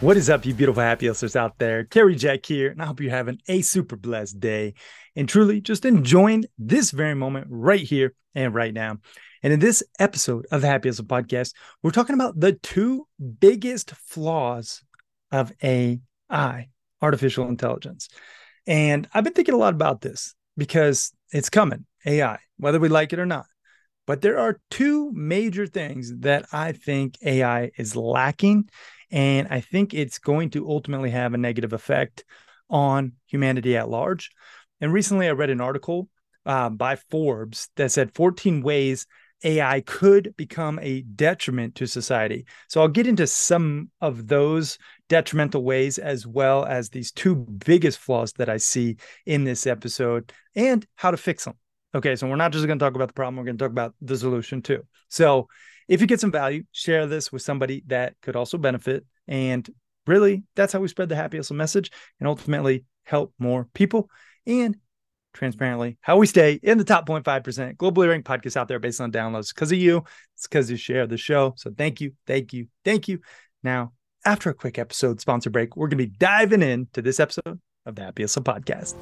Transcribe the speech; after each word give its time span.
What 0.00 0.18
is 0.18 0.28
up, 0.28 0.44
you 0.44 0.52
beautiful 0.52 0.82
happy 0.82 1.06
hustlers 1.06 1.36
out 1.36 1.58
there? 1.58 1.84
Cary 1.84 2.16
Jack 2.16 2.44
here, 2.44 2.70
and 2.70 2.82
I 2.82 2.84
hope 2.84 3.00
you're 3.00 3.10
having 3.10 3.40
a 3.48 3.62
super 3.62 3.96
blessed 3.96 4.38
day 4.38 4.74
and 5.16 5.26
truly 5.26 5.62
just 5.62 5.86
enjoying 5.86 6.44
this 6.58 6.90
very 6.90 7.14
moment 7.14 7.46
right 7.48 7.80
here 7.80 8.12
and 8.34 8.54
right 8.54 8.74
now. 8.74 8.98
And 9.42 9.54
in 9.54 9.58
this 9.58 9.82
episode 9.98 10.46
of 10.52 10.60
the 10.60 10.66
Happy 10.66 10.90
Hustle 10.90 11.06
podcast, 11.06 11.54
we're 11.82 11.92
talking 11.92 12.12
about 12.12 12.38
the 12.38 12.52
two 12.52 13.08
biggest 13.40 13.92
flaws 13.92 14.82
of 15.32 15.50
AI, 15.62 16.68
artificial 17.00 17.48
intelligence. 17.48 18.10
And 18.66 19.08
I've 19.14 19.24
been 19.24 19.32
thinking 19.32 19.54
a 19.54 19.58
lot 19.58 19.72
about 19.72 20.02
this 20.02 20.34
because 20.58 21.10
it's 21.32 21.48
coming, 21.48 21.86
AI, 22.04 22.38
whether 22.58 22.78
we 22.78 22.90
like 22.90 23.14
it 23.14 23.18
or 23.18 23.26
not. 23.26 23.46
But 24.06 24.20
there 24.20 24.38
are 24.38 24.60
two 24.70 25.10
major 25.12 25.66
things 25.66 26.12
that 26.18 26.44
I 26.52 26.72
think 26.72 27.16
AI 27.22 27.70
is 27.78 27.96
lacking 27.96 28.68
and 29.10 29.48
I 29.50 29.60
think 29.60 29.94
it's 29.94 30.18
going 30.18 30.50
to 30.50 30.68
ultimately 30.68 31.10
have 31.10 31.34
a 31.34 31.38
negative 31.38 31.72
effect 31.72 32.24
on 32.68 33.12
humanity 33.26 33.76
at 33.76 33.88
large. 33.88 34.30
And 34.80 34.92
recently 34.92 35.28
I 35.28 35.32
read 35.32 35.50
an 35.50 35.60
article 35.60 36.08
uh, 36.44 36.70
by 36.70 36.96
Forbes 36.96 37.68
that 37.76 37.92
said 37.92 38.14
14 38.14 38.62
ways 38.62 39.06
AI 39.44 39.80
could 39.82 40.34
become 40.36 40.78
a 40.80 41.02
detriment 41.02 41.74
to 41.76 41.86
society. 41.86 42.46
So 42.68 42.80
I'll 42.80 42.88
get 42.88 43.06
into 43.06 43.26
some 43.26 43.90
of 44.00 44.26
those 44.26 44.78
detrimental 45.08 45.62
ways 45.62 45.98
as 45.98 46.26
well 46.26 46.64
as 46.64 46.88
these 46.88 47.12
two 47.12 47.36
biggest 47.36 47.98
flaws 47.98 48.32
that 48.34 48.48
I 48.48 48.56
see 48.56 48.96
in 49.26 49.44
this 49.44 49.66
episode 49.66 50.32
and 50.54 50.86
how 50.94 51.10
to 51.10 51.16
fix 51.16 51.44
them. 51.44 51.54
Okay, 51.94 52.16
so 52.16 52.26
we're 52.28 52.36
not 52.36 52.52
just 52.52 52.66
going 52.66 52.78
to 52.78 52.84
talk 52.84 52.94
about 52.94 53.08
the 53.08 53.14
problem, 53.14 53.36
we're 53.36 53.44
going 53.44 53.58
to 53.58 53.64
talk 53.64 53.70
about 53.70 53.94
the 54.00 54.16
solution 54.16 54.62
too. 54.62 54.82
So 55.08 55.48
if 55.88 56.00
you 56.00 56.06
get 56.06 56.20
some 56.20 56.32
value, 56.32 56.64
share 56.72 57.06
this 57.06 57.32
with 57.32 57.42
somebody 57.42 57.82
that 57.86 58.14
could 58.22 58.36
also 58.36 58.58
benefit. 58.58 59.04
And 59.28 59.68
really, 60.06 60.44
that's 60.54 60.72
how 60.72 60.80
we 60.80 60.88
spread 60.88 61.08
the 61.08 61.16
happy 61.16 61.36
hustle 61.36 61.56
message 61.56 61.90
and 62.20 62.28
ultimately 62.28 62.84
help 63.04 63.32
more 63.38 63.68
people. 63.74 64.10
And 64.46 64.76
transparently, 65.32 65.98
how 66.00 66.16
we 66.16 66.26
stay 66.26 66.58
in 66.62 66.78
the 66.78 66.84
top 66.84 67.06
0.5% 67.06 67.76
globally 67.76 68.08
ranked 68.08 68.26
podcast 68.26 68.56
out 68.56 68.68
there 68.68 68.78
based 68.78 69.00
on 69.00 69.12
downloads 69.12 69.54
because 69.54 69.70
of 69.70 69.78
you. 69.78 70.04
It's 70.34 70.46
because 70.46 70.70
you 70.70 70.76
share 70.76 71.06
the 71.06 71.16
show. 71.16 71.54
So 71.56 71.70
thank 71.76 72.00
you, 72.00 72.12
thank 72.26 72.52
you, 72.52 72.66
thank 72.84 73.08
you. 73.08 73.20
Now, 73.62 73.92
after 74.24 74.50
a 74.50 74.54
quick 74.54 74.78
episode 74.78 75.20
sponsor 75.20 75.50
break, 75.50 75.76
we're 75.76 75.88
going 75.88 75.98
to 75.98 76.06
be 76.06 76.16
diving 76.18 76.62
into 76.62 77.02
this 77.02 77.20
episode 77.20 77.60
of 77.84 77.94
the 77.94 78.02
Happy 78.02 78.22
Hustle 78.22 78.42
podcast. 78.42 78.94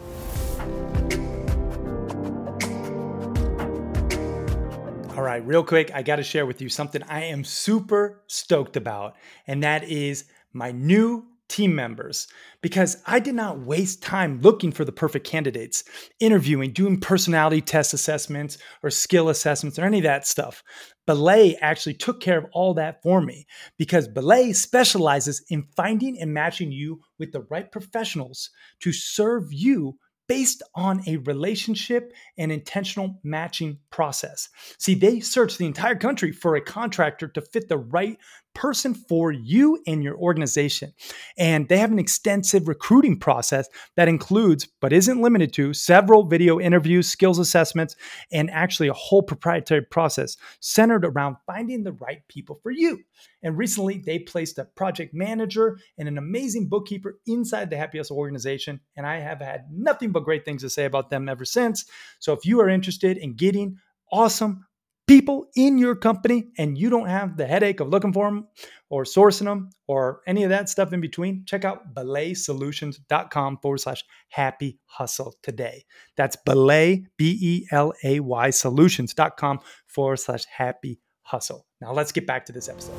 All 5.25 5.31
right, 5.31 5.47
real 5.47 5.65
quick, 5.65 5.91
I 5.95 6.03
got 6.03 6.17
to 6.17 6.23
share 6.23 6.45
with 6.45 6.61
you 6.61 6.69
something 6.69 7.03
I 7.05 7.25
am 7.25 7.45
super 7.45 8.23
stoked 8.27 8.77
about, 8.77 9.17
and 9.47 9.63
that 9.63 9.85
is 9.85 10.27
my 10.53 10.71
new 10.71 11.25
team 11.49 11.75
members 11.75 12.29
because 12.61 12.99
I 13.07 13.21
did 13.21 13.35
not 13.35 13.61
waste 13.61 14.03
time 14.03 14.43
looking 14.43 14.71
for 14.71 14.85
the 14.85 14.93
perfect 14.93 15.27
candidates, 15.27 15.83
interviewing, 16.21 16.73
doing 16.73 17.01
personality 17.01 17.63
test 17.63 17.95
assessments 17.95 18.59
or 18.83 18.91
skill 18.91 19.31
assessments 19.31 19.79
or 19.79 19.87
any 19.87 19.97
of 19.97 20.05
that 20.05 20.27
stuff. 20.27 20.63
Belay 21.07 21.55
actually 21.55 21.95
took 21.95 22.21
care 22.21 22.37
of 22.37 22.45
all 22.53 22.75
that 22.75 23.03
for 23.03 23.23
me 23.23 23.47
because 23.79 24.07
Belay 24.07 24.53
specializes 24.53 25.43
in 25.49 25.69
finding 25.75 26.21
and 26.21 26.35
matching 26.35 26.71
you 26.71 27.01
with 27.19 27.33
the 27.33 27.47
right 27.51 27.73
professionals 27.73 28.51
to 28.81 28.93
serve 28.93 29.51
you 29.51 29.97
based 30.29 30.63
on 30.75 31.03
a 31.07 31.19
relationship 31.19 32.13
and 32.39 32.51
intentional 32.51 33.21
matching 33.23 33.79
process. 33.91 34.49
See, 34.79 34.95
they 34.95 35.21
search 35.21 35.59
the 35.59 35.67
entire 35.67 35.97
country 35.97 36.33
for 36.33 36.57
a 36.57 36.61
contractor 36.61 37.29
to 37.29 37.41
fit 37.41 37.69
the 37.69 37.79
right 37.79 38.19
person 38.55 38.95
for 38.95 39.33
you 39.33 39.83
and 39.87 40.03
your 40.03 40.17
organization. 40.17 40.93
And 41.37 41.69
they 41.69 41.79
have 41.79 41.93
an 41.93 41.99
extensive 41.99 42.69
recruiting 42.69 43.19
process 43.19 43.69
that 43.97 44.09
includes, 44.09 44.69
but 44.81 44.93
isn't 44.93 45.21
limited 45.21 45.53
to, 45.55 45.75
several 45.75 46.25
video 46.25 46.61
interviews, 46.61 47.09
skills 47.09 47.39
assessments, 47.39 47.97
and 48.33 48.51
actually 48.51 48.89
a 48.89 48.95
whole 48.95 49.23
proprietary 49.23 49.83
process 49.83 50.37
centered 50.61 51.05
around 51.05 51.37
finding 51.47 51.85
the 51.85 51.93
right 51.93 52.23
people 52.29 52.59
for 52.63 52.71
you. 52.71 53.01
And 53.43 53.59
recently, 53.59 53.99
they 53.99 54.19
placed 54.19 54.59
a 54.59 54.65
project 54.65 55.13
manager 55.13 55.79
and 55.99 56.09
an 56.09 56.19
amazing 56.19 56.69
bookkeeper 56.69 57.19
inside 57.27 57.71
the 57.71 57.77
Happy 57.77 57.99
Hustle 57.99 58.17
organization. 58.17 58.81
And 58.97 59.07
I 59.07 59.21
have 59.21 59.41
had 59.41 59.67
nothing 59.71 60.13
but 60.13 60.25
great 60.25 60.45
things 60.45 60.63
to 60.63 60.71
say 60.71 60.85
about 60.85 61.11
them 61.11 61.29
ever 61.29 61.45
since. 61.45 61.85
So 62.21 62.33
if 62.33 62.47
you 62.47 62.61
are 62.61 62.69
interested 62.69 63.17
in 63.17 63.35
getting 63.35 63.77
awesome 64.11 64.67
people 65.07 65.49
in 65.55 65.77
your 65.79 65.95
company 65.95 66.45
and 66.57 66.79
you 66.79 66.89
don't 66.89 67.09
have 67.09 67.37
the 67.37 67.47
headache 67.47 67.81
of 67.81 67.89
looking 67.89 68.13
for 68.13 68.27
them 68.27 68.49
or 68.89 69.05
sourcing 69.05 69.45
them 69.45 69.71
or 69.87 70.21
any 70.27 70.45
of 70.45 70.51
that 70.51 70.69
stuff 70.69 70.93
in 70.93 71.01
between, 71.01 71.45
check 71.47 71.65
out 71.65 71.95
belaysolutions.com 71.95 73.59
forward 73.59 73.79
slash 73.79 74.03
happy 74.29 74.79
hustle 74.87 75.35
today. 75.43 75.85
That's 76.17 76.37
belay, 76.37 77.07
B 77.17 77.39
E 77.41 77.67
L 77.71 77.93
A 78.03 78.21
Y 78.21 78.51
solutions.com 78.51 79.61
forward 79.87 80.17
slash 80.17 80.45
happy 80.47 81.01
hustle. 81.23 81.67
Now 81.81 81.93
let's 81.93 82.13
get 82.13 82.27
back 82.27 82.47
to 82.47 82.53
this 82.53 82.69
episode. 82.69 82.95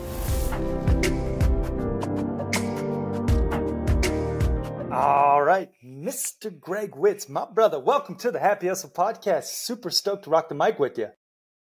All 4.92 5.44
right, 5.44 5.72
Mr. 5.84 6.58
Greg 6.58 6.92
Witz, 6.92 7.28
my 7.28 7.46
brother, 7.46 7.80
welcome 7.80 8.16
to 8.16 8.32
the 8.32 8.40
Happy 8.40 8.70
Hustle 8.70 8.90
Podcast. 8.92 9.46
Super 9.46 9.90
stoked 9.90 10.24
to 10.24 10.30
rock 10.30 10.48
the 10.48 10.56
mic 10.56 10.80
with 10.80 10.98
you. 10.98 11.10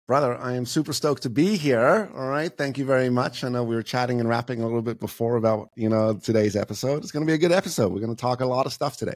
Brother, 0.10 0.36
I 0.42 0.54
am 0.54 0.66
super 0.66 0.92
stoked 0.92 1.22
to 1.22 1.30
be 1.30 1.56
here. 1.56 2.10
All 2.16 2.28
right. 2.28 2.52
Thank 2.52 2.80
you 2.80 2.86
very 2.86 3.12
much. 3.12 3.44
I 3.44 3.50
know 3.50 3.64
we 3.64 3.76
were 3.76 3.84
chatting 3.84 4.20
and 4.20 4.28
rapping 4.28 4.60
a 4.60 4.66
little 4.66 4.82
bit 4.82 5.00
before 5.00 5.36
about, 5.36 5.70
you 5.76 5.88
know, 5.88 6.16
today's 6.16 6.56
episode. 6.56 7.04
It's 7.04 7.12
going 7.12 7.24
to 7.24 7.30
be 7.30 7.36
a 7.36 7.38
good 7.38 7.52
episode. 7.52 7.94
We're 7.94 8.00
going 8.00 8.16
to 8.16 8.20
talk 8.20 8.42
a 8.42 8.48
lot 8.48 8.66
of 8.66 8.74
stuff 8.74 8.98
today. 8.98 9.14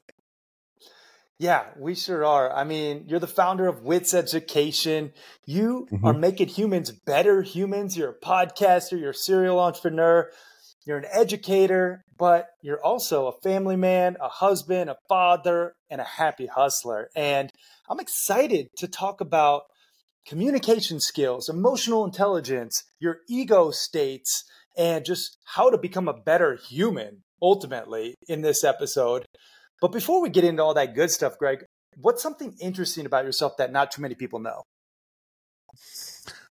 Yeah, 1.40 1.64
we 1.76 1.96
sure 1.96 2.24
are. 2.24 2.54
I 2.54 2.62
mean, 2.62 3.06
you're 3.08 3.18
the 3.18 3.26
founder 3.26 3.66
of 3.66 3.82
Witz 3.82 4.14
Education. 4.14 5.12
You 5.46 5.88
mm-hmm. 5.90 6.06
are 6.06 6.14
making 6.14 6.46
humans 6.46 6.92
better 6.92 7.42
humans. 7.42 7.96
You're 7.96 8.10
a 8.10 8.20
podcaster, 8.20 8.96
you're 8.96 9.10
a 9.10 9.14
serial 9.14 9.58
entrepreneur, 9.58 10.30
you're 10.86 10.98
an 10.98 11.06
educator, 11.10 12.04
but 12.16 12.50
you're 12.62 12.80
also 12.84 13.26
a 13.26 13.40
family 13.40 13.74
man, 13.74 14.16
a 14.20 14.28
husband, 14.28 14.88
a 14.90 14.96
father, 15.08 15.74
and 15.90 16.00
a 16.00 16.04
happy 16.04 16.46
hustler. 16.46 17.10
And 17.16 17.50
I'm 17.90 17.98
excited 17.98 18.68
to 18.76 18.86
talk 18.86 19.20
about 19.20 19.64
communication 20.26 21.00
skills, 21.00 21.48
emotional 21.48 22.04
intelligence, 22.04 22.84
your 22.98 23.18
ego 23.28 23.70
states, 23.70 24.44
and 24.76 25.04
just 25.04 25.38
how 25.44 25.70
to 25.70 25.78
become 25.78 26.08
a 26.08 26.12
better 26.14 26.56
human 26.56 27.22
ultimately 27.40 28.14
in 28.28 28.42
this 28.42 28.64
episode. 28.64 29.26
But 29.80 29.92
before 29.92 30.22
we 30.22 30.30
get 30.30 30.44
into 30.44 30.62
all 30.62 30.74
that 30.74 30.94
good 30.94 31.10
stuff, 31.10 31.38
Greg, 31.38 31.64
what's 31.96 32.22
something 32.22 32.56
interesting 32.60 33.06
about 33.06 33.24
yourself 33.24 33.56
that 33.58 33.72
not 33.72 33.90
too 33.90 34.02
many 34.02 34.14
people 34.14 34.38
know? 34.38 34.62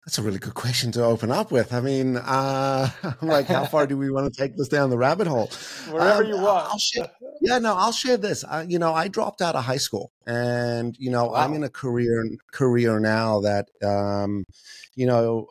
That's 0.08 0.20
a 0.20 0.22
really 0.22 0.40
good 0.40 0.54
question 0.54 0.94
to 0.94 1.04
open 1.04 1.32
up 1.32 1.52
with. 1.52 1.74
I 1.74 1.82
mean, 1.82 2.16
uh, 2.16 2.90
like, 3.22 3.48
how 3.48 3.66
far 3.66 3.86
do 3.86 3.98
we 3.98 4.10
want 4.10 4.34
to 4.34 4.42
take 4.42 4.56
this 4.56 4.70
down 4.70 4.90
the 4.90 4.98
rabbit 4.98 5.28
hole? 5.28 5.52
Wherever 5.90 6.24
um, 6.24 6.30
you 6.30 6.38
want. 6.38 6.66
I'll 6.66 6.78
share, 6.78 7.12
yeah, 7.42 7.60
no, 7.60 7.76
I'll 7.76 7.92
share 7.92 8.16
this. 8.16 8.46
Uh, 8.46 8.64
you 8.66 8.80
know, 8.80 8.94
I 8.94 9.10
dropped 9.10 9.42
out 9.42 9.56
of 9.56 9.66
high 9.66 9.76
school, 9.76 10.14
and 10.26 10.96
you 10.98 11.12
know, 11.12 11.26
wow. 11.26 11.34
I'm 11.34 11.54
in 11.56 11.64
a 11.66 11.70
career 11.70 12.24
career 12.54 13.02
now 13.02 13.42
that, 13.42 13.68
um, 13.84 14.46
you 14.96 15.08
know, 15.08 15.50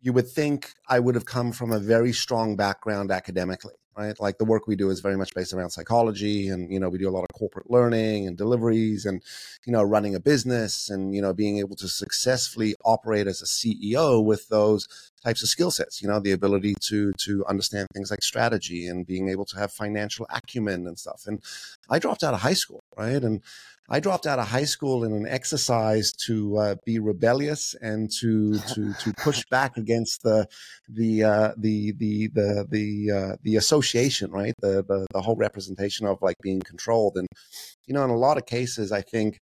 you 0.00 0.12
would 0.12 0.28
think 0.28 0.70
I 0.88 1.00
would 1.00 1.16
have 1.16 1.24
come 1.24 1.50
from 1.50 1.72
a 1.72 1.80
very 1.80 2.12
strong 2.12 2.54
background 2.54 3.10
academically 3.10 3.74
right? 3.96 4.18
Like 4.20 4.38
the 4.38 4.44
work 4.44 4.66
we 4.66 4.76
do 4.76 4.90
is 4.90 5.00
very 5.00 5.16
much 5.16 5.34
based 5.34 5.52
around 5.52 5.70
psychology, 5.70 6.48
and 6.48 6.72
you 6.72 6.80
know 6.80 6.88
we 6.88 6.98
do 6.98 7.08
a 7.08 7.16
lot 7.16 7.22
of 7.24 7.28
corporate 7.34 7.70
learning 7.70 8.26
and 8.26 8.36
deliveries, 8.36 9.04
and 9.06 9.22
you 9.66 9.72
know 9.72 9.82
running 9.82 10.14
a 10.14 10.20
business, 10.20 10.90
and 10.90 11.14
you 11.14 11.22
know 11.22 11.32
being 11.32 11.58
able 11.58 11.76
to 11.76 11.88
successfully 11.88 12.74
operate 12.84 13.26
as 13.26 13.42
a 13.42 13.46
CEO 13.46 14.24
with 14.24 14.48
those 14.48 14.88
types 15.22 15.42
of 15.42 15.48
skill 15.48 15.70
sets. 15.70 16.02
You 16.02 16.08
know 16.08 16.20
the 16.20 16.32
ability 16.32 16.74
to 16.88 17.12
to 17.12 17.44
understand 17.46 17.88
things 17.94 18.10
like 18.10 18.22
strategy 18.22 18.86
and 18.86 19.06
being 19.06 19.28
able 19.28 19.44
to 19.46 19.58
have 19.58 19.72
financial 19.72 20.26
acumen 20.30 20.86
and 20.86 20.98
stuff. 20.98 21.24
And 21.26 21.42
I 21.88 21.98
dropped 21.98 22.24
out 22.24 22.34
of 22.34 22.40
high 22.40 22.54
school, 22.54 22.84
right? 22.96 23.22
And 23.22 23.42
I 23.88 24.00
dropped 24.00 24.26
out 24.26 24.38
of 24.38 24.48
high 24.48 24.64
school 24.64 25.04
in 25.04 25.12
an 25.12 25.26
exercise 25.26 26.12
to 26.26 26.56
uh, 26.56 26.74
be 26.86 26.98
rebellious 26.98 27.74
and 27.82 28.10
to 28.20 28.58
to 28.58 28.94
to 28.94 29.12
push 29.18 29.44
back 29.50 29.76
against 29.76 30.22
the 30.22 30.46
the 30.88 31.24
uh, 31.24 31.52
the 31.58 31.92
the 31.92 32.28
the 32.28 32.66
the 32.70 33.10
uh, 33.12 33.36
the 33.42 33.56
association, 33.56 34.30
right? 34.30 34.54
The, 34.60 34.82
the 34.88 35.06
the 35.12 35.20
whole 35.20 35.36
representation 35.36 36.06
of 36.06 36.22
like 36.22 36.36
being 36.42 36.60
controlled, 36.60 37.16
and 37.16 37.28
you 37.86 37.92
know, 37.92 38.04
in 38.04 38.10
a 38.10 38.16
lot 38.16 38.38
of 38.38 38.46
cases, 38.46 38.90
I 38.90 39.02
think 39.02 39.38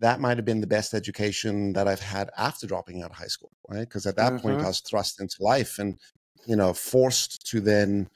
that 0.00 0.20
might 0.20 0.38
have 0.38 0.44
been 0.44 0.60
the 0.60 0.66
best 0.68 0.94
education 0.94 1.72
that 1.72 1.88
I've 1.88 2.00
had 2.00 2.30
after 2.38 2.68
dropping 2.68 3.02
out 3.02 3.10
of 3.10 3.16
high 3.16 3.26
school, 3.26 3.50
right? 3.68 3.80
Because 3.80 4.06
at 4.06 4.16
that 4.16 4.34
mm-hmm. 4.34 4.42
point, 4.42 4.60
I 4.60 4.68
was 4.68 4.80
thrust 4.80 5.20
into 5.20 5.36
life 5.40 5.80
and 5.80 5.98
you 6.46 6.54
know 6.54 6.72
forced 6.72 7.44
to 7.50 7.60
then 7.60 8.08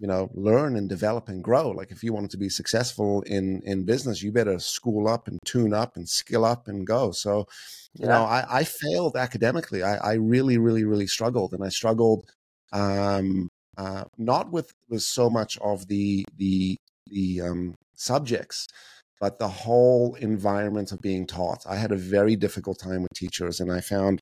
you 0.00 0.06
know 0.06 0.30
learn 0.34 0.76
and 0.76 0.88
develop 0.88 1.28
and 1.28 1.44
grow. 1.44 1.70
Like 1.70 1.92
if 1.92 2.02
you 2.02 2.12
wanted 2.12 2.30
to 2.30 2.38
be 2.38 2.48
successful 2.48 3.22
in 3.22 3.62
in 3.64 3.84
business 3.84 4.22
you 4.22 4.32
better 4.32 4.58
school 4.58 5.06
up 5.06 5.28
and 5.28 5.38
tune 5.44 5.74
up 5.74 5.96
and 5.96 6.08
skill 6.08 6.44
up 6.44 6.66
and 6.66 6.86
go. 6.86 7.12
So 7.12 7.46
you 7.94 8.06
yeah. 8.06 8.08
know 8.08 8.24
I, 8.24 8.60
I 8.60 8.64
failed 8.64 9.16
academically. 9.16 9.82
I, 9.82 9.96
I 9.96 10.12
really 10.14 10.58
really 10.58 10.84
really 10.84 11.06
struggled 11.06 11.52
and 11.52 11.62
i 11.62 11.68
struggled 11.68 12.24
um 12.72 13.48
uh 13.76 14.04
not 14.16 14.50
with 14.50 14.72
with 14.88 15.02
so 15.02 15.28
much 15.28 15.58
of 15.58 15.86
the 15.88 16.24
the 16.36 16.76
the 17.08 17.42
um 17.42 17.74
subjects 17.94 18.66
but 19.20 19.38
the 19.38 19.48
whole 19.48 20.14
environment 20.14 20.92
of 20.92 21.02
being 21.02 21.26
taught. 21.26 21.62
I 21.68 21.76
had 21.76 21.92
a 21.92 21.96
very 21.96 22.36
difficult 22.36 22.78
time 22.78 23.02
with 23.02 23.12
teachers 23.14 23.60
and 23.60 23.70
i 23.70 23.80
found 23.80 24.18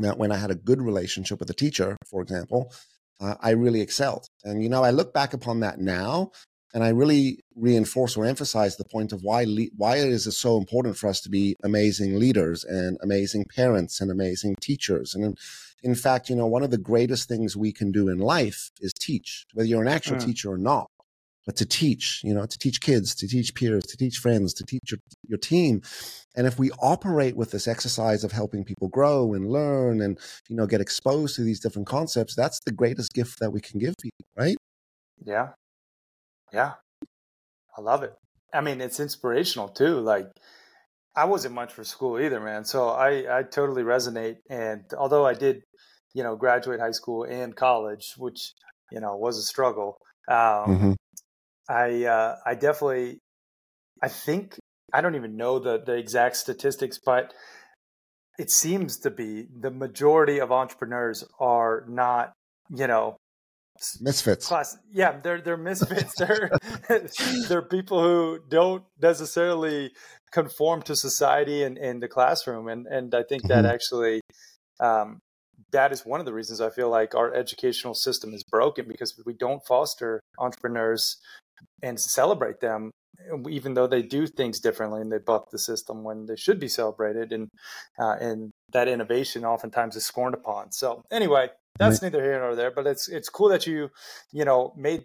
that 0.00 0.16
when 0.16 0.32
i 0.32 0.38
had 0.38 0.50
a 0.50 0.54
good 0.54 0.80
relationship 0.80 1.38
with 1.38 1.50
a 1.50 1.54
teacher 1.64 1.98
for 2.10 2.22
example 2.22 2.72
uh, 3.20 3.34
I 3.40 3.50
really 3.50 3.80
excelled. 3.80 4.28
And, 4.44 4.62
you 4.62 4.68
know, 4.68 4.82
I 4.82 4.90
look 4.90 5.12
back 5.12 5.32
upon 5.32 5.60
that 5.60 5.78
now 5.78 6.32
and 6.74 6.82
I 6.82 6.88
really 6.88 7.40
reinforce 7.54 8.16
or 8.16 8.24
emphasize 8.24 8.76
the 8.76 8.84
point 8.84 9.12
of 9.12 9.22
why, 9.22 9.44
le- 9.44 9.72
why 9.76 9.96
it 9.96 10.08
is 10.08 10.36
so 10.36 10.56
important 10.56 10.96
for 10.96 11.08
us 11.08 11.20
to 11.22 11.28
be 11.28 11.56
amazing 11.62 12.18
leaders 12.18 12.64
and 12.64 12.98
amazing 13.02 13.46
parents 13.54 14.00
and 14.00 14.10
amazing 14.10 14.56
teachers. 14.60 15.14
And 15.14 15.24
in, 15.24 15.34
in 15.82 15.94
fact, 15.94 16.30
you 16.30 16.36
know, 16.36 16.46
one 16.46 16.62
of 16.62 16.70
the 16.70 16.78
greatest 16.78 17.28
things 17.28 17.56
we 17.56 17.72
can 17.72 17.92
do 17.92 18.08
in 18.08 18.18
life 18.18 18.70
is 18.80 18.92
teach, 18.92 19.44
whether 19.52 19.68
you're 19.68 19.82
an 19.82 19.88
actual 19.88 20.16
mm. 20.16 20.24
teacher 20.24 20.50
or 20.50 20.58
not 20.58 20.88
but 21.46 21.56
to 21.56 21.66
teach, 21.66 22.20
you 22.22 22.34
know, 22.34 22.46
to 22.46 22.58
teach 22.58 22.80
kids, 22.80 23.14
to 23.16 23.26
teach 23.26 23.54
peers, 23.54 23.84
to 23.84 23.96
teach 23.96 24.18
friends, 24.18 24.54
to 24.54 24.64
teach 24.64 24.90
your, 24.90 24.98
your 25.28 25.38
team. 25.38 25.82
And 26.36 26.46
if 26.46 26.58
we 26.58 26.70
operate 26.80 27.36
with 27.36 27.50
this 27.50 27.66
exercise 27.66 28.24
of 28.24 28.32
helping 28.32 28.64
people 28.64 28.88
grow 28.88 29.34
and 29.34 29.50
learn 29.50 30.00
and, 30.00 30.18
you 30.48 30.56
know, 30.56 30.66
get 30.66 30.80
exposed 30.80 31.36
to 31.36 31.42
these 31.42 31.60
different 31.60 31.88
concepts, 31.88 32.34
that's 32.34 32.60
the 32.64 32.72
greatest 32.72 33.12
gift 33.12 33.40
that 33.40 33.50
we 33.50 33.60
can 33.60 33.80
give 33.80 33.94
people, 34.00 34.24
right? 34.36 34.56
Yeah. 35.24 35.48
Yeah. 36.52 36.74
I 37.76 37.80
love 37.80 38.02
it. 38.02 38.14
I 38.54 38.60
mean, 38.60 38.80
it's 38.80 39.00
inspirational 39.00 39.68
too. 39.68 40.00
Like, 40.00 40.26
I 41.14 41.24
wasn't 41.24 41.54
much 41.54 41.72
for 41.72 41.84
school 41.84 42.18
either, 42.18 42.40
man. 42.40 42.64
So 42.64 42.88
I, 42.88 43.38
I 43.38 43.42
totally 43.42 43.82
resonate. 43.82 44.36
And 44.48 44.84
although 44.96 45.26
I 45.26 45.34
did, 45.34 45.62
you 46.14 46.22
know, 46.22 46.36
graduate 46.36 46.80
high 46.80 46.92
school 46.92 47.24
and 47.24 47.54
college, 47.54 48.14
which, 48.16 48.52
you 48.90 49.00
know, 49.00 49.16
was 49.16 49.38
a 49.38 49.42
struggle, 49.42 49.98
um, 50.28 50.36
mm-hmm. 50.36 50.92
I 51.72 52.04
uh, 52.04 52.36
I 52.44 52.54
definitely 52.54 53.18
I 54.02 54.08
think 54.08 54.58
I 54.92 55.00
don't 55.00 55.14
even 55.14 55.36
know 55.36 55.58
the 55.58 55.82
the 55.84 55.94
exact 55.94 56.36
statistics, 56.36 56.98
but 57.04 57.32
it 58.38 58.50
seems 58.50 58.98
to 58.98 59.10
be 59.10 59.46
the 59.60 59.70
majority 59.70 60.38
of 60.38 60.50
entrepreneurs 60.52 61.24
are 61.38 61.84
not, 61.88 62.32
you 62.70 62.86
know, 62.86 63.16
misfits. 64.00 64.48
Class, 64.48 64.76
yeah, 64.92 65.20
they're 65.22 65.40
they're 65.40 65.56
misfits. 65.56 66.12
they're 66.18 66.50
they're 67.48 67.62
people 67.62 68.02
who 68.02 68.40
don't 68.48 68.84
necessarily 69.00 69.92
conform 70.30 70.82
to 70.82 70.96
society 70.96 71.62
and 71.62 71.78
in 71.78 72.00
the 72.00 72.08
classroom, 72.08 72.68
and 72.68 72.86
and 72.86 73.14
I 73.14 73.22
think 73.22 73.44
that 73.44 73.64
mm-hmm. 73.64 73.74
actually 73.74 74.20
um, 74.80 75.20
that 75.72 75.92
is 75.92 76.04
one 76.04 76.20
of 76.20 76.26
the 76.26 76.34
reasons 76.34 76.60
I 76.60 76.70
feel 76.70 76.90
like 76.90 77.14
our 77.14 77.32
educational 77.32 77.94
system 77.94 78.34
is 78.34 78.42
broken 78.44 78.86
because 78.88 79.14
we 79.24 79.34
don't 79.34 79.64
foster 79.66 80.20
entrepreneurs 80.38 81.16
and 81.82 81.98
celebrate 81.98 82.60
them 82.60 82.90
even 83.48 83.74
though 83.74 83.86
they 83.86 84.02
do 84.02 84.26
things 84.26 84.58
differently 84.58 85.00
and 85.00 85.12
they 85.12 85.18
buck 85.18 85.50
the 85.50 85.58
system 85.58 86.02
when 86.02 86.26
they 86.26 86.34
should 86.34 86.58
be 86.58 86.66
celebrated 86.66 87.32
and 87.32 87.48
uh, 87.98 88.16
and 88.20 88.50
that 88.72 88.88
innovation 88.88 89.44
oftentimes 89.44 89.94
is 89.94 90.04
scorned 90.04 90.34
upon. 90.34 90.72
So 90.72 91.02
anyway 91.10 91.50
that's 91.78 92.02
neither 92.02 92.22
here 92.22 92.38
nor 92.38 92.54
there 92.54 92.70
but 92.70 92.86
it's 92.86 93.08
it's 93.08 93.28
cool 93.28 93.48
that 93.48 93.66
you 93.66 93.90
you 94.32 94.44
know 94.44 94.72
made 94.76 95.04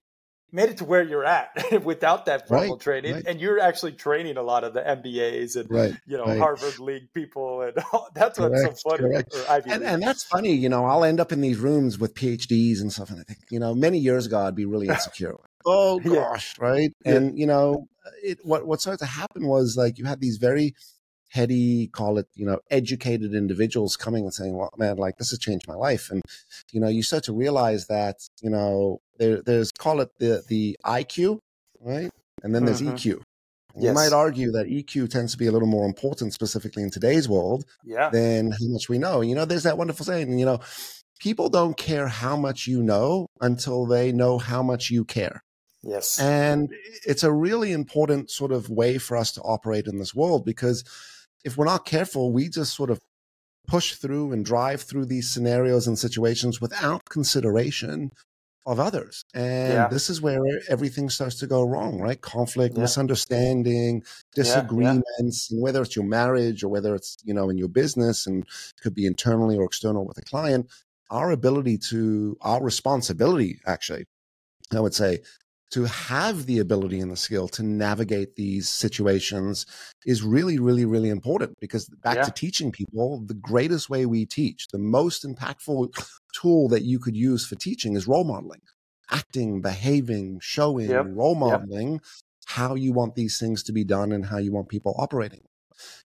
made 0.51 0.69
it 0.69 0.77
to 0.77 0.85
where 0.85 1.03
you're 1.03 1.25
at 1.25 1.49
without 1.83 2.25
that 2.25 2.47
formal 2.47 2.75
right, 2.75 2.81
training 2.81 3.13
right. 3.13 3.23
and 3.27 3.41
you're 3.41 3.59
actually 3.59 3.91
training 3.91 4.37
a 4.37 4.41
lot 4.41 4.63
of 4.63 4.73
the 4.73 4.81
mbas 4.81 5.55
and 5.55 5.69
right, 5.69 5.93
you 6.05 6.17
know 6.17 6.25
harvard 6.37 6.79
league 6.79 7.11
people 7.13 7.61
and 7.61 7.73
all, 7.93 8.09
that's 8.13 8.39
what's 8.39 8.61
correct, 8.61 8.81
so 9.33 9.39
funny 9.39 9.73
and, 9.73 9.83
and, 9.83 10.01
that's 10.01 10.23
funny 10.23 10.53
you 10.53 10.69
know 10.69 10.85
i'll 10.85 11.03
end 11.03 11.19
up 11.19 11.31
in 11.31 11.41
these 11.41 11.57
rooms 11.57 11.99
with 11.99 12.13
phds 12.15 12.79
and 12.81 12.91
stuff 12.91 13.09
and 13.09 13.19
i 13.19 13.23
think 13.23 13.39
you 13.49 13.59
know 13.59 13.73
many 13.73 13.97
years 13.97 14.25
ago 14.25 14.39
i'd 14.39 14.55
be 14.55 14.65
really 14.65 14.87
insecure 14.87 15.35
oh 15.67 15.99
gosh, 15.99 16.55
yeah. 16.57 16.65
right? 16.65 16.91
Yeah. 17.05 17.13
And 17.13 17.37
you 17.37 17.45
know, 17.45 17.87
it 18.23 18.39
what 18.43 18.65
what 18.65 18.81
started 18.81 18.99
to 18.99 19.05
happen 19.05 19.47
was 19.47 19.75
like 19.77 19.97
you 19.97 20.05
had 20.05 20.21
these 20.21 20.37
very 20.37 20.73
heady, 21.29 21.87
call 21.87 22.17
it, 22.17 22.27
you 22.35 22.45
know, 22.45 22.59
educated 22.71 23.33
individuals 23.33 23.95
coming 23.95 24.23
and 24.23 24.33
saying, 24.33 24.55
"Well, 24.55 24.71
man, 24.77 24.97
like 24.97 25.17
this 25.17 25.29
has 25.31 25.39
changed 25.39 25.67
my 25.67 25.75
life," 25.75 26.09
and 26.09 26.21
you 26.71 26.79
know, 26.79 26.87
you 26.87 27.03
start 27.03 27.23
to 27.25 27.33
realize 27.33 27.87
that 27.87 28.15
you 28.41 28.49
know 28.49 29.01
there, 29.17 29.41
there's 29.41 29.71
call 29.71 29.99
it 29.99 30.09
the 30.19 30.43
the 30.47 30.77
IQ, 30.85 31.39
right, 31.81 32.09
and 32.43 32.55
then 32.55 32.65
there's 32.65 32.81
mm-hmm. 32.81 32.95
EQ. 32.95 33.21
Yes. 33.75 33.83
You 33.83 33.93
might 33.93 34.11
argue 34.11 34.51
that 34.53 34.65
EQ 34.65 35.09
tends 35.11 35.33
to 35.33 35.37
be 35.37 35.45
a 35.45 35.51
little 35.51 35.67
more 35.67 35.85
important, 35.85 36.33
specifically 36.33 36.81
in 36.81 36.89
today's 36.89 37.29
world, 37.29 37.63
yeah. 37.83 38.09
than 38.09 38.49
how 38.49 38.57
much 38.69 38.89
we 38.89 38.97
know. 38.97 39.21
You 39.21 39.35
know, 39.35 39.45
there's 39.45 39.63
that 39.63 39.77
wonderful 39.77 40.03
saying, 40.03 40.39
you 40.39 40.47
know, 40.47 40.61
people 41.19 41.47
don't 41.49 41.77
care 41.77 42.07
how 42.07 42.35
much 42.35 42.65
you 42.65 42.81
know 42.81 43.27
until 43.39 43.85
they 43.85 44.11
know 44.11 44.39
how 44.39 44.63
much 44.63 44.89
you 44.89 45.05
care. 45.05 45.43
Yes. 45.83 46.19
And 46.19 46.73
it's 47.05 47.23
a 47.23 47.31
really 47.31 47.71
important 47.71 48.31
sort 48.31 48.51
of 48.51 48.69
way 48.69 48.97
for 48.97 49.15
us 49.15 49.31
to 49.33 49.41
operate 49.41 49.87
in 49.87 49.99
this 49.99 50.13
world 50.13 50.45
because 50.45 50.83
if 51.45 51.57
we're 51.57 51.65
not 51.65 51.85
careful, 51.85 52.31
we 52.31 52.49
just 52.49 52.75
sort 52.75 52.89
of 52.89 52.99
push 53.67 53.95
through 53.95 54.31
and 54.31 54.45
drive 54.45 54.81
through 54.81 55.05
these 55.05 55.29
scenarios 55.29 55.87
and 55.87 55.99
situations 55.99 56.59
without 56.59 57.05
consideration 57.05 58.11
of 58.65 58.81
others. 58.81 59.23
And 59.33 59.73
yeah. 59.73 59.87
this 59.87 60.09
is 60.09 60.21
where 60.21 60.41
everything 60.67 61.09
starts 61.09 61.39
to 61.39 61.47
go 61.47 61.63
wrong, 61.63 61.99
right? 61.99 62.19
Conflict, 62.19 62.75
yeah. 62.75 62.81
misunderstanding, 62.81 64.03
disagreements, 64.35 65.49
yeah, 65.49 65.61
whether 65.61 65.81
it's 65.81 65.95
your 65.95 66.05
marriage 66.05 66.63
or 66.63 66.69
whether 66.69 66.93
it's, 66.93 67.17
you 67.23 67.33
know, 67.33 67.49
in 67.49 67.57
your 67.57 67.69
business 67.69 68.27
and 68.27 68.45
could 68.81 68.93
be 68.93 69.05
internally 69.05 69.57
or 69.57 69.63
external 69.63 70.05
with 70.05 70.17
a 70.17 70.21
client, 70.21 70.67
our 71.09 71.31
ability 71.31 71.77
to, 71.77 72.37
our 72.41 72.61
responsibility 72.61 73.59
actually, 73.65 74.05
I 74.75 74.81
would 74.81 74.93
say, 74.93 75.19
to 75.71 75.83
have 75.85 76.45
the 76.45 76.59
ability 76.59 76.99
and 76.99 77.11
the 77.11 77.17
skill 77.17 77.47
to 77.49 77.63
navigate 77.63 78.35
these 78.35 78.69
situations 78.69 79.65
is 80.05 80.23
really, 80.23 80.59
really, 80.59 80.85
really 80.85 81.09
important 81.09 81.53
because 81.59 81.89
back 82.03 82.17
yeah. 82.17 82.23
to 82.23 82.31
teaching 82.31 82.71
people, 82.71 83.21
the 83.25 83.33
greatest 83.33 83.89
way 83.89 84.05
we 84.05 84.25
teach, 84.25 84.67
the 84.69 84.77
most 84.77 85.25
impactful 85.25 85.93
tool 86.33 86.69
that 86.69 86.83
you 86.83 86.99
could 86.99 87.17
use 87.17 87.45
for 87.45 87.55
teaching 87.55 87.95
is 87.95 88.07
role 88.07 88.23
modeling, 88.23 88.61
acting, 89.11 89.61
behaving, 89.61 90.39
showing, 90.41 90.89
yep. 90.89 91.05
role 91.09 91.35
modeling 91.35 91.93
yep. 91.93 92.01
how 92.45 92.75
you 92.75 92.93
want 92.93 93.15
these 93.15 93.37
things 93.37 93.63
to 93.63 93.73
be 93.73 93.83
done 93.83 94.13
and 94.13 94.25
how 94.25 94.37
you 94.37 94.53
want 94.53 94.69
people 94.69 94.95
operating. 94.97 95.41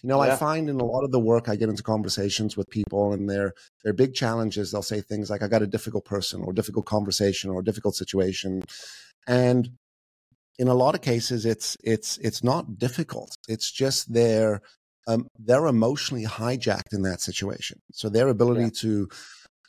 You 0.02 0.08
know, 0.08 0.22
yeah. 0.22 0.32
I 0.32 0.36
find 0.36 0.68
in 0.68 0.80
a 0.80 0.84
lot 0.84 1.04
of 1.04 1.12
the 1.12 1.20
work 1.20 1.48
I 1.48 1.56
get 1.56 1.68
into 1.68 1.82
conversations 1.82 2.56
with 2.56 2.68
people 2.70 3.12
and 3.12 3.28
their 3.28 3.54
their 3.84 3.92
big 3.92 4.14
challenges, 4.14 4.72
they'll 4.72 4.82
say 4.82 5.00
things 5.00 5.30
like, 5.30 5.42
I 5.42 5.48
got 5.48 5.62
a 5.62 5.66
difficult 5.66 6.04
person 6.04 6.42
or 6.42 6.52
difficult 6.52 6.86
conversation 6.86 7.50
or 7.50 7.62
difficult 7.62 7.94
situation. 7.94 8.62
And 9.26 9.70
in 10.58 10.68
a 10.68 10.74
lot 10.74 10.94
of 10.94 11.00
cases, 11.00 11.46
it's 11.46 11.76
it's 11.82 12.18
it's 12.18 12.44
not 12.44 12.78
difficult. 12.78 13.36
It's 13.48 13.70
just 13.70 14.12
they're 14.12 14.60
um, 15.06 15.26
they're 15.38 15.66
emotionally 15.66 16.26
hijacked 16.26 16.92
in 16.92 17.02
that 17.02 17.20
situation. 17.20 17.80
So 17.92 18.08
their 18.08 18.28
ability 18.28 18.62
yeah. 18.62 18.70
to 18.80 19.08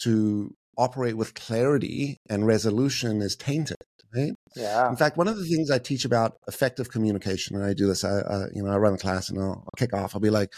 to 0.01 0.55
operate 0.77 1.15
with 1.15 1.33
clarity 1.33 2.17
and 2.29 2.45
resolution 2.45 3.21
is 3.21 3.35
tainted. 3.35 3.77
Right? 4.15 4.33
Yeah. 4.55 4.89
In 4.89 4.97
fact, 4.97 5.17
one 5.17 5.27
of 5.27 5.37
the 5.37 5.45
things 5.45 5.71
I 5.71 5.79
teach 5.79 6.03
about 6.03 6.37
effective 6.47 6.89
communication, 6.89 7.55
and 7.55 7.65
I 7.65 7.73
do 7.73 7.87
this, 7.87 8.03
I, 8.03 8.19
I 8.19 8.45
you 8.53 8.61
know, 8.63 8.71
I 8.71 8.77
run 8.77 8.93
a 8.93 8.97
class 8.97 9.29
and 9.29 9.39
I'll, 9.39 9.63
I'll 9.65 9.77
kick 9.77 9.93
off. 9.93 10.13
I'll 10.13 10.21
be 10.21 10.29
like, 10.29 10.53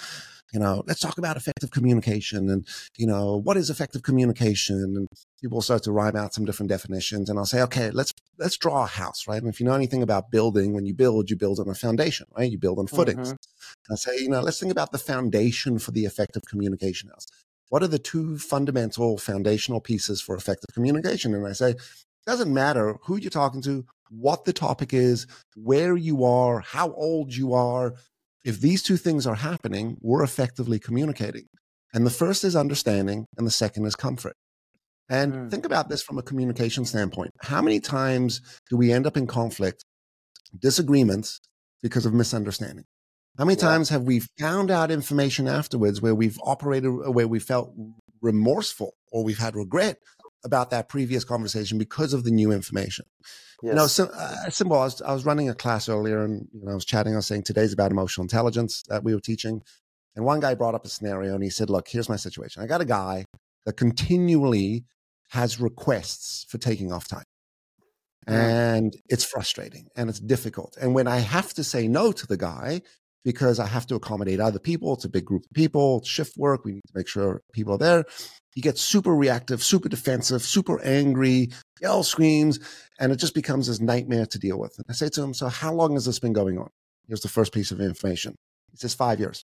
you 0.54 0.60
know, 0.60 0.84
let's 0.88 1.00
talk 1.00 1.18
about 1.18 1.36
effective 1.36 1.72
communication 1.72 2.50
and, 2.50 2.68
you 2.96 3.08
know, 3.08 3.38
what 3.38 3.58
is 3.58 3.72
effective 3.72 4.04
communication? 4.04 4.76
And 4.76 5.08
people 5.42 5.62
start 5.62 5.84
to 5.84 5.92
rhyme 5.92 6.16
out 6.16 6.34
some 6.34 6.46
different 6.46 6.70
definitions. 6.70 7.30
And 7.30 7.40
I'll 7.40 7.46
say, 7.46 7.62
okay, 7.64 7.90
let's, 7.90 8.14
let's 8.38 8.58
draw 8.58 8.84
a 8.84 8.88
house, 8.88 9.28
right? 9.28 9.42
And 9.42 9.52
if 9.52 9.60
you 9.60 9.66
know 9.66 9.74
anything 9.74 10.04
about 10.04 10.30
building, 10.30 10.74
when 10.74 10.86
you 10.86 10.94
build, 10.94 11.32
you 11.32 11.36
build 11.36 11.60
on 11.60 11.70
a 11.70 11.74
foundation, 11.74 12.28
right? 12.38 12.52
You 12.52 12.60
build 12.60 12.78
on 12.78 12.86
footings. 12.86 13.34
Mm-hmm. 13.34 13.94
I 13.94 13.96
say, 13.96 14.12
you 14.20 14.30
know, 14.30 14.42
let's 14.42 14.60
think 14.60 14.72
about 14.72 14.92
the 14.92 15.00
foundation 15.00 15.80
for 15.80 15.92
the 15.92 16.06
effective 16.06 16.44
communication 16.48 17.10
house. 17.10 17.26
What 17.70 17.82
are 17.82 17.88
the 17.88 17.98
two 17.98 18.38
fundamental 18.38 19.18
foundational 19.18 19.82
pieces 19.82 20.22
for 20.22 20.36
effective 20.36 20.74
communication? 20.76 21.34
And 21.34 21.48
I 21.48 21.54
say, 21.54 21.76
doesn't 22.26 22.54
matter 22.54 22.98
who 23.04 23.18
you're 23.18 23.30
talking 23.30 23.62
to, 23.64 23.86
what 24.10 24.46
the 24.46 24.54
topic 24.54 24.94
is, 24.94 25.28
where 25.56 25.96
you 25.96 26.24
are, 26.24 26.60
how 26.60 26.92
old 26.94 27.36
you 27.36 27.54
are. 27.54 27.96
If 28.46 28.62
these 28.62 28.84
two 28.84 28.98
things 28.98 29.26
are 29.26 29.36
happening, 29.36 29.98
we're 30.02 30.24
effectively 30.24 30.80
communicating. 30.80 31.46
And 31.94 32.06
the 32.06 32.12
first 32.12 32.44
is 32.44 32.56
understanding, 32.56 33.26
and 33.38 33.46
the 33.46 33.52
second 33.52 33.86
is 33.86 33.96
comfort. 33.96 34.36
And 35.10 35.34
mm. 35.34 35.52
think 35.52 35.66
about 35.66 35.90
this 35.90 36.02
from 36.02 36.18
a 36.18 36.24
communication 36.24 36.86
standpoint. 36.86 37.32
How 37.42 37.62
many 37.62 37.80
times 37.80 38.42
do 38.70 38.78
we 38.78 38.92
end 38.92 39.06
up 39.06 39.18
in 39.18 39.28
conflict, 39.28 39.84
disagreements 40.60 41.40
because 41.82 42.06
of 42.06 42.14
misunderstanding? 42.14 42.86
How 43.38 43.46
many 43.46 43.58
yeah. 43.58 43.68
times 43.68 43.90
have 43.90 44.04
we 44.04 44.22
found 44.40 44.72
out 44.72 44.92
information 44.92 45.48
afterwards 45.48 46.02
where 46.02 46.16
we've 46.16 46.40
operated, 46.44 46.90
where 46.90 47.28
we 47.28 47.40
felt 47.40 47.74
remorseful 48.22 48.94
or 49.12 49.24
we've 49.24 49.40
had 49.40 49.56
regret 49.56 49.98
about 50.44 50.70
that 50.72 50.90
previous 50.90 51.24
conversation 51.24 51.78
because 51.78 52.14
of 52.14 52.24
the 52.24 52.32
new 52.32 52.52
information? 52.52 53.06
Yes. 53.62 53.72
You 53.72 53.76
know, 53.76 53.88
so, 53.88 54.06
uh, 54.14 54.50
simple. 54.50 54.78
I 54.78 54.86
was, 54.86 55.02
I 55.02 55.14
was 55.14 55.26
running 55.26 55.50
a 55.50 55.54
class 55.56 55.88
earlier 55.88 56.24
and 56.24 56.48
you 56.54 56.66
know, 56.66 56.72
I 56.72 56.76
was 56.76 56.86
chatting. 56.86 57.14
I 57.14 57.18
was 57.18 57.28
saying 57.28 57.44
today's 57.44 57.74
about 57.74 57.92
emotional 57.92 58.24
intelligence 58.24 58.84
that 58.90 59.04
we 59.04 59.14
were 59.14 59.22
teaching. 59.22 59.62
And 60.16 60.26
one 60.26 60.40
guy 60.40 60.54
brought 60.54 60.76
up 60.76 60.86
a 60.86 60.90
scenario 60.90 61.34
and 61.34 61.44
he 61.44 61.50
said, 61.50 61.70
Look, 61.70 61.88
here's 61.88 62.10
my 62.10 62.18
situation. 62.18 62.62
I 62.62 62.68
got 62.68 62.82
a 62.82 62.86
guy 62.86 63.26
that 63.66 63.78
continually 63.78 64.86
has 65.30 65.60
requests 65.60 66.46
for 66.50 66.58
taking 66.58 66.92
off 66.92 67.08
time. 67.08 67.24
Mm. 68.28 68.34
And 68.34 68.98
it's 69.10 69.24
frustrating 69.24 69.88
and 69.96 70.10
it's 70.10 70.20
difficult. 70.20 70.78
And 70.80 70.94
when 70.94 71.08
I 71.08 71.18
have 71.18 71.54
to 71.56 71.64
say 71.64 71.88
no 71.88 72.12
to 72.12 72.28
the 72.28 72.38
guy 72.38 72.82
because 73.24 73.60
I 73.60 73.66
have 73.66 73.88
to 73.88 73.96
accommodate 73.96 74.40
other 74.40 74.60
people, 74.60 74.94
it's 74.94 75.06
a 75.06 75.10
big 75.10 75.26
group 75.26 75.46
of 75.46 75.54
people, 75.54 76.00
it's 76.00 76.10
shift 76.10 76.38
work, 76.38 76.64
we 76.66 76.74
need 76.74 76.84
to 76.88 76.94
make 76.96 77.08
sure 77.08 77.42
people 77.54 77.74
are 77.76 77.78
there. 77.78 78.06
He 78.54 78.62
gets 78.62 78.82
super 78.82 79.16
reactive, 79.16 79.64
super 79.64 79.90
defensive, 79.90 80.44
super 80.44 80.80
angry, 80.82 81.50
yell, 81.82 82.04
screams, 82.04 82.60
and 83.00 83.12
it 83.12 83.18
just 83.18 83.34
becomes 83.34 83.68
this 83.68 83.80
nightmare 83.80 84.26
to 84.28 84.40
deal 84.40 84.60
with. 84.60 84.76
And 84.78 84.86
I 84.90 84.94
say 84.94 85.10
to 85.10 85.24
him, 85.24 85.34
So, 85.34 85.48
how 85.48 85.74
long 85.74 85.94
has 85.94 86.06
this 86.06 86.20
been 86.20 86.34
going 86.34 86.58
on? 86.58 86.70
Here's 87.08 87.22
the 87.22 87.30
first 87.30 87.54
piece 87.54 87.72
of 87.72 87.82
information. 87.82 88.36
He 88.72 88.78
says, 88.78 88.94
Five 88.94 89.20
years. 89.20 89.44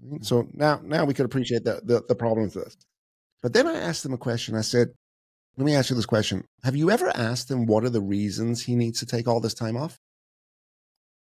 Hmm. 0.00 0.22
So 0.22 0.48
now, 0.52 0.80
now 0.84 1.04
we 1.04 1.14
could 1.14 1.26
appreciate 1.26 1.64
the, 1.64 1.80
the, 1.82 2.02
the 2.06 2.14
problems 2.14 2.54
with 2.54 2.64
this. 2.64 2.76
But 3.42 3.52
then 3.52 3.66
I 3.66 3.74
asked 3.74 4.04
him 4.04 4.12
a 4.12 4.18
question. 4.18 4.54
I 4.54 4.62
said, 4.62 4.88
let 5.56 5.64
me 5.64 5.74
ask 5.74 5.90
you 5.90 5.96
this 5.96 6.06
question. 6.06 6.44
Have 6.62 6.76
you 6.76 6.90
ever 6.90 7.10
asked 7.16 7.50
him 7.50 7.66
what 7.66 7.84
are 7.84 7.90
the 7.90 8.00
reasons 8.00 8.62
he 8.62 8.76
needs 8.76 9.00
to 9.00 9.06
take 9.06 9.26
all 9.26 9.40
this 9.40 9.54
time 9.54 9.76
off? 9.76 9.98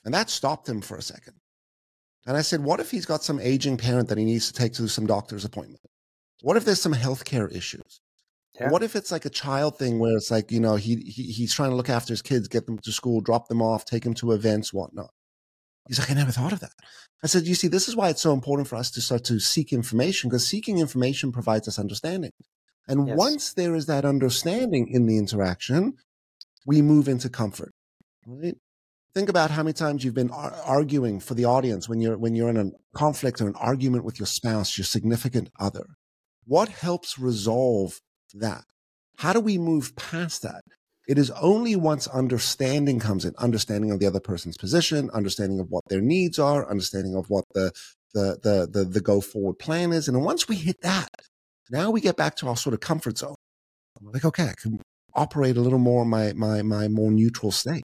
And 0.04 0.14
that 0.14 0.30
stopped 0.30 0.68
him 0.68 0.80
for 0.80 0.96
a 0.96 1.02
second. 1.02 1.34
And 2.26 2.36
I 2.36 2.40
said, 2.40 2.64
what 2.64 2.80
if 2.80 2.90
he's 2.90 3.04
got 3.04 3.22
some 3.22 3.38
aging 3.38 3.76
parent 3.76 4.08
that 4.08 4.16
he 4.16 4.24
needs 4.24 4.46
to 4.46 4.54
take 4.54 4.72
to 4.74 4.88
some 4.88 5.06
doctor's 5.06 5.44
appointment? 5.44 5.80
What 6.44 6.58
if 6.58 6.66
there's 6.66 6.82
some 6.82 6.92
healthcare 6.92 7.50
issues? 7.50 8.02
Yeah. 8.60 8.68
What 8.68 8.82
if 8.82 8.94
it's 8.94 9.10
like 9.10 9.24
a 9.24 9.30
child 9.30 9.78
thing 9.78 9.98
where 9.98 10.14
it's 10.14 10.30
like, 10.30 10.52
you 10.52 10.60
know, 10.60 10.76
he, 10.76 10.96
he 10.96 11.22
he's 11.22 11.54
trying 11.54 11.70
to 11.70 11.76
look 11.76 11.88
after 11.88 12.12
his 12.12 12.20
kids, 12.20 12.48
get 12.48 12.66
them 12.66 12.78
to 12.80 12.92
school, 12.92 13.22
drop 13.22 13.48
them 13.48 13.62
off, 13.62 13.86
take 13.86 14.04
them 14.04 14.12
to 14.14 14.32
events, 14.32 14.70
whatnot. 14.70 15.08
He's 15.88 15.98
like, 15.98 16.10
I 16.10 16.14
never 16.14 16.32
thought 16.32 16.52
of 16.52 16.60
that. 16.60 16.74
I 17.22 17.28
said, 17.28 17.46
you 17.46 17.54
see, 17.54 17.68
this 17.68 17.88
is 17.88 17.96
why 17.96 18.10
it's 18.10 18.20
so 18.20 18.34
important 18.34 18.68
for 18.68 18.76
us 18.76 18.90
to 18.90 19.00
start 19.00 19.24
to 19.24 19.40
seek 19.40 19.72
information 19.72 20.28
because 20.28 20.46
seeking 20.46 20.80
information 20.80 21.32
provides 21.32 21.66
us 21.66 21.78
understanding. 21.78 22.32
And 22.86 23.08
yes. 23.08 23.16
once 23.16 23.54
there 23.54 23.74
is 23.74 23.86
that 23.86 24.04
understanding 24.04 24.88
in 24.88 25.06
the 25.06 25.16
interaction, 25.16 25.94
we 26.66 26.82
move 26.82 27.08
into 27.08 27.30
comfort. 27.30 27.72
Right? 28.26 28.56
Think 29.14 29.30
about 29.30 29.50
how 29.50 29.62
many 29.62 29.72
times 29.72 30.04
you've 30.04 30.12
been 30.12 30.30
ar- 30.30 30.54
arguing 30.66 31.20
for 31.20 31.32
the 31.32 31.46
audience 31.46 31.88
when 31.88 32.02
you're 32.02 32.18
when 32.18 32.34
you're 32.34 32.50
in 32.50 32.58
a 32.58 32.70
conflict 32.94 33.40
or 33.40 33.46
an 33.48 33.54
argument 33.56 34.04
with 34.04 34.20
your 34.20 34.26
spouse, 34.26 34.76
your 34.76 34.84
significant 34.84 35.48
other. 35.58 35.86
What 36.46 36.68
helps 36.68 37.18
resolve 37.18 38.00
that? 38.34 38.64
How 39.18 39.32
do 39.32 39.40
we 39.40 39.58
move 39.58 39.94
past 39.96 40.42
that? 40.42 40.62
It 41.06 41.18
is 41.18 41.30
only 41.32 41.76
once 41.76 42.06
understanding 42.08 42.98
comes 42.98 43.24
in, 43.24 43.34
understanding 43.36 43.90
of 43.90 44.00
the 44.00 44.06
other 44.06 44.20
person's 44.20 44.56
position, 44.56 45.10
understanding 45.12 45.60
of 45.60 45.66
what 45.68 45.84
their 45.88 46.00
needs 46.00 46.38
are, 46.38 46.68
understanding 46.68 47.14
of 47.14 47.28
what 47.28 47.44
the 47.54 47.72
the 48.14 48.38
the 48.42 48.68
the, 48.70 48.84
the 48.84 49.00
go 49.00 49.20
forward 49.20 49.58
plan 49.58 49.92
is, 49.92 50.08
and 50.08 50.24
once 50.24 50.48
we 50.48 50.56
hit 50.56 50.80
that, 50.82 51.08
now 51.70 51.90
we 51.90 52.00
get 52.00 52.16
back 52.16 52.36
to 52.36 52.48
our 52.48 52.56
sort 52.56 52.74
of 52.74 52.80
comfort 52.80 53.18
zone. 53.18 53.34
I'm 54.00 54.10
like, 54.12 54.24
okay, 54.24 54.48
I 54.48 54.54
can 54.56 54.80
operate 55.14 55.56
a 55.56 55.60
little 55.60 55.78
more 55.78 56.04
my 56.04 56.32
my 56.32 56.62
my 56.62 56.88
more 56.88 57.10
neutral 57.10 57.52
state. 57.52 57.82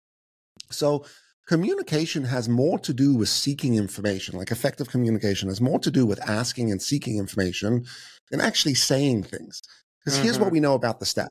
So 0.71 1.04
communication 1.47 2.25
has 2.25 2.49
more 2.49 2.78
to 2.78 2.94
do 2.94 3.14
with 3.14 3.28
seeking 3.28 3.75
information, 3.75 4.38
like 4.38 4.50
effective 4.50 4.88
communication 4.88 5.49
has 5.49 5.61
more 5.61 5.78
to 5.80 5.90
do 5.90 6.06
with 6.06 6.21
asking 6.28 6.71
and 6.71 6.80
seeking 6.80 7.18
information 7.18 7.85
than 8.32 8.40
actually 8.40 8.74
saying 8.74 9.22
things. 9.22 9.62
Because 10.00 10.16
mm-hmm. 10.16 10.24
here's 10.24 10.38
what 10.40 10.46
mm-hmm. 10.46 10.54
we 10.54 10.60
know 10.60 10.74
about 10.74 10.98
the 10.98 11.06
stat 11.06 11.28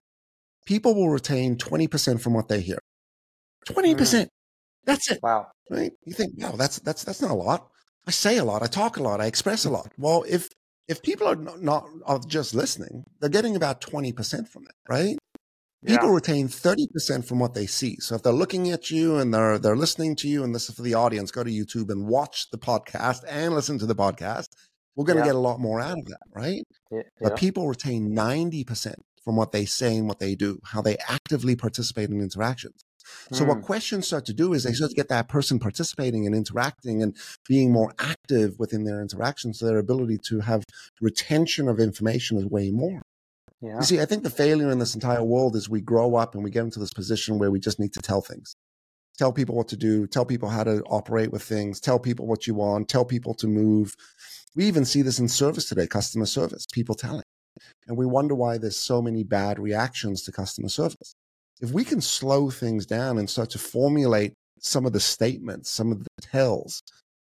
people 0.65 0.95
will 0.95 1.09
retain 1.09 1.57
20% 1.57 2.21
from 2.21 2.33
what 2.33 2.47
they 2.47 2.61
hear. 2.61 2.79
20%. 3.67 3.95
Mm. 3.95 4.27
That's 4.85 5.11
it. 5.11 5.19
Wow. 5.21 5.47
Right? 5.69 5.91
You 6.05 6.13
think, 6.13 6.33
wow, 6.37 6.51
that's 6.51 6.79
that's 6.79 7.03
that's 7.03 7.21
not 7.21 7.31
a 7.31 7.35
lot. 7.35 7.67
I 8.07 8.11
say 8.11 8.37
a 8.37 8.43
lot, 8.43 8.63
I 8.63 8.67
talk 8.67 8.97
a 8.97 9.03
lot, 9.03 9.21
I 9.21 9.25
express 9.25 9.63
a 9.63 9.69
lot. 9.69 9.91
Well, 9.97 10.25
if 10.27 10.49
if 10.87 11.01
people 11.03 11.27
are 11.27 11.35
not, 11.35 11.61
not 11.61 11.85
are 12.05 12.19
just 12.19 12.55
listening, 12.55 13.03
they're 13.19 13.29
getting 13.29 13.55
about 13.55 13.79
20% 13.79 14.47
from 14.49 14.63
it, 14.63 14.75
right? 14.89 15.17
Yeah. 15.83 15.97
People 15.97 16.09
retain 16.09 16.47
30% 16.47 17.25
from 17.25 17.39
what 17.39 17.53
they 17.53 17.67
see. 17.67 17.97
So 17.99 18.15
if 18.15 18.23
they're 18.23 18.33
looking 18.33 18.71
at 18.71 18.91
you 18.91 19.17
and 19.17 19.33
they're 19.33 19.59
they're 19.59 19.75
listening 19.75 20.15
to 20.17 20.27
you, 20.27 20.43
and 20.43 20.53
this 20.53 20.67
is 20.67 20.75
for 20.75 20.81
the 20.81 20.95
audience, 20.95 21.31
go 21.31 21.43
to 21.43 21.51
YouTube 21.51 21.89
and 21.89 22.07
watch 22.07 22.49
the 22.51 22.57
podcast 22.57 23.23
and 23.27 23.53
listen 23.53 23.77
to 23.79 23.85
the 23.85 23.95
podcast. 23.95 24.47
We're 24.95 25.05
going 25.05 25.17
to 25.17 25.21
yeah. 25.21 25.27
get 25.27 25.35
a 25.35 25.39
lot 25.39 25.59
more 25.59 25.79
out 25.79 25.99
of 25.99 26.05
that, 26.05 26.19
right? 26.35 26.63
Yeah. 26.91 27.03
But 27.19 27.37
people 27.37 27.67
retain 27.67 28.13
90% 28.13 28.95
from 29.23 29.35
what 29.35 29.51
they 29.51 29.65
say 29.65 29.97
and 29.97 30.07
what 30.07 30.19
they 30.19 30.35
do, 30.35 30.59
how 30.65 30.81
they 30.81 30.97
actively 31.07 31.55
participate 31.55 32.09
in 32.09 32.19
interactions. 32.21 32.83
So 33.31 33.43
mm. 33.43 33.47
what 33.47 33.57
hmm. 33.57 33.63
questions 33.63 34.07
start 34.07 34.25
to 34.25 34.33
do 34.33 34.53
is 34.53 34.63
they 34.63 34.73
start 34.73 34.91
to 34.91 34.95
get 34.95 35.09
that 35.09 35.27
person 35.27 35.59
participating 35.59 36.25
and 36.25 36.35
interacting 36.35 37.01
and 37.01 37.15
being 37.47 37.71
more 37.71 37.93
active 37.99 38.59
within 38.59 38.83
their 38.83 39.01
interactions. 39.01 39.59
So 39.59 39.65
their 39.65 39.79
ability 39.79 40.19
to 40.25 40.41
have 40.41 40.63
retention 41.01 41.67
of 41.67 41.79
information 41.79 42.37
is 42.37 42.45
way 42.45 42.71
more. 42.71 43.01
Yeah. 43.61 43.75
You 43.77 43.83
see, 43.83 44.01
I 44.01 44.05
think 44.05 44.23
the 44.23 44.29
failure 44.29 44.71
in 44.71 44.79
this 44.79 44.95
entire 44.95 45.23
world 45.23 45.55
is 45.55 45.69
we 45.69 45.81
grow 45.81 46.15
up 46.15 46.33
and 46.33 46.43
we 46.43 46.49
get 46.49 46.63
into 46.63 46.79
this 46.79 46.93
position 46.93 47.37
where 47.37 47.51
we 47.51 47.59
just 47.59 47.79
need 47.79 47.93
to 47.93 48.01
tell 48.01 48.21
things. 48.21 48.55
Tell 49.17 49.31
people 49.31 49.55
what 49.55 49.67
to 49.67 49.77
do, 49.77 50.07
tell 50.07 50.25
people 50.25 50.49
how 50.49 50.63
to 50.63 50.81
operate 50.87 51.31
with 51.31 51.43
things, 51.43 51.79
tell 51.79 51.99
people 51.99 52.25
what 52.25 52.47
you 52.47 52.55
want, 52.55 52.89
tell 52.89 53.05
people 53.05 53.35
to 53.35 53.47
move. 53.47 53.95
We 54.55 54.65
even 54.65 54.85
see 54.85 55.01
this 55.01 55.19
in 55.19 55.27
service 55.27 55.69
today, 55.69 55.87
customer 55.87 56.25
service, 56.25 56.65
people 56.71 56.95
telling. 56.95 57.23
And 57.87 57.97
we 57.97 58.05
wonder 58.05 58.35
why 58.35 58.57
there's 58.57 58.77
so 58.77 59.01
many 59.01 59.23
bad 59.23 59.59
reactions 59.59 60.23
to 60.23 60.31
customer 60.31 60.69
service. 60.69 61.13
If 61.61 61.71
we 61.71 61.83
can 61.83 62.01
slow 62.01 62.49
things 62.49 62.85
down 62.85 63.17
and 63.17 63.29
start 63.29 63.49
to 63.51 63.59
formulate 63.59 64.33
some 64.59 64.85
of 64.85 64.93
the 64.93 64.99
statements, 64.99 65.69
some 65.69 65.91
of 65.91 65.99
the 65.99 66.09
tells 66.21 66.81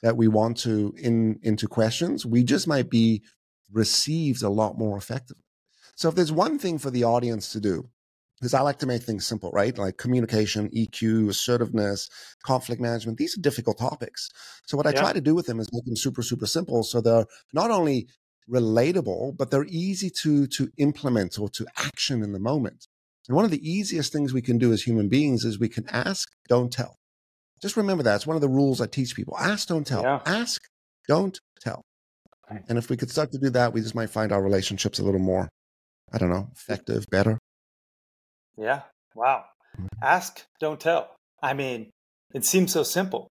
that 0.02 0.18
we 0.18 0.28
want 0.28 0.58
to 0.58 0.94
in 0.98 1.40
into 1.44 1.68
questions, 1.68 2.26
we 2.26 2.44
just 2.44 2.68
might 2.68 2.90
be 2.90 3.22
received 3.72 4.44
a 4.44 4.50
lot 4.50 4.78
more 4.78 4.98
effectively. 4.98 5.44
So 5.96 6.10
if 6.10 6.16
there's 6.16 6.32
one 6.32 6.60
thing 6.60 6.78
for 6.78 6.92
the 6.92 7.04
audience 7.04 7.52
to 7.54 7.60
do, 7.60 7.90
because 8.40 8.54
I 8.54 8.62
like 8.62 8.80
to 8.80 8.86
make 8.86 9.04
things 9.04 9.26
simple, 9.26 9.50
right? 9.52 9.78
Like 9.78 9.98
communication, 9.98 10.70
EQ, 10.70 11.30
assertiveness, 11.30 12.10
conflict 12.44 12.82
management. 12.82 13.18
These 13.18 13.38
are 13.38 13.42
difficult 13.42 13.80
topics. 13.80 14.30
So 14.66 14.78
what 14.78 14.86
I 14.86 14.92
yeah. 14.92 15.02
try 15.02 15.14
to 15.14 15.22
do 15.22 15.34
with 15.34 15.48
them 15.48 15.60
is 15.60 15.70
make 15.74 15.86
them 15.86 15.96
super, 15.96 16.22
super 16.22 16.46
simple. 16.46 16.84
So 16.84 17.02
they're 17.02 17.26
not 17.54 17.72
only 17.72 18.08
relatable, 18.50 19.38
but 19.38 19.50
they're 19.50 19.66
easy 19.66 20.10
to, 20.22 20.48
to 20.48 20.70
implement 20.78 21.40
or 21.40 21.50
to 21.50 21.66
action 21.78 22.24
in 22.24 22.32
the 22.32 22.40
moment. 22.40 22.88
And 23.28 23.36
one 23.36 23.46
of 23.46 23.52
the 23.52 23.70
easiest 23.70 24.14
things 24.14 24.34
we 24.34 24.42
can 24.42 24.58
do 24.58 24.72
as 24.72 24.84
human 24.84 25.10
beings 25.10 25.44
is 25.44 25.60
we 25.60 25.70
can 25.70 25.88
ask, 25.90 26.30
don't 26.48 26.72
tell. 26.72 26.96
Just 27.62 27.76
remember 27.76 28.04
that. 28.04 28.16
It's 28.16 28.28
one 28.28 28.38
of 28.38 28.42
the 28.42 28.48
rules 28.48 28.80
I 28.80 28.88
teach 28.88 29.16
people. 29.16 29.36
Ask, 29.38 29.68
don't 29.68 29.86
tell. 29.86 30.04
Yeah. 30.04 30.22
Ask, 30.26 30.62
don't 31.08 31.40
tell. 31.60 31.82
And 32.70 32.78
if 32.78 32.90
we 32.90 32.96
could 32.96 33.10
start 33.10 33.32
to 33.32 33.40
do 33.40 33.50
that, 33.50 33.74
we 33.74 33.82
just 33.82 33.96
might 33.96 34.10
find 34.10 34.32
our 34.32 34.42
relationships 34.42 35.00
a 35.00 35.04
little 35.04 35.20
more, 35.20 35.50
I 36.14 36.18
don't 36.18 36.30
know, 36.30 36.50
effective, 36.54 37.06
better. 37.10 37.40
Yeah. 38.58 38.82
Wow. 39.16 39.46
Mm-hmm. 39.76 39.88
Ask, 40.02 40.46
don't 40.60 40.80
tell. 40.80 41.16
I 41.42 41.54
mean, 41.54 41.92
it 42.34 42.46
seems 42.46 42.72
so 42.72 42.84
simple, 42.84 43.30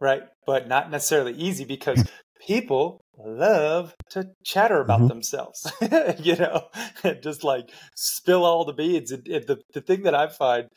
right? 0.00 0.22
But 0.46 0.68
not 0.68 0.90
necessarily 0.90 1.34
easy 1.34 1.64
because 1.64 2.08
people 2.46 3.00
love 3.18 3.94
to 4.10 4.30
chatter 4.44 4.80
about 4.80 5.00
mm-hmm. 5.00 5.08
themselves, 5.08 5.70
you 6.18 6.36
know, 6.36 6.68
just 7.22 7.44
like 7.44 7.70
spill 7.94 8.44
all 8.44 8.64
the 8.64 8.72
beads. 8.72 9.12
And, 9.12 9.26
and 9.28 9.46
the, 9.46 9.60
the 9.74 9.80
thing 9.80 10.02
that 10.02 10.14
I 10.14 10.28
find 10.28 10.68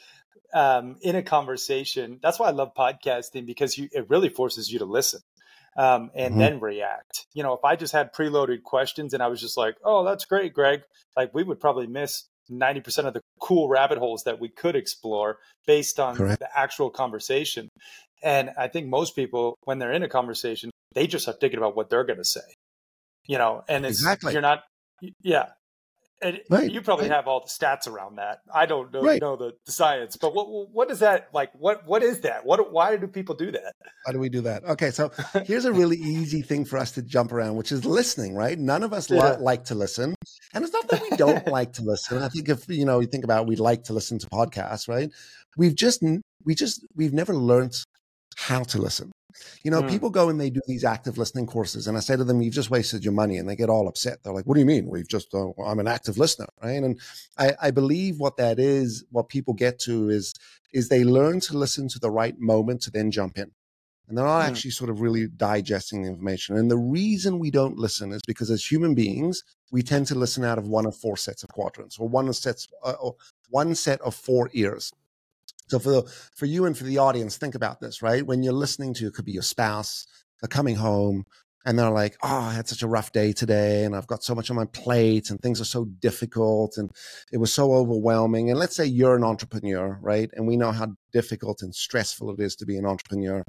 um, 0.53 0.97
in 1.01 1.15
a 1.15 1.23
conversation, 1.23 2.19
that's 2.21 2.39
why 2.39 2.47
I 2.47 2.51
love 2.51 2.71
podcasting 2.77 3.45
because 3.45 3.77
you, 3.77 3.89
it 3.91 4.09
really 4.09 4.29
forces 4.29 4.71
you 4.71 4.79
to 4.79 4.85
listen. 4.85 5.21
Um, 5.77 6.09
and 6.15 6.35
mm-hmm. 6.35 6.39
then 6.39 6.59
react. 6.61 7.25
You 7.33 7.43
know, 7.43 7.51
if 7.51 7.65
I 7.65 7.75
just 7.75 7.91
had 7.91 8.13
preloaded 8.13 8.63
questions 8.63 9.13
and 9.13 9.21
I 9.21 9.27
was 9.27 9.41
just 9.41 9.57
like, 9.57 9.75
"Oh, 9.83 10.05
that's 10.05 10.23
great, 10.23 10.53
Greg," 10.53 10.83
like 11.17 11.33
we 11.33 11.43
would 11.43 11.59
probably 11.59 11.85
miss 11.85 12.23
90% 12.51 13.05
of 13.05 13.13
the 13.13 13.21
cool 13.39 13.67
rabbit 13.67 13.97
holes 13.97 14.23
that 14.25 14.39
we 14.39 14.49
could 14.49 14.75
explore 14.75 15.37
based 15.65 15.99
on 15.99 16.15
Correct. 16.15 16.39
the 16.39 16.49
actual 16.57 16.89
conversation. 16.89 17.69
And 18.23 18.51
I 18.57 18.67
think 18.67 18.87
most 18.87 19.15
people, 19.15 19.55
when 19.63 19.79
they're 19.79 19.91
in 19.91 20.03
a 20.03 20.09
conversation, 20.09 20.71
they 20.93 21.07
just 21.07 21.27
are 21.27 21.33
thinking 21.33 21.57
about 21.57 21.75
what 21.75 21.89
they're 21.89 22.03
going 22.03 22.19
to 22.19 22.25
say, 22.25 22.41
you 23.27 23.37
know, 23.37 23.63
and 23.67 23.85
it's, 23.85 23.99
exactly. 23.99 24.33
you're 24.33 24.41
not, 24.41 24.63
yeah. 25.21 25.49
And 26.21 26.39
right. 26.49 26.71
you 26.71 26.81
probably 26.81 27.09
right. 27.09 27.15
have 27.15 27.27
all 27.27 27.41
the 27.41 27.47
stats 27.47 27.87
around 27.87 28.15
that. 28.17 28.39
I 28.53 28.65
don't 28.65 28.91
know, 28.93 29.01
right. 29.01 29.21
know 29.21 29.35
the, 29.35 29.53
the, 29.65 29.71
science, 29.71 30.15
but 30.15 30.33
what 30.33 30.47
what 30.71 30.89
is 30.89 30.99
that 30.99 31.27
like? 31.33 31.51
What 31.53 31.85
what 31.85 32.03
is 32.03 32.21
that? 32.21 32.45
What 32.45 32.71
why 32.71 32.95
do 32.95 33.05
people 33.05 33.35
do 33.35 33.51
that? 33.51 33.73
Why 34.05 34.13
do 34.13 34.19
we 34.19 34.29
do 34.29 34.41
that? 34.41 34.63
Okay, 34.63 34.91
so 34.91 35.11
here's 35.45 35.65
a 35.65 35.73
really 35.73 35.97
easy 35.97 36.41
thing 36.41 36.63
for 36.63 36.77
us 36.77 36.91
to 36.91 37.01
jump 37.01 37.33
around, 37.33 37.57
which 37.57 37.71
is 37.71 37.83
listening. 37.83 38.33
Right? 38.33 38.57
None 38.57 38.81
of 38.81 38.93
us 38.93 39.11
yeah. 39.11 39.33
li- 39.33 39.41
like 39.41 39.65
to 39.65 39.75
listen, 39.75 40.15
and 40.53 40.63
it's 40.63 40.73
not 40.73 40.87
that 40.87 41.01
we 41.01 41.09
don't 41.17 41.47
like 41.59 41.73
to 41.73 41.83
listen. 41.83 42.23
I 42.23 42.29
think 42.29 42.47
if 42.47 42.67
you 42.69 42.85
know 42.85 43.01
you 43.01 43.07
think 43.07 43.25
about, 43.25 43.45
we 43.45 43.57
like 43.57 43.83
to 43.85 43.93
listen 43.93 44.17
to 44.19 44.27
podcasts, 44.27 44.87
right? 44.87 45.11
We've 45.57 45.75
just 45.75 46.01
we 46.45 46.55
just 46.55 46.85
we've 46.95 47.13
never 47.13 47.35
learned 47.35 47.75
how 48.37 48.63
to 48.63 48.81
listen. 48.81 49.11
You 49.63 49.71
know, 49.71 49.81
mm. 49.81 49.89
people 49.89 50.09
go 50.09 50.29
and 50.29 50.39
they 50.39 50.49
do 50.49 50.61
these 50.67 50.83
active 50.83 51.17
listening 51.17 51.45
courses, 51.45 51.87
and 51.87 51.97
I 51.97 51.99
say 51.99 52.15
to 52.15 52.23
them, 52.23 52.41
"You've 52.41 52.53
just 52.53 52.69
wasted 52.69 53.03
your 53.03 53.13
money," 53.13 53.37
and 53.37 53.49
they 53.49 53.55
get 53.55 53.69
all 53.69 53.87
upset. 53.87 54.23
They're 54.23 54.33
like, 54.33 54.45
"What 54.45 54.55
do 54.55 54.59
you 54.59 54.65
mean? 54.65 54.87
We've 54.87 55.07
just 55.07 55.33
uh, 55.33 55.51
I'm 55.63 55.79
an 55.79 55.87
active 55.87 56.17
listener, 56.17 56.47
right?" 56.61 56.83
And 56.83 56.99
I, 57.37 57.53
I 57.61 57.71
believe 57.71 58.19
what 58.19 58.37
that 58.37 58.59
is, 58.59 59.03
what 59.11 59.29
people 59.29 59.53
get 59.53 59.79
to 59.79 60.09
is 60.09 60.33
is 60.73 60.89
they 60.89 61.03
learn 61.03 61.39
to 61.39 61.57
listen 61.57 61.87
to 61.87 61.99
the 61.99 62.11
right 62.11 62.37
moment 62.39 62.81
to 62.81 62.91
then 62.91 63.09
jump 63.11 63.37
in. 63.37 63.51
And 64.07 64.17
they're 64.17 64.25
not 64.25 64.43
mm. 64.43 64.47
actually 64.47 64.71
sort 64.71 64.89
of 64.89 65.01
really 65.01 65.27
digesting 65.27 66.03
the 66.03 66.09
information. 66.09 66.57
And 66.57 66.69
the 66.69 66.77
reason 66.77 67.39
we 67.39 67.49
don't 67.49 67.77
listen 67.77 68.11
is 68.11 68.21
because 68.27 68.51
as 68.51 68.69
human 68.69 68.93
beings, 68.93 69.43
we 69.71 69.81
tend 69.81 70.07
to 70.07 70.15
listen 70.15 70.43
out 70.43 70.57
of 70.57 70.67
one 70.67 70.85
of 70.85 70.95
four 70.95 71.17
sets 71.17 71.43
of 71.43 71.49
quadrants 71.49 71.97
or 71.97 72.07
one 72.07 72.31
sets 72.33 72.67
uh, 72.83 72.93
or 72.99 73.15
one 73.49 73.73
set 73.73 74.01
of 74.01 74.13
four 74.13 74.49
ears. 74.53 74.91
So 75.67 75.79
for 75.79 75.89
the, 75.89 76.03
for 76.35 76.45
you 76.45 76.65
and 76.65 76.77
for 76.77 76.83
the 76.83 76.99
audience, 76.99 77.37
think 77.37 77.55
about 77.55 77.79
this, 77.79 78.01
right? 78.01 78.25
When 78.25 78.43
you're 78.43 78.53
listening 78.53 78.93
to, 78.95 79.07
it 79.07 79.13
could 79.13 79.25
be 79.25 79.31
your 79.31 79.43
spouse, 79.43 80.05
coming 80.47 80.75
home, 80.75 81.25
and 81.65 81.77
they're 81.77 81.89
like, 81.89 82.17
"Oh, 82.23 82.27
I 82.27 82.53
had 82.53 82.67
such 82.67 82.83
a 82.83 82.87
rough 82.87 83.11
day 83.11 83.33
today, 83.33 83.83
and 83.83 83.95
I've 83.95 84.07
got 84.07 84.23
so 84.23 84.35
much 84.35 84.49
on 84.49 84.55
my 84.55 84.65
plate, 84.65 85.29
and 85.29 85.39
things 85.41 85.59
are 85.59 85.65
so 85.65 85.85
difficult, 85.85 86.77
and 86.77 86.91
it 87.31 87.37
was 87.37 87.53
so 87.53 87.73
overwhelming." 87.73 88.49
And 88.49 88.59
let's 88.59 88.75
say 88.75 88.85
you're 88.85 89.15
an 89.15 89.23
entrepreneur, 89.23 89.97
right? 90.01 90.29
And 90.33 90.47
we 90.47 90.57
know 90.57 90.71
how 90.71 90.87
difficult 91.11 91.61
and 91.61 91.73
stressful 91.73 92.29
it 92.31 92.39
is 92.39 92.55
to 92.57 92.65
be 92.65 92.77
an 92.77 92.85
entrepreneur. 92.85 93.43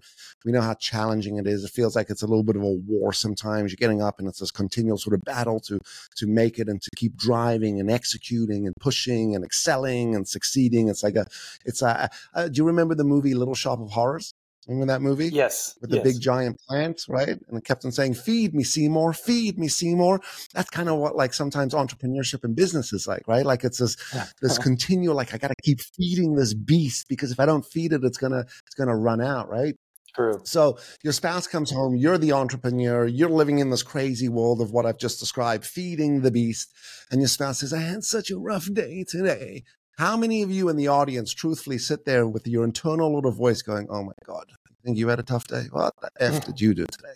We 0.44 0.52
know 0.52 0.60
how 0.62 0.74
challenging 0.74 1.36
it 1.36 1.46
is. 1.46 1.64
It 1.64 1.72
feels 1.72 1.96
like 1.96 2.10
it's 2.10 2.22
a 2.22 2.26
little 2.26 2.44
bit 2.44 2.56
of 2.56 2.62
a 2.62 2.78
war 2.86 3.12
sometimes. 3.12 3.72
You're 3.72 3.76
getting 3.76 4.02
up, 4.02 4.18
and 4.18 4.28
it's 4.28 4.40
this 4.40 4.50
continual 4.50 4.98
sort 4.98 5.14
of 5.14 5.22
battle 5.22 5.60
to 5.60 5.78
to 6.16 6.26
make 6.26 6.58
it 6.58 6.68
and 6.68 6.80
to 6.80 6.90
keep 6.96 7.16
driving 7.16 7.80
and 7.80 7.90
executing 7.90 8.66
and 8.66 8.74
pushing 8.80 9.34
and 9.34 9.44
excelling 9.44 10.14
and 10.14 10.26
succeeding. 10.26 10.88
It's 10.88 11.02
like 11.02 11.16
a, 11.16 11.26
it's 11.64 11.82
a. 11.82 12.08
Uh, 12.34 12.48
do 12.48 12.58
you 12.58 12.64
remember 12.64 12.94
the 12.94 13.04
movie 13.04 13.34
Little 13.34 13.54
Shop 13.54 13.80
of 13.80 13.90
Horrors? 13.90 14.32
Remember 14.66 14.92
that 14.92 15.02
movie? 15.02 15.28
Yes. 15.28 15.78
With 15.80 15.90
the 15.90 15.96
yes. 15.96 16.04
big 16.04 16.20
giant 16.20 16.58
plant, 16.68 17.02
right? 17.08 17.28
And 17.28 17.58
it 17.58 17.64
kept 17.64 17.84
on 17.84 17.92
saying, 17.92 18.14
feed 18.14 18.54
me, 18.54 18.64
Seymour, 18.64 19.12
feed 19.12 19.58
me, 19.58 19.68
Seymour. 19.68 20.20
That's 20.54 20.70
kind 20.70 20.88
of 20.88 20.98
what 20.98 21.14
like 21.14 21.34
sometimes 21.34 21.72
entrepreneurship 21.72 22.42
and 22.42 22.56
business 22.56 22.92
is 22.92 23.06
like, 23.06 23.28
right? 23.28 23.46
Like 23.46 23.64
it's 23.64 23.78
this, 23.78 23.96
this 24.42 24.58
continual, 24.58 25.14
like 25.14 25.34
I 25.34 25.38
got 25.38 25.48
to 25.48 25.54
keep 25.62 25.80
feeding 25.80 26.34
this 26.34 26.54
beast 26.54 27.08
because 27.08 27.30
if 27.30 27.38
I 27.38 27.46
don't 27.46 27.64
feed 27.64 27.92
it, 27.92 28.02
it's 28.02 28.18
going 28.18 28.32
to, 28.32 28.40
it's 28.40 28.74
going 28.76 28.88
to 28.88 28.96
run 28.96 29.20
out, 29.20 29.48
right? 29.48 29.76
True. 30.16 30.40
So 30.44 30.78
your 31.04 31.12
spouse 31.12 31.46
comes 31.46 31.70
home, 31.70 31.94
you're 31.94 32.16
the 32.16 32.32
entrepreneur, 32.32 33.06
you're 33.06 33.28
living 33.28 33.58
in 33.58 33.68
this 33.68 33.82
crazy 33.82 34.30
world 34.30 34.62
of 34.62 34.72
what 34.72 34.86
I've 34.86 34.98
just 34.98 35.20
described, 35.20 35.66
feeding 35.66 36.22
the 36.22 36.30
beast. 36.30 36.72
And 37.10 37.20
your 37.20 37.28
spouse 37.28 37.60
says, 37.60 37.74
I 37.74 37.80
had 37.80 38.02
such 38.02 38.30
a 38.30 38.38
rough 38.38 38.72
day 38.72 39.04
today. 39.06 39.62
How 39.98 40.14
many 40.14 40.42
of 40.42 40.50
you 40.50 40.68
in 40.68 40.76
the 40.76 40.88
audience 40.88 41.32
truthfully 41.32 41.78
sit 41.78 42.04
there 42.04 42.26
with 42.26 42.46
your 42.46 42.64
internal 42.64 43.14
little 43.14 43.32
voice 43.32 43.62
going, 43.62 43.86
Oh 43.88 44.02
my 44.04 44.12
God, 44.26 44.44
I 44.52 44.74
think 44.84 44.98
you 44.98 45.08
had 45.08 45.18
a 45.18 45.22
tough 45.22 45.46
day? 45.46 45.64
What 45.70 45.94
the 46.02 46.10
F 46.20 46.34
mm. 46.34 46.44
did 46.44 46.60
you 46.60 46.74
do 46.74 46.84
today? 46.84 47.14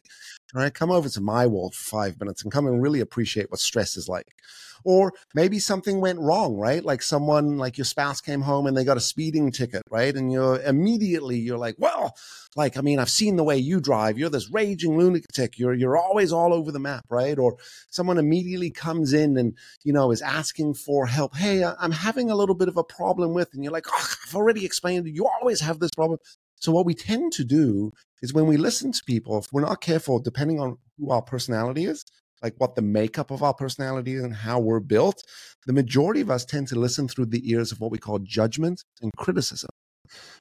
All 0.54 0.62
right, 0.62 0.74
come 0.74 0.90
over 0.90 1.08
to 1.08 1.20
my 1.20 1.46
world 1.46 1.74
for 1.74 1.84
five 1.84 2.18
minutes 2.18 2.42
and 2.42 2.50
come 2.50 2.66
and 2.66 2.82
really 2.82 3.00
appreciate 3.00 3.50
what 3.50 3.60
stress 3.60 3.96
is 3.96 4.08
like. 4.08 4.34
Or 4.82 5.12
maybe 5.34 5.58
something 5.58 6.00
went 6.00 6.18
wrong, 6.20 6.56
right? 6.56 6.84
Like 6.84 7.02
someone, 7.02 7.58
like 7.58 7.76
your 7.76 7.84
spouse 7.84 8.20
came 8.20 8.40
home 8.40 8.66
and 8.66 8.76
they 8.76 8.82
got 8.82 8.96
a 8.96 9.00
speeding 9.00 9.52
ticket, 9.52 9.82
right? 9.90 10.14
And 10.14 10.32
you're 10.32 10.60
immediately, 10.62 11.38
you're 11.38 11.58
like, 11.58 11.76
well, 11.78 12.16
like, 12.56 12.76
I 12.76 12.80
mean, 12.80 12.98
I've 12.98 13.10
seen 13.10 13.36
the 13.36 13.44
way 13.44 13.58
you 13.58 13.80
drive. 13.80 14.18
You're 14.18 14.30
this 14.30 14.50
raging 14.50 14.98
lunatic. 14.98 15.58
You're, 15.58 15.74
you're 15.74 15.98
always 15.98 16.32
all 16.32 16.52
over 16.52 16.72
the 16.72 16.80
map, 16.80 17.04
right? 17.10 17.38
Or 17.38 17.58
someone 17.90 18.18
immediately 18.18 18.70
comes 18.70 19.12
in 19.12 19.36
and, 19.36 19.56
you 19.84 19.92
know, 19.92 20.10
is 20.10 20.22
asking 20.22 20.74
for 20.74 21.06
help. 21.06 21.36
Hey, 21.36 21.62
I'm 21.62 21.92
having 21.92 22.30
a 22.30 22.34
little 22.34 22.54
bit 22.56 22.68
of 22.68 22.76
a 22.76 22.84
problem 22.84 23.34
with, 23.34 23.52
and 23.52 23.62
you're 23.62 23.72
like, 23.72 23.86
oh, 23.88 24.14
I've 24.26 24.34
already 24.34 24.64
explained 24.64 25.06
You 25.06 25.28
always 25.28 25.60
have 25.60 25.78
this 25.78 25.90
problem. 25.90 26.18
So 26.60 26.72
what 26.72 26.86
we 26.86 26.94
tend 26.94 27.32
to 27.32 27.44
do 27.44 27.92
is 28.22 28.34
when 28.34 28.46
we 28.46 28.56
listen 28.58 28.92
to 28.92 29.04
people, 29.04 29.38
if 29.38 29.46
we're 29.50 29.62
not 29.62 29.80
careful, 29.80 30.18
depending 30.20 30.60
on 30.60 30.76
who 30.98 31.10
our 31.10 31.22
personality 31.22 31.86
is, 31.86 32.04
like 32.42 32.54
what 32.58 32.74
the 32.74 32.82
makeup 32.82 33.30
of 33.30 33.42
our 33.42 33.54
personality 33.54 34.14
is 34.14 34.22
and 34.22 34.34
how 34.34 34.60
we're 34.60 34.80
built, 34.80 35.22
the 35.66 35.72
majority 35.72 36.20
of 36.20 36.30
us 36.30 36.44
tend 36.44 36.68
to 36.68 36.78
listen 36.78 37.08
through 37.08 37.26
the 37.26 37.50
ears 37.50 37.72
of 37.72 37.80
what 37.80 37.90
we 37.90 37.98
call 37.98 38.18
judgment 38.18 38.84
and 39.00 39.10
criticism. 39.16 39.70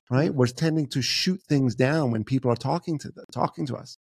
Right? 0.10 0.34
We're 0.34 0.48
tending 0.48 0.88
to 0.88 1.02
shoot 1.02 1.42
things 1.44 1.76
down 1.76 2.12
when 2.12 2.24
people 2.24 2.52
are 2.52 2.56
talking 2.56 2.98
to 3.00 3.10
the, 3.10 3.26
talking 3.32 3.66
to 3.68 3.76
us. 3.76 3.98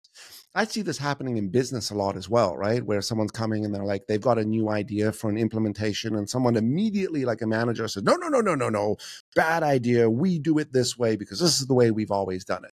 I 0.56 0.66
see 0.66 0.82
this 0.82 0.98
happening 0.98 1.38
in 1.38 1.50
business 1.50 1.92
a 1.92 1.96
lot 1.96 2.16
as 2.16 2.30
well, 2.30 2.56
right? 2.56 2.84
Where 2.84 3.02
someone's 3.02 3.32
coming 3.32 3.66
and 3.66 3.76
they're 3.76 3.84
like, 3.84 4.08
they've 4.08 4.22
got 4.22 4.40
a 4.40 4.46
new 4.46 4.70
idea 4.70 5.12
for 5.12 5.30
an 5.30 5.38
implementation, 5.38 6.16
and 6.16 6.30
someone 6.30 6.56
immediately, 6.56 7.26
like 7.26 7.42
a 7.42 7.48
manager, 7.48 7.88
says, 7.88 8.04
No, 8.04 8.16
no, 8.16 8.28
no, 8.28 8.42
no, 8.42 8.56
no, 8.56 8.70
no, 8.70 8.98
bad 9.36 9.64
idea. 9.64 10.10
We 10.10 10.40
do 10.40 10.58
it 10.58 10.74
this 10.74 10.98
way 10.98 11.16
because 11.16 11.40
this 11.40 11.60
is 11.60 11.68
the 11.68 11.74
way 11.76 11.92
we've 11.92 12.12
always 12.12 12.46
done 12.46 12.66
it. 12.66 12.74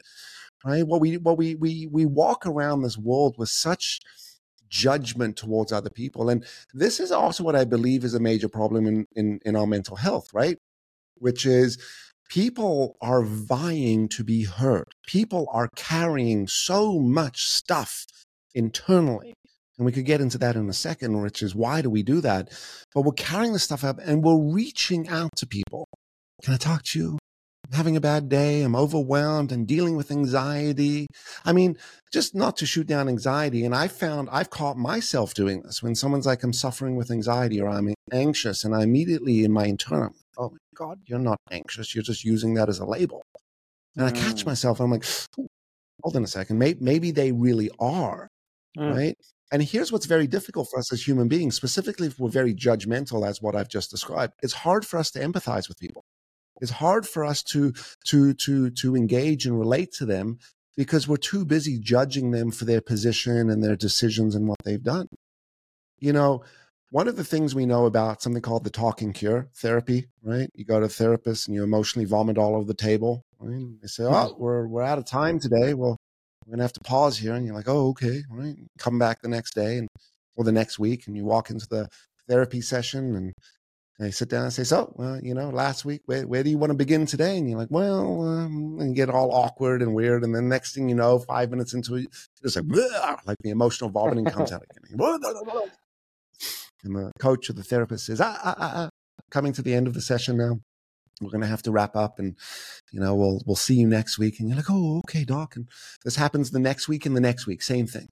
Right? 0.64 0.86
Well, 0.86 0.98
we 0.98 1.18
well, 1.18 1.36
we 1.36 1.54
we 1.54 1.86
we 1.86 2.04
walk 2.04 2.44
around 2.44 2.82
this 2.82 2.98
world 2.98 3.36
with 3.38 3.48
such 3.48 4.00
judgment 4.68 5.36
towards 5.36 5.72
other 5.72 5.90
people. 5.90 6.28
And 6.28 6.44
this 6.74 7.00
is 7.00 7.12
also 7.12 7.44
what 7.44 7.56
I 7.56 7.64
believe 7.64 8.04
is 8.04 8.14
a 8.14 8.20
major 8.20 8.48
problem 8.48 8.86
in, 8.86 9.06
in, 9.14 9.40
in 9.44 9.56
our 9.56 9.66
mental 9.66 9.96
health, 9.96 10.28
right? 10.32 10.58
Which 11.16 11.46
is 11.46 11.78
people 12.28 12.96
are 13.00 13.22
vying 13.22 14.08
to 14.08 14.24
be 14.24 14.44
heard. 14.44 14.86
People 15.06 15.48
are 15.52 15.68
carrying 15.74 16.46
so 16.46 16.98
much 16.98 17.48
stuff 17.48 18.06
internally. 18.54 19.34
And 19.78 19.86
we 19.86 19.92
could 19.92 20.04
get 20.04 20.20
into 20.20 20.38
that 20.38 20.56
in 20.56 20.68
a 20.68 20.72
second, 20.72 21.22
which 21.22 21.42
is 21.42 21.54
why 21.54 21.82
do 21.82 21.90
we 21.90 22.02
do 22.02 22.20
that? 22.20 22.50
But 22.94 23.02
we're 23.02 23.12
carrying 23.12 23.52
the 23.52 23.58
stuff 23.58 23.84
up 23.84 23.98
and 24.02 24.24
we're 24.24 24.52
reaching 24.52 25.08
out 25.08 25.30
to 25.36 25.46
people. 25.46 25.86
Can 26.42 26.54
I 26.54 26.56
talk 26.56 26.82
to 26.84 26.98
you? 26.98 27.18
Having 27.72 27.96
a 27.96 28.00
bad 28.00 28.28
day. 28.28 28.62
I'm 28.62 28.74
overwhelmed 28.74 29.52
and 29.52 29.66
dealing 29.66 29.96
with 29.96 30.10
anxiety. 30.10 31.06
I 31.44 31.52
mean, 31.52 31.76
just 32.10 32.34
not 32.34 32.56
to 32.58 32.66
shoot 32.66 32.86
down 32.86 33.08
anxiety. 33.08 33.64
And 33.64 33.74
I 33.74 33.88
found 33.88 34.28
I've 34.32 34.50
caught 34.50 34.78
myself 34.78 35.34
doing 35.34 35.62
this 35.62 35.82
when 35.82 35.94
someone's 35.94 36.26
like, 36.26 36.42
I'm 36.42 36.52
suffering 36.52 36.96
with 36.96 37.10
anxiety 37.10 37.60
or 37.60 37.68
I'm 37.68 37.92
anxious. 38.10 38.64
And 38.64 38.74
I 38.74 38.82
immediately 38.82 39.44
in 39.44 39.52
my 39.52 39.66
internal, 39.66 40.14
oh 40.38 40.50
my 40.50 40.58
God, 40.74 41.00
you're 41.04 41.18
not 41.18 41.38
anxious. 41.50 41.94
You're 41.94 42.04
just 42.04 42.24
using 42.24 42.54
that 42.54 42.68
as 42.68 42.78
a 42.78 42.86
label. 42.86 43.22
And 43.96 44.06
mm. 44.06 44.08
I 44.08 44.12
catch 44.12 44.44
mm. 44.44 44.46
myself 44.46 44.80
I'm 44.80 44.90
like, 44.90 45.04
hold 46.02 46.16
on 46.16 46.24
a 46.24 46.28
second. 46.28 46.58
Maybe, 46.58 46.78
maybe 46.80 47.10
they 47.10 47.32
really 47.32 47.70
are. 47.78 48.28
Mm. 48.78 48.94
Right. 48.94 49.16
And 49.50 49.62
here's 49.62 49.90
what's 49.90 50.06
very 50.06 50.26
difficult 50.26 50.68
for 50.70 50.78
us 50.78 50.92
as 50.92 51.06
human 51.06 51.26
beings, 51.28 51.56
specifically 51.56 52.06
if 52.06 52.18
we're 52.18 52.28
very 52.28 52.54
judgmental, 52.54 53.26
as 53.26 53.40
what 53.40 53.56
I've 53.56 53.68
just 53.68 53.90
described. 53.90 54.34
It's 54.42 54.52
hard 54.52 54.86
for 54.86 54.98
us 54.98 55.10
to 55.12 55.20
empathize 55.20 55.68
with 55.68 55.78
people. 55.78 56.04
It's 56.60 56.72
hard 56.72 57.06
for 57.06 57.24
us 57.24 57.42
to 57.44 57.72
to 58.06 58.34
to 58.34 58.70
to 58.70 58.96
engage 58.96 59.46
and 59.46 59.58
relate 59.58 59.92
to 59.94 60.06
them 60.06 60.38
because 60.76 61.08
we're 61.08 61.16
too 61.16 61.44
busy 61.44 61.78
judging 61.78 62.30
them 62.30 62.50
for 62.50 62.64
their 62.64 62.80
position 62.80 63.50
and 63.50 63.62
their 63.62 63.76
decisions 63.76 64.34
and 64.34 64.48
what 64.48 64.58
they've 64.64 64.82
done. 64.82 65.08
You 65.98 66.12
know, 66.12 66.44
one 66.90 67.08
of 67.08 67.16
the 67.16 67.24
things 67.24 67.54
we 67.54 67.66
know 67.66 67.86
about 67.86 68.22
something 68.22 68.42
called 68.42 68.64
the 68.64 68.70
talking 68.70 69.12
cure 69.12 69.48
therapy, 69.56 70.06
right? 70.22 70.48
You 70.54 70.64
go 70.64 70.80
to 70.80 70.86
a 70.86 70.88
therapist 70.88 71.46
and 71.46 71.54
you 71.54 71.62
emotionally 71.62 72.06
vomit 72.06 72.38
all 72.38 72.54
over 72.54 72.64
the 72.64 72.74
table. 72.74 73.22
Right? 73.38 73.66
They 73.82 73.88
say, 73.88 74.04
mm-hmm. 74.04 74.14
"Oh, 74.14 74.36
we're 74.38 74.66
we're 74.66 74.82
out 74.82 74.98
of 74.98 75.04
time 75.04 75.38
today. 75.38 75.74
Well, 75.74 75.96
we're 76.46 76.52
gonna 76.52 76.62
have 76.62 76.72
to 76.74 76.80
pause 76.80 77.18
here." 77.18 77.34
And 77.34 77.44
you're 77.44 77.54
like, 77.54 77.68
"Oh, 77.68 77.88
okay." 77.88 78.22
Right? 78.30 78.56
Come 78.78 78.98
back 78.98 79.20
the 79.20 79.28
next 79.28 79.54
day 79.54 79.78
and 79.78 79.88
or 80.36 80.44
the 80.44 80.52
next 80.52 80.78
week, 80.78 81.06
and 81.06 81.16
you 81.16 81.24
walk 81.24 81.50
into 81.50 81.66
the 81.68 81.88
therapy 82.28 82.60
session 82.60 83.16
and 83.16 83.32
I 84.00 84.10
sit 84.10 84.28
down 84.28 84.44
and 84.44 84.52
say, 84.52 84.62
so, 84.62 84.92
well, 84.94 85.20
you 85.20 85.34
know, 85.34 85.50
last 85.50 85.84
week, 85.84 86.02
where, 86.06 86.24
where 86.26 86.44
do 86.44 86.50
you 86.50 86.58
want 86.58 86.70
to 86.70 86.76
begin 86.76 87.04
today? 87.04 87.36
And 87.36 87.50
you're 87.50 87.58
like, 87.58 87.70
well, 87.70 88.22
um, 88.22 88.78
and 88.78 88.94
get 88.94 89.10
all 89.10 89.32
awkward 89.32 89.82
and 89.82 89.92
weird. 89.92 90.22
And 90.22 90.32
then 90.32 90.48
next 90.48 90.74
thing 90.74 90.88
you 90.88 90.94
know, 90.94 91.18
five 91.18 91.50
minutes 91.50 91.74
into 91.74 91.96
it, 91.96 92.06
it's 92.42 92.54
like, 92.54 92.64
like 93.26 93.38
the 93.40 93.50
emotional 93.50 93.90
vomiting 93.90 94.24
comes 94.26 94.52
out 94.52 94.62
again. 94.70 94.84
And 96.84 96.94
the 96.94 97.10
coach 97.18 97.50
or 97.50 97.54
the 97.54 97.64
therapist 97.64 98.06
says, 98.06 98.20
ah, 98.20 98.38
ah, 98.44 98.54
ah, 98.56 98.72
ah, 98.76 98.88
coming 99.32 99.52
to 99.54 99.62
the 99.62 99.74
end 99.74 99.88
of 99.88 99.94
the 99.94 100.00
session 100.00 100.36
now. 100.36 100.60
We're 101.20 101.30
going 101.30 101.40
to 101.40 101.48
have 101.48 101.62
to 101.62 101.72
wrap 101.72 101.96
up 101.96 102.20
and, 102.20 102.36
you 102.92 103.00
know, 103.00 103.16
we'll, 103.16 103.42
we'll 103.44 103.56
see 103.56 103.74
you 103.74 103.88
next 103.88 104.20
week. 104.20 104.38
And 104.38 104.48
you're 104.48 104.56
like, 104.56 104.70
oh, 104.70 104.98
okay, 104.98 105.24
doc. 105.24 105.56
And 105.56 105.66
this 106.04 106.14
happens 106.14 106.52
the 106.52 106.60
next 106.60 106.86
week 106.86 107.04
and 107.04 107.16
the 107.16 107.20
next 107.20 107.48
week, 107.48 107.62
same 107.62 107.88
thing. 107.88 108.06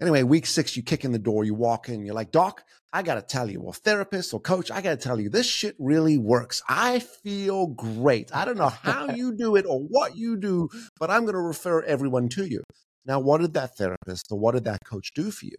Anyway, 0.00 0.22
week 0.22 0.46
six, 0.46 0.76
you 0.76 0.82
kick 0.82 1.04
in 1.04 1.12
the 1.12 1.18
door, 1.18 1.44
you 1.44 1.54
walk 1.54 1.88
in, 1.88 2.04
you're 2.04 2.14
like, 2.14 2.32
Doc, 2.32 2.64
I 2.92 3.02
got 3.02 3.14
to 3.14 3.22
tell 3.22 3.48
you, 3.48 3.60
or 3.60 3.72
therapist 3.72 4.34
or 4.34 4.40
coach, 4.40 4.70
I 4.70 4.80
got 4.80 4.90
to 4.90 4.96
tell 4.96 5.20
you, 5.20 5.28
this 5.28 5.48
shit 5.48 5.76
really 5.78 6.18
works. 6.18 6.62
I 6.68 6.98
feel 6.98 7.68
great. 7.68 8.34
I 8.34 8.44
don't 8.44 8.58
know 8.58 8.68
how 8.68 9.10
you 9.14 9.36
do 9.36 9.56
it 9.56 9.66
or 9.68 9.80
what 9.80 10.16
you 10.16 10.36
do, 10.36 10.68
but 10.98 11.10
I'm 11.10 11.22
going 11.22 11.34
to 11.34 11.40
refer 11.40 11.82
everyone 11.82 12.28
to 12.30 12.44
you. 12.44 12.62
Now, 13.06 13.20
what 13.20 13.40
did 13.40 13.54
that 13.54 13.76
therapist 13.76 14.26
or 14.30 14.38
what 14.38 14.52
did 14.52 14.64
that 14.64 14.84
coach 14.84 15.12
do 15.14 15.30
for 15.30 15.44
you? 15.46 15.56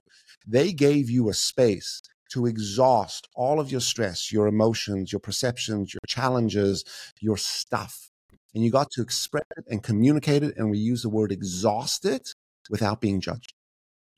They 0.48 0.74
gave 0.74 1.10
you 1.10 1.30
a 1.30 1.34
space 1.34 2.02
to 2.32 2.46
exhaust 2.46 3.28
all 3.36 3.60
of 3.60 3.72
your 3.72 3.82
stress, 3.82 4.32
your 4.32 4.48
emotions, 4.48 5.12
your 5.12 5.20
perceptions, 5.20 5.94
your 5.94 6.02
challenges, 6.08 6.84
your 7.20 7.38
stuff. 7.38 8.10
And 8.54 8.64
you 8.64 8.72
got 8.72 8.90
to 8.92 9.02
express 9.02 9.46
it 9.58 9.66
and 9.70 9.84
communicate 9.84 10.44
it. 10.44 10.56
And 10.58 10.72
we 10.72 10.78
use 10.78 11.04
the 11.04 11.10
word 11.10 11.32
exhaust 11.32 12.06
it 12.06 12.34
without 12.70 13.02
being 13.02 13.22
judged, 13.22 13.54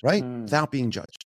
right? 0.04 0.24
Mm. 0.24 0.44
Without 0.44 0.72
being 0.72 0.92
judged. 0.92 1.26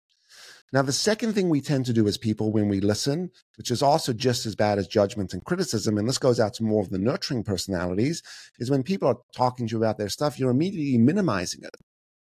Now, 0.73 0.81
the 0.81 0.91
second 0.91 1.33
thing 1.33 1.47
we 1.47 1.61
tend 1.61 1.85
to 1.85 1.93
do 1.93 2.07
as 2.07 2.17
people 2.17 2.51
when 2.51 2.67
we 2.67 2.81
listen, 2.81 3.31
which 3.57 3.71
is 3.71 3.81
also 3.81 4.11
just 4.11 4.45
as 4.45 4.53
bad 4.53 4.77
as 4.77 4.87
judgment 4.87 5.33
and 5.33 5.43
criticism, 5.45 5.97
and 5.97 6.09
this 6.09 6.17
goes 6.17 6.41
out 6.41 6.53
to 6.55 6.63
more 6.63 6.81
of 6.81 6.89
the 6.89 6.99
nurturing 6.99 7.43
personalities, 7.43 8.21
is 8.59 8.69
when 8.69 8.83
people 8.83 9.07
are 9.07 9.17
talking 9.33 9.67
to 9.67 9.71
you 9.71 9.77
about 9.77 9.97
their 9.97 10.09
stuff, 10.09 10.37
you're 10.37 10.51
immediately 10.51 10.97
minimizing 10.97 11.63
it. 11.63 11.75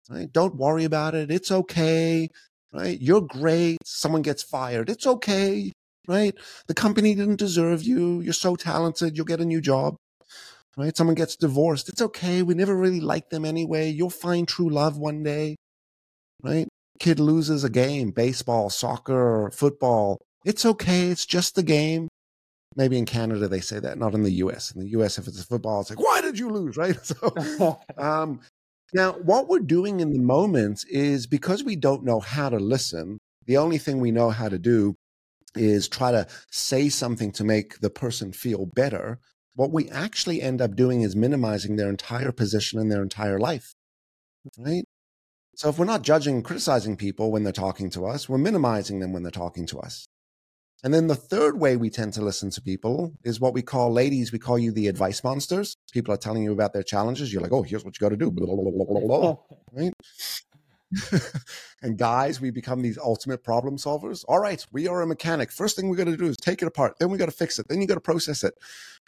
Right? 0.09 0.33
Don't 0.33 0.57
worry 0.57 0.85
about 0.85 1.16
it. 1.16 1.33
It's 1.33 1.51
okay. 1.51 2.29
Right? 2.72 3.01
You're 3.01 3.22
great. 3.22 3.79
Someone 3.85 4.22
gets 4.22 4.44
fired. 4.44 4.88
It's 4.88 5.07
okay. 5.07 5.72
Right? 6.07 6.35
The 6.68 6.74
company 6.74 7.16
didn't 7.16 7.40
deserve 7.40 7.83
you. 7.83 8.20
You're 8.20 8.33
so 8.33 8.55
talented. 8.55 9.16
You'll 9.16 9.27
get 9.27 9.40
a 9.40 9.44
new 9.44 9.61
job. 9.61 9.96
Right? 10.77 10.96
Someone 10.96 11.16
gets 11.16 11.35
divorced. 11.35 11.88
It's 11.88 12.01
okay. 12.01 12.42
We 12.44 12.55
never 12.55 12.77
really 12.77 13.01
liked 13.01 13.31
them 13.31 13.44
anyway. 13.44 13.90
You'll 13.90 14.11
find 14.11 14.46
true 14.46 14.70
love 14.70 14.96
one 14.96 15.24
day. 15.24 15.57
Right? 16.42 16.68
kid 16.98 17.20
loses 17.20 17.64
a 17.64 17.70
game, 17.70 18.11
baseball, 18.11 18.70
soccer, 18.70 19.51
football, 19.53 20.20
it's 20.44 20.64
okay. 20.64 21.09
It's 21.09 21.27
just 21.27 21.55
the 21.55 21.62
game. 21.62 22.09
Maybe 22.77 22.98
in 22.98 23.07
Canada 23.07 23.48
they 23.48 23.61
say 23.61 23.81
that, 23.81 23.98
not 23.98 24.14
in 24.14 24.22
the 24.22 24.33
US. 24.33 24.72
In 24.72 24.81
the 24.81 24.88
US, 24.90 25.18
if 25.18 25.27
it's 25.27 25.40
a 25.40 25.46
football, 25.46 25.81
it's 25.81 25.90
like, 25.90 26.01
why 26.01 26.20
did 26.20 26.38
you 26.38 26.51
lose? 26.51 26.77
Right. 26.77 26.96
So, 27.05 27.81
um, 27.98 28.40
now 28.94 29.12
what 29.12 29.48
we're 29.48 29.59
doing 29.61 30.01
in 30.01 30.12
the 30.12 30.20
moment 30.20 30.85
is 30.88 31.27
because 31.27 31.64
we 31.64 31.77
don't 31.77 32.05
know 32.05 32.20
how 32.20 32.48
to 32.48 32.59
listen, 32.59 33.18
the 33.46 33.57
only 33.57 33.79
thing 33.79 34.01
we 34.01 34.11
know 34.11 34.31
how 34.31 34.48
to 34.48 34.59
do 34.59 34.94
is 35.55 35.88
try 35.88 36.12
to 36.12 36.27
say 36.51 36.88
something 36.88 37.33
to 37.33 37.44
make 37.44 37.81
the 37.81 37.90
person 37.90 38.33
feel 38.33 38.66
better. 38.66 39.18
What 39.55 39.72
we 39.72 39.88
actually 39.90 40.40
end 40.40 40.61
up 40.61 40.77
doing 40.77 41.03
is 41.03 41.16
minimizing 41.16 41.77
their 41.77 41.88
entire 41.88 42.31
position 42.33 42.79
in 42.79 42.88
their 42.88 43.03
entire 43.03 43.40
life. 43.40 43.72
Right. 44.57 44.85
So 45.59 45.68
if 45.68 45.77
we're 45.77 45.87
not 45.87 46.03
judging 46.03 46.37
and 46.37 46.44
criticizing 46.44 46.97
people 46.97 47.33
when 47.33 47.42
they're 47.42 47.53
talking 47.53 47.90
to 47.90 48.07
us, 48.07 48.29
we're 48.29 48.38
minimizing 48.38 49.01
them 49.01 49.12
when 49.12 49.25
they're 49.25 49.33
talking 49.33 49.66
to 49.66 49.81
us. 49.81 50.07
And 50.85 50.94
then 50.94 51.09
the 51.09 51.16
third 51.16 51.59
way 51.59 51.77
we 51.77 51.90
tend 51.90 52.12
to 52.12 52.23
listen 52.23 52.51
to 52.51 52.62
people 52.62 53.12
is 53.25 53.40
what 53.40 53.55
we 53.55 53.62
call 53.62 53.92
ladies, 53.92 54.31
we 54.31 54.38
call 54.38 54.57
you 54.57 54.71
the 54.71 54.87
advice 54.87 55.25
monsters. 55.25 55.75
People 55.92 56.14
are 56.14 56.16
telling 56.16 56.44
you 56.44 56.53
about 56.53 56.75
their 56.75 56.85
challenges. 56.85 57.33
You're 57.33 57.42
like, 57.42 57.51
oh, 57.51 57.62
here's 57.62 57.85
what 57.85 57.99
you 57.99 58.05
got 58.05 58.11
to 58.11 58.16
do. 58.16 58.31
Blah, 58.31 58.47
blah, 58.47 59.01
blah, 59.01 59.37
right? 59.73 59.92
and 61.83 61.98
guys, 61.98 62.40
we 62.40 62.51
become 62.51 62.83
these 62.83 62.98
ultimate 62.98 63.42
problem 63.44 63.77
solvers. 63.77 64.24
All 64.27 64.40
right, 64.40 64.64
we 64.72 64.88
are 64.88 65.03
a 65.03 65.07
mechanic. 65.07 65.51
First 65.53 65.77
thing 65.77 65.88
we 65.88 65.96
got 65.96 66.05
to 66.05 66.16
do 66.16 66.27
is 66.27 66.37
take 66.37 66.62
it 66.62 66.68
apart. 66.68 66.98
Then 66.98 67.11
we 67.11 67.18
got 67.18 67.27
to 67.27 67.33
fix 67.33 67.59
it. 67.59 67.66
Then 67.68 67.81
you 67.81 67.87
got 67.87 67.94
to 67.94 68.01
process 68.01 68.42
it. 68.42 68.55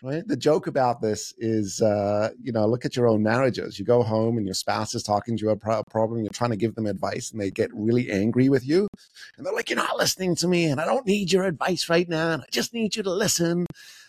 Right. 0.03 0.27
The 0.27 0.37
joke 0.37 0.67
about 0.67 1.03
this 1.03 1.35
is, 1.37 1.83
uh, 1.83 2.31
you 2.43 2.53
know, 2.53 2.67
look 2.67 2.87
at 2.87 2.97
your 2.97 3.07
own 3.07 3.23
marriages. 3.23 3.79
You 3.79 3.85
go 3.85 4.03
home 4.03 4.39
and 4.39 4.47
your 4.47 4.55
spouse 4.55 4.95
is 4.95 5.03
talking 5.03 5.37
to 5.37 5.43
you 5.43 5.51
about 5.51 5.85
a 5.87 5.91
problem. 5.91 6.23
You're 6.23 6.31
trying 6.31 6.53
to 6.53 6.57
give 6.57 6.75
them 6.75 6.87
advice, 6.87 7.31
and 7.31 7.39
they 7.39 7.51
get 7.51 7.71
really 7.75 8.11
angry 8.11 8.49
with 8.49 8.67
you, 8.67 8.89
and 9.37 9.45
they're 9.45 9.53
like, 9.53 9.69
"You're 9.69 9.77
not 9.77 9.99
listening 9.99 10.37
to 10.37 10.49
me, 10.49 10.65
and 10.65 10.81
I 10.81 10.87
don't 10.87 11.07
need 11.07 11.33
your 11.33 11.45
advice 11.45 11.91
right 11.91 12.09
now. 12.09 12.31
And 12.31 12.43
I 12.43 12.47
just 12.51 12.73
need 12.73 12.97
you 12.97 13.03
to 13.03 13.13
listen." 13.13 13.67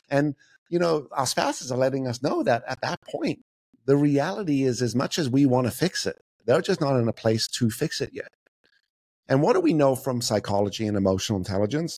And 0.09 0.35
you 0.69 0.79
know, 0.79 1.07
our 1.11 1.27
spouses 1.27 1.73
are 1.73 1.77
letting 1.77 2.07
us 2.07 2.23
know 2.23 2.41
that 2.43 2.63
at 2.65 2.79
that 2.81 3.01
point, 3.01 3.43
the 3.85 3.97
reality 3.97 4.63
is, 4.63 4.81
as 4.81 4.95
much 4.95 5.19
as 5.19 5.29
we 5.29 5.45
want 5.45 5.67
to 5.67 5.71
fix 5.71 6.07
it, 6.07 6.21
they're 6.45 6.61
just 6.61 6.81
not 6.81 6.99
in 6.99 7.07
a 7.07 7.13
place 7.13 7.47
to 7.47 7.69
fix 7.69 8.01
it 8.01 8.11
yet. 8.13 8.29
And 9.27 9.41
what 9.41 9.53
do 9.53 9.61
we 9.61 9.73
know 9.73 9.95
from 9.95 10.21
psychology 10.21 10.85
and 10.87 10.97
emotional 10.97 11.39
intelligence? 11.39 11.97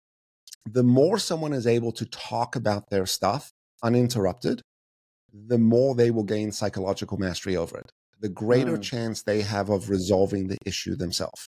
The 0.66 0.84
more 0.84 1.18
someone 1.18 1.54
is 1.54 1.68
able 1.68 1.92
to 1.94 2.06
talk 2.06 2.56
about 2.56 2.90
their 2.90 3.06
stuff 3.06 3.52
uninterrupted, 3.82 4.62
the 5.34 5.58
more 5.58 5.96
they 5.96 6.12
will 6.12 6.24
gain 6.24 6.52
psychological 6.52 7.18
mastery 7.18 7.58
over 7.58 7.78
it. 7.78 7.92
The 8.20 8.30
greater 8.30 8.78
mm. 8.78 8.82
chance 8.82 9.24
they 9.24 9.42
have 9.42 9.70
of 9.70 9.90
resolving 9.90 10.48
the 10.48 10.58
issue 10.66 10.96
themselves. 10.96 11.50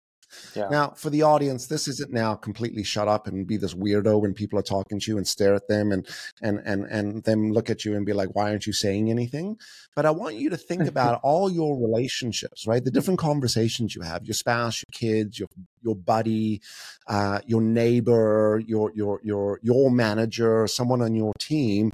Yeah. 0.56 0.68
Now, 0.70 0.90
for 0.90 1.10
the 1.10 1.24
audience, 1.24 1.68
this 1.68 1.88
isn't 1.88 2.12
now 2.12 2.36
completely 2.36 2.84
shut 2.84 3.08
up 3.08 3.28
and 3.28 3.48
be 3.48 3.58
this 3.58 3.74
weirdo 3.74 4.22
when 4.22 4.34
people 4.34 4.60
are 4.60 4.64
talking 4.64 5.00
to 5.00 5.12
you 5.12 5.18
and 5.18 5.28
stare 5.28 5.54
at 5.54 5.68
them 5.68 5.92
and 5.92 6.08
and 6.42 6.62
and 6.66 6.86
and 6.86 7.24
them 7.24 7.52
look 7.52 7.70
at 7.70 7.86
you 7.86 7.96
and 7.96 8.06
be 8.06 8.14
like, 8.14 8.30
"Why 8.36 8.50
aren't 8.50 8.68
you 8.68 8.74
saying 8.74 9.10
anything?" 9.10 9.58
But 9.96 10.06
I 10.06 10.12
want 10.12 10.36
you 10.36 10.50
to 10.50 10.58
think 10.58 10.82
about 10.88 11.20
all 11.24 11.50
your 11.50 11.78
relationships, 11.78 12.68
right? 12.68 12.84
The 12.84 12.92
different 12.92 13.20
conversations 13.20 13.96
you 13.96 14.02
have: 14.02 14.26
your 14.26 14.34
spouse, 14.34 14.84
your 14.88 14.94
kids, 14.94 15.40
your 15.40 15.50
your 15.82 15.96
buddy, 15.96 16.62
uh, 17.08 17.40
your 17.46 17.62
neighbor, 17.62 18.62
your 18.66 18.92
your 18.96 19.20
your 19.24 19.60
your 19.62 19.92
manager, 19.92 20.68
someone 20.68 21.02
on 21.02 21.16
your 21.16 21.34
team. 21.40 21.92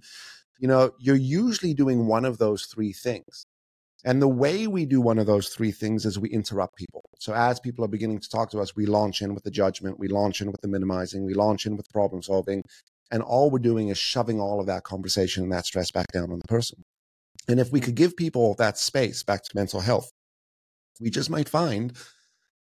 You 0.59 0.67
know, 0.67 0.91
you're 0.99 1.15
usually 1.15 1.73
doing 1.73 2.07
one 2.07 2.25
of 2.25 2.39
those 2.39 2.65
three 2.65 2.91
things. 2.91 3.45
And 4.05 4.21
the 4.21 4.27
way 4.27 4.67
we 4.67 4.85
do 4.85 5.01
one 5.01 5.17
of 5.17 5.25
those 5.25 5.49
three 5.49 5.71
things 5.71 6.05
is 6.05 6.19
we 6.19 6.29
interrupt 6.29 6.75
people. 6.75 7.03
So 7.19 7.33
as 7.33 7.59
people 7.59 7.83
are 7.83 7.89
beginning 7.89 8.19
to 8.19 8.29
talk 8.29 8.51
to 8.51 8.59
us, 8.59 8.75
we 8.75 8.85
launch 8.85 9.21
in 9.21 9.33
with 9.33 9.43
the 9.43 9.51
judgment, 9.51 9.99
we 9.99 10.07
launch 10.07 10.41
in 10.41 10.51
with 10.51 10.61
the 10.61 10.67
minimizing, 10.67 11.25
we 11.25 11.33
launch 11.33 11.65
in 11.65 11.75
with 11.75 11.89
problem 11.89 12.21
solving. 12.21 12.63
And 13.11 13.23
all 13.23 13.49
we're 13.49 13.59
doing 13.59 13.89
is 13.89 13.97
shoving 13.97 14.39
all 14.39 14.59
of 14.59 14.67
that 14.67 14.83
conversation 14.83 15.43
and 15.43 15.51
that 15.51 15.65
stress 15.65 15.91
back 15.91 16.07
down 16.13 16.31
on 16.31 16.39
the 16.39 16.47
person. 16.47 16.83
And 17.47 17.59
if 17.59 17.71
we 17.71 17.79
could 17.79 17.95
give 17.95 18.15
people 18.15 18.53
that 18.55 18.77
space 18.77 19.23
back 19.23 19.43
to 19.43 19.49
mental 19.55 19.79
health, 19.79 20.11
we 20.99 21.09
just 21.09 21.29
might 21.29 21.49
find 21.49 21.93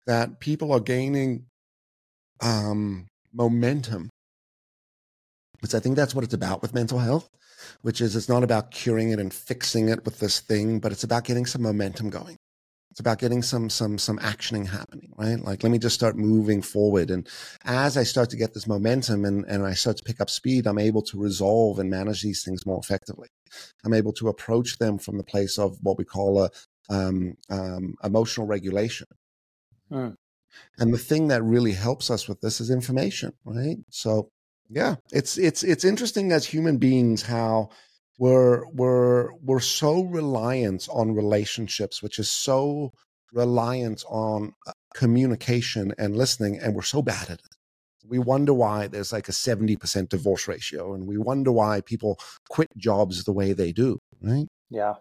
that 0.08 0.39
people 0.39 0.72
are 0.72 0.80
gaining 0.80 1.46
um, 2.42 3.08
momentum. 3.34 4.10
Because 5.60 5.76
I 5.76 5.80
think 5.80 5.95
that's 5.95 6.15
what 6.15 6.24
it's 6.24 6.34
about 6.34 6.62
with 6.62 6.74
mental 6.74 7.00
health 7.00 7.30
which 7.82 8.02
is 8.02 8.15
it's 8.15 8.30
not 8.30 8.43
about 8.43 8.72
curing 8.72 9.12
it 9.12 9.19
and 9.19 9.34
fixing 9.34 9.89
it 9.89 10.06
with 10.06 10.19
this 10.19 10.39
thing, 10.39 10.80
but 10.80 10.91
it's 10.91 11.04
about 11.04 11.24
getting 11.24 11.45
some 11.45 11.62
momentum 11.62 12.10
going. 12.10 12.38
It's 12.91 13.00
about 13.00 13.19
getting 13.19 13.43
some 13.43 13.69
some 13.69 13.98
some 13.98 14.17
actioning 14.17 14.67
happening, 14.67 15.13
right? 15.15 15.39
Like 15.39 15.63
let 15.63 15.72
me 15.72 15.78
just 15.78 15.95
start 15.95 16.17
moving 16.17 16.62
forward. 16.62 17.12
And 17.12 17.28
as 17.63 17.98
I 17.98 18.04
start 18.04 18.32
to 18.32 18.38
get 18.38 18.54
this 18.54 18.67
momentum 18.67 19.26
and, 19.26 19.45
and 19.45 19.65
I 19.65 19.74
start 19.74 19.98
to 19.98 20.04
pick 20.04 20.19
up 20.19 20.30
speed, 20.30 20.65
I'm 20.65 20.80
able 20.80 21.04
to 21.04 21.19
resolve 21.19 21.80
and 21.80 21.89
manage 21.89 22.24
these 22.24 22.43
things 22.43 22.65
more 22.65 22.80
effectively. 22.80 23.30
I'm 23.86 23.93
able 23.93 24.13
to 24.13 24.28
approach 24.28 24.80
them 24.80 24.98
from 24.98 25.17
the 25.17 25.24
place 25.24 25.60
of 25.60 25.78
what 25.82 25.98
we 25.98 26.04
call 26.04 26.43
a 26.43 26.50
um, 26.89 27.36
um, 27.50 27.93
emotional 28.04 28.48
regulation. 28.48 29.08
Hmm. 29.89 30.10
And 30.80 30.91
the 30.91 30.98
thing 30.98 31.28
that 31.28 31.43
really 31.43 31.74
helps 31.74 32.10
us 32.10 32.28
with 32.28 32.41
this 32.41 32.60
is 32.60 32.72
information, 32.72 33.34
right? 33.45 33.78
So 33.91 34.32
yeah, 34.70 34.96
it's 35.12 35.38
it's 35.38 35.64
it's 35.64 35.84
interesting 35.84 36.32
as 36.32 36.46
human 36.46 36.78
beings 36.78 37.24
how 37.24 37.70
we're 38.20 38.68
we're 38.70 39.34
we're 39.42 39.60
so 39.60 40.04
reliant 40.04 40.88
on 40.92 41.16
relationships, 41.16 42.04
which 42.04 42.20
is 42.20 42.30
so 42.30 42.92
reliant 43.34 44.04
on 44.10 44.54
uh, 44.68 44.72
communication 44.94 45.94
and 45.98 46.16
listening, 46.16 46.60
and 46.60 46.76
we're 46.76 46.82
so 46.82 47.02
bad 47.02 47.30
at 47.30 47.40
it. 47.40 47.56
We 48.06 48.20
wonder 48.20 48.54
why 48.54 48.88
there's 48.88 49.14
like 49.14 49.30
a 49.30 49.34
70% 49.34 50.10
divorce 50.10 50.48
ratio, 50.48 50.94
and 50.94 51.08
we 51.08 51.18
wonder 51.18 51.52
why 51.52 51.82
people 51.82 52.20
quit 52.50 52.70
jobs 52.78 53.24
the 53.24 53.34
way 53.34 53.54
they 53.54 53.72
do, 53.72 54.00
right? 54.22 54.48
Yeah. 54.70 54.96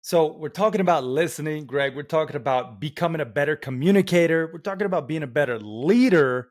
So 0.00 0.36
we're 0.36 0.48
talking 0.50 0.80
about 0.80 1.04
listening, 1.04 1.64
Greg. 1.64 1.96
We're 1.96 2.02
talking 2.02 2.36
about 2.36 2.78
becoming 2.80 3.20
a 3.20 3.26
better 3.26 3.56
communicator. 3.56 4.50
We're 4.52 4.60
talking 4.60 4.86
about 4.86 5.08
being 5.08 5.22
a 5.22 5.26
better 5.26 5.58
leader 5.58 6.48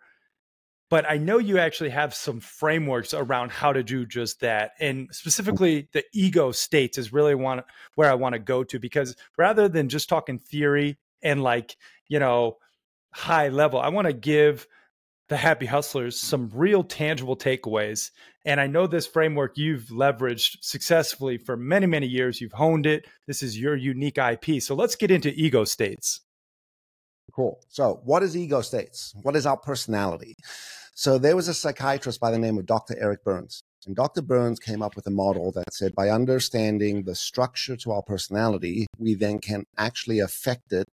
but 0.90 1.10
I 1.10 1.18
know 1.18 1.38
you 1.38 1.58
actually 1.58 1.90
have 1.90 2.14
some 2.14 2.40
frameworks 2.40 3.14
around 3.14 3.52
how 3.52 3.74
to 3.74 3.84
do 3.84 4.06
just 4.06 4.42
that. 4.42 4.72
And 4.80 5.10
mm. 5.10 5.14
specifically, 5.14 5.88
the 5.94 6.04
ego 6.14 6.52
states 6.52 6.98
is 6.98 7.14
really 7.14 7.36
want 7.36 7.66
where 7.96 8.12
I 8.12 8.16
want 8.16 8.34
to 8.34 8.40
go 8.40 8.64
to 8.66 8.80
because 8.80 9.16
rather 9.38 9.68
than 9.68 9.90
just 9.90 10.10
talking 10.10 10.38
theory 10.38 10.98
and 11.22 11.42
like, 11.42 11.78
you 12.08 12.20
know, 12.20 12.58
high 13.12 13.50
level, 13.50 13.80
I 13.80 13.90
want 13.90 14.08
to 14.08 14.14
give 14.14 14.68
the 15.30 15.38
happy 15.38 15.66
hustlers 15.66 16.20
some 16.20 16.52
real 16.54 16.84
tangible 16.84 17.38
takeaways. 17.38 18.12
And 18.46 18.60
I 18.60 18.68
know 18.68 18.88
this 18.88 19.08
framework 19.08 19.58
you've 19.58 19.86
leveraged 19.86 20.58
successfully 20.62 21.38
for 21.38 21.56
many, 21.56 21.86
many 21.86 22.08
years. 22.08 22.42
You've 22.42 22.52
honed 22.52 22.86
it. 22.86 23.08
This 23.26 23.42
is 23.42 23.58
your 23.58 23.76
unique 23.76 24.18
IP. 24.18 24.62
So 24.62 24.76
let's 24.76 24.96
get 24.96 25.12
into 25.12 25.34
ego 25.34 25.64
states. 25.64 26.22
Cool. 27.36 27.60
So, 27.70 28.02
what 28.04 28.24
is 28.24 28.38
ego 28.38 28.62
states? 28.62 29.14
What 29.24 29.36
is 29.36 29.46
our 29.46 29.58
personality? 29.58 30.36
So 30.96 31.18
there 31.18 31.36
was 31.36 31.48
a 31.48 31.56
psychiatrist 31.56 32.20
by 32.20 32.30
the 32.30 32.38
name 32.38 32.60
of 32.60 32.68
Dr. 32.68 32.96
Eric 33.00 33.24
Burns. 33.24 33.64
And 33.88 33.96
Dr. 33.96 34.22
Burns 34.22 34.60
came 34.60 34.84
up 34.84 34.96
with 34.96 35.08
a 35.08 35.12
model 35.12 35.52
that 35.54 35.74
said 35.74 35.96
by 35.96 36.10
understanding 36.10 37.04
the 37.04 37.16
structure 37.16 37.76
to 37.78 37.92
our 37.92 38.04
personality, 38.04 38.86
we 39.00 39.16
then 39.16 39.40
can 39.40 39.66
actually 39.76 40.20
affect 40.20 40.72
it 40.72 40.88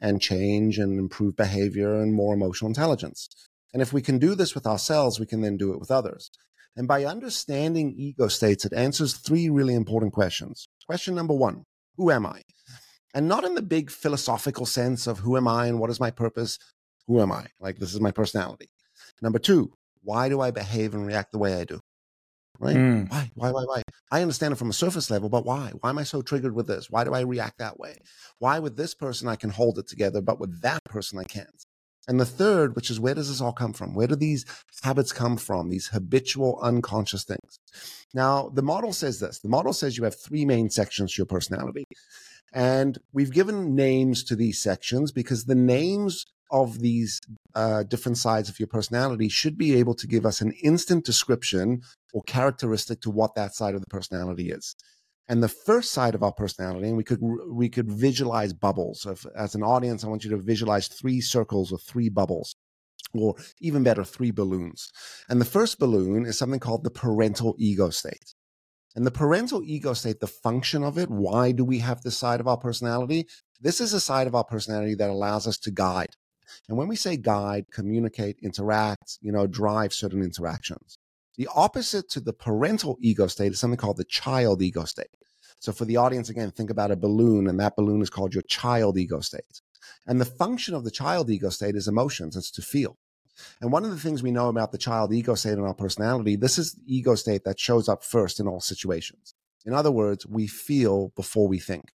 and 0.00 0.20
change 0.20 0.78
and 0.78 0.98
improve 0.98 1.36
behavior 1.36 2.02
and 2.02 2.12
more 2.12 2.34
emotional 2.34 2.68
intelligence. 2.68 3.28
And 3.72 3.80
if 3.80 3.92
we 3.92 4.02
can 4.02 4.18
do 4.18 4.34
this 4.34 4.54
with 4.54 4.66
ourselves, 4.66 5.20
we 5.20 5.26
can 5.26 5.42
then 5.42 5.56
do 5.56 5.72
it 5.72 5.78
with 5.78 5.92
others. 5.92 6.30
And 6.74 6.88
by 6.88 7.04
understanding 7.04 7.94
ego 7.96 8.26
states, 8.28 8.64
it 8.64 8.72
answers 8.72 9.14
three 9.14 9.48
really 9.48 9.74
important 9.74 10.12
questions. 10.12 10.66
Question 10.86 11.14
number 11.14 11.34
one 11.34 11.64
Who 11.96 12.10
am 12.10 12.26
I? 12.26 12.42
And 13.16 13.28
not 13.28 13.44
in 13.44 13.54
the 13.54 13.62
big 13.62 13.90
philosophical 13.90 14.66
sense 14.66 15.06
of 15.06 15.20
who 15.20 15.38
am 15.38 15.48
I 15.48 15.68
and 15.68 15.80
what 15.80 15.88
is 15.88 15.98
my 15.98 16.10
purpose? 16.10 16.58
Who 17.06 17.22
am 17.22 17.32
I? 17.32 17.46
Like, 17.60 17.78
this 17.78 17.94
is 17.94 18.00
my 18.00 18.10
personality. 18.10 18.68
Number 19.22 19.38
two, 19.38 19.72
why 20.02 20.28
do 20.28 20.42
I 20.42 20.50
behave 20.50 20.92
and 20.92 21.06
react 21.06 21.32
the 21.32 21.38
way 21.38 21.54
I 21.54 21.64
do? 21.64 21.80
Right? 22.58 22.76
Mm. 22.76 23.10
Why? 23.10 23.30
Why? 23.34 23.52
Why? 23.52 23.64
Why? 23.64 23.82
I 24.12 24.20
understand 24.20 24.52
it 24.52 24.56
from 24.56 24.68
a 24.68 24.74
surface 24.74 25.10
level, 25.10 25.30
but 25.30 25.46
why? 25.46 25.72
Why 25.80 25.88
am 25.88 25.96
I 25.96 26.02
so 26.02 26.20
triggered 26.20 26.54
with 26.54 26.66
this? 26.66 26.90
Why 26.90 27.04
do 27.04 27.14
I 27.14 27.20
react 27.20 27.56
that 27.56 27.80
way? 27.80 27.96
Why 28.38 28.58
with 28.58 28.76
this 28.76 28.94
person 28.94 29.28
I 29.28 29.36
can 29.36 29.48
hold 29.48 29.78
it 29.78 29.88
together, 29.88 30.20
but 30.20 30.38
with 30.38 30.60
that 30.60 30.84
person 30.84 31.18
I 31.18 31.24
can't? 31.24 31.64
And 32.08 32.20
the 32.20 32.26
third, 32.26 32.76
which 32.76 32.90
is 32.90 33.00
where 33.00 33.14
does 33.14 33.30
this 33.30 33.40
all 33.40 33.52
come 33.52 33.72
from? 33.72 33.94
Where 33.94 34.06
do 34.06 34.14
these 34.14 34.44
habits 34.82 35.12
come 35.12 35.38
from? 35.38 35.70
These 35.70 35.88
habitual, 35.88 36.60
unconscious 36.62 37.24
things. 37.24 37.58
Now, 38.12 38.50
the 38.52 38.62
model 38.62 38.92
says 38.92 39.20
this 39.20 39.38
the 39.38 39.48
model 39.48 39.72
says 39.72 39.96
you 39.96 40.04
have 40.04 40.20
three 40.20 40.44
main 40.44 40.68
sections 40.68 41.14
to 41.14 41.20
your 41.20 41.26
personality. 41.26 41.84
And 42.52 42.98
we've 43.12 43.32
given 43.32 43.74
names 43.74 44.24
to 44.24 44.36
these 44.36 44.62
sections 44.62 45.12
because 45.12 45.44
the 45.44 45.54
names 45.54 46.24
of 46.50 46.78
these 46.78 47.20
uh, 47.54 47.82
different 47.82 48.18
sides 48.18 48.48
of 48.48 48.58
your 48.58 48.68
personality 48.68 49.28
should 49.28 49.58
be 49.58 49.74
able 49.74 49.94
to 49.94 50.06
give 50.06 50.24
us 50.24 50.40
an 50.40 50.52
instant 50.62 51.04
description 51.04 51.82
or 52.12 52.22
characteristic 52.22 53.00
to 53.00 53.10
what 53.10 53.34
that 53.34 53.54
side 53.54 53.74
of 53.74 53.80
the 53.80 53.88
personality 53.88 54.50
is. 54.50 54.76
And 55.28 55.42
the 55.42 55.48
first 55.48 55.90
side 55.90 56.14
of 56.14 56.22
our 56.22 56.32
personality, 56.32 56.86
and 56.86 56.96
we 56.96 57.02
could 57.02 57.20
we 57.50 57.68
could 57.68 57.90
visualize 57.90 58.52
bubbles. 58.52 59.02
So 59.02 59.10
if, 59.10 59.26
as 59.36 59.56
an 59.56 59.64
audience, 59.64 60.04
I 60.04 60.08
want 60.08 60.22
you 60.22 60.30
to 60.30 60.36
visualize 60.36 60.86
three 60.86 61.20
circles 61.20 61.72
or 61.72 61.78
three 61.78 62.08
bubbles, 62.08 62.54
or 63.12 63.34
even 63.60 63.82
better, 63.82 64.04
three 64.04 64.30
balloons. 64.30 64.92
And 65.28 65.40
the 65.40 65.44
first 65.44 65.80
balloon 65.80 66.26
is 66.26 66.38
something 66.38 66.60
called 66.60 66.84
the 66.84 66.90
parental 66.90 67.56
ego 67.58 67.90
state. 67.90 68.34
And 68.96 69.06
the 69.06 69.10
parental 69.10 69.62
ego 69.62 69.92
state, 69.92 70.20
the 70.20 70.26
function 70.26 70.82
of 70.82 70.96
it, 70.96 71.10
why 71.10 71.52
do 71.52 71.64
we 71.64 71.80
have 71.80 72.00
this 72.00 72.16
side 72.16 72.40
of 72.40 72.48
our 72.48 72.56
personality? 72.56 73.28
This 73.60 73.78
is 73.78 73.92
a 73.92 74.00
side 74.00 74.26
of 74.26 74.34
our 74.34 74.42
personality 74.42 74.94
that 74.94 75.10
allows 75.10 75.46
us 75.46 75.58
to 75.58 75.70
guide. 75.70 76.16
And 76.66 76.78
when 76.78 76.88
we 76.88 76.96
say 76.96 77.18
guide, 77.18 77.66
communicate, 77.70 78.38
interact, 78.42 79.18
you 79.20 79.32
know, 79.32 79.46
drive 79.46 79.92
certain 79.92 80.22
interactions. 80.22 80.98
The 81.36 81.48
opposite 81.54 82.08
to 82.10 82.20
the 82.20 82.32
parental 82.32 82.96
ego 83.00 83.26
state 83.26 83.52
is 83.52 83.60
something 83.60 83.76
called 83.76 83.98
the 83.98 84.04
child 84.04 84.62
ego 84.62 84.84
state. 84.84 85.10
So 85.60 85.72
for 85.72 85.84
the 85.84 85.98
audience, 85.98 86.30
again, 86.30 86.50
think 86.50 86.70
about 86.70 86.90
a 86.90 86.96
balloon, 86.96 87.48
and 87.48 87.60
that 87.60 87.76
balloon 87.76 88.00
is 88.00 88.08
called 88.08 88.32
your 88.32 88.44
child 88.44 88.96
ego 88.96 89.20
state. 89.20 89.60
And 90.06 90.18
the 90.18 90.24
function 90.24 90.74
of 90.74 90.84
the 90.84 90.90
child 90.90 91.28
ego 91.28 91.50
state 91.50 91.76
is 91.76 91.86
emotions, 91.86 92.34
it's 92.34 92.50
to 92.52 92.62
feel. 92.62 92.96
And 93.60 93.72
one 93.72 93.84
of 93.84 93.90
the 93.90 93.98
things 93.98 94.22
we 94.22 94.30
know 94.30 94.48
about 94.48 94.72
the 94.72 94.78
child 94.78 95.12
ego 95.12 95.34
state 95.34 95.52
in 95.52 95.60
our 95.60 95.74
personality, 95.74 96.36
this 96.36 96.58
is 96.58 96.72
the 96.72 96.82
ego 96.86 97.14
state 97.14 97.44
that 97.44 97.60
shows 97.60 97.88
up 97.88 98.04
first 98.04 98.40
in 98.40 98.46
all 98.46 98.60
situations. 98.60 99.34
In 99.64 99.74
other 99.74 99.90
words, 99.90 100.26
we 100.26 100.46
feel 100.46 101.12
before 101.16 101.48
we 101.48 101.58
think. 101.58 101.92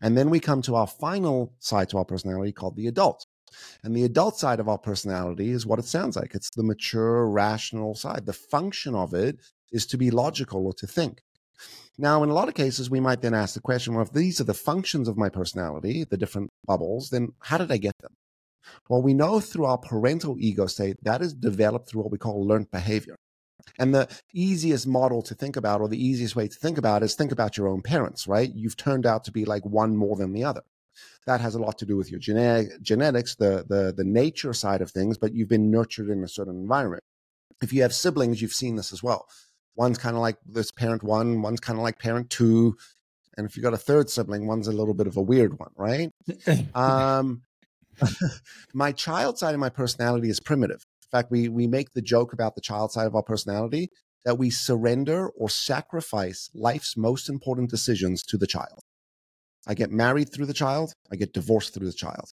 And 0.00 0.16
then 0.18 0.28
we 0.28 0.40
come 0.40 0.62
to 0.62 0.74
our 0.74 0.86
final 0.86 1.54
side 1.58 1.88
to 1.90 1.98
our 1.98 2.04
personality 2.04 2.52
called 2.52 2.76
the 2.76 2.88
adult. 2.88 3.26
And 3.82 3.94
the 3.94 4.04
adult 4.04 4.38
side 4.38 4.60
of 4.60 4.68
our 4.68 4.78
personality 4.78 5.50
is 5.50 5.66
what 5.66 5.78
it 5.78 5.84
sounds 5.84 6.16
like. 6.16 6.34
It's 6.34 6.50
the 6.50 6.62
mature, 6.62 7.28
rational 7.28 7.94
side. 7.94 8.26
The 8.26 8.32
function 8.32 8.94
of 8.94 9.14
it 9.14 9.38
is 9.70 9.86
to 9.86 9.96
be 9.96 10.10
logical 10.10 10.66
or 10.66 10.74
to 10.74 10.86
think. 10.86 11.22
Now, 11.98 12.22
in 12.22 12.30
a 12.30 12.34
lot 12.34 12.48
of 12.48 12.54
cases, 12.54 12.90
we 12.90 13.00
might 13.00 13.20
then 13.20 13.34
ask 13.34 13.54
the 13.54 13.60
question 13.60 13.94
well, 13.94 14.02
if 14.02 14.12
these 14.12 14.40
are 14.40 14.44
the 14.44 14.54
functions 14.54 15.08
of 15.08 15.18
my 15.18 15.28
personality, 15.28 16.04
the 16.04 16.16
different 16.16 16.50
bubbles, 16.66 17.10
then 17.10 17.32
how 17.40 17.58
did 17.58 17.70
I 17.70 17.76
get 17.76 17.98
them? 17.98 18.12
Well, 18.88 19.02
we 19.02 19.14
know 19.14 19.40
through 19.40 19.66
our 19.66 19.78
parental 19.78 20.36
ego 20.38 20.66
state 20.66 20.96
that 21.02 21.22
is 21.22 21.32
developed 21.32 21.88
through 21.88 22.02
what 22.02 22.12
we 22.12 22.18
call 22.18 22.46
learned 22.46 22.70
behavior. 22.70 23.16
And 23.78 23.94
the 23.94 24.08
easiest 24.32 24.86
model 24.86 25.22
to 25.22 25.34
think 25.34 25.56
about, 25.56 25.80
or 25.80 25.88
the 25.88 26.04
easiest 26.04 26.36
way 26.36 26.48
to 26.48 26.56
think 26.56 26.78
about, 26.78 27.02
is 27.02 27.14
think 27.14 27.32
about 27.32 27.56
your 27.56 27.68
own 27.68 27.82
parents, 27.82 28.26
right? 28.26 28.52
You've 28.52 28.76
turned 28.76 29.06
out 29.06 29.24
to 29.24 29.32
be 29.32 29.44
like 29.44 29.64
one 29.64 29.96
more 29.96 30.16
than 30.16 30.32
the 30.32 30.44
other. 30.44 30.62
That 31.26 31.40
has 31.40 31.54
a 31.54 31.60
lot 31.60 31.78
to 31.78 31.86
do 31.86 31.96
with 31.96 32.10
your 32.10 32.20
genetic, 32.20 32.82
genetics, 32.82 33.36
the, 33.36 33.64
the, 33.68 33.94
the 33.96 34.04
nature 34.04 34.52
side 34.52 34.82
of 34.82 34.90
things, 34.90 35.16
but 35.16 35.32
you've 35.32 35.48
been 35.48 35.70
nurtured 35.70 36.10
in 36.10 36.24
a 36.24 36.28
certain 36.28 36.56
environment. 36.56 37.02
If 37.62 37.72
you 37.72 37.82
have 37.82 37.94
siblings, 37.94 38.42
you've 38.42 38.52
seen 38.52 38.76
this 38.76 38.92
as 38.92 39.02
well. 39.02 39.28
One's 39.76 39.98
kind 39.98 40.16
of 40.16 40.22
like 40.22 40.36
this 40.44 40.70
parent 40.70 41.02
one, 41.02 41.40
one's 41.40 41.60
kind 41.60 41.78
of 41.78 41.82
like 41.82 41.98
parent 41.98 42.28
two. 42.28 42.76
And 43.36 43.46
if 43.46 43.56
you 43.56 43.62
got 43.62 43.72
a 43.72 43.78
third 43.78 44.10
sibling, 44.10 44.46
one's 44.46 44.68
a 44.68 44.72
little 44.72 44.94
bit 44.94 45.06
of 45.06 45.16
a 45.16 45.22
weird 45.22 45.58
one, 45.58 45.70
right? 45.76 46.10
um, 46.74 47.42
my 48.74 48.92
child 48.92 49.38
side 49.38 49.54
of 49.54 49.60
my 49.60 49.68
personality 49.68 50.28
is 50.28 50.40
primitive. 50.40 50.84
In 51.12 51.18
fact, 51.18 51.30
we, 51.30 51.48
we 51.48 51.66
make 51.66 51.92
the 51.92 52.02
joke 52.02 52.32
about 52.32 52.54
the 52.54 52.60
child 52.60 52.92
side 52.92 53.06
of 53.06 53.14
our 53.14 53.22
personality 53.22 53.90
that 54.24 54.38
we 54.38 54.50
surrender 54.50 55.28
or 55.30 55.48
sacrifice 55.48 56.48
life's 56.54 56.96
most 56.96 57.28
important 57.28 57.70
decisions 57.70 58.22
to 58.22 58.36
the 58.38 58.46
child. 58.46 58.80
I 59.66 59.74
get 59.74 59.90
married 59.90 60.32
through 60.32 60.46
the 60.46 60.54
child. 60.54 60.92
I 61.10 61.16
get 61.16 61.32
divorced 61.32 61.74
through 61.74 61.86
the 61.86 61.92
child. 61.92 62.30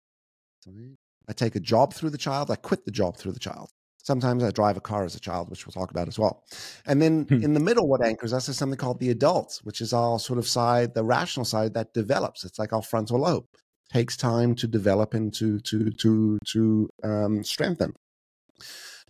I 1.28 1.34
take 1.34 1.56
a 1.56 1.60
job 1.60 1.94
through 1.94 2.10
the 2.10 2.18
child. 2.18 2.52
I 2.52 2.56
quit 2.56 2.86
the 2.86 2.92
job 2.92 3.18
through 3.18 3.32
the 3.32 3.40
child. 3.40 3.70
Sometimes 4.04 4.44
I 4.44 4.52
drive 4.52 4.76
a 4.76 4.82
car 4.82 5.06
as 5.06 5.16
a 5.16 5.20
child, 5.20 5.50
which 5.50 5.66
we'll 5.66 5.72
talk 5.72 5.92
about 5.92 6.10
as 6.10 6.20
well. 6.20 6.44
And 6.86 7.02
then 7.02 7.24
hmm. 7.24 7.42
in 7.42 7.54
the 7.54 7.62
middle, 7.62 7.88
what 7.88 8.06
anchors 8.06 8.34
us 8.34 8.50
is 8.50 8.58
something 8.58 8.78
called 8.78 9.00
the 9.00 9.10
adult, 9.10 9.62
which 9.64 9.80
is 9.80 9.94
our 9.94 10.20
sort 10.20 10.40
of 10.40 10.48
side, 10.48 10.94
the 10.94 11.06
rational 11.06 11.46
side 11.46 11.74
that 11.76 11.94
develops. 11.94 12.44
It's 12.44 12.60
like 12.60 12.74
our 12.74 12.82
frontal 12.82 13.20
lobe. 13.20 13.46
Takes 13.92 14.18
time 14.18 14.56
to 14.56 14.68
develop 14.68 15.14
and 15.14 15.34
to 15.36 15.60
to 15.60 15.92
to 15.92 16.40
to 16.48 16.90
um, 17.04 17.44
strengthen. 17.44 17.94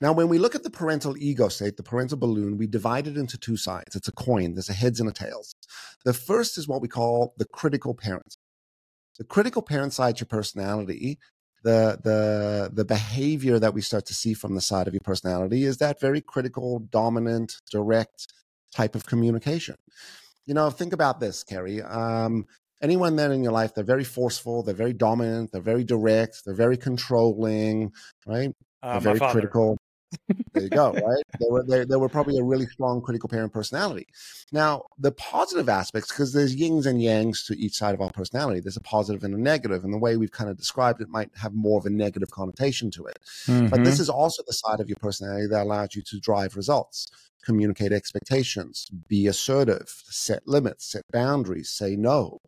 Now, 0.01 0.11
when 0.11 0.27
we 0.27 0.37
look 0.37 0.55
at 0.55 0.63
the 0.63 0.69
parental 0.69 1.15
ego 1.17 1.47
state, 1.47 1.77
the 1.77 1.83
parental 1.83 2.17
balloon, 2.17 2.57
we 2.57 2.67
divide 2.67 3.07
it 3.07 3.15
into 3.15 3.37
two 3.37 3.55
sides. 3.55 3.95
It's 3.95 4.07
a 4.07 4.11
coin, 4.11 4.55
there's 4.55 4.69
a 4.69 4.73
heads 4.73 4.99
and 4.99 5.07
a 5.07 5.13
tails. 5.13 5.55
The 6.03 6.13
first 6.13 6.57
is 6.57 6.67
what 6.67 6.81
we 6.81 6.87
call 6.87 7.33
the 7.37 7.45
critical 7.45 7.93
parent. 7.93 8.35
The 9.17 9.23
critical 9.23 9.61
parent 9.61 9.93
side, 9.93 10.19
your 10.19 10.27
personality, 10.27 11.19
the 11.63 11.99
the 12.03 12.71
the 12.73 12.85
behavior 12.85 13.59
that 13.59 13.73
we 13.73 13.81
start 13.81 14.05
to 14.07 14.13
see 14.13 14.33
from 14.33 14.55
the 14.55 14.61
side 14.61 14.87
of 14.87 14.93
your 14.93 15.01
personality 15.03 15.63
is 15.63 15.77
that 15.77 15.99
very 15.99 16.19
critical, 16.19 16.79
dominant, 16.79 17.61
direct 17.71 18.27
type 18.75 18.95
of 18.95 19.05
communication. 19.05 19.75
You 20.45 20.53
know, 20.53 20.69
think 20.69 20.91
about 20.91 21.19
this, 21.21 21.43
Cary. 21.43 21.81
Um, 21.81 22.47
anyone 22.83 23.15
then 23.15 23.31
in 23.31 23.41
your 23.41 23.53
life, 23.53 23.73
they're 23.73 23.83
very 23.83 24.03
forceful, 24.03 24.61
they're 24.61 24.75
very 24.75 24.93
dominant, 24.93 25.51
they're 25.51 25.61
very 25.61 25.83
direct, 25.83 26.43
they're 26.45 26.53
very 26.53 26.77
controlling, 26.77 27.91
right? 28.27 28.53
Uh, 28.81 28.99
they're 28.99 29.15
very 29.15 29.31
critical 29.31 29.77
there 30.53 30.63
you 30.63 30.69
go, 30.69 30.91
right? 30.93 31.23
They 31.39 31.47
were 31.49 31.63
they, 31.63 31.85
they 31.85 31.95
were 31.95 32.09
probably 32.09 32.37
a 32.37 32.43
really 32.43 32.65
strong 32.67 33.01
critical 33.01 33.29
parent 33.29 33.53
personality. 33.53 34.07
Now, 34.51 34.83
the 34.97 35.11
positive 35.11 35.69
aspects, 35.69 36.11
because 36.11 36.33
there's 36.33 36.55
yings 36.55 36.85
and 36.85 37.01
yangs 37.01 37.45
to 37.47 37.57
each 37.57 37.73
side 37.73 37.93
of 37.93 38.01
our 38.01 38.11
personality. 38.11 38.59
There's 38.59 38.77
a 38.77 38.81
positive 38.81 39.23
and 39.23 39.33
a 39.33 39.41
negative, 39.41 39.83
and 39.83 39.93
the 39.93 39.97
way 39.97 40.17
we've 40.17 40.31
kind 40.31 40.49
of 40.49 40.57
described 40.57 41.01
it 41.01 41.09
might 41.09 41.29
have 41.35 41.53
more 41.53 41.79
of 41.79 41.85
a 41.85 41.89
negative 41.89 42.31
connotation 42.31 42.91
to 42.91 43.05
it. 43.05 43.19
Mm-hmm. 43.45 43.67
But 43.67 43.83
this 43.83 43.95
mm-hmm. 43.95 44.03
is 44.03 44.09
also 44.09 44.43
the 44.45 44.53
side 44.53 44.79
of 44.79 44.89
your 44.89 44.97
personality 44.97 45.47
that 45.47 45.63
allows 45.63 45.95
you 45.95 46.01
to 46.03 46.19
drive 46.19 46.55
results, 46.55 47.09
communicate 47.43 47.91
expectations, 47.91 48.87
be 49.07 49.27
assertive, 49.27 49.87
set 50.05 50.47
limits, 50.47 50.91
set 50.91 51.03
boundaries, 51.11 51.69
say 51.69 51.95
no. 51.95 52.39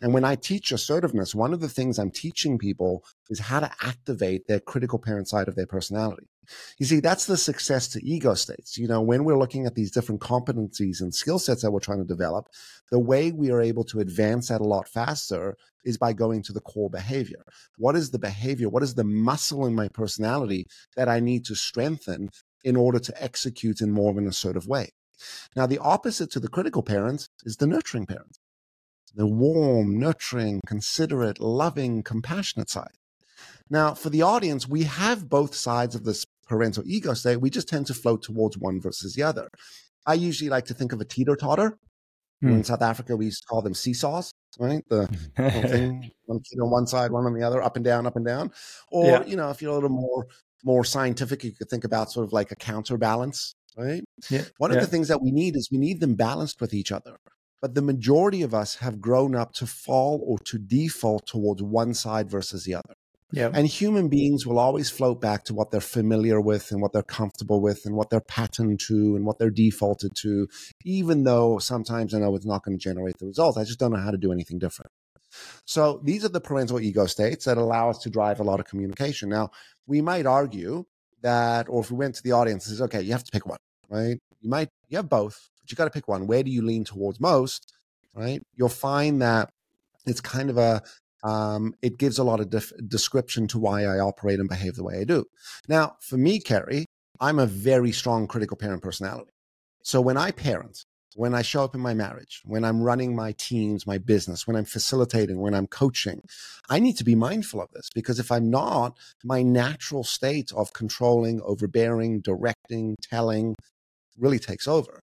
And 0.00 0.12
when 0.12 0.24
I 0.24 0.34
teach 0.34 0.72
assertiveness, 0.72 1.34
one 1.34 1.52
of 1.52 1.60
the 1.60 1.68
things 1.68 1.98
I'm 1.98 2.10
teaching 2.10 2.58
people 2.58 3.04
is 3.30 3.38
how 3.38 3.60
to 3.60 3.70
activate 3.80 4.48
their 4.48 4.60
critical 4.60 4.98
parent 4.98 5.28
side 5.28 5.48
of 5.48 5.54
their 5.54 5.66
personality. 5.66 6.26
You 6.78 6.86
see, 6.86 7.00
that's 7.00 7.26
the 7.26 7.36
success 7.36 7.88
to 7.88 8.04
ego 8.04 8.34
states. 8.34 8.76
You 8.76 8.88
know, 8.88 9.00
when 9.00 9.24
we're 9.24 9.38
looking 9.38 9.66
at 9.66 9.74
these 9.74 9.90
different 9.90 10.20
competencies 10.20 11.00
and 11.00 11.14
skill 11.14 11.38
sets 11.38 11.62
that 11.62 11.70
we're 11.70 11.80
trying 11.80 11.98
to 11.98 12.04
develop, 12.04 12.48
the 12.90 12.98
way 12.98 13.30
we 13.30 13.50
are 13.50 13.60
able 13.60 13.84
to 13.84 14.00
advance 14.00 14.48
that 14.48 14.60
a 14.60 14.64
lot 14.64 14.88
faster 14.88 15.56
is 15.84 15.98
by 15.98 16.12
going 16.12 16.42
to 16.42 16.52
the 16.52 16.60
core 16.60 16.90
behavior. 16.90 17.42
What 17.78 17.96
is 17.96 18.10
the 18.10 18.18
behavior? 18.18 18.68
What 18.68 18.82
is 18.82 18.94
the 18.94 19.04
muscle 19.04 19.66
in 19.66 19.74
my 19.74 19.88
personality 19.88 20.66
that 20.96 21.08
I 21.08 21.20
need 21.20 21.44
to 21.46 21.54
strengthen 21.54 22.30
in 22.64 22.76
order 22.76 22.98
to 22.98 23.22
execute 23.22 23.80
in 23.80 23.90
more 23.90 24.10
of 24.10 24.18
an 24.18 24.26
assertive 24.26 24.66
way? 24.66 24.90
Now, 25.54 25.66
the 25.66 25.78
opposite 25.78 26.30
to 26.32 26.40
the 26.40 26.48
critical 26.48 26.82
parent 26.82 27.28
is 27.44 27.56
the 27.56 27.66
nurturing 27.66 28.06
parent, 28.06 28.38
the 29.14 29.26
warm, 29.26 29.98
nurturing, 29.98 30.60
considerate, 30.66 31.40
loving, 31.40 32.02
compassionate 32.02 32.70
side. 32.70 32.96
Now, 33.70 33.94
for 33.94 34.10
the 34.10 34.22
audience, 34.22 34.68
we 34.68 34.84
have 34.84 35.28
both 35.28 35.54
sides 35.54 35.94
of 35.94 36.04
this 36.04 36.26
parental 36.52 36.82
ego 36.86 37.14
state. 37.14 37.40
We 37.40 37.48
just 37.48 37.66
tend 37.66 37.86
to 37.86 37.94
float 37.94 38.22
towards 38.22 38.58
one 38.58 38.78
versus 38.78 39.14
the 39.14 39.22
other. 39.22 39.48
I 40.06 40.12
usually 40.12 40.50
like 40.50 40.66
to 40.66 40.74
think 40.74 40.92
of 40.92 41.00
a 41.00 41.04
teeter 41.06 41.34
totter. 41.34 41.78
Hmm. 42.42 42.50
In 42.50 42.64
South 42.64 42.82
Africa, 42.82 43.16
we 43.16 43.24
used 43.26 43.42
to 43.42 43.46
call 43.46 43.62
them 43.62 43.72
seesaws, 43.72 44.32
right? 44.58 44.84
The 44.88 45.06
thing, 45.36 46.10
one 46.26 46.40
feet 46.40 46.60
on 46.60 46.70
one 46.70 46.86
side, 46.86 47.10
one 47.10 47.24
on 47.24 47.32
the 47.32 47.42
other, 47.42 47.62
up 47.62 47.76
and 47.76 47.84
down, 47.84 48.06
up 48.06 48.16
and 48.16 48.26
down. 48.26 48.50
Or, 48.90 49.06
yeah. 49.06 49.24
you 49.24 49.36
know, 49.36 49.48
if 49.48 49.62
you're 49.62 49.70
a 49.70 49.74
little 49.74 49.88
more 49.88 50.26
more 50.64 50.84
scientific, 50.84 51.42
you 51.42 51.52
could 51.52 51.70
think 51.70 51.84
about 51.84 52.12
sort 52.12 52.26
of 52.26 52.32
like 52.32 52.52
a 52.52 52.56
counterbalance, 52.56 53.54
right? 53.76 54.02
Yeah. 54.28 54.44
One 54.58 54.70
of 54.70 54.76
yeah. 54.76 54.82
the 54.82 54.88
things 54.88 55.08
that 55.08 55.22
we 55.22 55.30
need 55.30 55.56
is 55.56 55.70
we 55.72 55.78
need 55.78 56.00
them 56.00 56.14
balanced 56.14 56.60
with 56.60 56.74
each 56.74 56.92
other. 56.92 57.16
But 57.62 57.74
the 57.74 57.82
majority 57.82 58.42
of 58.42 58.52
us 58.54 58.76
have 58.76 59.00
grown 59.00 59.34
up 59.34 59.54
to 59.54 59.66
fall 59.66 60.22
or 60.26 60.38
to 60.40 60.58
default 60.58 61.26
towards 61.26 61.62
one 61.62 61.94
side 61.94 62.28
versus 62.30 62.64
the 62.64 62.74
other. 62.74 62.94
Yeah. 63.32 63.50
And 63.52 63.66
human 63.66 64.08
beings 64.08 64.46
will 64.46 64.58
always 64.58 64.90
float 64.90 65.20
back 65.20 65.44
to 65.44 65.54
what 65.54 65.70
they're 65.70 65.80
familiar 65.80 66.40
with 66.40 66.70
and 66.70 66.82
what 66.82 66.92
they're 66.92 67.02
comfortable 67.02 67.62
with 67.62 67.86
and 67.86 67.96
what 67.96 68.10
they're 68.10 68.20
patterned 68.20 68.80
to 68.80 69.16
and 69.16 69.24
what 69.24 69.38
they're 69.38 69.50
defaulted 69.50 70.12
to, 70.16 70.48
even 70.84 71.24
though 71.24 71.58
sometimes 71.58 72.12
I 72.12 72.18
know 72.18 72.36
it's 72.36 72.44
not 72.44 72.62
going 72.62 72.76
to 72.76 72.82
generate 72.82 73.18
the 73.18 73.26
results. 73.26 73.56
I 73.56 73.64
just 73.64 73.78
don't 73.78 73.92
know 73.92 74.00
how 74.00 74.10
to 74.10 74.18
do 74.18 74.32
anything 74.32 74.58
different. 74.58 74.92
So 75.64 76.00
these 76.04 76.26
are 76.26 76.28
the 76.28 76.42
parental 76.42 76.78
ego 76.78 77.06
states 77.06 77.46
that 77.46 77.56
allow 77.56 77.88
us 77.88 77.98
to 78.00 78.10
drive 78.10 78.38
a 78.38 78.44
lot 78.44 78.60
of 78.60 78.66
communication. 78.66 79.30
Now, 79.30 79.50
we 79.86 80.02
might 80.02 80.26
argue 80.26 80.84
that, 81.22 81.70
or 81.70 81.80
if 81.80 81.90
we 81.90 81.96
went 81.96 82.16
to 82.16 82.22
the 82.22 82.32
audience, 82.32 82.66
says, 82.66 82.82
okay, 82.82 83.00
you 83.00 83.12
have 83.12 83.24
to 83.24 83.32
pick 83.32 83.46
one, 83.46 83.58
right? 83.88 84.18
You 84.42 84.50
might, 84.50 84.68
you 84.88 84.98
have 84.98 85.08
both, 85.08 85.48
but 85.60 85.70
you 85.70 85.76
got 85.76 85.84
to 85.84 85.90
pick 85.90 86.06
one. 86.06 86.26
Where 86.26 86.42
do 86.42 86.50
you 86.50 86.60
lean 86.60 86.84
towards 86.84 87.18
most, 87.18 87.72
right? 88.14 88.42
You'll 88.56 88.68
find 88.68 89.22
that 89.22 89.48
it's 90.04 90.20
kind 90.20 90.50
of 90.50 90.58
a, 90.58 90.82
um, 91.22 91.74
it 91.82 91.98
gives 91.98 92.18
a 92.18 92.24
lot 92.24 92.40
of 92.40 92.50
def- 92.50 92.72
description 92.88 93.46
to 93.48 93.58
why 93.58 93.84
I 93.84 93.98
operate 93.98 94.40
and 94.40 94.48
behave 94.48 94.74
the 94.74 94.84
way 94.84 94.98
I 95.00 95.04
do. 95.04 95.24
Now, 95.68 95.96
for 96.00 96.16
me, 96.16 96.40
Cary, 96.40 96.86
I'm 97.20 97.38
a 97.38 97.46
very 97.46 97.92
strong 97.92 98.26
critical 98.26 98.56
parent 98.56 98.82
personality. 98.82 99.30
So 99.82 100.00
when 100.00 100.16
I 100.16 100.30
parent, 100.30 100.84
when 101.14 101.34
I 101.34 101.42
show 101.42 101.62
up 101.62 101.74
in 101.74 101.80
my 101.80 101.94
marriage, 101.94 102.40
when 102.44 102.64
I'm 102.64 102.82
running 102.82 103.14
my 103.14 103.32
teams, 103.32 103.86
my 103.86 103.98
business, 103.98 104.46
when 104.46 104.56
I'm 104.56 104.64
facilitating, 104.64 105.40
when 105.40 105.54
I'm 105.54 105.66
coaching, 105.66 106.22
I 106.70 106.78
need 106.78 106.96
to 106.96 107.04
be 107.04 107.14
mindful 107.14 107.60
of 107.60 107.70
this 107.72 107.90
because 107.94 108.18
if 108.18 108.32
I'm 108.32 108.50
not, 108.50 108.96
my 109.22 109.42
natural 109.42 110.04
state 110.04 110.52
of 110.52 110.72
controlling, 110.72 111.40
overbearing, 111.42 112.20
directing, 112.20 112.96
telling 113.02 113.54
really 114.18 114.38
takes 114.38 114.66
over. 114.66 115.00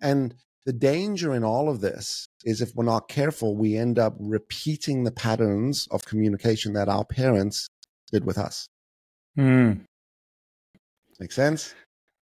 And 0.00 0.34
the 0.66 0.72
danger 0.72 1.34
in 1.34 1.44
all 1.44 1.68
of 1.68 1.80
this 1.80 2.26
is 2.44 2.60
if 2.60 2.74
we're 2.74 2.84
not 2.84 3.08
careful, 3.08 3.56
we 3.56 3.76
end 3.76 3.98
up 3.98 4.14
repeating 4.18 5.04
the 5.04 5.12
patterns 5.12 5.88
of 5.90 6.04
communication 6.04 6.74
that 6.74 6.88
our 6.88 7.04
parents 7.04 7.68
did 8.12 8.24
with 8.24 8.38
us. 8.38 8.68
Mm. 9.38 9.84
Make 11.20 11.32
sense? 11.32 11.74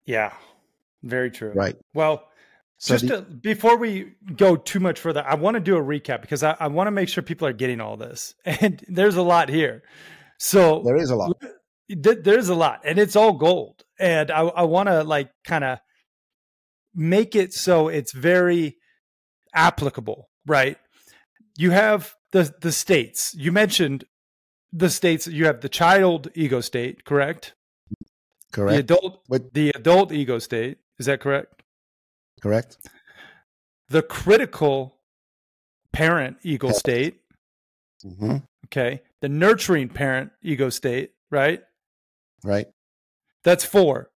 Yeah, 0.05 0.33
very 1.03 1.31
true. 1.31 1.51
Right. 1.53 1.75
Well, 1.93 2.23
so 2.77 2.93
just 2.93 3.07
the, 3.07 3.17
to, 3.17 3.21
before 3.21 3.77
we 3.77 4.13
go 4.35 4.55
too 4.55 4.79
much 4.79 4.99
further, 4.99 5.23
I 5.25 5.35
want 5.35 5.55
to 5.55 5.61
do 5.61 5.75
a 5.75 5.81
recap 5.81 6.21
because 6.21 6.43
I, 6.43 6.55
I 6.59 6.67
want 6.67 6.87
to 6.87 6.91
make 6.91 7.09
sure 7.09 7.23
people 7.23 7.47
are 7.47 7.53
getting 7.53 7.81
all 7.81 7.97
this. 7.97 8.35
And 8.45 8.83
there's 8.87 9.15
a 9.15 9.21
lot 9.21 9.49
here. 9.49 9.83
So 10.37 10.83
there 10.85 10.95
is 10.95 11.09
a 11.09 11.15
lot. 11.15 11.41
There's 11.89 12.49
a 12.49 12.55
lot, 12.55 12.81
and 12.83 12.99
it's 12.99 13.15
all 13.15 13.33
gold. 13.33 13.83
And 13.99 14.29
I, 14.29 14.41
I 14.41 14.63
want 14.63 14.89
to 14.89 15.03
like 15.03 15.31
kind 15.43 15.63
of 15.63 15.79
make 16.97 17.35
it 17.35 17.53
so 17.53 17.87
it's 17.87 18.11
very 18.11 18.75
applicable, 19.53 20.29
right? 20.45 20.77
You 21.55 21.71
have 21.71 22.15
the 22.31 22.53
the 22.61 22.71
states. 22.71 23.33
You 23.35 23.51
mentioned 23.51 24.03
the 24.73 24.89
states. 24.89 25.27
You 25.27 25.45
have 25.45 25.61
the 25.61 25.69
child 25.69 26.29
ego 26.35 26.59
state, 26.59 27.05
correct? 27.05 27.53
Correct. 28.51 28.73
The 28.73 28.79
adult, 28.79 29.21
what? 29.27 29.53
the 29.53 29.71
adult 29.75 30.11
ego 30.11 30.39
state. 30.39 30.79
Is 30.99 31.05
that 31.05 31.19
correct? 31.19 31.61
Correct. 32.41 32.77
The 33.89 34.01
critical 34.01 34.97
parent 35.93 36.37
ego 36.43 36.71
state. 36.71 37.19
Mm-hmm. 38.05 38.37
Okay. 38.65 39.01
The 39.21 39.29
nurturing 39.29 39.89
parent 39.89 40.31
ego 40.41 40.69
state. 40.69 41.11
Right. 41.29 41.61
Right. 42.43 42.67
That's 43.43 43.63
four. 43.63 44.09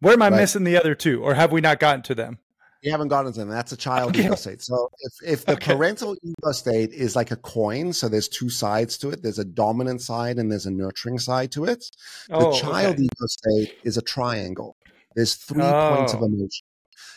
Where 0.00 0.12
am 0.12 0.22
I 0.22 0.30
missing 0.30 0.64
the 0.64 0.76
other 0.76 0.94
two, 0.94 1.22
or 1.22 1.34
have 1.34 1.52
we 1.52 1.60
not 1.60 1.80
gotten 1.80 2.02
to 2.02 2.14
them? 2.14 2.38
We 2.84 2.90
haven't 2.90 3.08
gotten 3.08 3.32
to 3.32 3.38
them. 3.38 3.48
That's 3.48 3.72
a 3.72 3.76
child 3.76 4.10
okay. 4.10 4.26
ego 4.26 4.36
state. 4.36 4.62
So 4.62 4.88
if, 5.00 5.12
if 5.32 5.44
the 5.44 5.54
okay. 5.54 5.74
parental 5.74 6.16
ego 6.22 6.52
state 6.52 6.92
is 6.92 7.16
like 7.16 7.32
a 7.32 7.36
coin, 7.36 7.92
so 7.92 8.08
there's 8.08 8.28
two 8.28 8.48
sides 8.48 8.96
to 8.98 9.10
it. 9.10 9.22
There's 9.22 9.40
a 9.40 9.44
dominant 9.44 10.00
side 10.00 10.38
and 10.38 10.50
there's 10.50 10.66
a 10.66 10.70
nurturing 10.70 11.18
side 11.18 11.50
to 11.52 11.64
it. 11.64 11.84
Oh, 12.30 12.52
the 12.52 12.60
child 12.60 12.94
okay. 12.94 13.02
ego 13.02 13.26
state 13.26 13.78
is 13.82 13.96
a 13.96 14.02
triangle. 14.02 14.76
There's 15.16 15.34
three 15.34 15.64
oh. 15.64 15.96
points 15.96 16.12
of 16.12 16.22
oh. 16.22 16.26
emotion. 16.26 16.64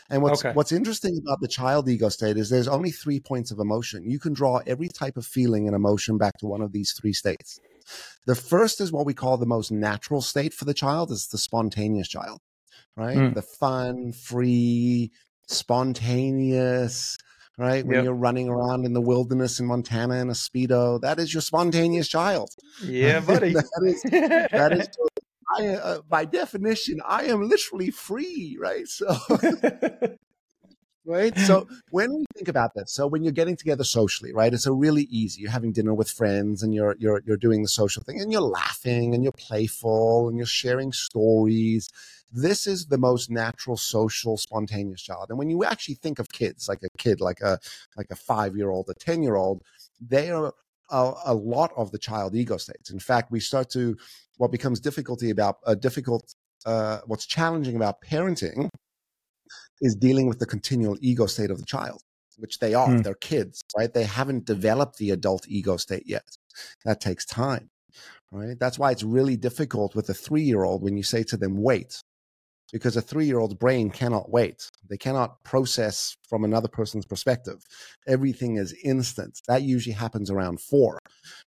And 0.10 0.22
what's 0.24 0.44
okay. 0.44 0.54
what's 0.54 0.72
interesting 0.72 1.22
about 1.24 1.39
the 1.39 1.48
child 1.48 1.88
ego 1.88 2.10
state 2.10 2.38
is 2.38 2.50
there's 2.50 2.67
only 2.67 2.91
three 2.91 3.20
points 3.20 3.52
of 3.52 3.60
emotion. 3.60 4.10
You 4.10 4.20
can 4.20 4.34
draw 4.34 4.62
every 4.67 4.89
type 4.89 5.15
of 5.15 5.26
feeling 5.26 5.67
and 5.67 5.76
emotion 5.76 6.17
back 6.17 6.38
to 6.39 6.48
one 6.48 6.62
of 6.62 6.74
these 6.74 6.91
three 6.91 7.13
states. 7.13 7.60
The 8.26 8.36
first 8.36 8.82
is 8.82 8.91
what 8.91 9.06
we 9.06 9.13
call 9.13 9.38
the 9.38 9.46
most 9.46 9.72
natural 9.72 10.22
state 10.22 10.54
for 10.54 10.65
the 10.65 10.74
child, 10.74 11.12
is 11.12 11.28
the 11.28 11.38
spontaneous 11.38 12.10
child, 12.10 12.41
right? 12.96 13.18
Mm. 13.18 13.34
The 13.34 13.42
fun, 13.42 14.12
free, 14.12 15.12
spontaneous, 15.48 17.18
right? 17.58 17.86
When 17.86 17.96
yep. 17.96 18.04
you're 18.06 18.14
running 18.14 18.50
around 18.50 18.86
in 18.86 18.94
the 18.94 19.02
wilderness 19.02 19.60
in 19.60 19.66
Montana 19.66 20.16
in 20.16 20.30
a 20.30 20.34
Speedo, 20.34 21.00
that 21.02 21.20
is 21.20 21.34
your 21.34 21.42
spontaneous 21.42 22.08
child. 22.08 22.50
Yeah, 22.84 23.20
buddy. 23.20 23.54
that 23.54 23.84
is, 23.84 24.02
that 24.04 24.72
is 24.74 24.88
I, 25.58 25.68
uh, 25.68 26.02
by 26.08 26.26
definition, 26.26 27.00
I 27.06 27.26
am 27.26 27.48
literally 27.48 27.92
free, 27.92 28.58
right? 28.60 28.88
So, 28.88 29.16
right. 31.06 31.38
So 31.38 31.68
when 31.90 32.20
we 32.20 32.26
think 32.36 32.48
about 32.48 32.74
this, 32.74 32.94
so 32.94 33.08
when 33.08 33.24
you're 33.24 33.34
getting 33.34 33.58
together 33.58 33.84
socially, 33.84 34.34
right, 34.34 34.54
it's 34.54 34.66
a 34.66 34.74
really 34.74 35.04
easy. 35.04 35.42
You're 35.42 35.52
having 35.52 35.74
dinner 35.74 35.94
with 35.94 36.10
friends, 36.10 36.64
and 36.64 36.74
you're 36.74 36.96
you're 37.00 37.22
you're 37.26 37.38
doing 37.38 37.64
the 37.64 37.68
social 37.68 38.04
thing, 38.04 38.22
and 38.22 38.32
you're 38.32 38.42
laughing, 38.42 39.14
and 39.14 39.24
you're 39.24 39.34
playful, 39.34 40.30
and 40.30 40.38
you're 40.38 40.46
sharing 40.46 40.92
stories. 40.92 41.90
This 42.32 42.67
is 42.67 42.86
the 42.86 42.98
most 42.98 43.30
natural, 43.30 43.78
social, 43.78 44.38
spontaneous 44.38 45.02
child. 45.02 45.28
And 45.30 45.38
when 45.38 45.50
you 45.50 45.63
actually 45.63 45.96
think 45.96 46.20
of 46.20 46.30
kids, 46.30 46.70
like 46.70 46.82
a 46.84 46.89
kid, 46.98 47.20
like 47.22 47.41
a 47.41 47.60
like 47.98 48.08
a 48.12 48.15
five 48.15 48.56
year 48.56 48.70
old, 48.70 48.89
a 48.89 48.94
ten 48.94 49.22
year 49.22 49.36
old, 49.36 49.62
they 50.00 50.32
are 50.32 50.54
a, 50.89 51.13
a, 51.26 51.34
lot 51.34 51.72
of 51.76 51.91
the 51.91 51.98
child 51.98 52.36
ego 52.36 52.58
states. 52.58 52.89
In 52.89 53.00
fact, 53.00 53.32
we 53.32 53.39
start 53.39 53.70
to 53.72 53.98
what 54.38 54.52
becomes 54.52 54.80
difficulty 54.80 55.30
about 55.30 55.58
a 55.65 55.72
uh, 55.72 55.76
difficult 55.76 56.34
uh, 56.65 57.00
what's 57.06 57.26
challenging 57.26 57.76
about 57.76 58.02
parenting 58.02 58.70
is 59.82 59.96
dealing 59.96 60.28
with 60.28 60.39
the 60.39 60.46
continual 60.46 60.98
ego 61.02 61.26
state 61.26 61.52
of 61.52 61.58
the 61.58 61.65
child 61.65 62.02
which 62.38 62.60
they 62.60 62.74
are 62.74 62.88
mm. 62.88 63.04
they're 63.04 63.13
kids 63.15 63.62
right 63.78 63.94
they 63.94 64.04
haven't 64.04 64.46
developed 64.46 64.98
the 64.98 65.12
adult 65.12 65.46
ego 65.48 65.78
state 65.78 66.04
yet 66.06 66.24
that 66.86 67.02
takes 67.02 67.26
time 67.26 67.70
right 68.32 68.58
that's 68.60 68.80
why 68.80 68.91
it's 68.91 69.04
really 69.04 69.36
difficult 69.36 69.96
with 69.96 70.10
a 70.10 70.13
three 70.13 70.41
year 70.41 70.63
old 70.63 70.82
when 70.82 70.98
you 70.98 71.04
say 71.04 71.24
to 71.24 71.38
them 71.38 71.62
wait 71.62 72.02
because 72.72 72.96
a 72.96 73.02
three 73.02 73.26
year 73.26 73.40
old's 73.40 73.54
brain 73.54 73.90
cannot 73.90 74.30
wait. 74.30 74.70
They 74.90 74.98
cannot 74.98 75.44
process 75.44 76.16
from 76.28 76.44
another 76.44 76.68
person's 76.68 77.06
perspective. 77.06 77.64
Everything 78.08 78.58
is 78.58 78.74
instant. 78.84 79.42
That 79.48 79.64
usually 79.64 79.94
happens 79.94 80.30
around 80.30 80.62
four, 80.62 81.00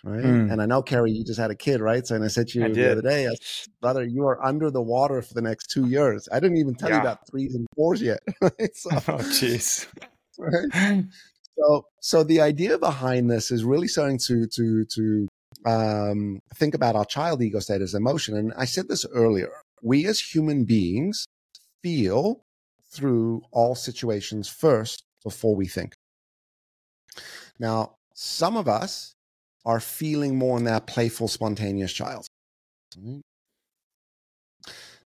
right? 0.05 0.25
Mm. 0.25 0.53
And 0.53 0.63
I 0.63 0.67
know, 0.67 0.83
Cary, 0.83 1.13
you 1.13 1.25
just 1.25 1.41
had 1.41 1.51
a 1.51 1.57
kid, 1.57 1.81
right? 1.81 2.07
So, 2.07 2.15
and 2.15 2.25
I 2.25 2.29
said 2.29 2.49
to 2.49 2.59
you 2.59 2.65
I 2.65 2.69
the 2.69 2.75
did. 2.75 2.91
other 2.93 3.03
day, 3.03 3.25
said, 3.25 3.73
brother, 3.81 4.05
you 4.05 4.27
are 4.27 4.45
under 4.45 4.71
the 4.71 4.83
water 4.83 5.23
for 5.23 5.35
the 5.35 5.43
next 5.43 5.71
two 5.71 5.87
years. 5.89 6.29
I 6.33 6.41
didn't 6.41 6.59
even 6.59 6.75
tell 6.75 6.91
yeah. 6.91 6.97
you 6.97 7.03
about 7.03 7.27
threes 7.29 7.55
and 7.55 7.67
fours 7.75 8.03
yet. 8.03 8.21
Right? 8.41 8.75
So, 8.75 8.91
oh, 8.95 9.19
jeez. 9.19 9.87
Right? 10.39 11.05
So, 11.59 11.87
so 12.01 12.23
the 12.23 12.41
idea 12.41 12.79
behind 12.79 13.29
this 13.29 13.51
is 13.51 13.65
really 13.65 13.89
starting 13.89 14.19
to 14.27 14.47
to 14.47 14.85
to 14.85 15.29
um, 15.67 16.39
think 16.55 16.75
about 16.75 16.95
our 16.95 17.05
child 17.05 17.43
ego 17.43 17.59
state 17.59 17.83
as 17.83 17.95
emotion. 17.95 18.37
And 18.37 18.53
I 18.57 18.65
said 18.65 18.87
this 18.87 19.05
earlier 19.13 19.51
we 19.83 20.07
as 20.07 20.21
human 20.21 20.65
beings 20.65 21.27
feel 21.83 22.45
through 22.91 23.43
all 23.51 23.75
situations 23.75 24.49
first 24.49 25.05
before 25.23 25.55
we 25.55 25.67
think. 25.67 25.95
Now, 27.59 27.97
some 28.15 28.57
of 28.57 28.69
us 28.69 29.15
are 29.65 29.81
feeling 29.81 30.39
more 30.39 30.57
in 30.57 30.65
that 30.65 30.87
playful, 30.87 31.29
spontaneous 31.29 31.93
child. 31.93 32.27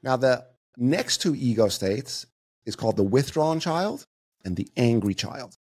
Now, 0.02 0.16
the 0.16 0.46
next 0.76 1.18
two 1.18 1.34
ego 1.34 1.68
states 1.68 2.26
is 2.64 2.76
called 2.76 2.96
the 2.96 3.02
withdrawn 3.02 3.60
child 3.60 4.04
and 4.44 4.56
the 4.56 4.68
angry 4.76 5.14
child. 5.14 5.54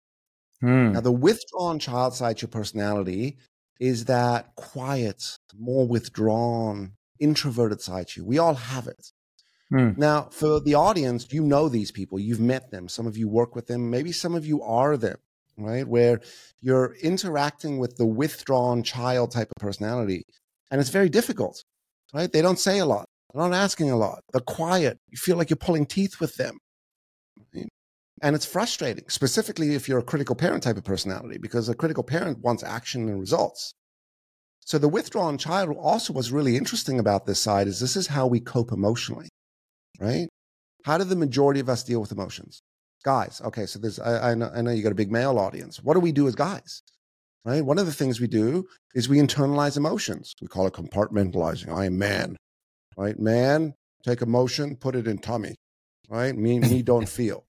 Hmm. 0.62 0.92
Now, 0.94 1.02
the 1.02 1.12
withdrawn 1.12 1.80
child 1.80 2.14
side 2.14 2.38
to 2.38 2.44
your 2.44 2.50
personality 2.50 3.38
is 3.80 4.06
that 4.06 4.56
quiet, 4.56 5.38
more 5.58 5.88
withdrawn, 5.88 6.94
introverted 7.22 7.80
side 7.80 8.10
to 8.10 8.22
you. 8.22 8.26
We 8.26 8.38
all 8.40 8.56
have 8.56 8.88
it. 8.88 9.12
Mm. 9.72 9.98
Now, 9.98 10.28
for 10.32 10.60
the 10.60 10.76
audience, 10.76 11.32
you 11.32 11.44
know 11.44 11.70
these 11.70 11.92
people, 11.92 12.20
you've 12.20 12.42
met 12.42 12.72
them, 12.72 12.90
some 12.90 13.08
of 13.08 13.16
you 13.16 13.30
work 13.30 13.56
with 13.56 13.68
them, 13.68 13.90
maybe 13.90 14.12
some 14.12 14.36
of 14.36 14.46
you 14.46 14.62
are 14.62 14.98
them, 14.98 15.18
right? 15.58 15.88
Where 15.88 16.20
you're 16.60 16.96
interacting 17.02 17.80
with 17.80 17.96
the 17.96 18.06
withdrawn 18.06 18.84
child 18.84 19.32
type 19.32 19.48
of 19.56 19.62
personality. 19.62 20.26
And 20.70 20.82
it's 20.82 20.90
very 20.90 21.08
difficult, 21.08 21.64
right? 22.14 22.30
They 22.30 22.42
don't 22.42 22.60
say 22.60 22.80
a 22.80 22.86
lot, 22.86 23.08
they're 23.34 23.48
not 23.48 23.56
asking 23.56 23.92
a 23.92 23.98
lot, 23.98 24.24
they're 24.34 24.42
quiet. 24.42 25.00
You 25.08 25.18
feel 25.18 25.38
like 25.38 25.50
you're 25.50 25.58
pulling 25.58 25.86
teeth 25.86 26.20
with 26.20 26.36
them. 26.36 26.58
And 28.24 28.36
it's 28.36 28.46
frustrating, 28.46 29.06
specifically 29.08 29.74
if 29.74 29.90
you're 29.90 30.00
a 30.00 30.04
critical 30.04 30.36
parent 30.36 30.62
type 30.64 30.78
of 30.78 30.84
personality, 30.84 31.40
because 31.40 31.70
a 31.70 31.76
critical 31.76 32.04
parent 32.04 32.40
wants 32.40 32.62
action 32.62 33.10
and 33.10 33.20
results. 33.20 33.74
So 34.66 34.78
the 34.78 34.90
withdrawn 34.90 35.38
child 35.38 35.76
also 35.78 36.14
was 36.14 36.32
really 36.32 36.56
interesting 36.56 37.00
about 37.00 37.26
this 37.26 37.40
side 37.40 37.68
is 37.68 37.80
this 37.80 37.96
is 37.96 38.08
how 38.08 38.28
we 38.28 38.40
cope 38.40 38.72
emotionally, 38.72 39.30
right? 40.00 40.28
How 40.86 40.98
do 40.98 41.04
the 41.04 41.16
majority 41.16 41.60
of 41.60 41.70
us 41.70 41.84
deal 41.84 42.00
with 42.00 42.12
emotions? 42.12 42.62
Guys, 43.04 43.42
okay, 43.44 43.66
so 43.66 43.80
there's 43.80 44.00
I, 44.00 44.32
I, 44.32 44.36
know, 44.36 44.52
I 44.54 44.62
know 44.62 44.72
you 44.72 44.84
got 44.84 44.92
a 44.92 44.96
big 44.96 45.12
male 45.12 45.40
audience. 45.40 45.82
What 45.84 45.96
do 45.96 46.00
we 46.00 46.12
do 46.12 46.28
as 46.28 46.36
guys? 46.36 46.84
Right? 47.44 47.66
One 47.66 47.80
of 47.80 47.88
the 47.88 47.94
things 47.94 48.22
we 48.22 48.28
do 48.28 48.68
is 48.94 49.10
we 49.10 49.18
internalize 49.18 49.76
emotions. 49.76 50.36
We 50.40 50.48
call 50.48 50.68
it 50.68 50.74
compartmentalizing. 50.74 51.76
I 51.76 51.86
am 51.86 51.98
man. 51.98 52.38
Right? 52.96 53.18
Man, 53.20 53.74
take 54.04 54.22
emotion, 54.22 54.76
put 54.76 54.96
it 54.96 55.08
in 55.08 55.18
tummy. 55.18 55.56
Right? 56.08 56.36
Me, 56.36 56.60
me 56.60 56.84
don't 56.84 57.10
feel. 57.10 57.46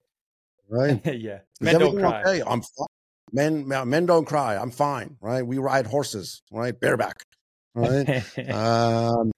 Right? 0.71 1.05
yeah. 1.15 1.41
Men 1.61 1.79
don't 1.79 1.99
cry. 1.99 2.21
Okay? 2.23 2.41
I'm 2.41 2.63
fine 2.63 2.87
men 3.33 3.67
men 3.67 4.07
don't 4.07 4.27
cry. 4.27 4.57
I'm 4.57 4.71
fine, 4.71 5.17
right? 5.21 5.47
We 5.47 5.59
ride 5.59 5.87
horses, 5.87 6.43
right? 6.51 6.79
Bareback, 6.79 7.25
right? 7.75 8.23
um, 8.51 9.33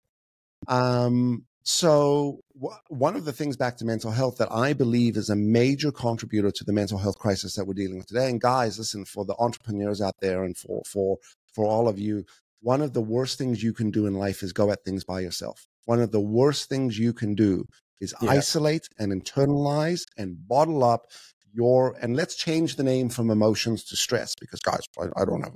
um, 0.66 1.45
so 1.62 2.40
one 2.88 3.16
of 3.16 3.24
the 3.24 3.32
things 3.32 3.57
back 3.57 3.76
to 3.78 3.84
mental 3.84 4.11
health 4.11 4.36
that 4.38 4.53
I 4.53 4.74
believe 4.74 5.16
is 5.16 5.30
a 5.30 5.36
major 5.36 5.90
contributor 5.90 6.51
to 6.51 6.64
the 6.64 6.72
mental 6.72 6.99
health 6.99 7.18
crisis 7.18 7.57
that 7.57 7.66
we're 7.66 7.74
dealing 7.74 7.97
with 7.97 8.07
today. 8.07 8.28
And 8.28 8.40
guys, 8.40 8.78
listen, 8.78 9.05
for 9.07 9.24
the 9.24 9.34
entrepreneurs 9.38 10.03
out 10.03 10.14
there 10.20 10.45
and 10.45 10.57
for 10.57 10.82
for 10.86 11.18
for 11.53 11.64
all 11.64 11.88
of 11.88 11.99
you, 11.99 12.24
one 12.61 12.82
of 12.82 12.92
the 12.92 13.01
worst 13.01 13.38
things 13.38 13.62
you 13.62 13.72
can 13.72 13.90
do 13.90 14.07
in 14.07 14.14
life 14.14 14.42
is 14.42 14.53
go 14.53 14.70
at 14.70 14.84
things 14.84 15.05
by 15.05 15.20
yourself. 15.20 15.66
One 15.86 16.01
of 16.01 16.12
the 16.12 16.20
worst 16.20 16.68
things 16.68 16.99
you 16.99 17.12
can 17.12 17.34
do 17.34 17.66
is 18.01 18.14
yeah. 18.20 18.30
isolate 18.30 18.88
and 18.99 19.12
internalize 19.12 20.05
and 20.16 20.47
bottle 20.47 20.84
up 20.84 21.07
your 21.55 21.96
and 22.02 22.16
let's 22.16 22.34
change 22.34 22.76
the 22.76 22.82
name 22.82 23.09
from 23.09 23.30
emotions 23.30 23.84
to 23.84 23.96
stress 23.96 24.34
because 24.38 24.61
guys, 24.61 24.82
I, 24.98 25.22
I 25.22 25.24
don't 25.24 25.42
have 25.42 25.55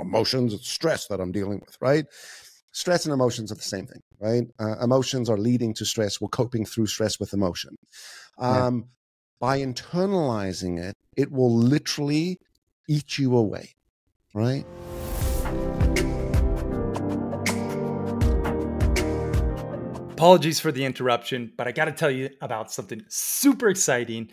emotions, 0.00 0.54
it's 0.54 0.68
stress 0.68 1.08
that 1.08 1.20
I'm 1.20 1.32
dealing 1.32 1.60
with, 1.66 1.76
right? 1.80 2.06
stress 2.76 3.06
and 3.06 3.14
emotions 3.14 3.50
are 3.50 3.54
the 3.54 3.62
same 3.62 3.86
thing, 3.86 4.02
right? 4.20 4.42
Uh, 4.60 4.76
emotions 4.82 5.30
are 5.30 5.38
leading 5.38 5.72
to 5.72 5.86
stress. 5.86 6.20
We're 6.20 6.28
coping 6.28 6.66
through 6.66 6.88
stress 6.88 7.18
with 7.18 7.32
emotion. 7.32 7.74
Um, 8.36 8.76
yeah. 8.76 8.82
By 9.40 9.60
internalizing 9.60 10.78
it, 10.78 10.94
it 11.16 11.32
will 11.32 11.54
literally 11.54 12.38
eat 12.86 13.18
you 13.18 13.34
away, 13.34 13.76
right? 14.34 14.66
Apologies 20.12 20.60
for 20.60 20.70
the 20.70 20.84
interruption, 20.84 21.52
but 21.56 21.66
I 21.66 21.72
got 21.72 21.86
to 21.86 21.92
tell 21.92 22.10
you 22.10 22.28
about 22.42 22.70
something 22.70 23.02
super 23.08 23.68
exciting 23.68 24.30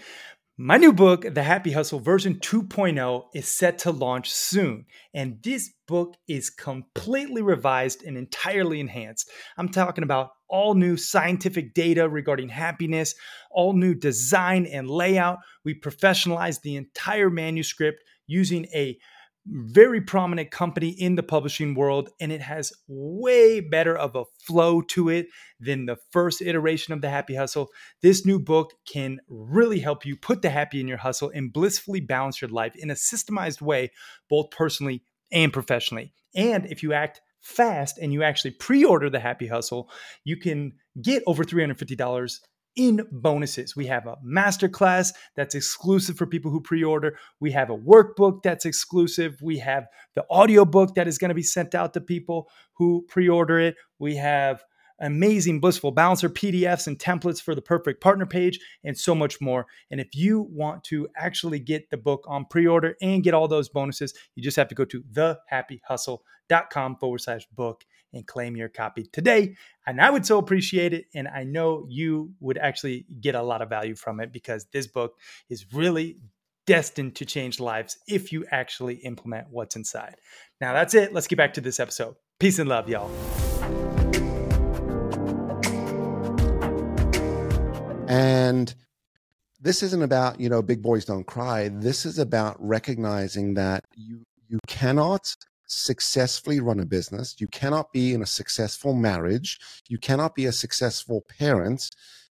my 0.58 0.78
new 0.78 0.94
book, 0.94 1.26
The 1.34 1.42
Happy 1.42 1.72
Hustle 1.72 2.00
version 2.00 2.36
2.0, 2.36 3.24
is 3.34 3.48
set 3.48 3.80
to 3.80 3.92
launch 3.92 4.32
soon. 4.32 4.86
And 5.12 5.42
this 5.42 5.72
book 5.88 6.14
is 6.28 6.52
completely 6.52 7.42
revised 7.42 8.04
and 8.04 8.16
entirely 8.16 8.80
enhanced. 8.80 9.32
I'm 9.58 9.70
talking 9.70 10.04
about 10.04 10.30
all 10.48 10.76
new 10.76 10.96
scientific 10.96 11.74
data 11.74 12.08
regarding 12.08 12.50
happiness, 12.50 13.16
all 13.50 13.74
new 13.74 13.96
design 13.96 14.68
and 14.68 14.88
layout. 14.88 15.40
We 15.66 15.80
professionalized 15.80 16.62
the 16.62 16.76
entire 16.76 17.32
manuscript 17.32 18.04
using 18.28 18.66
a 18.76 19.00
very 19.46 20.02
prominent 20.02 20.52
company 20.52 20.90
in 20.90 21.16
the 21.16 21.24
publishing 21.24 21.76
world, 21.76 22.10
and 22.20 22.32
it 22.32 22.42
has 22.42 22.72
way 22.88 23.60
better 23.60 23.98
of 23.98 24.16
a 24.16 24.26
flow 24.46 24.82
to 24.82 25.10
it 25.10 25.28
than 25.60 25.86
the 25.86 25.98
first 26.12 26.42
iteration 26.42 26.94
of 26.94 27.02
the 27.02 27.10
Happy 27.10 27.36
Hustle. 27.36 27.70
This 28.02 28.26
new 28.26 28.40
book 28.40 28.74
can 28.86 29.20
really 29.28 29.80
help 29.80 30.06
you 30.06 30.16
put 30.16 30.42
the 30.42 30.50
happy 30.50 30.80
in 30.80 30.88
your 30.88 30.98
hustle 30.98 31.32
and 31.34 31.52
blissfully 31.52 32.00
balance 32.00 32.42
your 32.42 32.50
life 32.50 32.76
in 32.76 32.90
a 32.90 32.96
systemized 32.96 33.62
way, 33.62 33.92
both 34.30 34.50
personally 34.52 35.04
and 35.32 35.52
professionally. 35.52 36.14
And 36.36 36.66
if 36.68 36.84
you 36.84 36.94
act 36.94 37.22
fast 37.42 37.98
and 37.98 38.14
you 38.14 38.24
actually 38.24 38.52
pre 38.52 38.84
order 38.84 39.10
the 39.10 39.20
Happy 39.20 39.48
Hustle, 39.48 39.90
you 40.24 40.38
can 40.38 40.74
get 41.02 41.24
over 41.28 41.44
$350 41.44 42.40
in 42.76 43.08
bonuses. 43.12 43.76
We 43.76 43.86
have 43.88 44.08
a 44.08 44.18
masterclass 44.26 45.14
that's 45.36 45.56
exclusive 45.56 46.18
for 46.18 46.26
people 46.26 46.52
who 46.52 46.62
pre-order. 46.62 47.18
We 47.40 47.52
have 47.52 47.70
a 47.70 47.78
workbook 47.78 48.44
that's 48.44 48.66
exclusive. 48.66 49.38
We 49.42 49.60
have 49.60 49.88
the 50.16 50.26
audiobook 50.30 50.96
that 50.96 51.08
is 51.08 51.18
going 51.18 51.30
to 51.30 51.36
be 51.36 51.44
sent 51.44 51.76
out 51.76 51.94
to 51.94 52.02
people 52.02 52.50
who 52.74 53.06
pre-order 53.08 53.60
it. 53.60 53.76
We 54.00 54.16
have 54.16 54.64
amazing 55.00 55.60
blissful 55.60 55.92
balancer 55.92 56.30
PDFs 56.30 56.88
and 56.88 56.98
templates 56.98 57.42
for 57.42 57.56
the 57.56 57.62
perfect 57.62 58.02
partner 58.02 58.26
page 58.26 58.60
and 58.84 58.98
so 58.98 59.14
much 59.14 59.42
more. 59.42 59.66
And 59.92 60.00
if 60.00 60.16
you 60.16 60.48
want 60.50 60.84
to 60.86 61.08
actually 61.18 61.60
get 61.60 61.90
the 61.90 61.98
book 61.98 62.24
on 62.28 62.46
pre-order 62.46 62.96
and 63.02 63.24
get 63.24 63.34
all 63.34 63.48
those 63.48 63.70
bonuses, 63.70 64.14
you 64.36 64.44
just 64.44 64.58
have 64.58 64.70
to 64.70 64.76
go 64.76 64.86
to 64.86 65.04
thehappyhustle.com 65.12 66.98
forward 66.98 67.20
slash 67.20 67.46
book 67.48 67.84
and 68.14 68.26
claim 68.26 68.56
your 68.56 68.70
copy 68.70 69.04
today. 69.12 69.56
And 69.86 70.00
I 70.00 70.10
would 70.10 70.26
so 70.26 70.38
appreciate 70.38 70.94
it. 70.94 71.06
And 71.14 71.28
I 71.28 71.44
know 71.44 71.86
you 71.90 72.34
would 72.40 72.58
actually 72.58 73.06
get 73.20 73.36
a 73.36 73.42
lot 73.42 73.62
of 73.62 73.70
value 73.70 73.96
from 73.96 74.20
it 74.20 74.32
because 74.32 74.66
this 74.72 74.88
book 74.88 75.18
is 75.50 75.74
really 75.74 76.18
destined 76.66 77.16
to 77.16 77.26
change 77.26 77.60
lives 77.60 77.98
if 78.08 78.32
you 78.32 78.46
actually 78.52 78.96
implement 78.96 79.48
what's 79.50 79.76
inside. 79.76 80.16
Now, 80.62 80.74
that's 80.74 80.94
it. 80.94 81.14
Let's 81.14 81.28
get 81.28 81.38
back 81.38 81.54
to 81.56 81.62
this 81.62 81.80
episode. 81.80 82.16
Peace 82.40 82.60
and 82.60 82.70
love, 82.70 82.88
y'all. 82.88 83.12
And 88.08 88.74
this 89.60 89.82
isn't 89.82 90.04
about, 90.04 90.40
you 90.40 90.50
know, 90.50 90.62
big 90.62 90.82
boys 90.82 91.06
don't 91.06 91.26
cry. 91.26 91.70
This 91.70 92.06
is 92.06 92.20
about 92.20 92.56
recognizing 92.60 93.56
that 93.56 93.84
you 93.96 94.24
you 94.50 94.60
cannot 94.68 95.36
successfully 95.68 96.60
run 96.60 96.80
a 96.80 96.86
business. 96.86 97.36
You 97.40 97.48
cannot 97.48 97.92
be 97.92 98.14
in 98.14 98.22
a 98.22 98.28
successful 98.28 98.94
marriage. 98.94 99.60
You 99.88 99.98
cannot 99.98 100.36
be 100.36 100.46
a 100.46 100.52
successful 100.52 101.24
parent 101.38 101.90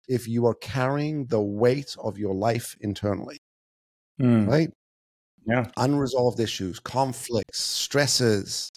if 0.07 0.27
you 0.27 0.45
are 0.45 0.55
carrying 0.55 1.25
the 1.25 1.41
weight 1.41 1.95
of 2.01 2.17
your 2.17 2.33
life 2.33 2.75
internally. 2.79 3.39
Mm. 4.21 4.47
Right? 4.47 4.69
Yeah. 5.45 5.65
Unresolved 5.77 6.39
issues, 6.39 6.79
conflicts, 6.79 7.59
stresses, 7.59 8.69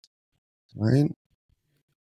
right? 0.77 1.11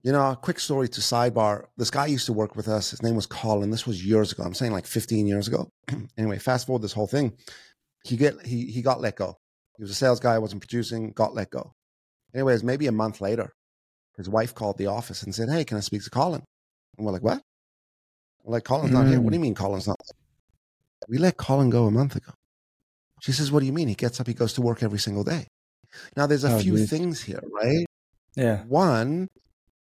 You 0.03 0.11
know, 0.11 0.31
a 0.31 0.35
quick 0.35 0.59
story 0.59 0.87
to 0.89 1.01
sidebar. 1.01 1.65
This 1.77 1.89
guy 1.89 2.05
used 2.05 2.27
to 2.27 2.33
work 2.33 2.55
with 2.55 2.67
us. 2.67 2.91
His 2.91 3.01
name 3.01 3.15
was 3.15 3.25
Colin. 3.25 3.71
This 3.71 3.87
was 3.87 4.05
years 4.05 4.31
ago. 4.31 4.43
I'm 4.43 4.53
saying 4.53 4.71
like 4.71 4.85
15 4.85 5.27
years 5.27 5.47
ago. 5.47 5.67
anyway, 6.17 6.37
fast 6.37 6.67
forward 6.67 6.83
this 6.83 6.93
whole 6.93 7.07
thing. 7.07 7.33
He 8.05 8.15
get 8.15 8.45
he 8.45 8.67
he 8.67 8.81
got 8.81 9.01
let 9.01 9.15
go. 9.15 9.35
He 9.77 9.83
was 9.83 9.91
a 9.91 9.95
sales 9.95 10.19
guy, 10.19 10.37
wasn't 10.37 10.61
producing, 10.61 11.11
got 11.11 11.33
let 11.33 11.49
go. 11.49 11.73
Anyways, 12.35 12.63
maybe 12.63 12.85
a 12.87 12.91
month 12.91 13.21
later, 13.21 13.53
his 14.17 14.29
wife 14.29 14.53
called 14.53 14.77
the 14.77 14.87
office 14.87 15.23
and 15.23 15.33
said, 15.33 15.49
Hey, 15.49 15.63
can 15.63 15.77
I 15.77 15.79
speak 15.79 16.03
to 16.03 16.09
Colin? 16.09 16.43
And 16.97 17.05
we're 17.05 17.13
like, 17.13 17.23
What? 17.23 17.41
We're 18.43 18.53
like, 18.53 18.65
Colin's 18.65 18.91
mm-hmm. 18.91 19.03
not 19.03 19.09
here. 19.09 19.21
What 19.21 19.31
do 19.31 19.37
you 19.37 19.39
mm. 19.39 19.43
mean 19.43 19.55
Colin's 19.55 19.87
not? 19.87 19.99
We 21.07 21.17
let 21.17 21.37
Colin 21.37 21.69
go 21.69 21.85
a 21.85 21.91
month 21.91 22.15
ago. 22.15 22.33
She 23.21 23.31
says, 23.31 23.51
What 23.51 23.61
do 23.61 23.65
you 23.65 23.73
mean? 23.73 23.87
He 23.87 23.95
gets 23.95 24.19
up, 24.19 24.27
he 24.27 24.33
goes 24.33 24.53
to 24.53 24.61
work 24.61 24.83
every 24.83 24.99
single 24.99 25.23
day. 25.23 25.47
Now, 26.17 26.27
there's 26.27 26.43
a 26.43 26.53
oh, 26.53 26.59
few 26.59 26.75
geez. 26.75 26.89
things 26.89 27.21
here, 27.21 27.41
right? 27.51 27.85
Yeah. 28.35 28.63
One, 28.63 29.29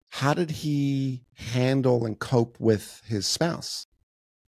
how 0.09 0.33
did 0.33 0.51
he 0.51 1.23
handle 1.35 2.07
and 2.07 2.19
cope 2.19 2.59
with 2.59 3.03
his 3.07 3.27
spouse? 3.27 3.85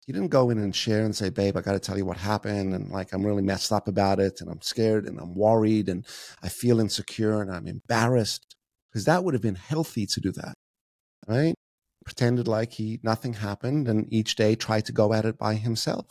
He 0.06 0.12
didn't 0.12 0.30
go 0.30 0.50
in 0.50 0.58
and 0.58 0.76
share 0.76 1.06
and 1.06 1.16
say, 1.16 1.30
babe, 1.30 1.56
I 1.56 1.62
got 1.62 1.74
to 1.74 1.80
tell 1.80 1.98
you 1.98 2.06
what 2.06 2.18
happened. 2.18 2.74
And 2.74 2.90
like, 2.90 3.14
I'm 3.14 3.26
really 3.26 3.42
messed 3.42 3.72
up 3.72 3.88
about 3.88 4.20
it. 4.20 4.42
And 4.42 4.50
I'm 4.50 4.62
scared 4.62 5.08
and 5.08 5.20
I'm 5.20 5.34
worried 5.34 5.88
and 5.88 6.06
I 6.42 6.50
feel 6.50 6.80
insecure 6.80 7.42
and 7.42 7.52
I'm 7.52 7.68
embarrassed 7.68 8.56
because 8.92 9.06
that 9.06 9.24
would 9.24 9.34
have 9.34 9.42
been 9.42 9.56
healthy 9.56 10.06
to 10.08 10.20
do 10.20 10.32
that. 10.34 10.56
Right. 11.28 11.56
Pretended 12.06 12.50
like 12.50 12.74
he, 12.74 13.00
nothing 13.02 13.34
happened 13.34 13.88
and 13.88 14.12
each 14.12 14.36
day 14.36 14.56
tried 14.56 14.86
to 14.86 14.92
go 14.92 15.14
at 15.14 15.24
it 15.24 15.38
by 15.38 15.56
himself. 15.56 16.06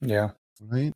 Yeah. 0.00 0.30
Right. 0.60 0.92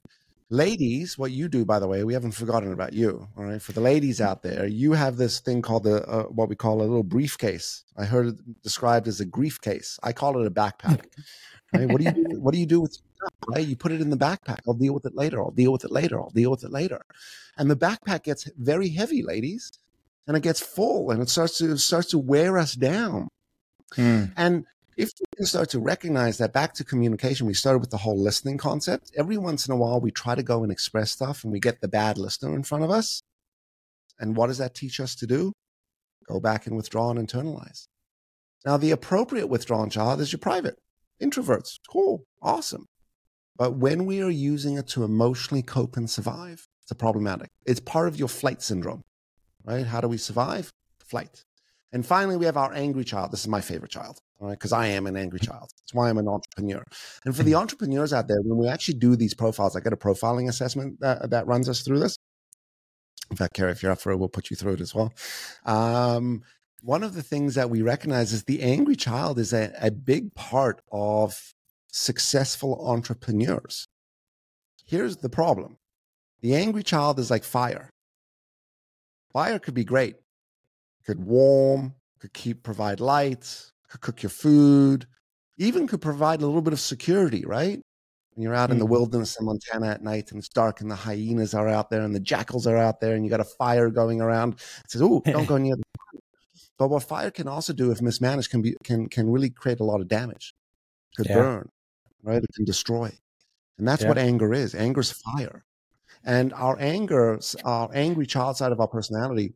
Ladies, 0.52 1.16
what 1.16 1.30
you 1.30 1.48
do, 1.48 1.64
by 1.64 1.78
the 1.78 1.86
way, 1.86 2.02
we 2.02 2.12
haven't 2.12 2.32
forgotten 2.32 2.72
about 2.72 2.92
you. 2.92 3.28
All 3.36 3.44
right. 3.44 3.62
For 3.62 3.72
the 3.72 3.80
ladies 3.80 4.20
out 4.20 4.42
there, 4.42 4.66
you 4.66 4.92
have 4.92 5.16
this 5.16 5.40
thing 5.40 5.62
called 5.62 5.84
the, 5.84 6.04
uh, 6.08 6.24
what 6.24 6.48
we 6.48 6.56
call 6.56 6.80
a 6.80 6.82
little 6.82 7.04
briefcase. 7.04 7.84
I 7.96 8.04
heard 8.04 8.28
it 8.28 8.62
described 8.62 9.08
as 9.08 9.20
a 9.20 9.24
grief 9.24 9.60
case. 9.60 9.98
I 10.02 10.12
call 10.12 10.40
it 10.40 10.46
a 10.46 10.50
backpack. 10.50 11.06
Right? 11.74 11.88
What 11.88 11.98
do 11.98 12.04
you 12.04 12.12
do? 12.12 12.24
What 12.40 12.54
do 12.54 12.60
you 12.60 12.66
do 12.66 12.80
with 12.80 12.92
stuff? 12.92 13.32
Right? 13.48 13.66
You 13.66 13.76
put 13.76 13.92
it 13.92 14.00
in 14.00 14.10
the 14.10 14.16
backpack. 14.16 14.60
I'll 14.66 14.74
deal 14.74 14.94
with 14.94 15.04
it 15.04 15.14
later. 15.14 15.40
I'll 15.40 15.50
deal 15.50 15.72
with 15.72 15.84
it 15.84 15.92
later. 15.92 16.18
I'll 16.20 16.30
deal 16.30 16.50
with 16.50 16.64
it 16.64 16.70
later. 16.70 17.02
And 17.58 17.70
the 17.70 17.76
backpack 17.76 18.24
gets 18.24 18.50
very 18.58 18.88
heavy, 18.88 19.22
ladies, 19.22 19.70
and 20.26 20.36
it 20.36 20.42
gets 20.42 20.60
full, 20.60 21.10
and 21.10 21.22
it 21.22 21.28
starts 21.28 21.58
to 21.58 21.72
it 21.72 21.78
starts 21.78 22.08
to 22.10 22.18
wear 22.18 22.56
us 22.56 22.74
down. 22.74 23.28
Hmm. 23.94 24.26
And 24.36 24.64
if 24.96 25.12
we 25.18 25.26
can 25.36 25.46
start 25.46 25.70
to 25.70 25.80
recognize 25.80 26.38
that 26.38 26.52
back 26.52 26.74
to 26.74 26.84
communication, 26.84 27.46
we 27.46 27.54
started 27.54 27.78
with 27.78 27.90
the 27.90 27.96
whole 27.96 28.18
listening 28.18 28.58
concept. 28.58 29.12
Every 29.16 29.38
once 29.38 29.66
in 29.66 29.72
a 29.72 29.76
while, 29.76 30.00
we 30.00 30.10
try 30.10 30.34
to 30.34 30.42
go 30.42 30.62
and 30.62 30.72
express 30.72 31.10
stuff, 31.10 31.44
and 31.44 31.52
we 31.52 31.60
get 31.60 31.80
the 31.80 31.88
bad 31.88 32.18
listener 32.18 32.54
in 32.54 32.62
front 32.62 32.84
of 32.84 32.90
us. 32.90 33.22
And 34.18 34.36
what 34.36 34.48
does 34.48 34.58
that 34.58 34.74
teach 34.74 35.00
us 35.00 35.14
to 35.16 35.26
do? 35.26 35.52
Go 36.28 36.40
back 36.40 36.66
and 36.66 36.76
withdraw 36.76 37.10
and 37.10 37.18
internalize. 37.18 37.86
Now, 38.64 38.76
the 38.76 38.90
appropriate 38.90 39.46
withdrawn 39.46 39.88
child 39.88 40.20
is 40.20 40.32
your 40.32 40.38
private. 40.38 40.78
Introverts, 41.22 41.78
cool, 41.90 42.24
awesome. 42.42 42.86
But 43.56 43.76
when 43.76 44.06
we 44.06 44.22
are 44.22 44.30
using 44.30 44.78
it 44.78 44.86
to 44.88 45.04
emotionally 45.04 45.62
cope 45.62 45.96
and 45.96 46.08
survive, 46.08 46.66
it's 46.82 46.90
a 46.90 46.94
problematic. 46.94 47.50
It's 47.66 47.80
part 47.80 48.08
of 48.08 48.18
your 48.18 48.28
flight 48.28 48.62
syndrome, 48.62 49.02
right? 49.64 49.86
How 49.86 50.00
do 50.00 50.08
we 50.08 50.16
survive? 50.16 50.70
Flight. 51.04 51.44
And 51.92 52.06
finally, 52.06 52.36
we 52.36 52.46
have 52.46 52.56
our 52.56 52.72
angry 52.72 53.04
child. 53.04 53.32
This 53.32 53.40
is 53.40 53.48
my 53.48 53.60
favorite 53.60 53.90
child, 53.90 54.18
all 54.38 54.48
right? 54.48 54.58
Because 54.58 54.72
I 54.72 54.86
am 54.86 55.06
an 55.06 55.16
angry 55.16 55.40
child. 55.40 55.70
That's 55.76 55.92
why 55.92 56.08
I'm 56.08 56.18
an 56.18 56.28
entrepreneur. 56.28 56.84
And 57.24 57.36
for 57.36 57.42
the 57.42 57.56
entrepreneurs 57.56 58.12
out 58.12 58.28
there, 58.28 58.40
when 58.42 58.58
we 58.58 58.68
actually 58.68 58.98
do 58.98 59.16
these 59.16 59.34
profiles, 59.34 59.76
I 59.76 59.80
get 59.80 59.92
a 59.92 59.96
profiling 59.96 60.48
assessment 60.48 61.00
that, 61.00 61.30
that 61.30 61.46
runs 61.46 61.68
us 61.68 61.82
through 61.82 61.98
this. 61.98 62.16
In 63.30 63.36
fact, 63.36 63.54
Cary, 63.54 63.72
if 63.72 63.82
you're 63.82 63.92
up 63.92 64.00
for 64.00 64.12
it, 64.12 64.16
we'll 64.16 64.28
put 64.28 64.50
you 64.50 64.56
through 64.56 64.74
it 64.74 64.80
as 64.80 64.94
well. 64.94 65.12
Um, 65.64 66.42
one 66.82 67.02
of 67.02 67.14
the 67.14 67.22
things 67.22 67.54
that 67.54 67.70
we 67.70 67.82
recognize 67.82 68.32
is 68.32 68.44
the 68.44 68.62
angry 68.62 68.96
child 68.96 69.38
is 69.38 69.52
a, 69.52 69.72
a 69.80 69.90
big 69.90 70.34
part 70.34 70.80
of 70.92 71.38
successful 71.92 72.86
entrepreneurs. 72.88 73.86
Here's 74.86 75.16
the 75.18 75.28
problem 75.28 75.76
the 76.40 76.54
angry 76.54 76.82
child 76.82 77.18
is 77.18 77.30
like 77.30 77.44
fire. 77.44 77.90
Fire 79.32 79.58
could 79.58 79.74
be 79.74 79.84
great, 79.84 80.16
could 81.06 81.24
warm, 81.24 81.94
could 82.18 82.32
keep 82.32 82.62
provide 82.62 82.98
light, 83.00 83.70
could 83.88 84.00
cook 84.00 84.22
your 84.22 84.30
food, 84.30 85.06
even 85.58 85.86
could 85.86 86.00
provide 86.00 86.42
a 86.42 86.46
little 86.46 86.62
bit 86.62 86.72
of 86.72 86.80
security, 86.80 87.44
right? 87.46 87.80
When 88.34 88.42
you're 88.42 88.54
out 88.54 88.70
in 88.70 88.78
the 88.78 88.86
Mm. 88.86 88.90
wilderness 88.90 89.36
in 89.38 89.46
Montana 89.46 89.88
at 89.88 90.02
night 90.02 90.30
and 90.30 90.38
it's 90.38 90.48
dark 90.48 90.80
and 90.80 90.90
the 90.90 90.94
hyenas 90.96 91.52
are 91.54 91.68
out 91.68 91.90
there 91.90 92.02
and 92.02 92.14
the 92.14 92.20
jackals 92.20 92.66
are 92.66 92.76
out 92.76 93.00
there 93.00 93.14
and 93.14 93.24
you 93.24 93.30
got 93.30 93.40
a 93.40 93.44
fire 93.44 93.90
going 93.90 94.20
around. 94.20 94.54
It 94.54 94.90
says, 94.90 95.02
"Oh, 95.02 95.20
don't 95.24 95.46
go 95.46 95.58
near 95.58 95.76
the 95.76 95.82
fire." 95.98 96.09
But 96.80 96.88
what 96.88 97.02
fire 97.02 97.30
can 97.30 97.46
also 97.46 97.74
do, 97.74 97.90
if 97.90 98.00
mismanaged, 98.00 98.50
can 98.50 98.62
be 98.62 98.74
can 98.82 99.06
can 99.10 99.28
really 99.28 99.50
create 99.50 99.80
a 99.80 99.84
lot 99.84 100.00
of 100.00 100.08
damage. 100.08 100.54
It 101.12 101.16
could 101.18 101.26
Yeah. 101.28 101.34
burn, 101.34 101.68
right? 102.22 102.42
It 102.42 102.48
can 102.56 102.64
destroy, 102.64 103.08
and 103.76 103.86
that's 103.86 104.00
Yeah. 104.02 104.08
what 104.08 104.16
anger 104.16 104.54
is. 104.54 104.74
Anger 104.74 105.00
is 105.02 105.12
fire, 105.12 105.66
and 106.24 106.54
our 106.54 106.78
anger, 106.80 107.38
our 107.64 107.90
angry 107.92 108.24
child 108.24 108.56
side 108.56 108.72
of 108.72 108.80
our 108.80 108.88
personality, 108.88 109.52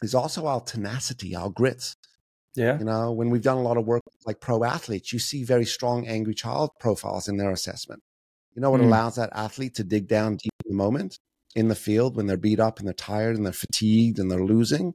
is 0.00 0.14
also 0.14 0.46
our 0.46 0.60
tenacity, 0.60 1.34
our 1.34 1.50
grit. 1.50 1.96
Yeah. 2.54 2.78
You 2.78 2.84
know, 2.84 3.10
when 3.10 3.30
we've 3.30 3.42
done 3.42 3.58
a 3.58 3.62
lot 3.62 3.76
of 3.76 3.84
work 3.84 4.02
like 4.24 4.38
pro 4.40 4.62
athletes, 4.62 5.12
you 5.12 5.18
see 5.18 5.42
very 5.42 5.66
strong 5.66 6.06
angry 6.06 6.34
child 6.34 6.70
profiles 6.78 7.26
in 7.26 7.36
their 7.36 7.50
assessment. 7.50 8.00
You 8.54 8.62
know 8.62 8.70
what 8.70 8.80
Mm. 8.80 8.84
allows 8.84 9.16
that 9.16 9.30
athlete 9.32 9.74
to 9.74 9.82
dig 9.84 10.06
down 10.06 10.36
deep 10.36 10.52
in 10.64 10.70
the 10.70 10.76
moment 10.76 11.18
in 11.56 11.66
the 11.66 11.74
field 11.74 12.14
when 12.14 12.26
they're 12.26 12.36
beat 12.36 12.60
up 12.60 12.78
and 12.78 12.86
they're 12.86 12.94
tired 12.94 13.34
and 13.36 13.44
they're 13.44 13.52
fatigued 13.52 14.20
and 14.20 14.30
they're 14.30 14.44
losing? 14.44 14.94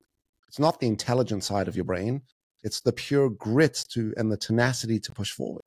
It's 0.56 0.60
not 0.62 0.80
the 0.80 0.88
intelligent 0.88 1.44
side 1.44 1.68
of 1.68 1.76
your 1.76 1.84
brain. 1.84 2.22
It's 2.64 2.80
the 2.80 2.94
pure 2.94 3.30
grit 3.30 3.84
to 3.90 4.14
and 4.16 4.32
the 4.32 4.38
tenacity 4.38 5.02
to 5.02 5.12
push 5.12 5.32
forward, 5.34 5.64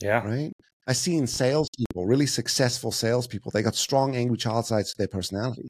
Yeah. 0.00 0.26
right? 0.26 0.50
I 0.86 0.94
see 0.94 1.16
in 1.18 1.26
salespeople, 1.26 2.06
really 2.06 2.24
successful 2.24 2.90
salespeople, 2.90 3.50
they 3.50 3.60
got 3.60 3.74
strong 3.74 4.16
angry 4.16 4.38
child 4.38 4.64
sides 4.64 4.92
to 4.92 4.96
their 4.96 5.08
personality. 5.08 5.68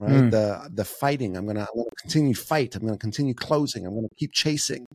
Right. 0.00 0.10
Mm. 0.10 0.30
The 0.32 0.70
the 0.74 0.84
fighting. 0.84 1.36
I'm 1.36 1.46
gonna 1.46 1.60
I'm 1.60 1.76
gonna 1.76 2.00
continue 2.02 2.34
fight. 2.34 2.74
I'm 2.74 2.84
gonna 2.84 2.98
continue 2.98 3.32
closing. 3.32 3.86
I'm 3.86 3.94
gonna 3.94 4.08
keep 4.18 4.32
chasing. 4.32 4.86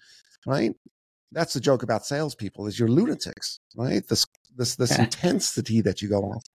Right. 0.46 0.74
That's 1.32 1.54
the 1.54 1.62
joke 1.62 1.84
about 1.84 2.06
salespeople 2.06 2.68
is 2.68 2.78
you're 2.78 2.90
lunatics, 2.90 3.60
right? 3.78 4.06
This 4.10 4.26
this 4.58 4.76
this 4.76 5.00
intensity 5.06 5.80
that 5.80 6.02
you 6.02 6.10
go 6.10 6.34
after. 6.36 6.52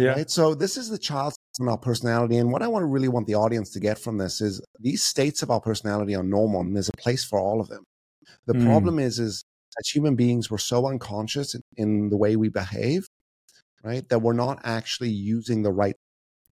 Yeah. 0.00 0.10
Right. 0.12 0.30
So 0.30 0.54
this 0.54 0.76
is 0.76 0.88
the 0.88 0.98
child 0.98 1.34
in 1.60 1.68
our 1.68 1.78
personality. 1.78 2.38
And 2.38 2.50
what 2.52 2.62
I 2.62 2.68
want 2.68 2.82
to 2.82 2.86
really 2.86 3.08
want 3.08 3.26
the 3.26 3.34
audience 3.34 3.70
to 3.70 3.80
get 3.80 3.98
from 3.98 4.18
this 4.18 4.40
is 4.40 4.60
these 4.78 5.02
states 5.02 5.42
of 5.42 5.50
our 5.50 5.60
personality 5.60 6.14
are 6.16 6.22
normal 6.22 6.60
and 6.62 6.74
there's 6.74 6.88
a 6.88 6.96
place 7.02 7.24
for 7.24 7.38
all 7.38 7.60
of 7.60 7.68
them. 7.68 7.84
The 8.46 8.54
Mm. 8.54 8.64
problem 8.64 8.98
is, 8.98 9.18
is 9.18 9.44
as 9.78 9.88
human 9.88 10.16
beings, 10.16 10.50
we're 10.50 10.58
so 10.58 10.86
unconscious 10.86 11.54
in, 11.54 11.62
in 11.76 12.08
the 12.10 12.16
way 12.16 12.36
we 12.36 12.48
behave, 12.48 13.06
right? 13.84 14.08
That 14.08 14.20
we're 14.20 14.32
not 14.32 14.60
actually 14.64 15.10
using 15.10 15.62
the 15.62 15.72
right 15.72 15.96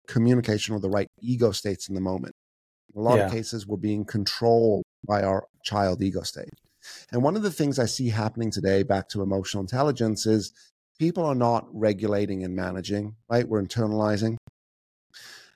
communication 0.08 0.74
or 0.74 0.80
the 0.80 0.90
right 0.90 1.08
ego 1.20 1.52
states 1.52 1.88
in 1.88 1.94
the 1.94 2.00
moment. 2.00 2.34
In 2.94 3.00
a 3.00 3.02
lot 3.02 3.18
Yeah. 3.18 3.26
of 3.26 3.32
cases, 3.32 3.66
we're 3.66 3.76
being 3.76 4.04
controlled 4.04 4.84
by 5.06 5.22
our 5.22 5.46
child 5.62 6.02
ego 6.02 6.22
state. 6.22 6.50
And 7.12 7.22
one 7.22 7.36
of 7.36 7.42
the 7.42 7.50
things 7.52 7.78
I 7.78 7.86
see 7.86 8.08
happening 8.10 8.50
today, 8.50 8.82
back 8.82 9.08
to 9.10 9.22
emotional 9.22 9.62
intelligence, 9.62 10.26
is 10.26 10.52
people 10.98 11.24
are 11.24 11.34
not 11.34 11.66
regulating 11.72 12.44
and 12.44 12.54
managing, 12.54 13.16
right? 13.28 13.48
We're 13.48 13.62
internalizing. 13.62 14.36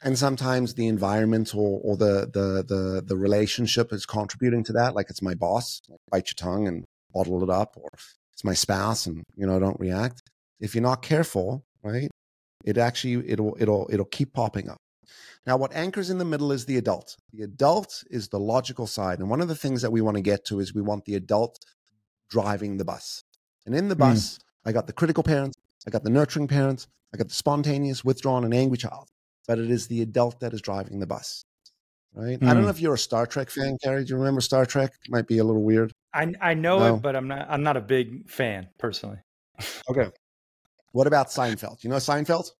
And 0.02 0.18
sometimes 0.18 0.74
the 0.74 0.88
environment 0.88 1.54
or, 1.54 1.80
or 1.82 1.96
the, 1.96 2.30
the 2.32 2.64
the 2.66 3.02
the 3.04 3.16
relationship 3.16 3.92
is 3.92 4.06
contributing 4.06 4.64
to 4.64 4.72
that. 4.72 4.94
Like 4.94 5.10
it's 5.10 5.20
my 5.20 5.34
boss, 5.34 5.82
like 5.88 6.00
bite 6.10 6.28
your 6.28 6.36
tongue 6.36 6.66
and 6.66 6.84
bottle 7.12 7.42
it 7.42 7.50
up, 7.50 7.76
or 7.76 7.88
it's 8.32 8.44
my 8.44 8.54
spouse 8.54 9.06
and 9.06 9.22
you 9.36 9.46
know 9.46 9.60
don't 9.60 9.78
react. 9.78 10.22
If 10.58 10.74
you're 10.74 10.82
not 10.82 11.02
careful, 11.02 11.64
right, 11.82 12.08
it 12.64 12.78
actually 12.78 13.28
it'll 13.28 13.56
it'll 13.60 13.88
it'll 13.92 14.06
keep 14.06 14.32
popping 14.32 14.70
up. 14.70 14.78
Now, 15.46 15.56
what 15.56 15.74
anchors 15.74 16.10
in 16.10 16.18
the 16.18 16.24
middle 16.24 16.52
is 16.52 16.66
the 16.66 16.76
adult. 16.76 17.16
The 17.32 17.42
adult 17.42 18.04
is 18.10 18.28
the 18.28 18.38
logical 18.38 18.86
side. 18.86 19.18
And 19.18 19.30
one 19.30 19.40
of 19.40 19.48
the 19.48 19.56
things 19.56 19.82
that 19.82 19.90
we 19.90 20.00
want 20.00 20.16
to 20.16 20.22
get 20.22 20.44
to 20.46 20.60
is 20.60 20.74
we 20.74 20.82
want 20.82 21.04
the 21.04 21.14
adult 21.14 21.58
driving 22.28 22.76
the 22.76 22.84
bus. 22.84 23.24
And 23.66 23.74
in 23.74 23.88
the 23.88 23.96
Mm. 23.96 24.38
Bus, 24.64 24.70
I 24.70 24.72
got 24.72 24.86
the 24.86 24.92
critical 24.92 25.22
parents, 25.22 25.56
I 25.86 25.90
got 25.90 26.02
the 26.04 26.10
nurturing 26.10 26.48
parents, 26.48 26.88
I 27.14 27.16
got 27.18 27.28
the 27.28 27.34
spontaneous, 27.34 28.04
withdrawn, 28.04 28.44
and 28.44 28.54
angry 28.54 28.78
child. 28.78 29.08
But 29.46 29.58
it 29.58 29.70
is 29.70 29.86
the 29.88 30.02
adult 30.02 30.40
that 30.40 30.52
is 30.52 30.60
driving 30.60 31.00
the 31.00 31.06
bus. 31.06 31.44
Right? 32.12 32.38
I 32.42 32.46
don't 32.46 32.58
Mm. 32.58 32.62
know 32.62 32.68
if 32.68 32.80
you're 32.80 32.94
a 32.94 32.98
Star 32.98 33.24
Trek 33.26 33.50
fan, 33.50 33.78
Cary. 33.82 34.04
Do 34.04 34.10
you 34.10 34.16
remember 34.18 34.40
Star 34.40 34.66
Trek? 34.66 34.92
It 35.04 35.10
Might 35.10 35.26
be 35.28 35.38
a 35.38 35.44
little 35.44 35.62
weird. 35.62 35.92
I 36.12 36.32
I 36.40 36.54
know 36.54 36.78
No. 36.80 36.94
it, 36.96 37.02
but 37.02 37.14
I'm 37.14 37.28
not 37.28 37.48
I'm 37.48 37.62
not 37.62 37.76
a 37.76 37.80
big 37.80 38.28
fan 38.28 38.68
personally. 38.78 39.18
Okay. 39.88 40.10
What 40.92 41.06
about 41.06 41.28
Seinfeld? 41.28 41.84
You 41.84 41.90
know 41.90 41.96
Seinfeld? 41.96 42.50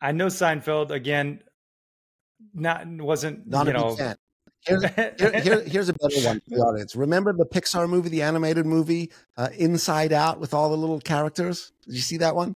I 0.00 0.10
know 0.12 0.26
Seinfeld 0.26 0.90
again. 0.90 1.40
Not 2.52 2.86
wasn't 2.88 3.46
Not 3.46 3.66
you 3.66 3.70
a 3.70 3.74
know. 3.74 3.88
big 3.90 3.98
fan. 3.98 4.16
Here's, 4.66 4.84
here, 5.18 5.40
here, 5.40 5.60
here's 5.62 5.88
a 5.88 5.94
better 5.94 6.20
one 6.26 6.40
for 6.40 6.50
the 6.56 6.62
audience. 6.62 6.96
Remember 6.96 7.32
the 7.32 7.46
Pixar 7.46 7.88
movie, 7.88 8.08
the 8.08 8.22
animated 8.22 8.66
movie, 8.66 9.10
uh, 9.36 9.48
Inside 9.56 10.12
Out, 10.12 10.40
with 10.40 10.52
all 10.54 10.70
the 10.70 10.76
little 10.76 11.00
characters? 11.00 11.72
Did 11.86 11.94
you 11.94 12.00
see 12.00 12.16
that 12.18 12.34
one? 12.34 12.54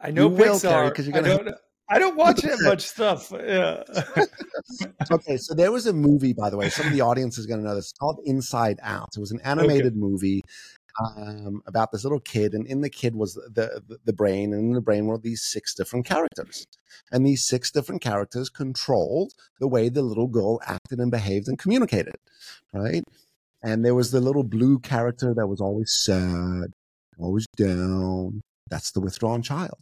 I 0.00 0.10
know 0.10 0.28
You 0.30 0.36
Pixar. 0.36 0.94
'cause 0.94 1.06
you're 1.06 1.16
I 1.16 1.20
gonna- 1.20 1.44
don't. 1.44 1.54
I 1.86 1.98
don't 1.98 2.16
watch 2.16 2.40
that 2.42 2.58
much 2.62 2.82
stuff. 2.86 3.30
Yeah. 3.32 3.82
Okay, 5.12 5.36
so 5.36 5.54
there 5.54 5.70
was 5.70 5.86
a 5.86 5.92
movie, 5.92 6.32
by 6.32 6.48
the 6.50 6.56
way. 6.56 6.68
Some 6.70 6.86
of 6.86 6.92
the 6.92 7.02
audience 7.02 7.36
is 7.38 7.46
going 7.46 7.60
to 7.60 7.66
know 7.66 7.74
this. 7.74 7.90
It's 7.90 7.92
called 7.98 8.20
Inside 8.24 8.78
Out. 8.82 9.10
It 9.16 9.20
was 9.20 9.30
an 9.32 9.40
animated 9.44 9.96
movie 9.96 10.42
um, 11.02 11.62
about 11.66 11.90
this 11.92 12.04
little 12.04 12.20
kid, 12.20 12.54
and 12.54 12.66
in 12.66 12.80
the 12.80 12.90
kid 12.90 13.14
was 13.16 13.34
the, 13.34 13.82
the 13.88 13.98
the 14.04 14.12
brain, 14.12 14.52
and 14.52 14.68
in 14.68 14.72
the 14.72 14.80
brain 14.80 15.06
were 15.06 15.18
these 15.18 15.42
six 15.42 15.74
different 15.74 16.06
characters, 16.06 16.66
and 17.12 17.26
these 17.26 17.44
six 17.44 17.70
different 17.70 18.02
characters 18.02 18.48
controlled 18.48 19.32
the 19.60 19.68
way 19.68 19.88
the 19.88 20.02
little 20.02 20.28
girl 20.28 20.60
acted 20.66 21.00
and 21.00 21.10
behaved 21.10 21.48
and 21.48 21.58
communicated, 21.58 22.14
right? 22.72 23.02
And 23.62 23.84
there 23.84 23.94
was 23.94 24.10
the 24.12 24.20
little 24.20 24.44
blue 24.44 24.78
character 24.78 25.34
that 25.34 25.46
was 25.48 25.60
always 25.60 25.92
sad, 25.92 26.72
always 27.18 27.46
down. 27.56 28.42
That's 28.70 28.90
the 28.92 29.00
withdrawn 29.00 29.42
child. 29.42 29.78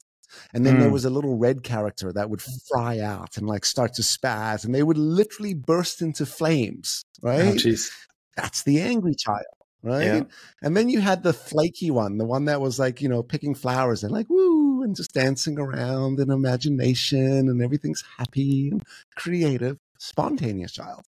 And 0.54 0.64
then 0.66 0.78
there 0.78 0.88
Mm. 0.88 0.92
was 0.92 1.04
a 1.04 1.10
little 1.10 1.36
red 1.38 1.62
character 1.62 2.12
that 2.12 2.30
would 2.30 2.42
fry 2.42 3.00
out 3.00 3.36
and 3.36 3.46
like 3.46 3.64
start 3.66 3.94
to 3.94 4.02
spaz, 4.02 4.64
and 4.64 4.74
they 4.74 4.82
would 4.82 4.98
literally 4.98 5.54
burst 5.54 6.00
into 6.02 6.26
flames, 6.26 7.04
Oh, 7.22 7.28
right? 7.28 7.54
jeez. 7.54 7.90
That's 8.36 8.62
the 8.62 8.80
angry 8.80 9.14
child, 9.14 9.44
right? 9.82 10.04
Yeah. 10.04 10.22
And 10.62 10.76
then 10.76 10.88
you 10.88 11.00
had 11.00 11.22
the 11.22 11.32
flaky 11.32 11.90
one, 11.90 12.18
the 12.18 12.24
one 12.24 12.44
that 12.46 12.60
was 12.60 12.78
like, 12.78 13.00
you 13.00 13.08
know, 13.08 13.22
picking 13.22 13.54
flowers 13.54 14.02
and 14.02 14.12
like, 14.12 14.28
woo, 14.28 14.82
and 14.82 14.96
just 14.96 15.14
dancing 15.14 15.58
around 15.58 16.20
in 16.20 16.30
imagination 16.30 17.48
and 17.48 17.62
everything's 17.62 18.04
happy 18.18 18.70
and 18.70 18.82
creative, 19.16 19.78
spontaneous 19.98 20.72
child. 20.72 21.04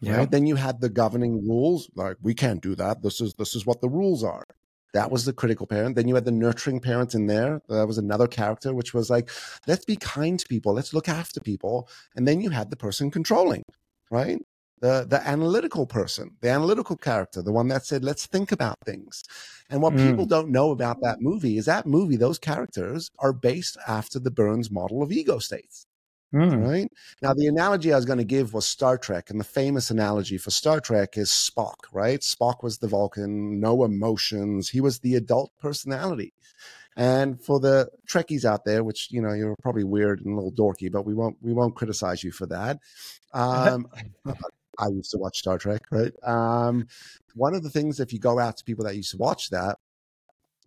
Yeah. 0.00 0.18
Right? 0.18 0.30
Then 0.30 0.46
you 0.46 0.56
had 0.56 0.80
the 0.80 0.90
governing 0.90 1.46
rules, 1.46 1.90
like 1.94 2.16
we 2.22 2.34
can't 2.34 2.62
do 2.62 2.74
that. 2.74 3.02
This 3.02 3.20
is 3.20 3.34
this 3.34 3.54
is 3.54 3.64
what 3.64 3.80
the 3.80 3.88
rules 3.88 4.22
are. 4.22 4.46
That 4.92 5.10
was 5.10 5.24
the 5.24 5.32
critical 5.32 5.66
parent. 5.66 5.96
Then 5.96 6.08
you 6.08 6.14
had 6.14 6.24
the 6.24 6.32
nurturing 6.32 6.80
parent 6.80 7.14
in 7.14 7.26
there. 7.26 7.60
That 7.68 7.86
was 7.86 7.98
another 7.98 8.26
character, 8.26 8.74
which 8.74 8.94
was 8.94 9.10
like, 9.10 9.30
let's 9.66 9.84
be 9.84 9.96
kind 9.96 10.38
to 10.38 10.46
people, 10.46 10.72
let's 10.72 10.94
look 10.94 11.08
after 11.08 11.40
people. 11.40 11.88
And 12.14 12.26
then 12.26 12.40
you 12.40 12.50
had 12.50 12.70
the 12.70 12.76
person 12.76 13.10
controlling, 13.10 13.62
right? 14.10 14.38
The 14.80 15.06
the 15.08 15.26
analytical 15.26 15.86
person, 15.86 16.36
the 16.40 16.50
analytical 16.50 16.96
character, 16.96 17.42
the 17.42 17.52
one 17.52 17.68
that 17.68 17.86
said, 17.86 18.04
let's 18.04 18.26
think 18.26 18.52
about 18.52 18.76
things. 18.84 19.24
And 19.70 19.80
what 19.82 19.94
Mm. 19.94 20.02
people 20.02 20.26
don't 20.26 20.50
know 20.50 20.70
about 20.70 21.00
that 21.02 21.20
movie 21.20 21.56
is 21.58 21.64
that 21.66 21.86
movie, 21.86 22.16
those 22.16 22.38
characters 22.38 23.10
are 23.18 23.32
based 23.32 23.76
after 23.88 24.18
the 24.18 24.30
Berne's 24.30 24.70
model 24.70 25.02
of 25.02 25.12
ego 25.12 25.38
states 25.38 25.86
Mm. 26.34 26.66
right? 26.66 26.88
Now, 27.22 27.34
the 27.34 27.46
analogy 27.46 27.92
I 27.92 27.96
was 27.96 28.04
going 28.04 28.18
to 28.18 28.24
give 28.24 28.52
was 28.52 28.66
Star 28.66 28.98
Trek, 28.98 29.30
and 29.30 29.38
the 29.40 29.44
famous 29.44 29.90
analogy 29.90 30.38
for 30.38 30.50
Star 30.50 30.80
Trek 30.80 31.16
is 31.16 31.30
Spock, 31.30 31.76
right? 31.92 32.20
Spock 32.20 32.62
was 32.62 32.78
the 32.78 32.88
Vulcan, 32.88 33.60
no 33.60 33.84
emotions. 33.84 34.68
He 34.68 34.80
was 34.80 34.98
the 34.98 35.14
adult 35.16 35.52
personality. 35.60 36.34
And 36.96 37.40
for 37.42 37.60
the 37.60 37.90
Trekkies 38.08 38.44
out 38.44 38.64
there, 38.64 38.82
which 38.84 39.10
you 39.12 39.20
know 39.22 39.32
you're 39.34 39.56
probably 39.62 39.84
weird 39.84 40.20
and 40.24 40.32
a 40.32 40.36
little 40.36 40.52
dorky, 40.52 40.90
but 40.90 41.04
we 41.06 41.14
won't 41.14 41.36
we 41.42 41.52
won't 41.52 41.76
criticize 41.76 42.24
you 42.24 42.32
for 42.32 42.46
that. 42.46 42.80
Um, 43.34 43.86
I 44.78 44.88
used 44.88 45.10
to 45.12 45.18
watch 45.18 45.38
Star 45.38 45.58
Trek, 45.58 45.82
right? 45.90 46.12
Um, 46.22 46.86
one 47.34 47.54
of 47.54 47.62
the 47.62 47.70
things, 47.70 48.00
if 48.00 48.12
you 48.12 48.18
go 48.18 48.38
out 48.38 48.56
to 48.56 48.64
people 48.64 48.84
that 48.84 48.96
used 48.96 49.12
to 49.12 49.16
watch 49.16 49.50
that, 49.50 49.78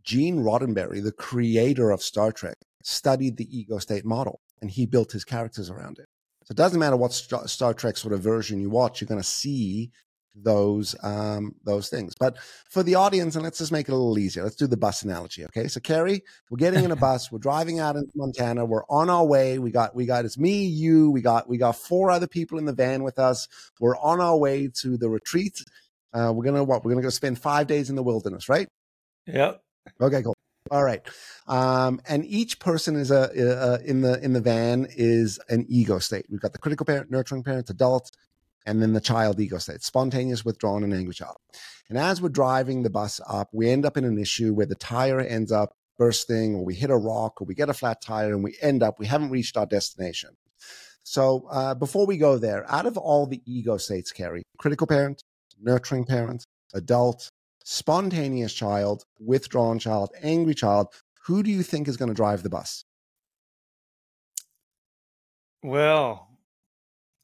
Gene 0.03 0.37
Roddenberry, 0.37 1.03
the 1.03 1.11
creator 1.11 1.91
of 1.91 2.01
Star 2.01 2.31
Trek, 2.31 2.57
studied 2.83 3.37
the 3.37 3.57
ego 3.57 3.77
state 3.77 4.05
model 4.05 4.39
and 4.61 4.71
he 4.71 4.85
built 4.85 5.11
his 5.11 5.25
characters 5.25 5.69
around 5.69 5.99
it. 5.99 6.07
So 6.45 6.53
it 6.53 6.57
doesn't 6.57 6.79
matter 6.79 6.97
what 6.97 7.13
Star, 7.13 7.47
Star 7.47 7.73
Trek 7.73 7.97
sort 7.97 8.13
of 8.13 8.21
version 8.21 8.59
you 8.59 8.69
watch, 8.69 9.01
you're 9.01 9.07
going 9.07 9.21
to 9.21 9.27
see 9.27 9.91
those 10.35 10.95
um, 11.03 11.55
those 11.63 11.89
things. 11.89 12.13
But 12.19 12.37
for 12.69 12.83
the 12.83 12.95
audience, 12.95 13.35
and 13.35 13.43
let's 13.43 13.57
just 13.57 13.71
make 13.71 13.89
it 13.89 13.91
a 13.91 13.95
little 13.95 14.17
easier. 14.17 14.43
Let's 14.43 14.55
do 14.55 14.67
the 14.67 14.77
bus 14.77 15.03
analogy, 15.03 15.45
okay? 15.45 15.67
So 15.67 15.79
Cary, 15.79 16.21
we're 16.49 16.57
getting 16.57 16.83
in 16.83 16.91
a 16.91 16.95
bus. 16.95 17.31
We're 17.31 17.39
driving 17.39 17.79
out 17.79 17.95
into 17.95 18.11
Montana. 18.15 18.65
We're 18.65 18.85
on 18.89 19.09
our 19.09 19.25
way. 19.25 19.59
We 19.59 19.71
got 19.71 19.95
we 19.95 20.05
got 20.05 20.25
it's 20.25 20.37
me, 20.37 20.65
you. 20.65 21.11
We 21.11 21.21
got 21.21 21.49
we 21.49 21.57
got 21.57 21.75
four 21.75 22.11
other 22.11 22.27
people 22.27 22.57
in 22.57 22.65
the 22.65 22.73
van 22.73 23.03
with 23.03 23.19
us. 23.19 23.47
We're 23.79 23.97
on 23.97 24.21
our 24.21 24.37
way 24.37 24.69
to 24.81 24.97
the 24.97 25.09
retreat. 25.09 25.63
Uh, 26.13 26.31
we're 26.33 26.45
gonna 26.45 26.63
what? 26.63 26.83
We're 26.83 26.91
gonna 26.91 27.03
go 27.03 27.09
spend 27.09 27.39
five 27.39 27.67
days 27.67 27.89
in 27.89 27.95
the 27.95 28.03
wilderness, 28.03 28.49
right? 28.49 28.67
Yep. 29.27 29.61
Okay, 30.01 30.23
cool. 30.23 30.35
All 30.71 30.83
right. 30.83 31.01
Um, 31.47 31.99
and 32.07 32.25
each 32.25 32.59
person 32.59 32.95
is 32.95 33.11
a 33.11 33.23
uh, 33.23 33.77
in 33.83 34.01
the 34.01 34.23
in 34.23 34.33
the 34.33 34.41
van 34.41 34.87
is 34.95 35.39
an 35.49 35.65
ego 35.67 35.99
state. 35.99 36.25
We've 36.29 36.39
got 36.39 36.53
the 36.53 36.59
critical 36.59 36.85
parent, 36.85 37.09
nurturing 37.09 37.43
parent, 37.43 37.69
adult, 37.69 38.11
and 38.69 38.83
then 38.83 38.93
the 38.93 39.01
child 39.01 39.39
ego 39.39 39.57
state, 39.57 39.81
spontaneous, 39.81 40.45
withdrawn, 40.45 40.83
and 40.83 40.93
angry 40.93 41.15
child. 41.15 41.37
And 41.89 41.97
as 41.97 42.21
we're 42.21 42.29
driving 42.29 42.83
the 42.83 42.89
bus 42.91 43.19
up, 43.27 43.49
we 43.51 43.67
end 43.67 43.83
up 43.83 43.97
in 43.97 44.05
an 44.05 44.19
issue 44.19 44.53
where 44.53 44.67
the 44.67 44.75
tire 44.75 45.19
ends 45.19 45.51
up 45.51 45.73
bursting, 45.97 46.53
or 46.53 46.63
we 46.63 46.75
hit 46.75 46.91
a 46.91 46.95
rock, 46.95 47.41
or 47.41 47.45
we 47.45 47.55
get 47.55 47.69
a 47.69 47.73
flat 47.73 47.99
tire, 47.99 48.31
and 48.31 48.43
we 48.43 48.55
end 48.61 48.83
up, 48.83 48.99
we 48.99 49.07
haven't 49.07 49.31
reached 49.31 49.57
our 49.57 49.65
destination. 49.65 50.37
So 51.01 51.47
uh, 51.49 51.73
before 51.73 52.05
we 52.05 52.17
go 52.17 52.37
there, 52.37 52.63
out 52.71 52.85
of 52.85 52.95
all 52.95 53.25
the 53.25 53.41
ego 53.45 53.77
states, 53.77 54.11
Cary, 54.11 54.43
critical 54.59 54.85
parent, 54.85 55.23
nurturing 55.59 56.05
parent, 56.05 56.45
adult, 56.75 57.31
spontaneous 57.65 58.53
child, 58.53 59.03
withdrawn 59.19 59.79
child, 59.79 60.11
angry 60.21 60.53
child, 60.53 60.89
who 61.25 61.41
do 61.41 61.49
you 61.49 61.63
think 61.63 61.87
is 61.87 61.97
going 61.97 62.09
to 62.09 62.15
drive 62.15 62.43
the 62.43 62.49
bus? 62.49 62.85
Well, 65.63 66.28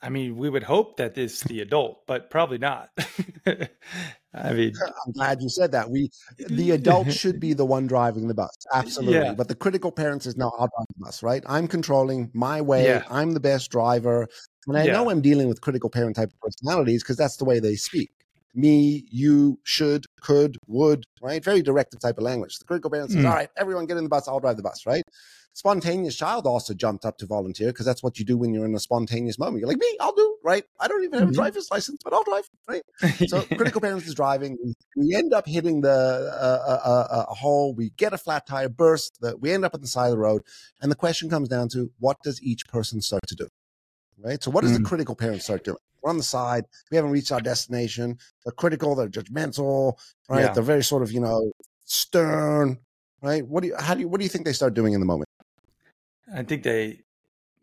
I 0.06 0.10
mean, 0.10 0.38
we 0.38 0.52
would 0.52 0.62
hope 0.62 0.98
that 0.98 1.18
it's 1.18 1.42
the 1.42 1.62
adult, 1.62 2.06
but 2.06 2.30
probably 2.30 2.60
not. 2.60 2.92
I 3.48 4.54
mean, 4.54 4.74
I'm 5.06 5.14
glad 5.14 5.42
you 5.42 5.50
said 5.50 5.72
that. 5.72 5.90
We, 5.90 6.12
the 6.38 6.72
adult, 6.72 7.12
should 7.12 7.40
be 7.40 7.54
the 7.54 7.66
one 7.66 7.88
driving 7.88 8.28
the 8.28 8.36
bus, 8.36 8.56
absolutely. 8.72 9.16
Yeah. 9.16 9.34
But 9.34 9.48
the 9.48 9.56
critical 9.56 9.92
parents 9.92 10.28
is 10.28 10.38
now 10.38 10.52
I'll 10.60 10.68
drive 10.68 10.88
the 10.96 11.06
bus, 11.06 11.24
right? 11.24 11.44
I'm 11.48 11.68
controlling 11.68 12.30
my 12.36 12.62
way. 12.62 12.86
Yeah. 12.86 13.04
I'm 13.10 13.34
the 13.34 13.40
best 13.40 13.72
driver, 13.72 14.28
and 14.68 14.78
I 14.78 14.84
yeah. 14.84 14.94
know 14.94 15.10
I'm 15.10 15.22
dealing 15.22 15.48
with 15.48 15.62
critical 15.62 15.90
parent 15.90 16.18
type 16.18 16.30
of 16.30 16.40
personalities 16.40 17.02
because 17.02 17.18
that's 17.18 17.38
the 17.38 17.46
way 17.46 17.60
they 17.60 17.76
speak. 17.76 18.12
Me, 18.54 19.06
you, 19.10 19.60
should, 19.64 20.06
could, 20.22 20.56
would, 20.68 21.04
right? 21.20 21.44
Very 21.44 21.64
directive 21.64 22.00
type 22.00 22.20
of 22.20 22.24
language. 22.24 22.60
The 22.60 22.66
critical 22.66 22.92
parent 22.92 23.10
says, 23.10 23.24
mm. 23.24 23.28
"All 23.28 23.36
right, 23.36 23.50
everyone 23.58 23.88
get 23.88 23.98
in 23.98 24.04
the 24.04 24.10
bus. 24.10 24.28
I'll 24.28 24.40
drive 24.40 24.58
the 24.58 24.64
bus," 24.64 24.86
right? 24.86 25.04
Spontaneous 25.56 26.18
child 26.18 26.46
also 26.46 26.74
jumped 26.74 27.06
up 27.06 27.18
to 27.18 27.26
volunteer 27.26 27.68
because 27.68 27.86
that's 27.86 28.04
what 28.04 28.20
you 28.20 28.26
do 28.26 28.38
when 28.38 28.54
you're 28.54 28.66
in 28.66 28.76
a 28.76 28.80
spontaneous 28.80 29.40
moment. 29.40 29.62
You're 29.62 29.70
like, 29.70 29.78
me, 29.78 29.98
I'll 30.02 30.12
do, 30.12 30.36
right? 30.44 30.66
I 30.82 30.90
don't 30.90 31.02
even 31.02 31.14
have 31.14 31.22
a 31.22 31.26
mm-hmm. 31.32 31.36
driver's 31.36 31.72
license, 31.72 32.02
but 32.04 32.12
I'll 32.12 32.26
drive, 32.26 32.50
right? 32.68 32.84
So 33.30 33.42
critical 33.44 33.80
parents 33.80 34.06
is 34.06 34.16
driving. 34.16 34.58
We 34.98 35.16
end 35.16 35.34
up 35.34 35.48
hitting 35.48 35.80
the 35.80 35.90
uh, 35.90 35.94
uh, 35.94 36.90
uh, 36.90 37.08
uh, 37.10 37.26
a 37.30 37.34
hole. 37.34 37.74
We 37.74 37.92
get 37.92 38.12
a 38.12 38.18
flat 38.18 38.46
tire 38.46 38.68
burst. 38.68 39.22
The, 39.22 39.38
we 39.38 39.54
end 39.54 39.64
up 39.64 39.74
on 39.74 39.80
the 39.80 39.88
side 39.88 40.08
of 40.08 40.12
the 40.12 40.18
road. 40.18 40.42
And 40.82 40.92
the 40.92 40.96
question 40.96 41.30
comes 41.30 41.48
down 41.48 41.70
to 41.70 41.90
what 42.00 42.18
does 42.22 42.44
each 42.44 42.68
person 42.68 43.00
start 43.00 43.24
to 43.28 43.36
do? 43.36 43.48
Right. 44.18 44.44
So 44.44 44.52
what 44.52 44.64
does 44.64 44.74
mm. 44.74 44.80
the 44.80 44.84
critical 44.84 45.16
parent 45.16 45.42
start 45.42 45.64
doing? 45.64 45.78
We're 46.02 46.10
on 46.10 46.18
the 46.18 46.24
side. 46.24 46.66
We 46.92 46.98
haven't 46.98 47.12
reached 47.12 47.32
our 47.32 47.40
destination. 47.40 48.18
They're 48.44 48.52
critical. 48.52 48.94
They're 48.94 49.08
judgmental. 49.08 49.94
Right. 50.28 50.42
Yeah. 50.42 50.54
They're 50.54 50.64
very 50.64 50.84
sort 50.84 51.02
of, 51.02 51.14
you 51.14 51.22
know, 51.22 51.54
stern. 51.86 52.80
Right. 53.22 53.48
What 53.48 53.62
do 53.62 53.70
you, 53.70 53.76
how 53.80 53.94
do 53.94 54.02
you, 54.02 54.10
what 54.10 54.20
do 54.20 54.26
you 54.26 54.30
think 54.30 54.44
they 54.44 54.52
start 54.52 54.74
doing 54.74 54.92
in 54.92 55.00
the 55.00 55.06
moment? 55.06 55.30
I 56.34 56.44
think 56.44 56.64
they 56.64 57.00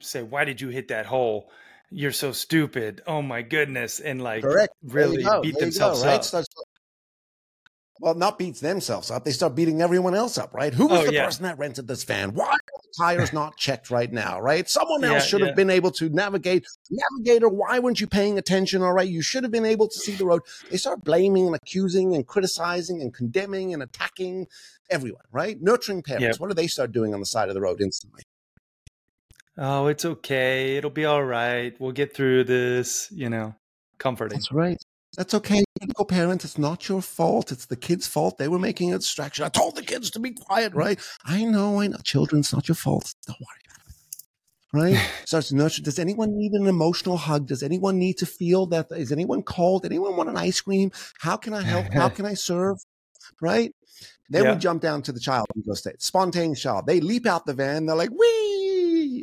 say, 0.01 0.23
"Why 0.23 0.45
did 0.45 0.61
you 0.61 0.69
hit 0.69 0.89
that 0.89 1.07
hole? 1.07 1.51
You're 1.91 2.13
so 2.13 2.33
stupid! 2.33 3.03
Oh 3.07 3.23
my 3.23 3.43
goodness!" 3.43 4.01
And 4.01 4.23
like 4.23 4.43
Correct. 4.43 4.75
really 4.83 5.25
beat 5.43 5.55
there 5.55 5.61
themselves 5.61 6.03
go, 6.03 6.09
right? 6.09 6.15
up. 6.17 6.25
Starts, 6.25 6.49
well, 8.03 8.15
not 8.15 8.37
beats 8.37 8.59
themselves 8.59 9.13
up. 9.13 9.25
They 9.25 9.31
start 9.31 9.55
beating 9.55 9.81
everyone 9.81 10.17
else 10.17 10.37
up, 10.37 10.53
right? 10.53 10.75
Who 10.75 10.89
was 10.89 11.03
oh, 11.03 11.07
the 11.07 11.13
yeah. 11.13 11.25
person 11.25 11.45
that 11.45 11.57
rented 11.57 11.87
this 11.87 12.03
van? 12.03 12.35
Why 12.35 12.49
are 12.49 12.59
the 12.83 12.93
tires 12.99 13.33
not 13.33 13.57
checked 13.57 13.93
right 13.93 14.13
now, 14.13 14.41
right? 14.41 14.69
Someone 14.69 15.05
else 15.05 15.23
yeah, 15.23 15.29
should 15.29 15.41
yeah. 15.41 15.47
have 15.47 15.57
been 15.57 15.71
able 15.71 15.93
to 15.93 16.09
navigate. 16.09 16.67
Navigator, 16.91 17.49
why 17.49 17.79
weren't 17.79 18.01
you 18.01 18.09
paying 18.09 18.39
attention? 18.39 18.83
All 18.83 18.93
right, 18.93 19.09
you 19.09 19.23
should 19.23 19.45
have 19.45 19.53
been 19.53 19.65
able 19.65 19.87
to 19.87 19.99
see 19.99 20.17
the 20.17 20.27
road. 20.27 20.43
They 20.69 20.79
start 20.79 21.05
blaming 21.05 21.47
and 21.47 21.55
accusing 21.55 22.17
and 22.17 22.27
criticizing 22.27 23.01
and 23.01 23.15
condemning 23.15 23.73
and 23.73 23.85
attacking 23.85 24.49
everyone, 24.91 25.23
right? 25.31 25.63
Nurturing 25.63 26.03
parents, 26.03 26.25
yep. 26.25 26.41
what 26.41 26.49
do 26.49 26.55
they 26.55 26.67
start 26.67 26.91
doing 26.91 27.15
on 27.15 27.21
the 27.21 27.27
side 27.27 27.49
of 27.51 27.55
the 27.55 27.61
road 27.61 27.81
instantly? 27.81 28.25
Oh, 29.59 29.87
it's 29.87 30.05
okay. 30.05 30.77
It'll 30.77 30.91
be 30.91 31.05
all 31.05 31.25
right. 31.25 31.75
We'll 31.81 31.93
get 31.93 32.15
through 32.15 32.45
this, 32.45 33.09
you 33.11 33.29
know, 33.29 33.55
comforting. 33.99 34.39
That's 34.39 34.53
right. 34.53 34.79
That's 35.17 35.35
okay. 35.35 35.63
Parent, 36.09 36.45
it's 36.45 36.59
not 36.59 36.89
your 36.89 37.01
fault. 37.01 37.53
It's 37.53 37.67
the 37.67 37.77
kid's 37.77 38.07
fault. 38.07 38.39
They 38.39 38.49
were 38.49 38.59
making 38.59 38.93
a 38.93 38.99
distraction. 38.99 39.45
I 39.45 39.51
told 39.51 39.77
the 39.77 39.83
kids 39.83 40.11
to 40.13 40.19
be 40.19 40.33
quiet, 40.33 40.73
mm. 40.73 40.77
right? 40.77 41.01
I 41.25 41.45
know, 41.45 41.81
I 41.81 41.87
know. 41.87 41.99
Children, 41.99 42.41
it's 42.41 42.53
not 42.53 42.67
your 42.69 42.75
fault. 42.75 43.15
Don't 43.27 43.39
worry 43.39 43.63
right? 44.73 44.97
Starts 45.25 45.49
to 45.49 45.57
nurture. 45.57 45.83
Does 45.83 45.99
anyone 45.99 46.37
need 46.37 46.53
an 46.53 46.67
emotional 46.67 47.17
hug? 47.17 47.47
Does 47.47 47.63
anyone 47.63 47.99
need 47.99 48.19
to 48.19 48.27
feel 48.27 48.67
that? 48.67 48.87
Is 48.91 49.13
anyone 49.13 49.43
cold? 49.43 49.85
Anyone 49.85 50.17
want 50.17 50.29
an 50.29 50.37
ice 50.37 50.61
cream? 50.61 50.91
How 51.19 51.37
can 51.37 51.55
I 51.55 51.63
help? 51.63 51.93
How 51.93 52.09
can 52.17 52.27
I 52.27 52.35
serve? 52.35 52.79
Right? 53.41 53.75
Then 54.31 54.45
yeah. 54.45 54.55
we 54.55 54.59
jump 54.59 54.81
down 54.81 55.03
to 55.03 55.13
the 55.13 55.21
child 55.21 55.47
ego 55.57 55.75
state, 55.75 56.01
spontaneous 56.03 56.61
child. 56.61 56.87
They 56.87 57.01
leap 57.01 57.27
out 57.27 57.45
the 57.45 57.55
van. 57.55 57.87
They're 57.87 57.97
like, 57.97 58.11
wee! 58.11 58.62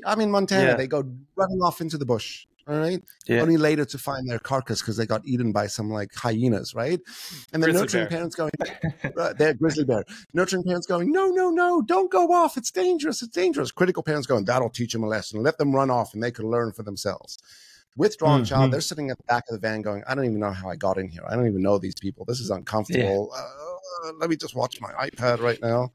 I'm 0.06 0.22
in 0.22 0.32
Montana. 0.32 0.70
Yeah. 0.70 0.76
They 0.76 0.88
go 0.88 1.04
running 1.36 1.60
off 1.62 1.82
into 1.82 1.98
the 1.98 2.06
bush. 2.06 2.46
All 2.70 2.78
right. 2.78 3.04
Yeah. 3.26 3.42
Only 3.42 3.58
later 3.58 3.84
to 3.84 3.98
find 3.98 4.30
their 4.30 4.38
carcass 4.38 4.80
because 4.80 4.96
they 4.96 5.08
got 5.08 5.26
eaten 5.26 5.52
by 5.52 5.66
some 5.66 5.90
like 5.90 6.14
hyenas, 6.14 6.76
right? 6.76 7.00
And 7.52 7.64
the 7.64 7.74
nurturing 7.74 8.04
bear. 8.04 8.10
parents 8.10 8.36
going, 8.36 8.52
uh, 9.18 9.34
they're 9.34 9.56
grizzly 9.56 9.86
bear. 9.86 10.06
Nurturing 10.36 10.64
parents 10.64 10.86
going, 10.86 11.12
no, 11.12 11.30
no, 11.30 11.50
no, 11.50 11.82
don't 11.82 12.12
go 12.12 12.32
off. 12.32 12.58
It's 12.58 12.70
dangerous. 12.70 13.24
It's 13.24 13.34
dangerous. 13.34 13.72
Critical 13.72 14.04
parents 14.04 14.28
going, 14.28 14.46
that'll 14.46 14.70
teach 14.70 14.94
them 14.94 15.04
a 15.04 15.08
lesson. 15.08 15.42
Let 15.42 15.58
them 15.58 15.76
run 15.76 15.90
off 15.90 16.14
and 16.14 16.22
they 16.22 16.30
could 16.30 16.46
learn 16.46 16.72
for 16.72 16.84
themselves. 16.84 17.40
Withdrawn 17.98 18.42
mm-hmm. 18.42 18.46
child, 18.46 18.72
they're 18.72 18.82
sitting 18.82 19.10
at 19.10 19.18
the 19.18 19.24
back 19.24 19.46
of 19.50 19.60
the 19.60 19.68
van 19.68 19.82
going, 19.82 20.04
I 20.08 20.14
don't 20.14 20.26
even 20.26 20.40
know 20.40 20.52
how 20.52 20.70
I 20.70 20.76
got 20.76 21.00
in 21.00 21.10
here. 21.10 21.24
I 21.28 21.36
don't 21.36 21.48
even 21.48 21.64
know 21.64 21.80
these 21.80 21.96
people. 22.00 22.24
This 22.24 22.40
is 22.40 22.52
uncomfortable. 22.52 23.32
Yeah. 23.34 23.42
Uh, 23.42 24.14
let 24.20 24.30
me 24.30 24.36
just 24.36 24.56
watch 24.56 24.80
my 24.80 24.92
iPad 24.92 25.42
right 25.42 25.60
now. 25.60 25.92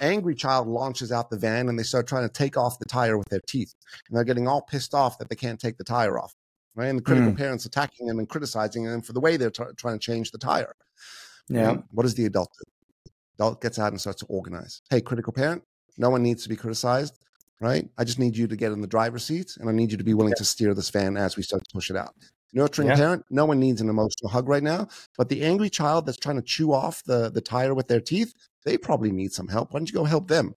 Angry 0.00 0.34
child 0.34 0.66
launches 0.66 1.12
out 1.12 1.30
the 1.30 1.38
van 1.38 1.68
and 1.68 1.78
they 1.78 1.82
start 1.82 2.06
trying 2.06 2.26
to 2.26 2.32
take 2.32 2.56
off 2.56 2.78
the 2.78 2.86
tire 2.86 3.18
with 3.18 3.28
their 3.28 3.40
teeth. 3.46 3.74
And 4.08 4.16
they're 4.16 4.24
getting 4.24 4.48
all 4.48 4.62
pissed 4.62 4.94
off 4.94 5.18
that 5.18 5.28
they 5.28 5.36
can't 5.36 5.60
take 5.60 5.76
the 5.76 5.84
tire 5.84 6.18
off. 6.18 6.34
Right. 6.74 6.86
And 6.86 6.98
the 6.98 7.02
critical 7.02 7.32
mm. 7.32 7.36
parents 7.36 7.66
attacking 7.66 8.06
them 8.06 8.18
and 8.18 8.28
criticizing 8.28 8.84
them 8.84 9.02
for 9.02 9.12
the 9.12 9.20
way 9.20 9.36
they're 9.36 9.50
t- 9.50 9.64
trying 9.76 9.98
to 9.98 10.04
change 10.04 10.30
the 10.30 10.38
tire. 10.38 10.74
Yeah. 11.48 11.70
And 11.70 11.84
what 11.90 12.04
does 12.04 12.14
the 12.14 12.26
adult 12.26 12.50
do? 12.58 13.10
Adult 13.34 13.60
gets 13.60 13.78
out 13.78 13.92
and 13.92 14.00
starts 14.00 14.20
to 14.20 14.26
organize. 14.26 14.80
Hey, 14.88 15.00
critical 15.00 15.32
parent, 15.32 15.62
no 15.98 16.10
one 16.10 16.22
needs 16.22 16.44
to 16.44 16.48
be 16.48 16.56
criticized. 16.56 17.18
Right. 17.60 17.88
I 17.98 18.04
just 18.04 18.18
need 18.18 18.36
you 18.36 18.46
to 18.46 18.56
get 18.56 18.72
in 18.72 18.80
the 18.80 18.86
driver's 18.86 19.24
seat 19.24 19.56
and 19.58 19.68
I 19.68 19.72
need 19.72 19.90
you 19.90 19.98
to 19.98 20.04
be 20.04 20.14
willing 20.14 20.32
yeah. 20.32 20.38
to 20.38 20.44
steer 20.44 20.74
this 20.74 20.88
van 20.88 21.16
as 21.16 21.36
we 21.36 21.42
start 21.42 21.62
to 21.62 21.74
push 21.74 21.90
it 21.90 21.96
out 21.96 22.14
nurturing 22.52 22.88
yeah. 22.88 22.96
parent 22.96 23.24
no 23.30 23.44
one 23.44 23.60
needs 23.60 23.80
an 23.80 23.88
emotional 23.88 24.30
hug 24.30 24.48
right 24.48 24.62
now 24.62 24.88
but 25.16 25.28
the 25.28 25.42
angry 25.44 25.70
child 25.70 26.06
that's 26.06 26.18
trying 26.18 26.36
to 26.36 26.42
chew 26.42 26.72
off 26.72 27.02
the 27.04 27.30
the 27.30 27.40
tire 27.40 27.74
with 27.74 27.88
their 27.88 28.00
teeth 28.00 28.34
they 28.64 28.76
probably 28.76 29.10
need 29.10 29.32
some 29.32 29.48
help. 29.48 29.72
Why 29.72 29.80
don't 29.80 29.88
you 29.88 29.94
go 29.94 30.04
help 30.04 30.28
them? 30.28 30.54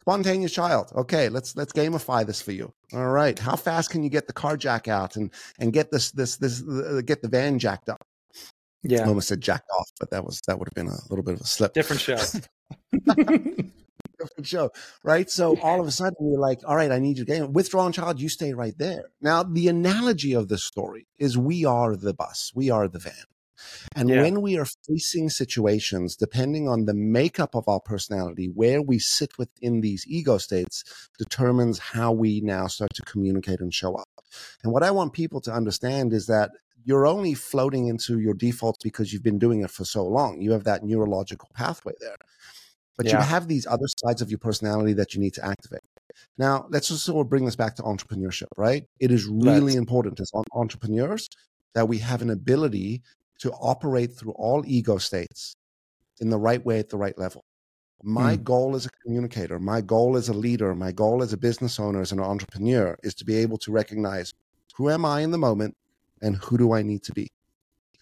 Spontaneous 0.00 0.52
child. 0.52 0.90
Okay 0.94 1.28
let's 1.28 1.56
let's 1.56 1.72
gamify 1.72 2.26
this 2.26 2.42
for 2.42 2.52
you. 2.52 2.72
All 2.92 3.10
right 3.10 3.38
how 3.38 3.56
fast 3.56 3.90
can 3.90 4.02
you 4.02 4.10
get 4.10 4.26
the 4.26 4.32
car 4.32 4.56
jack 4.56 4.88
out 4.88 5.16
and 5.16 5.32
and 5.58 5.72
get 5.72 5.90
this 5.90 6.10
this 6.12 6.36
this 6.36 6.62
uh, 6.62 7.02
get 7.04 7.22
the 7.22 7.28
van 7.28 7.58
jacked 7.58 7.88
up? 7.88 8.02
Yeah. 8.82 9.04
I 9.04 9.08
almost 9.08 9.28
said 9.28 9.40
jacked 9.40 9.70
off 9.78 9.88
but 10.00 10.10
that 10.10 10.24
was 10.24 10.40
that 10.46 10.58
would 10.58 10.68
have 10.68 10.74
been 10.74 10.92
a 10.92 10.98
little 11.08 11.24
bit 11.24 11.34
of 11.34 11.40
a 11.40 11.46
slip. 11.46 11.72
Different 11.72 12.00
show. 12.00 12.18
Different 14.18 14.46
show, 14.46 14.70
right? 15.02 15.28
So 15.28 15.58
all 15.60 15.80
of 15.80 15.86
a 15.86 15.90
sudden 15.90 16.16
you're 16.20 16.38
like, 16.38 16.60
all 16.64 16.76
right, 16.76 16.92
I 16.92 16.98
need 16.98 17.18
you 17.18 17.24
to 17.24 17.32
get 17.32 17.50
withdrawn 17.50 17.92
child, 17.92 18.20
you 18.20 18.28
stay 18.28 18.52
right 18.52 18.76
there. 18.78 19.06
Now, 19.20 19.42
the 19.42 19.68
analogy 19.68 20.32
of 20.32 20.48
this 20.48 20.64
story 20.64 21.06
is 21.18 21.36
we 21.36 21.64
are 21.64 21.96
the 21.96 22.14
bus, 22.14 22.52
we 22.54 22.70
are 22.70 22.86
the 22.88 23.00
van. 23.00 23.24
And 23.94 24.08
yeah. 24.08 24.22
when 24.22 24.40
we 24.40 24.58
are 24.58 24.66
facing 24.86 25.30
situations, 25.30 26.16
depending 26.16 26.68
on 26.68 26.84
the 26.84 26.94
makeup 26.94 27.54
of 27.54 27.68
our 27.68 27.80
personality, 27.80 28.50
where 28.54 28.82
we 28.82 28.98
sit 28.98 29.36
within 29.38 29.80
these 29.80 30.04
ego 30.06 30.38
states 30.38 31.08
determines 31.18 31.78
how 31.78 32.12
we 32.12 32.40
now 32.40 32.66
start 32.66 32.90
to 32.94 33.02
communicate 33.02 33.60
and 33.60 33.72
show 33.72 33.94
up. 33.94 34.08
And 34.62 34.72
what 34.72 34.82
I 34.82 34.90
want 34.90 35.12
people 35.12 35.40
to 35.42 35.52
understand 35.52 36.12
is 36.12 36.26
that 36.26 36.50
you're 36.84 37.06
only 37.06 37.34
floating 37.34 37.86
into 37.86 38.18
your 38.18 38.34
defaults 38.34 38.82
because 38.82 39.12
you've 39.12 39.22
been 39.22 39.38
doing 39.38 39.62
it 39.62 39.70
for 39.70 39.84
so 39.84 40.04
long. 40.04 40.40
You 40.40 40.52
have 40.52 40.64
that 40.64 40.82
neurological 40.84 41.48
pathway 41.54 41.92
there. 42.00 42.16
But 42.96 43.06
yeah. 43.06 43.18
you 43.18 43.24
have 43.24 43.48
these 43.48 43.66
other 43.66 43.86
sides 44.04 44.20
of 44.20 44.30
your 44.30 44.38
personality 44.38 44.92
that 44.94 45.14
you 45.14 45.20
need 45.20 45.34
to 45.34 45.44
activate. 45.44 45.80
Now, 46.36 46.66
let's 46.70 46.88
just 46.88 47.04
sort 47.04 47.24
of 47.24 47.30
bring 47.30 47.44
this 47.44 47.56
back 47.56 47.76
to 47.76 47.82
entrepreneurship, 47.82 48.48
right? 48.56 48.84
It 49.00 49.10
is 49.10 49.26
really 49.26 49.72
right. 49.72 49.76
important 49.76 50.20
as 50.20 50.30
entrepreneurs 50.52 51.28
that 51.74 51.88
we 51.88 51.98
have 51.98 52.22
an 52.22 52.30
ability 52.30 53.02
to 53.42 53.52
operate 53.52 54.14
through 54.14 54.32
all 54.32 54.62
ego 54.66 54.98
states 54.98 55.56
in 56.20 56.30
the 56.30 56.38
right 56.38 56.64
way 56.64 56.78
at 56.78 56.88
the 56.88 56.96
right 56.96 57.18
level. 57.18 57.44
My 58.04 58.36
mm. 58.36 58.44
goal 58.44 58.76
as 58.76 58.86
a 58.86 58.90
communicator, 59.02 59.58
my 59.58 59.80
goal 59.80 60.16
as 60.16 60.28
a 60.28 60.32
leader, 60.32 60.74
my 60.74 60.92
goal 60.92 61.22
as 61.22 61.32
a 61.32 61.36
business 61.36 61.80
owner, 61.80 62.00
as 62.00 62.12
an 62.12 62.20
entrepreneur 62.20 62.96
is 63.02 63.14
to 63.16 63.24
be 63.24 63.36
able 63.36 63.58
to 63.58 63.72
recognize 63.72 64.32
who 64.76 64.90
am 64.90 65.04
I 65.04 65.20
in 65.20 65.32
the 65.32 65.38
moment 65.38 65.76
and 66.20 66.36
who 66.36 66.56
do 66.56 66.72
I 66.72 66.82
need 66.82 67.02
to 67.02 67.12
be. 67.12 67.28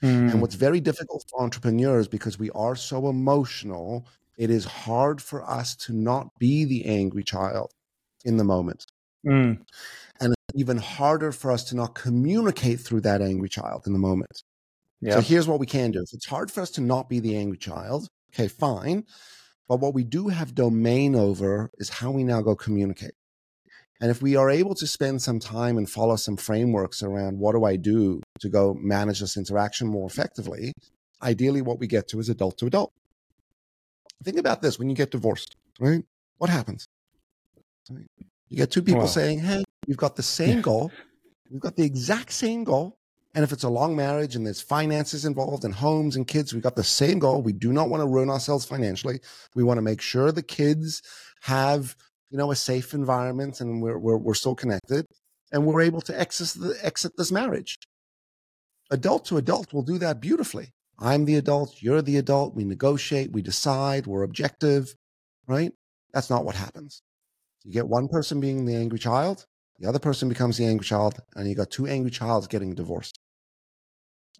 Mm. 0.02 0.32
And 0.32 0.40
what's 0.42 0.54
very 0.54 0.80
difficult 0.80 1.24
for 1.30 1.42
entrepreneurs 1.42 2.06
because 2.06 2.38
we 2.38 2.50
are 2.50 2.76
so 2.76 3.08
emotional 3.08 4.06
it 4.36 4.50
is 4.50 4.64
hard 4.64 5.20
for 5.20 5.48
us 5.48 5.76
to 5.76 5.92
not 5.92 6.30
be 6.38 6.64
the 6.64 6.86
angry 6.86 7.22
child 7.22 7.72
in 8.24 8.38
the 8.38 8.44
moment. 8.44 8.86
Mm. 9.26 9.60
And 10.18 10.32
it's 10.32 10.58
even 10.58 10.78
harder 10.78 11.30
for 11.32 11.50
us 11.50 11.64
to 11.64 11.76
not 11.76 11.94
communicate 11.94 12.80
through 12.80 13.02
that 13.02 13.20
angry 13.20 13.50
child 13.50 13.86
in 13.86 13.92
the 13.92 13.98
moment. 13.98 14.42
Yeah. 15.00 15.14
So 15.14 15.20
here's 15.20 15.48
what 15.48 15.60
we 15.60 15.66
can 15.66 15.90
do. 15.90 16.00
If 16.00 16.12
it's 16.12 16.26
hard 16.26 16.50
for 16.50 16.60
us 16.60 16.70
to 16.72 16.80
not 16.80 17.08
be 17.08 17.20
the 17.20 17.36
angry 17.36 17.58
child, 17.58 18.08
okay, 18.34 18.48
fine. 18.48 19.04
But 19.68 19.80
what 19.80 19.94
we 19.94 20.04
do 20.04 20.28
have 20.28 20.54
domain 20.54 21.14
over 21.14 21.70
is 21.78 21.88
how 21.88 22.10
we 22.10 22.24
now 22.24 22.42
go 22.42 22.56
communicate. 22.56 23.12
And 24.00 24.10
if 24.10 24.22
we 24.22 24.34
are 24.34 24.50
able 24.50 24.74
to 24.76 24.86
spend 24.86 25.20
some 25.20 25.38
time 25.38 25.76
and 25.76 25.88
follow 25.88 26.16
some 26.16 26.36
frameworks 26.36 27.02
around 27.02 27.38
what 27.38 27.52
do 27.52 27.64
I 27.64 27.76
do 27.76 28.22
to 28.40 28.48
go 28.48 28.74
manage 28.74 29.20
this 29.20 29.36
interaction 29.36 29.86
more 29.86 30.06
effectively, 30.06 30.72
ideally 31.22 31.60
what 31.60 31.78
we 31.78 31.86
get 31.86 32.08
to 32.08 32.18
is 32.18 32.28
adult 32.30 32.58
to 32.58 32.66
adult. 32.66 32.92
Think 34.24 34.38
about 34.38 34.62
this 34.62 34.78
when 34.78 34.88
you 34.88 34.96
get 34.96 35.10
divorced, 35.10 35.56
right? 35.78 36.02
What 36.38 36.50
happens? 36.50 36.86
You 37.88 38.56
get 38.56 38.70
two 38.70 38.82
people 38.82 39.06
saying, 39.06 39.40
Hey, 39.40 39.62
we've 39.86 39.96
got 39.96 40.16
the 40.16 40.22
same 40.22 40.56
yeah. 40.56 40.62
goal. 40.62 40.90
We've 41.50 41.60
got 41.60 41.76
the 41.76 41.84
exact 41.84 42.32
same 42.32 42.64
goal. 42.64 42.96
And 43.34 43.44
if 43.44 43.52
it's 43.52 43.62
a 43.62 43.68
long 43.68 43.94
marriage 43.94 44.34
and 44.34 44.44
there's 44.44 44.60
finances 44.60 45.24
involved 45.24 45.64
and 45.64 45.74
homes 45.74 46.16
and 46.16 46.26
kids, 46.26 46.52
we've 46.52 46.62
got 46.62 46.74
the 46.74 46.82
same 46.82 47.20
goal. 47.20 47.42
We 47.42 47.52
do 47.52 47.72
not 47.72 47.88
want 47.88 48.00
to 48.00 48.08
ruin 48.08 48.28
ourselves 48.28 48.64
financially. 48.64 49.20
We 49.54 49.62
want 49.62 49.78
to 49.78 49.82
make 49.82 50.00
sure 50.00 50.32
the 50.32 50.42
kids 50.42 51.00
have, 51.42 51.94
you 52.30 52.38
know, 52.38 52.50
a 52.50 52.56
safe 52.56 52.92
environment 52.92 53.60
and 53.60 53.80
we're, 53.80 53.98
we're, 53.98 54.16
we're 54.16 54.34
still 54.34 54.56
connected 54.56 55.06
and 55.52 55.64
we're 55.64 55.80
able 55.80 56.00
to 56.02 56.18
exit, 56.18 56.60
the, 56.60 56.76
exit 56.82 57.12
this 57.16 57.30
marriage. 57.30 57.78
Adult 58.90 59.24
to 59.26 59.36
adult 59.36 59.72
will 59.72 59.82
do 59.82 59.98
that 59.98 60.20
beautifully. 60.20 60.72
I'm 60.98 61.24
the 61.24 61.36
adult, 61.36 61.80
you're 61.80 62.02
the 62.02 62.18
adult, 62.18 62.54
we 62.54 62.64
negotiate, 62.64 63.32
we 63.32 63.42
decide, 63.42 64.06
we're 64.06 64.24
objective, 64.24 64.94
right? 65.46 65.72
That's 66.12 66.28
not 66.28 66.44
what 66.44 66.56
happens. 66.56 67.02
You 67.64 67.72
get 67.72 67.88
one 67.88 68.08
person 68.08 68.40
being 68.40 68.66
the 68.66 68.74
angry 68.74 68.98
child, 68.98 69.46
the 69.80 69.88
other 69.88 69.98
person 69.98 70.28
becomes 70.28 70.58
the 70.58 70.66
angry 70.66 70.84
child, 70.84 71.18
and 71.34 71.48
you 71.48 71.54
got 71.54 71.70
two 71.70 71.86
angry 71.86 72.10
childs 72.10 72.46
getting 72.46 72.74
divorced. 72.74 73.18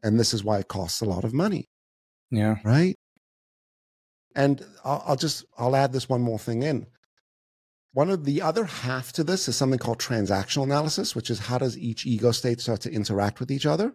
And 0.03 0.21
this 0.21 0.35
is 0.35 0.45
why 0.45 0.59
it 0.59 0.69
costs 0.69 1.01
a 1.01 1.07
lot 1.07 1.25
of 1.25 1.33
money. 1.33 1.67
Yeah. 2.31 2.57
Right. 2.65 2.95
And 4.37 4.65
I'll, 4.85 5.03
I'll 5.09 5.17
just 5.17 5.45
I'll 5.59 5.75
add 5.75 5.93
this 5.93 6.09
one 6.09 6.21
more 6.21 6.39
thing 6.39 6.63
in. 6.63 6.87
One 7.93 8.11
of 8.11 8.25
the 8.25 8.41
other 8.41 8.65
half 8.65 9.13
to 9.15 9.25
this 9.25 9.49
is 9.49 9.57
something 9.57 9.79
called 9.79 9.99
transactional 9.99 10.63
analysis, 10.63 11.17
which 11.17 11.29
is 11.29 11.41
how 11.41 11.59
does 11.59 11.77
each 11.77 12.07
ego 12.07 12.31
state 12.31 12.61
start 12.61 12.81
to 12.83 12.93
interact 12.93 13.41
with 13.41 13.51
each 13.51 13.67
other? 13.67 13.95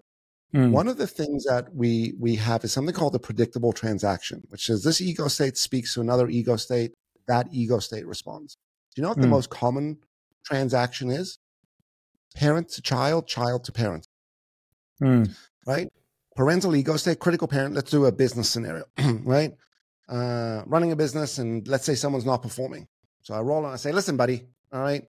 Mm. 0.53 0.71
One 0.71 0.87
of 0.87 0.97
the 0.97 1.07
things 1.07 1.45
that 1.45 1.73
we 1.73 2.13
we 2.19 2.35
have 2.35 2.63
is 2.63 2.73
something 2.73 2.93
called 2.93 3.13
the 3.13 3.19
predictable 3.19 3.71
transaction, 3.71 4.43
which 4.49 4.69
is 4.69 4.83
this 4.83 4.99
ego 4.99 5.27
state 5.27 5.57
speaks 5.57 5.93
to 5.93 6.01
another 6.01 6.27
ego 6.27 6.55
state, 6.55 6.91
that 7.27 7.47
ego 7.51 7.79
state 7.79 8.05
responds. 8.05 8.57
Do 8.95 9.01
you 9.01 9.03
know 9.03 9.09
what 9.09 9.19
mm. 9.19 9.23
the 9.23 9.27
most 9.27 9.49
common 9.49 9.99
transaction 10.45 11.09
is? 11.09 11.39
Parent 12.35 12.69
to 12.69 12.81
child, 12.81 13.27
child 13.27 13.63
to 13.65 13.71
parent. 13.71 14.07
Mm. 15.01 15.35
Right? 15.65 15.89
Parental 16.35 16.75
ego 16.75 16.97
state, 16.97 17.19
critical 17.19 17.47
parent. 17.47 17.75
Let's 17.75 17.91
do 17.91 18.05
a 18.05 18.11
business 18.11 18.49
scenario, 18.49 18.85
right? 19.23 19.53
Uh, 20.07 20.61
running 20.65 20.91
a 20.91 20.95
business, 20.95 21.37
and 21.37 21.67
let's 21.67 21.85
say 21.85 21.95
someone's 21.95 22.25
not 22.25 22.41
performing. 22.41 22.87
So 23.21 23.33
I 23.33 23.41
roll 23.41 23.65
and 23.65 23.73
I 23.73 23.77
say, 23.77 23.91
listen, 23.91 24.17
buddy, 24.17 24.43
all 24.71 24.81
right, 24.81 25.07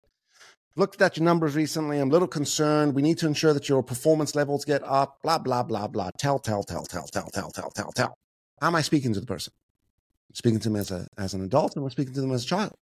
looked 0.76 1.00
at 1.02 1.16
your 1.16 1.24
numbers 1.24 1.56
recently. 1.56 1.98
I'm 1.98 2.10
a 2.10 2.12
little 2.12 2.28
concerned. 2.28 2.94
We 2.94 3.02
need 3.02 3.18
to 3.18 3.26
ensure 3.26 3.52
that 3.54 3.68
your 3.68 3.82
performance 3.82 4.34
levels 4.34 4.64
get 4.64 4.82
up, 4.84 5.18
blah, 5.22 5.38
blah, 5.38 5.62
blah, 5.62 5.88
blah. 5.88 6.10
Tell, 6.18 6.38
tell, 6.38 6.62
tell, 6.62 6.84
tell, 6.84 7.06
tell, 7.06 7.28
tell, 7.28 7.50
tell, 7.50 7.70
tell, 7.70 7.92
tell. 7.92 8.18
How 8.60 8.68
am 8.68 8.76
I 8.76 8.82
speaking 8.82 9.12
to 9.14 9.20
the 9.20 9.26
person? 9.26 9.52
I'm 10.30 10.34
speaking 10.34 10.60
to 10.60 10.68
them 10.68 10.76
as, 10.76 10.90
a, 10.90 11.08
as 11.18 11.34
an 11.34 11.42
adult 11.42 11.74
and 11.74 11.82
we're 11.82 11.90
speaking 11.90 12.14
to 12.14 12.20
them 12.20 12.32
as 12.32 12.44
a 12.44 12.46
child. 12.46 12.74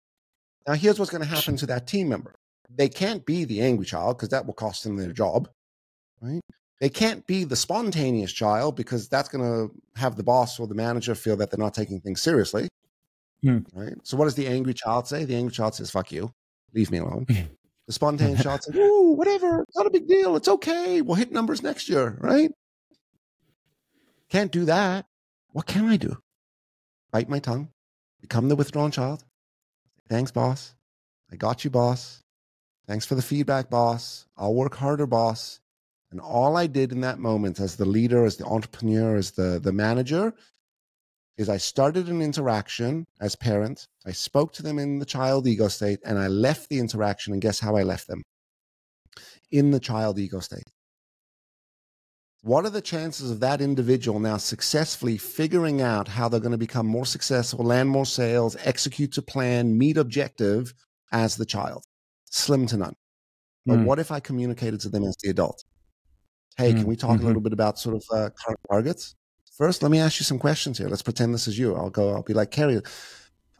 Now, 0.67 0.73
here's 0.73 0.99
what's 0.99 1.11
going 1.11 1.23
to 1.23 1.29
happen 1.29 1.57
to 1.57 1.65
that 1.67 1.87
team 1.87 2.09
member. 2.09 2.35
They 2.75 2.89
can't 2.89 3.25
be 3.25 3.43
the 3.43 3.61
angry 3.61 3.85
child 3.85 4.17
because 4.17 4.29
that 4.29 4.45
will 4.45 4.53
cost 4.53 4.83
them 4.83 4.95
their 4.95 5.11
job, 5.11 5.49
right? 6.21 6.41
They 6.79 6.89
can't 6.89 7.25
be 7.27 7.43
the 7.43 7.55
spontaneous 7.55 8.31
child 8.31 8.75
because 8.75 9.07
that's 9.07 9.29
going 9.29 9.43
to 9.43 9.71
have 9.95 10.15
the 10.15 10.23
boss 10.23 10.59
or 10.59 10.67
the 10.67 10.73
manager 10.73 11.13
feel 11.13 11.35
that 11.37 11.51
they're 11.51 11.63
not 11.63 11.75
taking 11.75 11.99
things 11.99 12.21
seriously. 12.21 12.67
Hmm. 13.43 13.59
Right. 13.73 13.93
So, 14.03 14.17
what 14.17 14.25
does 14.25 14.35
the 14.35 14.47
angry 14.47 14.73
child 14.73 15.07
say? 15.07 15.25
The 15.25 15.35
angry 15.35 15.53
child 15.53 15.75
says, 15.75 15.91
fuck 15.91 16.11
you, 16.11 16.31
leave 16.73 16.91
me 16.91 16.99
alone. 16.99 17.25
The 17.87 17.93
spontaneous 17.95 18.43
child 18.43 18.63
says, 18.63 18.75
"Ooh, 18.75 19.15
whatever, 19.17 19.63
it's 19.63 19.75
not 19.75 19.87
a 19.87 19.89
big 19.89 20.07
deal. 20.07 20.37
It's 20.37 20.47
okay. 20.47 21.01
We'll 21.01 21.15
hit 21.15 21.31
numbers 21.31 21.61
next 21.61 21.89
year, 21.89 22.15
right?" 22.21 22.51
Can't 24.29 24.51
do 24.51 24.63
that. 24.65 25.07
What 25.51 25.65
can 25.65 25.89
I 25.89 25.97
do? 25.97 26.17
Bite 27.11 27.27
my 27.27 27.39
tongue, 27.39 27.69
become 28.21 28.47
the 28.47 28.55
withdrawn 28.55 28.91
child. 28.91 29.25
Thanks, 30.07 30.31
boss. 30.31 30.73
I 31.31 31.35
got 31.35 31.65
you, 31.65 31.69
boss. 31.69 32.20
Thanks 32.91 33.05
for 33.05 33.15
the 33.15 33.21
feedback, 33.21 33.69
boss. 33.69 34.25
I'll 34.35 34.53
work 34.53 34.75
harder, 34.75 35.07
boss. 35.07 35.61
And 36.11 36.19
all 36.19 36.57
I 36.57 36.67
did 36.67 36.91
in 36.91 36.99
that 36.99 37.19
moment 37.19 37.61
as 37.61 37.77
the 37.77 37.85
leader, 37.85 38.25
as 38.25 38.35
the 38.35 38.43
entrepreneur, 38.43 39.15
as 39.15 39.31
the, 39.31 39.61
the 39.63 39.71
manager 39.71 40.33
is 41.37 41.47
I 41.47 41.55
started 41.55 42.09
an 42.09 42.21
interaction 42.21 43.07
as 43.21 43.37
parent. 43.37 43.87
I 44.05 44.11
spoke 44.11 44.51
to 44.55 44.61
them 44.61 44.77
in 44.77 44.99
the 44.99 45.05
child 45.05 45.47
ego 45.47 45.69
state 45.69 45.99
and 46.03 46.19
I 46.19 46.27
left 46.27 46.67
the 46.67 46.79
interaction. 46.79 47.31
And 47.31 47.41
guess 47.41 47.61
how 47.61 47.77
I 47.77 47.83
left 47.83 48.09
them? 48.09 48.23
In 49.51 49.71
the 49.71 49.79
child 49.79 50.19
ego 50.19 50.41
state. 50.41 50.67
What 52.41 52.65
are 52.65 52.71
the 52.71 52.81
chances 52.81 53.31
of 53.31 53.39
that 53.39 53.61
individual 53.61 54.19
now 54.19 54.35
successfully 54.35 55.17
figuring 55.17 55.81
out 55.81 56.09
how 56.09 56.27
they're 56.27 56.41
going 56.41 56.51
to 56.51 56.57
become 56.57 56.87
more 56.87 57.05
successful, 57.05 57.63
land 57.63 57.87
more 57.87 58.05
sales, 58.05 58.57
execute 58.65 59.13
to 59.13 59.21
plan, 59.21 59.77
meet 59.77 59.95
objective 59.95 60.73
as 61.13 61.37
the 61.37 61.45
child? 61.45 61.85
Slim 62.31 62.65
to 62.67 62.77
none. 62.77 62.95
But 63.65 63.79
mm. 63.79 63.85
what 63.85 63.99
if 63.99 64.11
I 64.11 64.19
communicated 64.19 64.79
to 64.81 64.89
them 64.89 65.03
as 65.03 65.15
the 65.21 65.29
adult? 65.29 65.63
Hey, 66.57 66.73
mm. 66.73 66.77
can 66.77 66.87
we 66.87 66.95
talk 66.95 67.11
mm-hmm. 67.11 67.23
a 67.23 67.27
little 67.27 67.41
bit 67.41 67.53
about 67.53 67.77
sort 67.77 67.95
of 67.95 68.03
uh, 68.11 68.29
current 68.43 68.59
targets? 68.69 69.15
First, 69.57 69.83
let 69.83 69.91
me 69.91 69.99
ask 69.99 70.19
you 70.19 70.23
some 70.23 70.39
questions 70.39 70.77
here. 70.77 70.87
Let's 70.87 71.03
pretend 71.03 71.33
this 71.33 71.47
is 71.47 71.59
you. 71.59 71.75
I'll 71.75 71.89
go, 71.89 72.13
I'll 72.13 72.23
be 72.23 72.33
like, 72.33 72.49
Cary, 72.49 72.81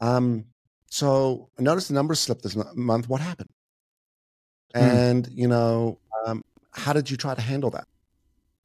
um, 0.00 0.46
so 0.90 1.48
notice 1.58 1.88
the 1.88 1.94
numbers 1.94 2.18
slipped 2.18 2.42
this 2.42 2.56
month. 2.74 3.08
What 3.08 3.20
happened? 3.20 3.50
Mm. 4.74 4.80
And, 4.80 5.28
you 5.32 5.48
know, 5.48 5.98
um, 6.26 6.42
how 6.72 6.92
did 6.92 7.10
you 7.10 7.16
try 7.16 7.34
to 7.34 7.40
handle 7.40 7.70
that? 7.70 7.86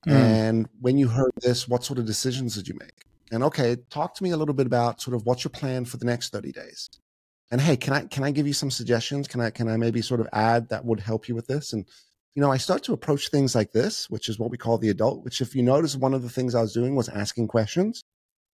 Mm. 0.08 0.12
And 0.12 0.70
when 0.80 0.98
you 0.98 1.08
heard 1.08 1.32
this, 1.42 1.68
what 1.68 1.84
sort 1.84 2.00
of 2.00 2.06
decisions 2.06 2.56
did 2.56 2.68
you 2.68 2.76
make? 2.80 3.04
And 3.32 3.44
okay, 3.44 3.76
talk 3.90 4.16
to 4.16 4.24
me 4.24 4.32
a 4.32 4.38
little 4.38 4.54
bit 4.54 4.66
about 4.66 5.02
sort 5.02 5.16
of 5.16 5.26
what's 5.26 5.44
your 5.44 5.52
plan 5.52 5.86
for 5.86 5.98
the 5.98 6.06
next 6.06 6.32
30 6.32 6.52
days. 6.54 6.90
And 7.50 7.62
hey, 7.62 7.78
can 7.78 7.94
I 7.94 8.06
can 8.06 8.24
I 8.24 8.32
give 8.32 8.48
you 8.48 8.54
some 8.54 8.72
suggestions? 8.72 9.28
Can 9.28 9.40
I 9.40 9.50
can 9.50 9.70
I 9.70 9.78
maybe 9.78 10.02
sort 10.02 10.20
of 10.20 10.28
add 10.34 10.70
that 10.70 10.86
would 10.86 11.00
help 11.00 11.28
you 11.28 11.36
with 11.36 11.48
this? 11.48 11.74
And 11.74 11.86
you 12.36 12.42
know, 12.42 12.52
I 12.52 12.58
start 12.58 12.84
to 12.84 12.94
approach 12.94 13.30
things 13.30 13.56
like 13.56 13.72
this, 13.72 14.10
which 14.10 14.30
is 14.30 14.38
what 14.38 14.52
we 14.52 14.58
call 14.58 14.78
the 14.78 14.90
adult, 14.90 15.24
which 15.24 15.42
if 15.42 15.56
you 15.56 15.64
notice, 15.64 15.96
one 15.96 16.14
of 16.14 16.22
the 16.22 16.30
things 16.30 16.54
I 16.54 16.62
was 16.62 16.74
doing 16.74 16.96
was 16.96 17.10
asking 17.10 17.48
questions. 17.48 18.04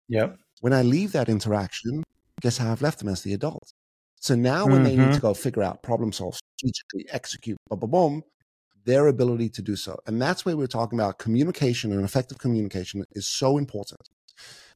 yeah 0.07 0.33
When 0.59 0.73
I 0.73 0.83
leave 0.83 1.13
that 1.13 1.29
interaction, 1.29 2.03
guess 2.41 2.57
how 2.57 2.71
I've 2.71 2.83
left 2.83 2.99
them 2.99 3.07
as 3.07 3.23
the 3.23 3.33
adult. 3.33 3.73
So 4.17 4.35
now 4.35 4.65
when 4.65 4.75
mm-hmm. 4.75 4.83
they 4.83 4.89
need 4.97 4.97
to 4.97 5.11
mm-hmm. 5.13 5.19
go 5.19 5.33
figure 5.33 5.63
out, 5.63 5.81
problem 5.81 6.11
solve, 6.11 6.35
strategically 6.35 7.07
execute, 7.11 7.57
boom, 7.69 7.79
boom, 7.79 7.89
boom, 7.89 8.23
their 8.85 9.07
ability 9.07 9.49
to 9.49 9.61
do 9.63 9.75
so. 9.75 9.97
And 10.05 10.21
that's 10.21 10.45
where 10.45 10.55
we're 10.55 10.67
talking 10.67 10.99
about 10.99 11.17
communication 11.17 11.91
and 11.91 12.03
effective 12.03 12.37
communication 12.37 13.03
is 13.13 13.27
so 13.27 13.57
important. 13.57 14.09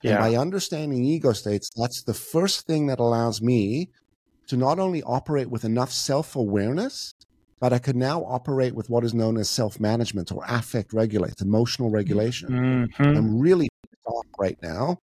Yeah. 0.02 0.12
And 0.12 0.20
by 0.20 0.40
understanding 0.40 1.04
ego 1.04 1.34
states, 1.34 1.70
that's 1.76 2.04
the 2.04 2.14
first 2.14 2.66
thing 2.66 2.88
that 2.88 3.00
allows 3.00 3.42
me 3.42 3.92
to 4.48 4.58
not 4.58 4.80
only 4.80 5.02
operate 5.04 5.50
with 5.50 5.66
enough 5.66 5.92
self 5.92 6.36
awareness 6.36 7.14
but 7.60 7.74
I 7.74 7.80
could 7.80 7.96
now 7.96 8.24
operate 8.26 8.76
with 8.76 8.90
what 8.90 9.04
is 9.04 9.14
known 9.14 9.38
as 9.38 9.50
self 9.50 9.80
management 9.80 10.32
or 10.32 10.44
affect 10.48 10.94
regulate, 10.94 11.42
emotional 11.42 11.90
regulation. 11.90 12.50
Mm-hmm. 12.50 13.04
I'm 13.04 13.40
really 13.40 13.70
off 14.06 14.26
right 14.38 14.58
now. 14.62 15.00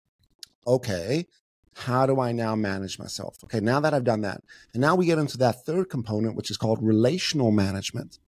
Okay, 0.66 1.28
how 1.76 2.06
do 2.06 2.20
I 2.20 2.32
now 2.32 2.56
manage 2.56 3.00
myself? 3.00 3.38
Okay, 3.44 3.60
now 3.60 3.80
that 3.80 3.94
I've 3.94 4.04
done 4.04 4.22
that, 4.22 4.42
and 4.74 4.82
now 4.82 4.96
we 4.96 5.06
get 5.06 5.20
into 5.20 5.38
that 5.38 5.66
third 5.66 5.90
component, 5.90 6.36
which 6.36 6.50
is 6.50 6.58
called 6.58 6.80
relational 6.82 7.52
management. 7.52 8.20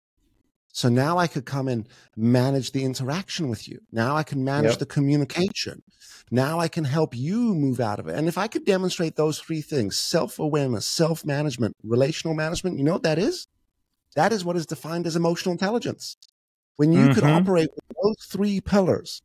So 0.79 0.89
now 0.89 1.19
I 1.19 1.27
could 1.27 1.45
come 1.45 1.67
and 1.67 1.89
manage 2.15 2.71
the 2.71 2.85
interaction 2.85 3.49
with 3.49 3.67
you. 3.67 3.81
Now 3.91 4.17
I 4.17 4.23
can 4.23 4.45
manage 4.45 4.75
yep. 4.75 4.79
the 4.79 4.87
communication. 4.87 5.83
Now 6.31 6.61
I 6.61 6.69
can 6.69 6.85
help 6.85 7.17
you 7.17 7.53
move 7.53 7.81
out 7.81 7.99
of 7.99 8.07
it. 8.07 8.15
And 8.15 8.29
if 8.29 8.39
I 8.39 8.47
could 8.47 8.65
demonstrate 8.65 9.17
those 9.17 9.41
three 9.41 9.61
things 9.61 9.97
self 9.97 10.39
awareness, 10.39 10.87
self 10.87 11.25
management, 11.25 11.75
relational 11.83 12.33
management 12.33 12.79
you 12.79 12.85
know 12.85 12.93
what 12.93 13.03
that 13.03 13.19
is? 13.19 13.49
That 14.15 14.33
is 14.33 14.45
what 14.45 14.55
is 14.55 14.67
defined 14.67 15.09
as 15.09 15.17
emotional 15.17 15.51
intelligence. 15.51 16.17
When 16.77 16.93
you 16.93 17.07
mm-hmm. 17.07 17.13
could 17.13 17.25
operate 17.25 17.71
with 17.75 17.97
those 18.01 18.27
three 18.27 18.61
pillars, 18.61 19.21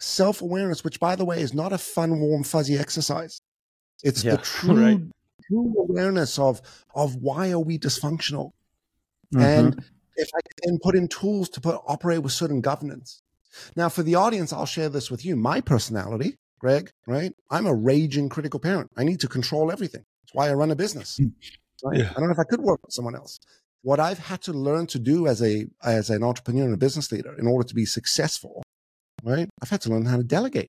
self 0.00 0.42
awareness, 0.42 0.82
which 0.82 0.98
by 0.98 1.14
the 1.14 1.24
way 1.24 1.40
is 1.40 1.54
not 1.54 1.72
a 1.72 1.78
fun, 1.78 2.18
warm, 2.18 2.42
fuzzy 2.42 2.76
exercise. 2.76 3.40
It's 4.02 4.24
yeah, 4.24 4.32
the 4.32 4.38
true, 4.42 4.84
right. 4.84 5.00
true 5.46 5.76
awareness 5.78 6.40
of, 6.40 6.60
of 6.92 7.14
why 7.14 7.52
are 7.52 7.60
we 7.60 7.78
dysfunctional? 7.78 8.50
Mm-hmm. 9.32 9.40
And 9.40 9.84
if 10.18 10.30
I 10.34 10.40
can 10.62 10.78
put 10.82 10.94
in 10.94 11.08
tools 11.08 11.48
to 11.50 11.60
put 11.60 11.80
operate 11.86 12.22
with 12.22 12.32
certain 12.32 12.60
governance. 12.60 13.22
Now, 13.74 13.88
for 13.88 14.02
the 14.02 14.14
audience, 14.14 14.52
I'll 14.52 14.66
share 14.66 14.88
this 14.88 15.10
with 15.10 15.24
you. 15.24 15.34
My 15.34 15.60
personality, 15.60 16.36
Greg, 16.60 16.90
right? 17.06 17.32
I'm 17.50 17.66
a 17.66 17.74
raging 17.74 18.28
critical 18.28 18.60
parent. 18.60 18.90
I 18.96 19.04
need 19.04 19.20
to 19.20 19.28
control 19.28 19.72
everything. 19.72 20.04
That's 20.22 20.34
why 20.34 20.50
I 20.50 20.54
run 20.54 20.70
a 20.70 20.76
business. 20.76 21.16
Hmm. 21.16 21.28
Right? 21.82 21.98
Yeah. 21.98 22.10
I 22.10 22.20
don't 22.20 22.26
know 22.26 22.32
if 22.32 22.38
I 22.38 22.44
could 22.44 22.60
work 22.60 22.80
with 22.84 22.92
someone 22.92 23.14
else 23.14 23.38
what 23.82 24.00
I've 24.00 24.18
had 24.18 24.42
to 24.42 24.52
learn 24.52 24.86
to 24.88 24.98
do 24.98 25.26
as 25.26 25.42
a 25.42 25.66
as 25.82 26.10
an 26.10 26.22
entrepreneur 26.22 26.64
and 26.64 26.74
a 26.74 26.78
business 26.78 27.10
leader 27.12 27.34
in 27.38 27.46
order 27.46 27.66
to 27.66 27.74
be 27.74 27.84
successful, 27.84 28.62
right? 29.22 29.48
I've 29.62 29.70
had 29.70 29.80
to 29.82 29.90
learn 29.90 30.06
how 30.06 30.16
to 30.16 30.24
delegate. 30.24 30.68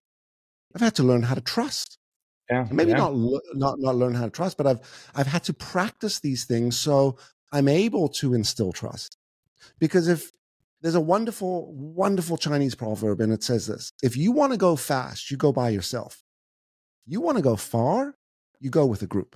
I've 0.75 0.81
had 0.81 0.95
to 0.95 1.03
learn 1.03 1.23
how 1.23 1.35
to 1.35 1.41
trust. 1.41 1.97
Yeah, 2.49 2.67
maybe 2.71 2.91
yeah. 2.91 2.97
not 2.97 3.13
not 3.53 3.79
not 3.79 3.95
learn 3.95 4.13
how 4.13 4.25
to 4.25 4.31
trust, 4.31 4.57
but 4.57 4.67
I've 4.67 5.09
I've 5.15 5.27
had 5.27 5.43
to 5.45 5.53
practice 5.53 6.19
these 6.19 6.45
things. 6.45 6.79
So 6.79 7.17
I'm 7.51 7.67
able 7.67 8.09
to 8.19 8.33
instill 8.33 8.71
trust. 8.71 9.17
Because 9.79 10.07
if 10.07 10.31
there's 10.81 10.95
a 10.95 11.01
wonderful, 11.01 11.73
wonderful 11.73 12.37
Chinese 12.37 12.75
proverb, 12.75 13.21
and 13.21 13.33
it 13.33 13.43
says 13.43 13.67
this 13.67 13.91
if 14.01 14.15
you 14.15 14.31
want 14.31 14.51
to 14.51 14.57
go 14.57 14.75
fast, 14.75 15.29
you 15.29 15.37
go 15.37 15.51
by 15.51 15.69
yourself. 15.69 16.23
You 17.05 17.21
want 17.21 17.37
to 17.37 17.43
go 17.43 17.55
far, 17.55 18.15
you 18.59 18.69
go 18.69 18.85
with 18.85 19.01
a 19.01 19.07
group. 19.07 19.35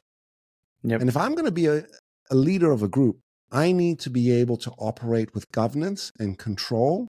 Yep. 0.83 1.01
And 1.01 1.09
if 1.09 1.17
I'm 1.17 1.33
going 1.33 1.45
to 1.45 1.51
be 1.51 1.67
a, 1.67 1.85
a 2.29 2.35
leader 2.35 2.71
of 2.71 2.83
a 2.83 2.87
group, 2.87 3.19
I 3.51 3.71
need 3.71 3.99
to 4.01 4.09
be 4.09 4.31
able 4.31 4.57
to 4.57 4.71
operate 4.77 5.33
with 5.33 5.51
governance 5.51 6.11
and 6.19 6.37
control. 6.37 7.07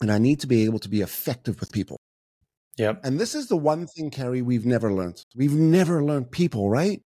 And 0.00 0.10
I 0.10 0.18
need 0.18 0.40
to 0.40 0.46
be 0.46 0.64
able 0.64 0.78
to 0.80 0.88
be 0.88 1.00
effective 1.00 1.60
with 1.60 1.72
people. 1.72 1.98
Yep. 2.78 3.00
And 3.04 3.20
this 3.20 3.34
is 3.34 3.48
the 3.48 3.56
one 3.56 3.86
thing, 3.86 4.10
Cary, 4.10 4.42
we've 4.42 4.66
never 4.66 4.92
learned. 4.92 5.22
We've 5.36 5.54
never 5.54 6.02
learned 6.02 6.30
people, 6.30 6.70
right? 6.70 7.02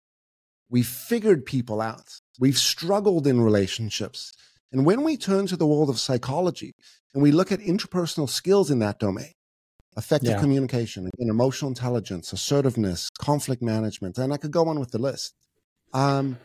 We've 0.69 0.87
figured 0.87 1.45
people 1.45 1.81
out. 1.81 2.19
We've 2.39 2.57
struggled 2.57 3.27
in 3.27 3.41
relationships. 3.41 4.33
And 4.71 4.85
when 4.85 5.03
we 5.03 5.17
turn 5.17 5.47
to 5.47 5.57
the 5.57 5.67
world 5.67 5.89
of 5.89 5.99
psychology 5.99 6.73
and 7.13 7.21
we 7.21 7.31
look 7.31 7.51
at 7.51 7.59
interpersonal 7.59 8.29
skills 8.29 8.71
in 8.71 8.79
that 8.79 8.99
domain, 8.99 9.33
effective 9.97 10.31
yeah. 10.31 10.39
communication, 10.39 11.09
again, 11.13 11.29
emotional 11.29 11.69
intelligence, 11.69 12.31
assertiveness, 12.31 13.09
conflict 13.19 13.61
management, 13.61 14.17
and 14.17 14.33
I 14.33 14.37
could 14.37 14.51
go 14.51 14.67
on 14.67 14.79
with 14.79 14.91
the 14.91 14.99
list. 14.99 15.35
Um, 15.93 16.37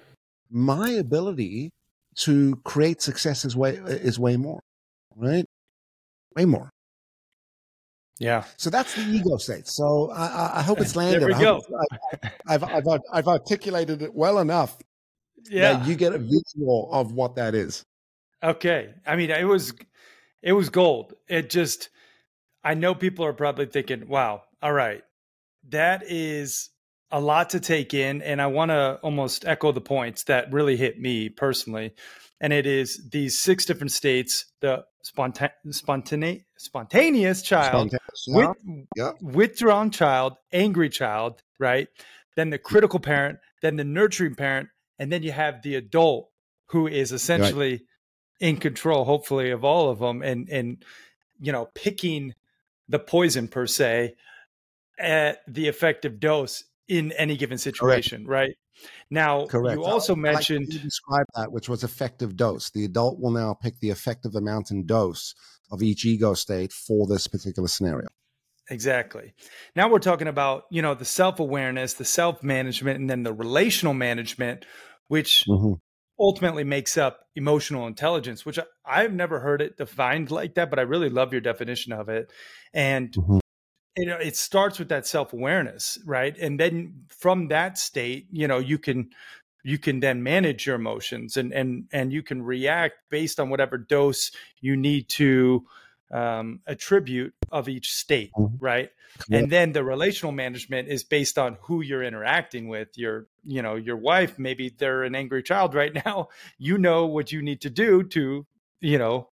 my 0.50 0.90
ability 0.90 1.70
to 2.16 2.56
create 2.64 3.02
success 3.02 3.44
is 3.44 3.54
way 3.54 3.74
is 3.74 4.18
way 4.18 4.36
more, 4.36 4.60
right? 5.14 5.44
Way 6.34 6.44
more. 6.46 6.70
Yeah. 8.18 8.44
So 8.56 8.70
that's 8.70 8.94
the 8.94 9.02
ego 9.02 9.36
state. 9.36 9.68
So 9.68 10.10
I, 10.10 10.58
I 10.58 10.62
hope 10.62 10.80
it's 10.80 10.96
landed. 10.96 11.20
There 11.20 11.28
we 11.28 11.34
go. 11.34 11.60
I've, 12.48 12.64
I've, 12.64 12.88
I've, 12.88 13.00
I've, 13.12 13.28
articulated 13.28 14.00
it 14.02 14.14
well 14.14 14.38
enough. 14.38 14.78
Yeah. 15.48 15.86
you 15.86 15.94
get 15.94 16.12
a 16.12 16.18
visual 16.18 16.88
of 16.90 17.12
what 17.12 17.36
that 17.36 17.54
is. 17.54 17.84
Okay. 18.42 18.94
I 19.06 19.16
mean, 19.16 19.30
it 19.30 19.46
was, 19.46 19.72
it 20.42 20.52
was 20.52 20.68
gold. 20.68 21.14
It 21.28 21.50
just, 21.50 21.88
I 22.62 22.74
know 22.74 22.94
people 22.94 23.24
are 23.24 23.32
probably 23.32 23.66
thinking, 23.66 24.08
wow, 24.08 24.42
all 24.62 24.72
right, 24.72 25.02
that 25.68 26.02
is 26.06 26.70
a 27.10 27.20
lot 27.20 27.50
to 27.50 27.60
take 27.60 27.94
in. 27.94 28.22
And 28.22 28.42
I 28.42 28.46
want 28.48 28.70
to 28.70 28.98
almost 29.02 29.44
echo 29.44 29.72
the 29.72 29.80
points 29.80 30.24
that 30.24 30.52
really 30.52 30.76
hit 30.76 31.00
me 31.00 31.28
personally. 31.28 31.94
And 32.40 32.52
it 32.52 32.66
is 32.66 33.08
these 33.10 33.38
six 33.38 33.64
different 33.64 33.92
states 33.92 34.46
the 34.60 34.84
sponta- 35.02 35.52
spontane- 35.68 36.44
spontaneous 36.58 37.42
child, 37.42 37.90
spontaneous. 37.90 38.56
With, 38.66 38.86
yeah. 38.96 39.12
withdrawn 39.22 39.90
child, 39.90 40.34
angry 40.52 40.90
child, 40.90 41.42
right? 41.58 41.88
Then 42.36 42.50
the 42.50 42.58
critical 42.58 43.00
parent, 43.00 43.38
then 43.62 43.76
the 43.76 43.84
nurturing 43.84 44.34
parent, 44.34 44.68
and 44.98 45.10
then 45.10 45.22
you 45.22 45.32
have 45.32 45.62
the 45.62 45.76
adult 45.76 46.28
who 46.66 46.86
is 46.86 47.12
essentially 47.12 47.70
right. 47.70 47.80
In 48.40 48.56
control, 48.58 49.04
hopefully, 49.04 49.50
of 49.50 49.64
all 49.64 49.90
of 49.90 49.98
them, 49.98 50.22
and 50.22 50.48
and 50.48 50.84
you 51.40 51.52
know 51.52 51.68
picking 51.74 52.34
the 52.88 52.98
poison 52.98 53.48
per 53.48 53.66
se 53.66 54.14
at 54.98 55.38
the 55.48 55.68
effective 55.68 56.20
dose 56.20 56.64
in 56.88 57.12
any 57.12 57.36
given 57.36 57.58
situation, 57.58 58.26
Correct. 58.26 58.48
right? 58.48 58.56
Now, 59.10 59.46
Correct. 59.46 59.78
you 59.78 59.84
also 59.84 60.14
I, 60.14 60.18
mentioned 60.18 60.66
like 60.66 60.74
you 60.74 60.80
described 60.80 61.30
that, 61.34 61.52
which 61.52 61.68
was 61.68 61.82
effective 61.82 62.36
dose. 62.36 62.70
The 62.70 62.84
adult 62.84 63.18
will 63.20 63.30
now 63.30 63.54
pick 63.54 63.80
the 63.80 63.90
effective 63.90 64.34
amount 64.34 64.70
and 64.70 64.86
dose 64.86 65.34
of 65.70 65.82
each 65.82 66.04
ego 66.04 66.34
state 66.34 66.72
for 66.72 67.06
this 67.06 67.26
particular 67.26 67.68
scenario. 67.68 68.08
Exactly. 68.68 69.32
Now 69.74 69.88
we're 69.88 70.00
talking 70.00 70.26
about, 70.26 70.64
you 70.70 70.82
know, 70.82 70.94
the 70.94 71.04
self-awareness, 71.04 71.94
the 71.94 72.04
self-management, 72.04 72.98
and 72.98 73.08
then 73.08 73.22
the 73.22 73.32
relational 73.32 73.94
management, 73.94 74.64
which 75.06 75.44
mm-hmm. 75.48 75.74
Ultimately 76.18 76.64
makes 76.64 76.96
up 76.96 77.26
emotional 77.34 77.86
intelligence, 77.86 78.46
which 78.46 78.58
I, 78.84 79.02
have 79.02 79.12
never 79.12 79.40
heard 79.40 79.60
it 79.60 79.76
defined 79.76 80.30
like 80.30 80.54
that, 80.54 80.70
but 80.70 80.78
I 80.78 80.82
really 80.82 81.10
love 81.10 81.32
your 81.32 81.40
definition 81.40 81.92
of 81.92 82.08
it. 82.08 82.30
And 82.72 83.12
mm-hmm 83.12 83.38
you 83.96 84.04
know 84.04 84.16
it 84.16 84.36
starts 84.36 84.78
with 84.78 84.88
that 84.88 85.06
self-awareness 85.06 85.98
right 86.04 86.36
and 86.38 86.60
then 86.60 87.04
from 87.08 87.48
that 87.48 87.78
state 87.78 88.26
you 88.30 88.46
know 88.46 88.58
you 88.58 88.78
can 88.78 89.08
you 89.64 89.78
can 89.78 90.00
then 90.00 90.22
manage 90.22 90.66
your 90.66 90.76
emotions 90.76 91.36
and 91.36 91.52
and 91.52 91.86
and 91.92 92.12
you 92.12 92.22
can 92.22 92.42
react 92.42 92.94
based 93.10 93.40
on 93.40 93.50
whatever 93.50 93.78
dose 93.78 94.30
you 94.60 94.76
need 94.76 95.08
to 95.08 95.64
um, 96.10 96.60
attribute 96.66 97.34
of 97.50 97.68
each 97.68 97.92
state 97.92 98.30
mm-hmm. 98.38 98.56
right 98.64 98.90
yeah. 99.28 99.38
and 99.38 99.50
then 99.50 99.72
the 99.72 99.82
relational 99.82 100.32
management 100.32 100.88
is 100.88 101.02
based 101.02 101.38
on 101.38 101.56
who 101.62 101.80
you're 101.80 102.02
interacting 102.02 102.68
with 102.68 102.88
your 102.96 103.26
you 103.44 103.60
know 103.60 103.74
your 103.74 103.96
wife 103.96 104.38
maybe 104.38 104.68
they're 104.68 105.02
an 105.02 105.14
angry 105.14 105.42
child 105.42 105.74
right 105.74 105.94
now 106.06 106.28
you 106.58 106.78
know 106.78 107.06
what 107.06 107.32
you 107.32 107.42
need 107.42 107.60
to 107.60 107.70
do 107.70 108.02
to 108.02 108.46
you 108.80 108.98
know 108.98 109.28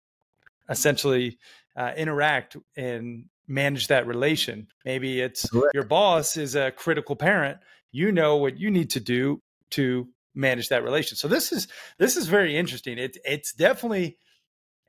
essentially 0.69 1.39
uh, 1.77 1.93
interact 1.97 2.57
and 2.77 3.27
manage 3.47 3.89
that 3.89 4.07
relation. 4.07 4.69
Maybe 4.85 5.21
it's 5.21 5.49
Correct. 5.49 5.75
your 5.75 5.85
boss 5.85 6.37
is 6.37 6.55
a 6.55 6.71
critical 6.71 7.17
parent. 7.17 7.59
You 7.93 8.13
know 8.13 8.37
what 8.37 8.59
you 8.59 8.71
need 8.71 8.91
to 8.91 9.01
do 9.01 9.43
to 9.71 10.09
manage 10.35 10.69
that 10.69 10.83
relation. 10.83 11.17
So 11.17 11.29
this 11.29 11.53
is 11.53 11.69
this 11.99 12.17
is 12.17 12.27
very 12.27 12.57
interesting. 12.57 12.99
It's 12.99 13.19
it's 13.25 13.53
definitely 13.53 14.19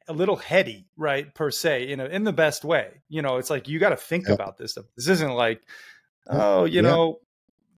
a 0.07 0.13
little 0.13 0.35
heady, 0.35 0.87
right? 0.97 1.33
Per 1.33 1.51
se, 1.51 1.89
in 1.89 1.99
a, 1.99 2.05
in 2.05 2.23
the 2.23 2.33
best 2.33 2.63
way. 2.63 3.01
You 3.09 3.21
know, 3.21 3.37
it's 3.37 3.49
like 3.49 3.67
you 3.67 3.79
got 3.79 3.89
to 3.89 3.97
think 3.97 4.27
yep. 4.27 4.35
about 4.35 4.57
this 4.57 4.71
stuff. 4.71 4.85
This 4.95 5.07
isn't 5.07 5.33
like, 5.33 5.61
oh, 6.27 6.65
you 6.65 6.81
know, 6.81 7.19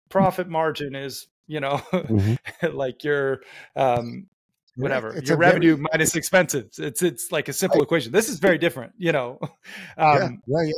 profit 0.08 0.48
margin 0.48 0.94
is 0.94 1.26
you 1.46 1.60
know 1.60 1.76
mm-hmm. 1.92 2.66
like 2.76 3.04
your 3.04 3.40
um 3.74 4.26
whatever 4.76 5.14
it's 5.14 5.28
your 5.28 5.38
revenue 5.38 5.76
very, 5.76 5.86
minus 5.92 6.16
expenses. 6.16 6.78
It's 6.78 7.02
it's 7.02 7.32
like 7.32 7.48
a 7.48 7.52
simple 7.52 7.80
I, 7.80 7.84
equation. 7.84 8.12
This 8.12 8.28
is 8.28 8.38
very 8.38 8.58
different, 8.58 8.92
you 8.98 9.12
know. 9.12 9.38
Um, 9.98 10.42
yeah, 10.46 10.58
yeah, 10.60 10.62
yeah. 10.66 10.72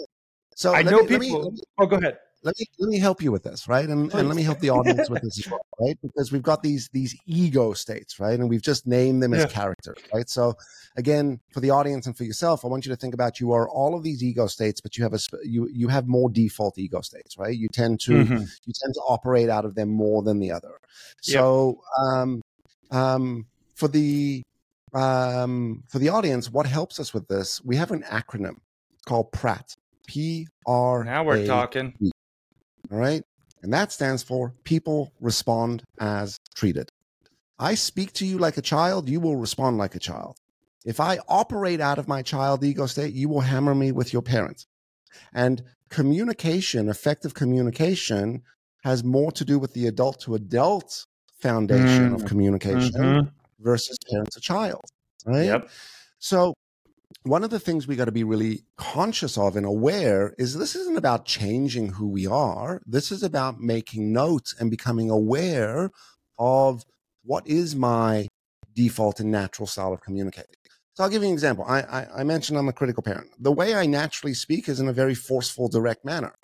So 0.54 0.74
I 0.74 0.82
know 0.82 1.02
me, 1.02 1.18
people. 1.18 1.50
Me, 1.50 1.60
oh, 1.78 1.86
go 1.86 1.96
ahead. 1.96 2.18
Let 2.44 2.54
me 2.58 2.66
let 2.78 2.88
me 2.88 2.98
help 2.98 3.20
you 3.20 3.32
with 3.32 3.42
this, 3.42 3.66
right? 3.66 3.88
And, 3.88 4.12
and 4.14 4.28
let 4.28 4.36
me 4.36 4.44
help 4.44 4.60
the 4.60 4.70
audience 4.70 5.10
with 5.10 5.22
this 5.22 5.38
as 5.40 5.50
well, 5.50 5.66
right? 5.80 5.98
Because 6.00 6.30
we've 6.30 6.42
got 6.42 6.62
these 6.62 6.88
these 6.92 7.16
ego 7.26 7.72
states, 7.72 8.20
right? 8.20 8.38
And 8.38 8.48
we've 8.48 8.62
just 8.62 8.86
named 8.86 9.22
them 9.22 9.34
as 9.34 9.52
characters, 9.52 9.98
right? 10.14 10.28
So 10.30 10.54
again, 10.96 11.40
for 11.52 11.58
the 11.58 11.70
audience 11.70 12.06
and 12.06 12.16
for 12.16 12.22
yourself, 12.22 12.64
I 12.64 12.68
want 12.68 12.86
you 12.86 12.92
to 12.92 12.96
think 12.96 13.12
about 13.12 13.40
you 13.40 13.52
are 13.52 13.68
all 13.68 13.96
of 13.96 14.04
these 14.04 14.22
ego 14.22 14.46
states, 14.46 14.80
but 14.80 14.96
you 14.96 15.02
have 15.02 15.14
a 15.14 15.18
you 15.44 15.68
you 15.72 15.88
have 15.88 16.06
more 16.06 16.30
default 16.30 16.78
ego 16.78 17.00
states, 17.00 17.36
right? 17.36 17.56
You 17.56 17.68
tend 17.68 17.98
to 18.00 18.12
mm-hmm. 18.12 18.44
you 18.64 18.72
tend 18.72 18.94
to 18.94 19.00
operate 19.00 19.48
out 19.48 19.64
of 19.64 19.74
them 19.74 19.88
more 19.88 20.22
than 20.22 20.38
the 20.38 20.52
other. 20.52 20.78
So 21.20 21.80
um 22.00 22.40
um 22.92 23.46
for 23.74 23.88
the 23.88 24.42
um, 24.94 25.82
for 25.88 25.98
the 25.98 26.08
audience, 26.08 26.50
what 26.50 26.66
helps 26.66 26.98
us 26.98 27.12
with 27.12 27.28
this? 27.28 27.62
We 27.62 27.76
have 27.76 27.90
an 27.90 28.02
acronym 28.04 28.56
called 29.06 29.32
PRAT. 29.32 29.74
P 30.06 30.48
R. 30.66 31.04
Now 31.04 31.22
we're 31.22 31.44
talking. 31.44 31.94
All 32.90 32.98
right, 32.98 33.22
and 33.62 33.72
that 33.72 33.92
stands 33.92 34.22
for 34.22 34.54
People 34.64 35.12
Respond 35.20 35.82
as 36.00 36.38
Treated. 36.54 36.90
I 37.58 37.74
speak 37.74 38.12
to 38.14 38.26
you 38.26 38.38
like 38.38 38.56
a 38.56 38.62
child, 38.62 39.08
you 39.08 39.20
will 39.20 39.36
respond 39.36 39.78
like 39.78 39.94
a 39.94 39.98
child. 39.98 40.36
If 40.84 41.00
I 41.00 41.18
operate 41.28 41.80
out 41.80 41.98
of 41.98 42.08
my 42.08 42.22
child 42.22 42.64
ego 42.64 42.86
state, 42.86 43.12
you 43.14 43.28
will 43.28 43.40
hammer 43.40 43.74
me 43.74 43.92
with 43.92 44.12
your 44.12 44.22
parents. 44.22 44.66
And 45.34 45.62
communication, 45.90 46.88
effective 46.88 47.34
communication, 47.34 48.42
has 48.84 49.02
more 49.02 49.32
to 49.32 49.44
do 49.44 49.58
with 49.58 49.74
the 49.74 49.88
adult 49.88 50.20
to 50.20 50.36
adult 50.36 51.06
foundation 51.40 52.10
mm. 52.10 52.14
of 52.14 52.24
communication 52.24 52.92
mm-hmm 52.92 53.28
versus 53.60 53.98
parent 54.10 54.30
to 54.32 54.40
child, 54.40 54.84
right? 55.26 55.46
Yep. 55.46 55.68
So 56.18 56.54
one 57.28 57.44
of 57.44 57.50
the 57.50 57.60
things 57.60 57.86
we 57.86 57.96
got 57.96 58.06
to 58.06 58.12
be 58.12 58.24
really 58.24 58.64
conscious 58.76 59.36
of 59.36 59.56
and 59.56 59.66
aware 59.66 60.34
is 60.38 60.54
this 60.54 60.74
isn't 60.74 60.96
about 60.96 61.26
changing 61.26 61.90
who 61.90 62.08
we 62.08 62.26
are. 62.26 62.80
This 62.86 63.12
is 63.12 63.22
about 63.22 63.60
making 63.60 64.12
notes 64.12 64.54
and 64.58 64.70
becoming 64.70 65.10
aware 65.10 65.90
of 66.38 66.84
what 67.24 67.46
is 67.46 67.76
my 67.76 68.28
default 68.74 69.20
and 69.20 69.30
natural 69.30 69.66
style 69.66 69.92
of 69.92 70.00
communicating. 70.00 70.54
So 70.94 71.04
I'll 71.04 71.10
give 71.10 71.22
you 71.22 71.28
an 71.28 71.34
example. 71.34 71.64
I, 71.68 71.80
I, 71.82 72.06
I 72.18 72.24
mentioned 72.24 72.58
I'm 72.58 72.68
a 72.68 72.72
critical 72.72 73.02
parent. 73.02 73.30
The 73.38 73.52
way 73.52 73.74
I 73.74 73.86
naturally 73.86 74.34
speak 74.34 74.68
is 74.68 74.80
in 74.80 74.88
a 74.88 74.92
very 74.92 75.14
forceful, 75.14 75.68
direct 75.68 76.04
manner. 76.04 76.34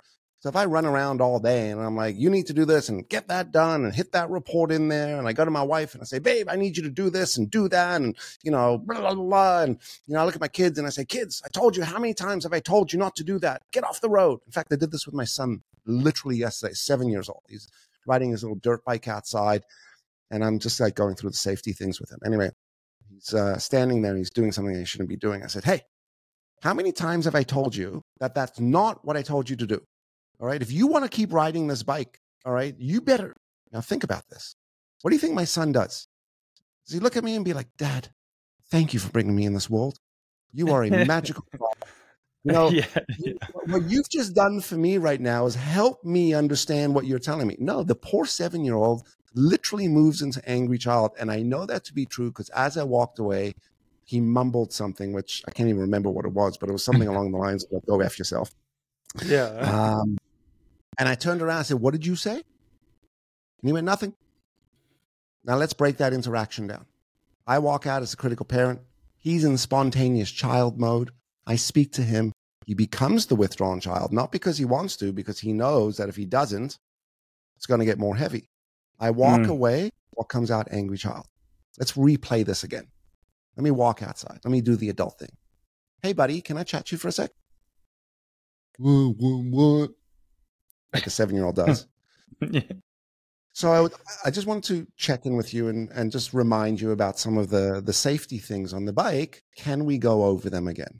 So 0.45 0.51
if 0.51 0.57
I 0.57 0.66
run 0.66 0.84
around 0.84 1.22
all 1.22 1.38
day 1.38 1.70
and 1.70 1.80
I'm 1.80 1.97
like, 1.97 2.16
you 2.18 2.28
need 2.28 2.49
to 2.49 2.53
do 2.53 2.66
this 2.66 2.90
and 2.90 3.09
get 3.09 3.28
that 3.28 3.51
done 3.51 3.86
and 3.86 3.95
hit 3.95 4.12
that 4.12 4.28
report 4.28 4.70
in 4.70 4.88
there, 4.88 5.18
and 5.18 5.26
I 5.26 5.32
go 5.32 5.42
to 5.42 5.51
my 5.51 5.62
wife 5.62 5.95
and 5.95 6.03
I 6.03 6.05
say, 6.05 6.18
babe, 6.18 6.51
I 6.51 6.57
need 6.57 6.76
you 6.76 6.82
to 6.82 6.90
do 6.90 7.09
this 7.09 7.38
and 7.38 7.51
do 7.51 7.66
that, 7.70 8.03
and 8.03 8.14
you 8.42 8.51
know, 8.51 8.76
blah 8.76 9.01
blah 9.01 9.14
blah, 9.14 9.62
and 9.62 9.78
you 10.07 10.12
know, 10.12 10.20
I 10.20 10.24
look 10.26 10.34
at 10.34 10.42
my 10.42 10.49
kids 10.49 10.76
and 10.76 10.86
I 10.86 10.90
say, 10.90 11.07
kids, 11.07 11.40
I 11.47 11.49
told 11.49 11.78
you 11.78 11.82
how 11.82 11.99
many 11.99 12.12
times 12.12 12.45
have 12.45 12.53
I 12.53 12.61
told 12.61 12.92
you 12.92 12.99
not 12.99 13.16
to 13.16 13.24
do 13.24 13.38
that? 13.38 13.62
Get 13.72 13.84
off 13.84 14.03
the 14.03 14.11
road. 14.11 14.40
In 14.45 14.53
fact, 14.53 14.70
I 14.70 14.76
did 14.76 14.92
this 14.92 15.07
with 15.07 15.14
my 15.14 15.24
son 15.24 15.62
literally 15.86 16.36
yesterday, 16.36 16.74
seven 16.74 17.09
years 17.09 17.30
old. 17.30 17.45
He's 17.49 17.66
riding 18.07 18.30
his 18.30 18.42
little 18.42 18.59
dirt 18.59 18.84
bike 18.84 19.09
outside, 19.09 19.62
and 20.30 20.45
I'm 20.45 20.59
just 20.59 20.78
like 20.78 20.95
going 20.95 21.14
through 21.14 21.30
the 21.30 21.36
safety 21.36 21.72
things 21.72 22.03
with 22.03 22.12
him. 22.12 22.18
Anyway, 22.22 22.51
he's 23.09 23.32
uh, 23.32 23.57
standing 23.57 24.03
there, 24.03 24.14
he's 24.14 24.28
doing 24.28 24.53
something 24.53 24.76
he 24.76 24.84
shouldn't 24.84 25.09
be 25.09 25.16
doing. 25.16 25.42
I 25.42 25.47
said, 25.47 25.64
hey, 25.64 25.84
how 26.61 26.74
many 26.74 26.92
times 26.92 27.24
have 27.24 27.34
I 27.34 27.45
told 27.45 27.74
you 27.74 28.03
that 28.20 28.34
that's 28.34 28.61
not 28.61 29.03
what 29.07 29.16
I 29.16 29.22
told 29.22 29.49
you 29.49 29.57
to 29.57 29.66
do? 29.66 29.80
All 30.41 30.47
right. 30.47 30.62
If 30.62 30.72
you 30.72 30.87
want 30.87 31.05
to 31.05 31.11
keep 31.11 31.32
riding 31.32 31.66
this 31.66 31.82
bike, 31.82 32.20
all 32.45 32.53
right, 32.53 32.74
you 32.78 33.01
better 33.01 33.37
now 33.72 33.80
think 33.80 34.05
about 34.05 34.28
this. 34.28 34.57
What 35.03 35.11
do 35.11 35.16
you 35.16 35.20
think 35.20 35.35
my 35.35 35.45
son 35.45 35.72
does? 35.72 36.07
Does 36.87 36.95
he 36.95 37.01
look 37.01 37.16
at 37.16 37.24
me 37.24 37.37
and 37.37 37.45
be 37.45 37.55
like, 37.55 37.68
Dad, 37.78 38.11
thank 38.70 38.95
you 38.95 39.01
for 39.01 39.11
bringing 39.11 39.35
me 39.35 39.47
in 39.47 39.55
this 39.55 39.70
world. 39.70 39.99
You 40.53 40.70
are 40.72 40.85
a 40.85 40.91
magical 40.91 41.45
father. 41.59 41.93
You 42.45 42.53
know, 42.53 42.70
yeah, 42.70 42.87
yeah. 43.18 43.32
what 43.64 43.89
you've 43.91 44.09
just 44.11 44.35
done 44.35 44.61
for 44.61 44.76
me 44.76 44.99
right 44.99 45.20
now 45.20 45.47
is 45.47 45.55
help 45.55 46.05
me 46.05 46.35
understand 46.35 46.95
what 46.95 47.07
you're 47.07 47.18
telling 47.18 47.47
me. 47.47 47.57
No, 47.59 47.82
the 47.82 47.95
poor 47.95 48.26
seven 48.26 48.64
year 48.64 48.74
old 48.74 49.03
literally 49.35 49.89
moves 49.89 50.22
into 50.22 50.47
angry 50.49 50.78
child. 50.78 51.12
And 51.18 51.30
I 51.30 51.43
know 51.43 51.66
that 51.66 51.85
to 51.85 51.95
be 51.95 52.05
true 52.05 52.30
because 52.30 52.51
as 52.51 52.76
I 52.76 52.85
walked 52.85 53.18
away, 53.18 53.55
he 54.05 54.20
mumbled 54.20 54.72
something, 54.72 55.12
which 55.12 55.43
I 55.49 55.51
can't 55.51 55.68
even 55.68 55.80
remember 55.80 56.11
what 56.11 56.26
it 56.26 56.32
was, 56.32 56.59
but 56.59 56.68
it 56.68 56.72
was 56.72 56.85
something 56.85 57.09
along 57.14 57.32
the 57.32 57.39
lines 57.39 57.64
of, 57.64 57.85
go 57.87 58.01
F 58.01 58.18
yourself. 58.18 58.55
Yeah. 59.24 59.47
Um, 59.47 60.18
and 60.99 61.09
I 61.09 61.14
turned 61.14 61.42
around 61.42 61.59
and 61.59 61.66
said, 61.66 61.80
What 61.80 61.92
did 61.92 62.07
you 62.07 62.16
say? 62.16 62.34
And 62.34 62.42
he 63.62 63.72
went, 63.72 63.84
Nothing. 63.84 64.14
Now 65.45 65.57
let's 65.57 65.74
break 65.74 65.99
that 65.99 66.12
interaction 66.12 66.66
down. 66.66 66.86
I 67.47 67.59
walk 67.59 67.86
out 67.86 68.03
as 68.03 68.14
a 68.14 68.16
critical 68.16 68.47
parent. 68.47 68.80
He's 69.18 69.45
in 69.45 69.59
spontaneous 69.59 70.30
child 70.30 70.78
mode. 70.78 71.11
I 71.47 71.57
speak 71.57 71.92
to 71.92 72.03
him. 72.03 72.32
He 72.66 72.74
becomes 72.74 73.26
the 73.26 73.36
withdrawn 73.36 73.80
child, 73.80 74.12
not 74.12 74.32
because 74.32 74.57
he 74.57 74.64
wants 74.64 74.97
to, 74.97 75.12
because 75.12 75.40
he 75.40 75.53
knows 75.53 75.99
that 75.99 76.09
if 76.09 76.16
he 76.16 76.24
doesn't, 76.24 76.78
it's 77.57 77.66
going 77.66 77.80
to 77.80 77.86
get 77.86 77.99
more 77.99 78.16
heavy. 78.16 78.49
I 78.99 79.11
walk 79.11 79.40
mm. 79.40 79.49
away. 79.49 79.90
What 80.12 80.30
comes 80.30 80.51
out? 80.51 80.68
Angry 80.70 80.97
child. 80.97 81.26
Let's 81.78 81.92
replay 81.92 82.45
this 82.45 82.64
again. 82.64 82.86
Let 83.57 83.64
me 83.64 83.70
walk 83.70 84.03
outside. 84.03 84.40
Let 84.45 84.51
me 84.51 84.61
do 84.61 84.76
the 84.76 84.88
adult 84.88 85.18
thing. 85.18 85.36
Hey, 86.03 86.12
buddy, 86.12 86.40
can 86.40 86.57
I 86.57 86.62
chat 86.62 86.90
you 86.90 86.99
for 86.99 87.09
a 87.09 87.12
sec? 87.12 87.30
What? 88.78 89.14
what, 89.18 89.45
what? 89.51 89.90
Like 90.95 91.07
a 91.07 91.11
seven 91.11 91.34
year 91.34 91.45
old 91.45 91.57
does. 91.57 91.86
yeah. 92.40 92.62
So 93.53 93.72
I, 93.72 93.80
would, 93.80 93.92
I 94.24 94.30
just 94.30 94.49
wanted 94.49 94.64
to 94.64 94.86
check 94.97 95.26
in 95.26 95.36
with 95.36 95.55
you 95.55 95.68
and, 95.68 95.88
and 95.90 96.11
just 96.11 96.34
remind 96.34 96.80
you 96.80 96.90
about 96.90 97.20
some 97.20 97.38
of 97.38 97.51
the, 97.51 97.80
the 97.84 97.92
safety 97.92 98.38
things 98.38 98.72
on 98.72 98.84
the 98.84 98.92
bike. 98.92 99.42
Can 99.57 99.84
we 99.84 99.97
go 99.97 100.24
over 100.24 100.51
them 100.51 100.66
again? 100.66 100.99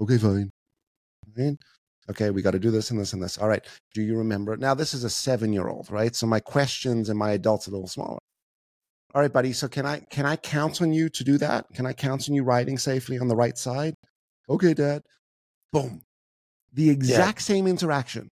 Okay, 0.00 0.16
fine. 0.16 0.50
Fine. 1.36 1.58
Okay, 2.10 2.30
we 2.30 2.40
got 2.40 2.52
to 2.52 2.58
do 2.58 2.70
this 2.70 2.90
and 2.90 2.98
this 2.98 3.12
and 3.12 3.22
this. 3.22 3.36
All 3.36 3.48
right. 3.48 3.62
Do 3.92 4.00
you 4.00 4.16
remember? 4.16 4.56
Now, 4.56 4.72
this 4.72 4.94
is 4.94 5.04
a 5.04 5.10
seven 5.10 5.52
year 5.52 5.68
old, 5.68 5.90
right? 5.90 6.16
So 6.16 6.26
my 6.26 6.40
questions 6.40 7.10
and 7.10 7.18
my 7.18 7.32
adults 7.32 7.68
are 7.68 7.70
a 7.70 7.74
little 7.74 7.88
smaller. 7.88 8.18
All 9.14 9.20
right, 9.22 9.32
buddy. 9.32 9.52
So 9.52 9.68
can 9.68 9.84
I 9.84 10.00
can 10.00 10.24
I 10.26 10.36
count 10.36 10.80
on 10.80 10.92
you 10.92 11.08
to 11.10 11.24
do 11.24 11.38
that? 11.38 11.66
Can 11.74 11.86
I 11.86 11.92
count 11.92 12.28
on 12.28 12.34
you 12.34 12.44
riding 12.44 12.78
safely 12.78 13.18
on 13.18 13.28
the 13.28 13.36
right 13.36 13.56
side? 13.56 13.94
Okay, 14.48 14.74
Dad. 14.74 15.02
Boom. 15.72 16.02
The 16.72 16.88
exact 16.90 17.40
yeah. 17.40 17.54
same 17.54 17.66
interaction. 17.66 18.28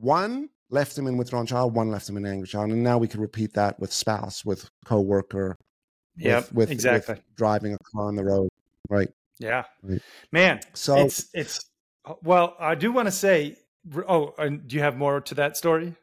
One 0.00 0.48
left 0.70 0.96
him 0.96 1.06
in 1.06 1.16
withdrawn 1.16 1.46
child, 1.46 1.74
one 1.74 1.90
left 1.90 2.08
him 2.08 2.16
in 2.16 2.24
angry 2.24 2.48
child, 2.48 2.70
and 2.70 2.82
now 2.82 2.96
we 2.96 3.08
can 3.08 3.20
repeat 3.20 3.54
that 3.54 3.78
with 3.78 3.92
spouse, 3.92 4.44
with 4.44 4.70
coworker. 4.84 5.56
Yeah, 6.16 6.36
with, 6.36 6.54
with, 6.54 6.70
exactly. 6.70 7.14
With 7.14 7.36
driving 7.36 7.74
a 7.74 7.78
car 7.92 8.06
on 8.06 8.16
the 8.16 8.24
road, 8.24 8.48
right? 8.88 9.08
Yeah, 9.38 9.64
right. 9.82 10.00
man. 10.32 10.60
So 10.74 10.96
it's 10.98 11.28
it's 11.34 11.60
well, 12.22 12.56
I 12.58 12.74
do 12.74 12.92
want 12.92 13.06
to 13.06 13.12
say. 13.12 13.56
Oh, 14.06 14.34
and 14.36 14.68
do 14.68 14.76
you 14.76 14.82
have 14.82 14.98
more 14.98 15.22
to 15.22 15.34
that 15.36 15.56
story? 15.56 15.96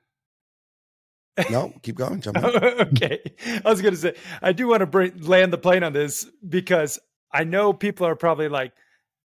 no, 1.52 1.72
keep 1.84 1.96
going. 1.96 2.22
Jump 2.22 2.38
okay, 2.38 3.22
I 3.64 3.70
was 3.70 3.82
going 3.82 3.94
to 3.94 4.00
say 4.00 4.16
I 4.42 4.52
do 4.54 4.68
want 4.68 4.82
to 4.82 4.88
bring, 4.88 5.22
land 5.22 5.54
the 5.54 5.58
plane 5.58 5.84
on 5.84 5.94
this 5.94 6.26
because 6.48 7.00
I 7.32 7.44
know 7.44 7.74
people 7.74 8.08
are 8.08 8.16
probably 8.16 8.50
like, 8.50 8.74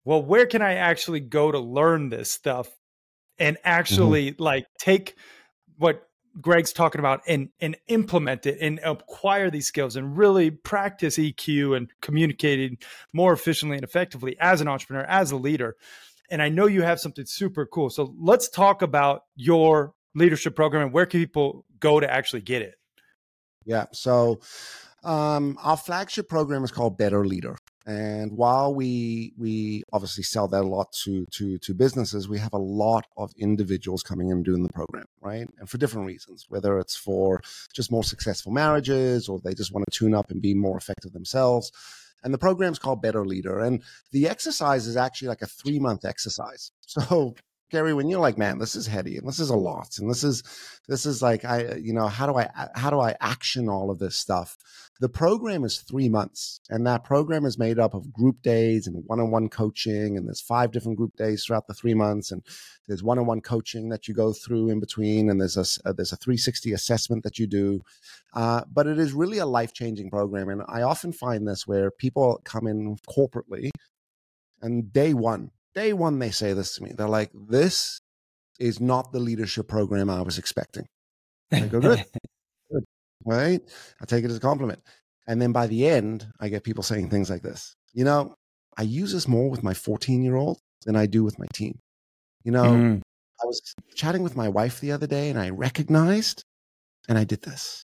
"Well, 0.04 0.22
where 0.22 0.46
can 0.46 0.62
I 0.62 0.74
actually 0.74 1.20
go 1.20 1.50
to 1.50 1.58
learn 1.58 2.08
this 2.08 2.30
stuff?" 2.30 2.68
And 3.38 3.56
mm-hmm. 3.56 3.68
actually 3.68 4.32
mm-hmm. 4.32 4.42
like 4.42 4.66
take 4.78 5.16
what 5.78 6.02
Greg's 6.40 6.72
talking 6.72 6.98
about 6.98 7.22
and 7.26 7.48
and 7.60 7.76
implement 7.88 8.46
it 8.46 8.58
and 8.60 8.78
acquire 8.84 9.50
these 9.50 9.66
skills 9.66 9.96
and 9.96 10.18
really 10.18 10.50
practice 10.50 11.16
EQ 11.16 11.76
and 11.76 11.90
communicating 12.02 12.78
more 13.12 13.32
efficiently 13.32 13.76
and 13.76 13.84
effectively 13.84 14.36
as 14.40 14.60
an 14.60 14.68
entrepreneur, 14.68 15.04
as 15.04 15.30
a 15.30 15.36
leader. 15.36 15.76
And 16.30 16.42
I 16.42 16.48
know 16.48 16.66
you 16.66 16.82
have 16.82 17.00
something 17.00 17.24
super 17.24 17.66
cool. 17.66 17.88
So 17.88 18.14
let's 18.18 18.48
talk 18.48 18.82
about 18.82 19.22
your 19.36 19.94
leadership 20.14 20.56
program 20.56 20.82
and 20.82 20.92
where 20.92 21.06
can 21.06 21.20
people 21.20 21.64
go 21.78 22.00
to 22.00 22.12
actually 22.12 22.42
get 22.42 22.62
it? 22.62 22.74
Yeah. 23.64 23.86
So 23.92 24.40
um, 25.04 25.56
our 25.62 25.76
flagship 25.76 26.28
program 26.28 26.64
is 26.64 26.70
called 26.70 26.98
Better 26.98 27.24
Leader. 27.24 27.56
And 27.86 28.32
while 28.36 28.74
we 28.74 29.32
we 29.38 29.84
obviously 29.92 30.24
sell 30.24 30.48
that 30.48 30.64
a 30.64 30.66
lot 30.66 30.90
to 31.04 31.24
to 31.26 31.56
to 31.58 31.74
businesses, 31.74 32.28
we 32.28 32.38
have 32.40 32.52
a 32.52 32.58
lot 32.58 33.06
of 33.16 33.32
individuals 33.38 34.02
coming 34.02 34.30
in 34.30 34.38
and 34.38 34.44
doing 34.44 34.64
the 34.64 34.72
program, 34.72 35.06
right? 35.20 35.48
And 35.60 35.70
for 35.70 35.78
different 35.78 36.08
reasons, 36.08 36.46
whether 36.48 36.80
it's 36.80 36.96
for 36.96 37.40
just 37.72 37.92
more 37.92 38.02
successful 38.02 38.50
marriages 38.50 39.28
or 39.28 39.38
they 39.38 39.54
just 39.54 39.72
want 39.72 39.86
to 39.88 39.96
tune 39.96 40.14
up 40.14 40.32
and 40.32 40.42
be 40.42 40.52
more 40.52 40.76
effective 40.76 41.12
themselves. 41.12 41.70
And 42.24 42.34
the 42.34 42.38
program's 42.38 42.80
called 42.80 43.02
Better 43.02 43.24
Leader. 43.24 43.60
And 43.60 43.84
the 44.10 44.28
exercise 44.28 44.88
is 44.88 44.96
actually 44.96 45.28
like 45.28 45.42
a 45.42 45.46
three 45.46 45.78
month 45.78 46.04
exercise. 46.04 46.72
So 46.88 47.34
Cary, 47.70 47.94
when 47.94 48.08
you're 48.08 48.20
like, 48.20 48.38
man, 48.38 48.58
this 48.58 48.76
is 48.76 48.86
heady 48.86 49.16
and 49.16 49.26
this 49.26 49.40
is 49.40 49.50
a 49.50 49.56
lot, 49.56 49.98
and 49.98 50.08
this 50.08 50.22
is 50.22 50.42
this 50.88 51.04
is 51.04 51.20
like, 51.20 51.44
I, 51.44 51.64
uh, 51.64 51.74
you 51.76 51.92
know, 51.92 52.06
how 52.06 52.26
do 52.26 52.34
I 52.34 52.44
uh, 52.56 52.68
how 52.76 52.90
do 52.90 53.00
I 53.00 53.16
action 53.20 53.68
all 53.68 53.90
of 53.90 53.98
this 53.98 54.16
stuff? 54.16 54.56
The 55.00 55.08
program 55.08 55.64
is 55.64 55.78
three 55.78 56.08
months, 56.08 56.60
and 56.70 56.86
that 56.86 57.04
program 57.04 57.44
is 57.44 57.58
made 57.58 57.78
up 57.78 57.92
of 57.92 58.12
group 58.12 58.40
days 58.40 58.86
and 58.86 59.02
one-on-one 59.06 59.48
coaching, 59.50 60.16
and 60.16 60.26
there's 60.26 60.40
five 60.40 60.70
different 60.70 60.96
group 60.96 61.16
days 61.16 61.44
throughout 61.44 61.66
the 61.66 61.74
three 61.74 61.92
months, 61.92 62.30
and 62.30 62.42
there's 62.86 63.02
one-on-one 63.02 63.42
coaching 63.42 63.88
that 63.90 64.06
you 64.06 64.14
go 64.14 64.32
through 64.32 64.70
in 64.70 64.80
between, 64.80 65.28
and 65.28 65.40
there's 65.40 65.56
a, 65.56 65.88
a 65.88 65.90
uh, 65.90 65.92
there's 65.92 66.12
a 66.12 66.16
360 66.16 66.72
assessment 66.72 67.24
that 67.24 67.38
you 67.38 67.46
do. 67.46 67.80
Uh, 68.32 68.62
but 68.72 68.86
it 68.86 68.98
is 68.98 69.12
really 69.12 69.38
a 69.38 69.46
life-changing 69.46 70.08
program, 70.08 70.48
and 70.48 70.62
I 70.68 70.82
often 70.82 71.12
find 71.12 71.46
this 71.46 71.66
where 71.66 71.90
people 71.90 72.40
come 72.44 72.66
in 72.66 72.96
corporately, 73.08 73.70
and 74.62 74.92
day 74.92 75.12
one 75.12 75.50
day 75.76 75.92
one 75.92 76.18
they 76.18 76.32
say 76.32 76.52
this 76.54 76.74
to 76.74 76.82
me. 76.82 76.92
They're 76.92 77.08
like, 77.08 77.30
"This 77.32 78.00
is 78.58 78.80
not 78.80 79.12
the 79.12 79.20
leadership 79.20 79.68
program 79.68 80.10
I 80.10 80.22
was 80.22 80.38
expecting." 80.38 80.86
I 81.52 81.60
go, 81.60 81.80
"Good, 81.80 82.04
good, 82.72 82.84
right?" 83.24 83.60
I 84.00 84.04
take 84.06 84.24
it 84.24 84.30
as 84.30 84.38
a 84.38 84.40
compliment. 84.40 84.80
And 85.28 85.40
then 85.40 85.52
by 85.52 85.66
the 85.66 85.86
end, 85.86 86.26
I 86.40 86.48
get 86.48 86.64
people 86.64 86.82
saying 86.82 87.10
things 87.10 87.30
like 87.30 87.42
this. 87.42 87.76
You 87.92 88.04
know, 88.04 88.34
I 88.76 88.82
use 88.82 89.12
this 89.12 89.28
more 89.28 89.50
with 89.50 89.62
my 89.62 89.74
14 89.74 90.22
year 90.22 90.36
old 90.36 90.58
than 90.84 90.96
I 90.96 91.06
do 91.06 91.24
with 91.24 91.38
my 91.38 91.46
team. 91.52 91.78
You 92.44 92.52
know, 92.52 92.64
mm. 92.64 93.00
I 93.42 93.46
was 93.46 93.60
chatting 93.94 94.22
with 94.22 94.36
my 94.36 94.48
wife 94.48 94.80
the 94.80 94.92
other 94.92 95.06
day 95.06 95.30
and 95.30 95.38
I 95.38 95.50
recognized 95.50 96.44
and 97.08 97.18
I 97.18 97.24
did 97.24 97.42
this. 97.42 97.84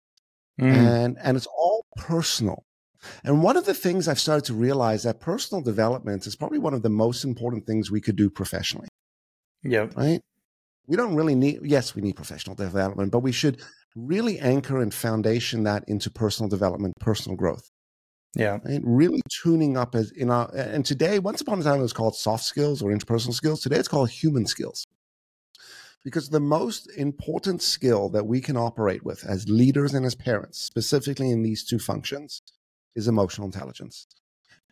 Mm. 0.61 0.73
And 0.73 1.19
and 1.23 1.37
it's 1.37 1.47
all 1.47 1.87
personal. 1.97 2.65
And 3.25 3.43
one 3.43 3.57
of 3.57 3.65
the 3.65 3.75
things 3.75 4.09
I've 4.09 4.19
started 4.19 4.45
to 4.47 4.55
realize 4.55 5.05
that 5.05 5.21
personal 5.21 5.63
development 5.63 6.27
is 6.27 6.37
probably 6.37 6.59
one 6.59 6.75
of 6.75 6.83
the 6.83 6.89
most 6.89 7.25
important 7.25 7.67
things 7.67 7.91
we 7.91 8.01
could 8.01 8.17
do 8.17 8.29
professionally. 8.29 8.89
Yeah. 9.63 9.89
Right? 9.97 10.21
We 10.87 10.97
don't 10.97 11.15
really 11.15 11.35
need, 11.35 11.61
yes, 11.63 11.95
we 11.95 12.03
need 12.03 12.17
professional 12.17 12.57
development, 12.57 13.13
but 13.13 13.21
we 13.21 13.33
should 13.33 13.61
really 13.95 14.39
anchor 14.39 14.81
and 14.81 14.93
foundation 14.93 15.65
that 15.65 15.85
into 15.87 16.11
personal 16.11 16.49
development, 16.49 16.95
personal 17.01 17.37
growth. 17.37 17.71
Yeah. 18.35 18.59
Right? 18.65 18.81
Really 18.83 19.21
tuning 19.43 19.77
up 19.77 19.95
as 19.95 20.11
in 20.13 20.31
our, 20.31 20.51
and 20.55 20.85
today, 20.85 21.19
once 21.19 21.41
upon 21.41 21.61
a 21.61 21.63
time, 21.63 21.79
it 21.79 21.83
was 21.83 21.93
called 21.93 22.17
soft 22.17 22.45
skills 22.45 22.83
or 22.83 22.91
interpersonal 22.91 23.35
skills. 23.35 23.61
Today, 23.61 23.77
it's 23.77 23.89
called 23.89 24.11
human 24.11 24.47
skills. 24.47 24.87
Because 26.05 26.29
the 26.29 26.41
most 26.41 26.91
important 26.97 27.61
skill 27.61 28.09
that 28.11 28.27
we 28.27 28.41
can 28.41 28.57
operate 28.57 29.05
with 29.05 29.25
as 29.25 29.49
leaders 29.49 29.95
and 29.95 30.07
as 30.07 30.15
parents, 30.15 30.59
specifically 30.59 31.31
in 31.31 31.43
these 31.43 31.65
two 31.65 31.79
functions, 31.79 32.41
is 32.95 33.09
emotional 33.09 33.47
intelligence. 33.47 34.07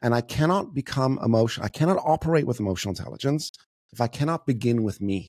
And 0.03 0.14
I 0.14 0.21
cannot 0.21 0.75
become 0.75 1.19
emotion. 1.25 1.64
I 1.64 1.69
cannot 1.69 1.99
operate 2.05 2.47
with 2.47 2.61
emotional 2.61 2.93
intelligence 2.93 3.51
if 3.93 4.01
I 4.01 4.09
cannot 4.09 4.47
begin 4.47 4.83
with 4.83 5.01
me. 5.01 5.29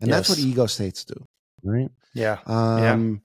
And 0.00 0.08
yes. 0.08 0.16
that's 0.16 0.28
what 0.30 0.38
ego 0.38 0.66
states 0.66 1.04
do. 1.04 1.24
Right. 1.62 1.90
Yeah. 2.14 2.38
Um, 2.46 2.82
yeah. 2.82 3.16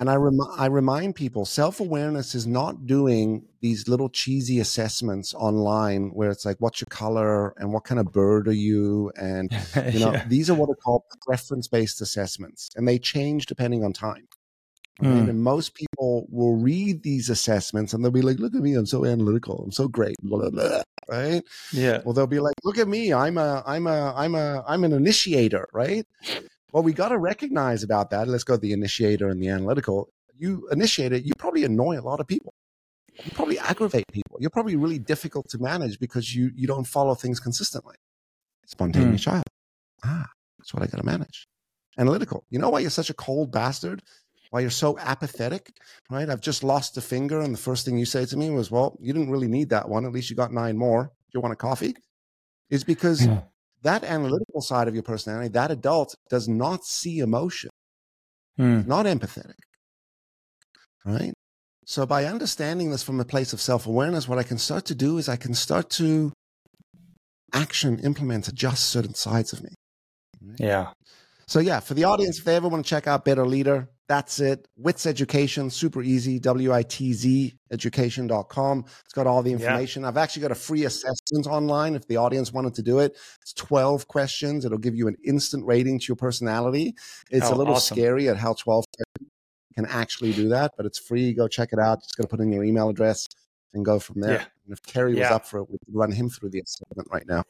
And 0.00 0.08
I, 0.08 0.14
rem- 0.14 0.38
I 0.56 0.66
remind 0.66 1.16
people 1.16 1.44
self 1.44 1.80
awareness 1.80 2.36
is 2.36 2.46
not 2.46 2.86
doing 2.86 3.46
these 3.60 3.88
little 3.88 4.08
cheesy 4.08 4.60
assessments 4.60 5.34
online 5.34 6.10
where 6.10 6.30
it's 6.30 6.46
like, 6.46 6.56
what's 6.60 6.80
your 6.80 6.86
color 6.88 7.52
and 7.56 7.72
what 7.72 7.82
kind 7.82 7.98
of 7.98 8.12
bird 8.12 8.46
are 8.46 8.52
you? 8.52 9.10
And, 9.16 9.50
you 9.92 9.98
know, 9.98 10.12
yeah. 10.12 10.24
these 10.28 10.48
are 10.48 10.54
what 10.54 10.70
are 10.70 10.76
called 10.76 11.02
preference 11.26 11.66
based 11.66 12.00
assessments 12.00 12.70
and 12.76 12.86
they 12.86 12.98
change 12.98 13.46
depending 13.46 13.84
on 13.84 13.92
time. 13.92 14.28
Mm. 15.02 15.28
And 15.28 15.42
most 15.42 15.74
people 15.74 16.26
will 16.28 16.56
read 16.56 17.04
these 17.04 17.30
assessments 17.30 17.92
and 17.92 18.04
they'll 18.04 18.10
be 18.10 18.22
like, 18.22 18.40
look 18.40 18.54
at 18.54 18.60
me, 18.60 18.74
I'm 18.74 18.86
so 18.86 19.04
analytical, 19.04 19.62
I'm 19.64 19.70
so 19.70 19.86
great, 19.86 20.16
blah, 20.22 20.40
blah, 20.40 20.50
blah, 20.50 20.82
right? 21.08 21.42
Yeah. 21.72 22.02
Well, 22.04 22.14
they'll 22.14 22.26
be 22.26 22.40
like, 22.40 22.56
look 22.64 22.78
at 22.78 22.88
me, 22.88 23.12
I'm 23.12 23.38
a, 23.38 23.62
I'm 23.64 23.86
a, 23.86 24.12
I'm 24.16 24.34
a, 24.34 24.64
I'm 24.66 24.82
an 24.82 24.92
initiator, 24.92 25.68
right? 25.72 26.04
Well, 26.72 26.82
we 26.82 26.92
got 26.92 27.10
to 27.10 27.18
recognize 27.18 27.84
about 27.84 28.10
that. 28.10 28.26
Let's 28.26 28.42
go 28.42 28.56
the 28.56 28.72
initiator 28.72 29.28
and 29.28 29.40
the 29.40 29.48
analytical. 29.48 30.08
You 30.36 30.68
initiate 30.72 31.12
it, 31.12 31.24
you 31.24 31.32
probably 31.38 31.62
annoy 31.62 31.98
a 31.98 32.02
lot 32.02 32.18
of 32.18 32.26
people. 32.26 32.52
You 33.24 33.30
probably 33.32 33.58
aggravate 33.58 34.06
people. 34.12 34.38
You're 34.40 34.50
probably 34.50 34.76
really 34.76 34.98
difficult 34.98 35.48
to 35.50 35.58
manage 35.58 35.98
because 35.98 36.34
you 36.34 36.50
you 36.54 36.68
don't 36.68 36.84
follow 36.84 37.14
things 37.14 37.40
consistently. 37.40 37.96
Spontaneous 38.66 39.20
mm. 39.22 39.24
child. 39.24 39.44
Ah, 40.04 40.26
that's 40.58 40.72
what 40.72 40.82
I 40.82 40.86
got 40.86 40.98
to 40.98 41.06
manage. 41.06 41.48
Analytical. 41.98 42.44
You 42.50 42.60
know 42.60 42.70
why 42.70 42.78
you're 42.78 42.90
such 42.90 43.10
a 43.10 43.14
cold 43.14 43.50
bastard? 43.50 44.02
Why 44.50 44.60
you're 44.60 44.70
so 44.70 44.98
apathetic, 44.98 45.72
right? 46.10 46.28
I've 46.28 46.40
just 46.40 46.64
lost 46.64 46.96
a 46.96 47.00
finger, 47.00 47.40
and 47.40 47.52
the 47.52 47.58
first 47.58 47.84
thing 47.84 47.98
you 47.98 48.06
say 48.06 48.24
to 48.26 48.36
me 48.36 48.50
was, 48.50 48.70
"Well, 48.70 48.96
you 49.00 49.12
didn't 49.12 49.30
really 49.30 49.48
need 49.48 49.70
that 49.70 49.88
one. 49.88 50.04
At 50.04 50.12
least 50.12 50.30
you 50.30 50.36
got 50.36 50.52
nine 50.52 50.76
more. 50.76 51.04
Do 51.04 51.38
you 51.38 51.40
want 51.40 51.52
a 51.52 51.56
coffee?" 51.56 51.94
Is 52.70 52.84
because 52.84 53.26
yeah. 53.26 53.42
that 53.82 54.04
analytical 54.04 54.60
side 54.60 54.88
of 54.88 54.94
your 54.94 55.02
personality, 55.02 55.48
that 55.48 55.70
adult, 55.70 56.14
does 56.30 56.48
not 56.48 56.84
see 56.84 57.18
emotion, 57.18 57.70
mm. 58.58 58.86
not 58.86 59.06
empathetic, 59.06 59.54
right? 61.04 61.32
So 61.88 62.04
by 62.04 62.26
understanding 62.26 62.90
this 62.90 63.02
from 63.02 63.18
a 63.18 63.24
place 63.24 63.54
of 63.54 63.60
self 63.62 63.86
awareness, 63.86 64.28
what 64.28 64.38
I 64.38 64.42
can 64.42 64.58
start 64.58 64.84
to 64.86 64.94
do 64.94 65.16
is 65.16 65.28
I 65.28 65.36
can 65.36 65.54
start 65.54 65.88
to 65.92 66.32
action, 67.54 67.98
implement, 68.00 68.48
adjust 68.48 68.90
certain 68.90 69.14
sides 69.14 69.52
of 69.52 69.62
me. 69.62 69.70
Right? 70.42 70.60
Yeah. 70.60 70.90
So 71.46 71.60
yeah, 71.60 71.80
for 71.80 71.94
the 71.94 72.04
audience, 72.04 72.38
if 72.38 72.44
they 72.44 72.56
ever 72.56 72.68
want 72.68 72.84
to 72.84 72.88
check 72.88 73.06
out 73.06 73.24
Better 73.24 73.46
Leader, 73.46 73.88
that's 74.08 74.40
it. 74.40 74.66
Witz 74.80 75.06
Education, 75.06 75.68
super 75.68 76.02
easy. 76.02 76.38
W-I-T-Z 76.38 77.54
education.com. 77.70 78.84
It's 79.04 79.12
got 79.12 79.26
all 79.26 79.42
the 79.42 79.52
information. 79.52 80.02
Yeah. 80.02 80.08
I've 80.08 80.16
actually 80.16 80.42
got 80.42 80.50
a 80.50 80.56
free 80.56 80.84
assessment 80.84 81.46
online 81.46 81.94
if 81.94 82.06
the 82.06 82.16
audience 82.16 82.52
wanted 82.52 82.74
to 82.74 82.82
do 82.82 83.00
it. 83.00 83.16
It's 83.42 83.52
12 83.52 84.08
questions. 84.08 84.64
It'll 84.64 84.78
give 84.78 84.94
you 84.94 85.08
an 85.08 85.16
instant 85.24 85.66
rating 85.66 85.98
to 85.98 86.06
your 86.08 86.16
personality. 86.16 86.94
It's 87.30 87.50
oh, 87.50 87.54
a 87.54 87.56
little 87.56 87.74
awesome. 87.74 87.96
scary 87.96 88.28
at 88.28 88.38
how 88.38 88.54
12 88.54 88.86
can 89.74 89.86
actually 89.86 90.32
do 90.32 90.48
that, 90.48 90.72
but 90.76 90.86
it's 90.86 90.98
free. 90.98 91.34
Go 91.34 91.46
check 91.46 91.68
it 91.72 91.78
out. 91.78 92.02
Just 92.02 92.16
got 92.16 92.22
to 92.22 92.28
put 92.28 92.40
in 92.40 92.50
your 92.50 92.64
email 92.64 92.88
address 92.88 93.28
and 93.74 93.84
go 93.84 93.98
from 93.98 94.20
there. 94.20 94.32
Yeah. 94.32 94.44
And 94.64 94.72
if 94.72 94.82
Cary 94.82 95.16
yeah. 95.16 95.24
was 95.24 95.36
up 95.36 95.46
for 95.46 95.60
it, 95.60 95.70
we 95.70 95.78
could 95.78 95.94
run 95.94 96.12
him 96.12 96.28
through 96.28 96.50
the 96.50 96.60
assessment 96.60 97.08
right 97.10 97.26
now. 97.26 97.44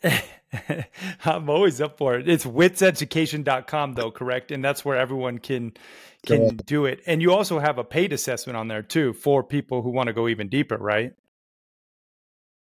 I'm 1.25 1.49
always 1.49 1.81
up 1.81 1.99
for 1.99 2.15
it. 2.15 2.29
It's 2.29 2.45
witzeducation.com 2.45 3.95
though, 3.95 4.11
correct? 4.11 4.51
And 4.51 4.65
that's 4.65 4.85
where 4.85 4.97
everyone 4.97 5.39
can 5.39 5.73
can 6.27 6.57
do 6.57 6.85
it. 6.85 7.01
And 7.07 7.23
you 7.23 7.33
also 7.33 7.59
have 7.59 7.79
a 7.79 7.85
paid 7.85 8.13
assessment 8.13 8.57
on 8.57 8.69
there 8.69 8.83
too 8.83 9.13
for 9.13 9.43
people 9.43 9.83
who 9.83 9.91
want 9.91 10.09
to 10.09 10.13
go 10.13 10.29
even 10.29 10.49
deeper, 10.49 10.77
right? 10.77 11.15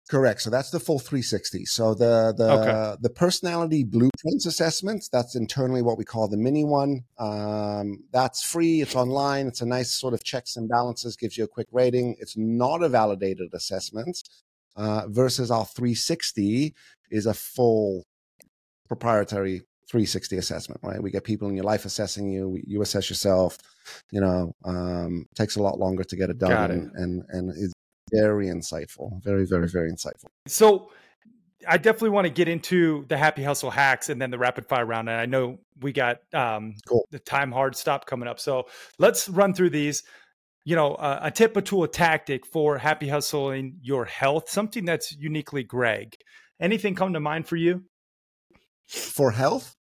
Correct. 0.10 0.41
So 0.41 0.49
that's 0.49 0.70
the 0.70 0.80
full 0.80 0.99
360. 0.99 1.66
So 1.66 1.93
the 1.93 2.34
the 2.38 2.51
okay. 2.51 2.97
the 3.01 3.10
personality 3.10 3.84
blueprints 3.84 4.45
assessment, 4.45 5.10
that's 5.12 5.36
internally 5.36 5.82
what 5.82 5.97
we 5.97 6.05
call 6.05 6.30
the 6.30 6.38
mini 6.38 6.64
one. 6.64 7.01
Um, 7.18 8.03
that's 8.14 8.41
free. 8.41 8.82
It's 8.82 8.95
online. 8.95 9.47
It's 9.47 9.62
a 9.62 9.66
nice 9.66 9.91
sort 9.91 10.14
of 10.14 10.24
checks 10.24 10.55
and 10.55 10.70
balances, 10.70 11.18
gives 11.18 11.38
you 11.38 11.43
a 11.43 11.47
quick 11.47 11.68
rating. 11.74 12.16
It's 12.20 12.38
not 12.38 12.84
a 12.84 12.89
validated 12.89 13.49
assessment. 13.53 14.18
Uh, 14.78 15.08
versus 15.08 15.49
our 15.49 15.66
360 15.66 16.74
is 17.10 17.26
a 17.26 17.34
full 17.34 18.05
proprietary 18.88 19.64
360 19.89 20.38
assessment, 20.38 20.80
right? 20.84 21.01
We 21.01 21.10
get 21.10 21.24
people 21.24 21.49
in 21.49 21.55
your 21.55 21.66
life 21.66 21.84
assessing 21.84 22.30
you. 22.30 22.60
You 22.66 22.82
assess 22.82 23.10
yourself. 23.10 23.58
You 24.12 24.22
know, 24.22 24.53
um, 24.64 25.26
takes 25.36 25.55
a 25.55 25.62
lot 25.64 25.80
longer 25.80 26.03
to 26.03 26.16
get 26.16 26.30
it 26.30 26.38
done, 26.38 26.72
it. 26.72 26.74
and 26.74 26.91
and 26.95 27.24
and 27.30 27.49
it's 27.49 27.74
very 28.12 28.47
insightful. 28.47 29.22
Very, 29.24 29.45
very, 29.45 29.68
very 29.68 29.91
insightful. 29.91 30.28
So 30.47 30.89
I 31.68 31.78
definitely 31.78 32.10
want 32.10 32.26
to 32.26 32.34
get 32.34 32.47
into 32.47 33.05
the 33.10 33.18
happy 33.18 33.43
hustle 33.43 33.72
hacks 33.72 34.10
and 34.10 34.22
then 34.22 34.32
the 34.32 34.38
rapid 34.38 34.66
fire 34.68 34.86
round. 34.86 35.10
And 35.10 35.20
I 35.20 35.26
know 35.26 35.60
we 35.82 35.91
got 35.91 36.20
um, 36.34 36.76
cool. 36.88 37.08
the 37.12 37.20
time 37.20 37.51
hard 37.51 37.76
stop 37.76 38.05
coming 38.05 38.28
up. 38.28 38.39
So 38.39 38.68
let's 38.99 39.28
run 39.30 39.53
through 39.53 39.72
these. 39.72 40.03
You 40.66 40.76
know, 40.76 40.95
uh, 40.95 41.20
a 41.22 41.32
tip, 41.32 41.55
a 41.55 41.62
tool, 41.62 41.84
a 41.84 41.88
tactic 41.88 42.45
for 42.45 42.78
happy 42.78 43.08
hustling 43.08 43.78
your 43.82 44.03
health, 44.03 44.49
something 44.49 44.84
that's 44.84 45.14
uniquely 45.14 45.64
Greg. 45.64 46.18
Anything 46.60 46.93
come 46.93 47.14
to 47.14 47.22
mind 47.22 47.47
for 47.47 47.55
you? 47.55 47.84
For 48.88 49.32
health? 49.32 49.76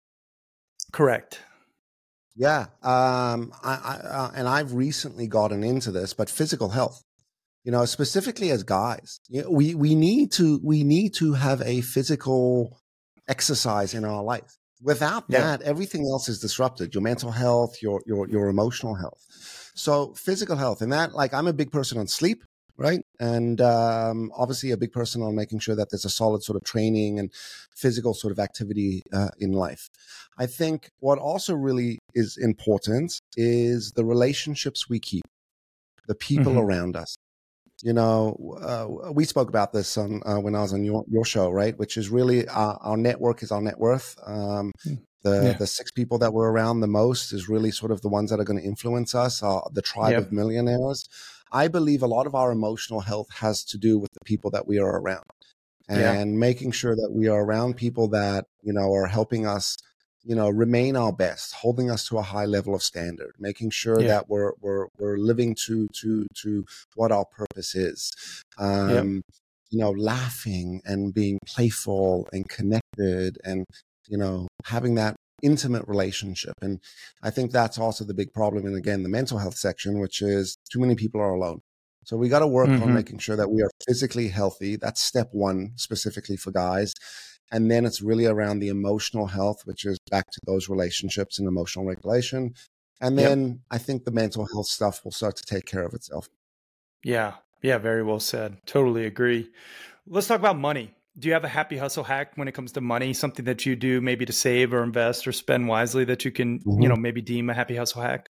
Correct. 0.91 1.39
Yeah. 2.35 2.67
Um, 2.83 3.51
I, 3.63 3.73
I 3.73 3.99
uh, 4.07 4.31
and 4.35 4.47
I've 4.47 4.73
recently 4.73 5.25
gotten 5.27 5.63
into 5.63 5.91
this, 5.91 6.13
but 6.13 6.29
physical 6.29 6.69
health 6.69 7.01
you 7.65 7.71
know 7.71 7.83
specifically 7.85 8.51
as 8.51 8.63
guys. 8.63 9.19
You 9.27 9.41
know, 9.41 9.49
we 9.49 9.75
we 9.75 9.95
need 9.95 10.31
to 10.33 10.59
we 10.63 10.83
need 10.83 11.13
to 11.15 11.33
have 11.33 11.61
a 11.63 11.81
physical 11.81 12.79
exercise 13.27 13.93
in 13.93 14.05
our 14.05 14.23
life. 14.23 14.57
Without 14.81 15.25
yeah. 15.27 15.41
that 15.41 15.61
everything 15.63 16.03
else 16.03 16.29
is 16.29 16.39
disrupted 16.39 16.93
your 16.93 17.01
mental 17.01 17.31
health 17.31 17.81
your 17.81 18.01
your 18.05 18.29
your 18.29 18.47
emotional 18.47 18.95
health. 18.95 19.21
So 19.73 20.13
physical 20.13 20.55
health 20.55 20.81
and 20.81 20.93
that 20.93 21.13
like 21.13 21.33
i'm 21.33 21.47
a 21.47 21.53
big 21.53 21.71
person 21.71 21.97
on 21.97 22.07
sleep 22.07 22.43
right? 22.77 23.01
And 23.19 23.61
um, 23.61 24.31
obviously 24.35 24.71
a 24.71 24.77
big 24.77 24.91
person 24.91 25.21
on 25.21 25.35
making 25.35 25.59
sure 25.59 25.75
that 25.75 25.89
there's 25.91 26.05
a 26.05 26.09
solid 26.09 26.43
sort 26.43 26.57
of 26.57 26.63
training 26.63 27.19
and 27.19 27.31
physical 27.75 28.13
sort 28.13 28.31
of 28.31 28.39
activity 28.39 29.01
uh, 29.13 29.29
in 29.39 29.53
life. 29.53 29.89
I 30.37 30.45
think 30.45 30.89
what 30.99 31.17
also 31.17 31.53
really 31.53 31.99
is 32.13 32.37
important 32.37 33.19
is 33.37 33.93
the 33.95 34.03
relationships 34.03 34.89
we 34.89 34.99
keep 34.99 35.23
the 36.07 36.15
people 36.15 36.53
mm-hmm. 36.53 36.61
around 36.61 36.95
us 36.95 37.15
you 37.83 37.93
know, 37.93 38.57
uh, 38.61 39.11
we 39.11 39.25
spoke 39.25 39.49
about 39.49 39.73
this 39.73 39.97
on 39.97 40.21
uh, 40.25 40.39
when 40.39 40.55
I 40.55 40.61
was 40.61 40.73
on 40.73 40.83
your, 40.83 41.03
your 41.09 41.25
show, 41.25 41.49
right? 41.51 41.77
Which 41.77 41.97
is 41.97 42.09
really 42.09 42.47
our, 42.47 42.77
our 42.81 42.97
network 42.97 43.43
is 43.43 43.51
our 43.51 43.61
net 43.61 43.79
worth. 43.79 44.17
Um, 44.25 44.71
hmm. 44.83 44.95
the 45.23 45.41
yeah. 45.43 45.53
the 45.53 45.67
six 45.67 45.91
people 45.91 46.17
that 46.19 46.33
we're 46.33 46.49
around 46.49 46.79
the 46.79 46.87
most 46.87 47.33
is 47.33 47.49
really 47.49 47.71
sort 47.71 47.91
of 47.91 48.01
the 48.01 48.09
ones 48.09 48.29
that 48.29 48.39
are 48.39 48.45
going 48.45 48.59
to 48.59 48.65
influence 48.65 49.13
us. 49.13 49.43
Uh, 49.43 49.61
the 49.73 49.81
tribe 49.81 50.11
yep. 50.11 50.23
of 50.23 50.31
millionaires. 50.31 51.07
I 51.51 51.67
believe 51.67 52.01
a 52.01 52.07
lot 52.07 52.27
of 52.27 52.35
our 52.35 52.51
emotional 52.51 53.01
health 53.01 53.27
has 53.35 53.63
to 53.65 53.77
do 53.77 53.99
with 53.99 54.11
the 54.13 54.25
people 54.25 54.51
that 54.51 54.67
we 54.67 54.79
are 54.79 54.99
around, 54.99 55.25
and 55.87 55.99
yeah. 55.99 56.23
making 56.25 56.71
sure 56.71 56.95
that 56.95 57.11
we 57.11 57.27
are 57.27 57.43
around 57.43 57.75
people 57.75 58.07
that 58.09 58.45
you 58.61 58.73
know 58.73 58.93
are 58.93 59.07
helping 59.07 59.45
us 59.45 59.77
you 60.25 60.35
know 60.35 60.49
remain 60.49 60.95
our 60.95 61.13
best 61.13 61.53
holding 61.53 61.89
us 61.91 62.07
to 62.07 62.17
a 62.17 62.21
high 62.21 62.45
level 62.45 62.73
of 62.73 62.81
standard 62.81 63.33
making 63.39 63.69
sure 63.69 64.01
yeah. 64.01 64.07
that 64.07 64.29
we're 64.29 64.51
we're 64.59 64.87
we're 64.97 65.17
living 65.17 65.55
to 65.55 65.87
to 65.93 66.25
to 66.33 66.65
what 66.95 67.11
our 67.11 67.25
purpose 67.25 67.75
is. 67.75 68.11
Um 68.57 69.21
you 69.71 69.79
know 69.79 69.91
laughing 69.91 70.81
and 70.85 71.13
being 71.13 71.39
playful 71.45 72.27
and 72.33 72.47
connected 72.49 73.37
and 73.43 73.65
you 74.07 74.17
know 74.17 74.47
having 74.65 74.95
that 74.95 75.15
intimate 75.43 75.87
relationship. 75.87 76.53
And 76.61 76.79
i 77.21 77.29
think 77.29 77.51
that's 77.51 77.77
also 77.77 78.03
the 78.03 78.13
big 78.13 78.33
problem 78.33 78.65
And 78.65 78.75
again 78.75 79.03
the 79.03 79.09
mental 79.09 79.37
health 79.37 79.57
section 79.57 79.99
which 79.99 80.21
is 80.21 80.57
too 80.71 80.79
many 80.79 80.95
people 80.95 81.21
are 81.21 81.33
alone. 81.33 81.61
So 82.03 82.17
we 82.17 82.29
got 82.29 82.39
to 82.39 82.47
work 82.47 82.69
mm-hmm. 82.69 82.83
on 82.83 82.93
making 82.93 83.17
sure 83.17 83.35
that 83.35 83.49
we 83.49 83.63
are 83.63 83.71
physically 83.87 84.27
healthy. 84.27 84.75
That's 84.75 85.01
step 85.01 85.29
1 85.31 85.71
specifically 85.75 86.37
for 86.37 86.51
guys 86.51 86.93
and 87.51 87.69
then 87.69 87.85
it's 87.85 88.01
really 88.01 88.25
around 88.25 88.59
the 88.59 88.69
emotional 88.69 89.27
health, 89.27 89.61
which 89.65 89.85
is 89.85 89.99
back 90.09 90.31
to 90.31 90.39
those 90.45 90.69
relationships 90.69 91.39
and 91.39 91.47
emotional 91.47 91.85
regulation. 91.85 92.53
And 93.01 93.17
then 93.17 93.47
yep. 93.47 93.57
I 93.71 93.77
think 93.77 94.05
the 94.05 94.11
mental 94.11 94.47
health 94.51 94.67
stuff 94.67 95.03
will 95.03 95.11
start 95.11 95.35
to 95.37 95.43
take 95.43 95.65
care 95.65 95.83
of 95.83 95.93
itself. 95.93 96.29
Yeah. 97.03 97.33
Yeah. 97.61 97.77
Very 97.77 98.03
well 98.03 98.19
said. 98.19 98.57
Totally 98.65 99.05
agree. 99.05 99.49
Let's 100.07 100.27
talk 100.27 100.39
about 100.39 100.57
money. 100.57 100.93
Do 101.17 101.27
you 101.27 101.33
have 101.33 101.43
a 101.43 101.49
happy 101.49 101.77
hustle 101.77 102.03
hack 102.03 102.31
when 102.35 102.47
it 102.47 102.53
comes 102.53 102.71
to 102.73 102.81
money? 102.81 103.13
Something 103.13 103.45
that 103.45 103.65
you 103.65 103.75
do 103.75 104.01
maybe 104.01 104.25
to 104.25 104.33
save 104.33 104.73
or 104.73 104.83
invest 104.83 105.27
or 105.27 105.31
spend 105.31 105.67
wisely 105.67 106.03
that 106.05 106.25
you 106.25 106.31
can, 106.31 106.59
mm-hmm. 106.59 106.81
you 106.81 106.89
know, 106.89 106.95
maybe 106.95 107.21
deem 107.21 107.49
a 107.49 107.53
happy 107.53 107.75
hustle 107.75 108.01
hack? 108.01 108.27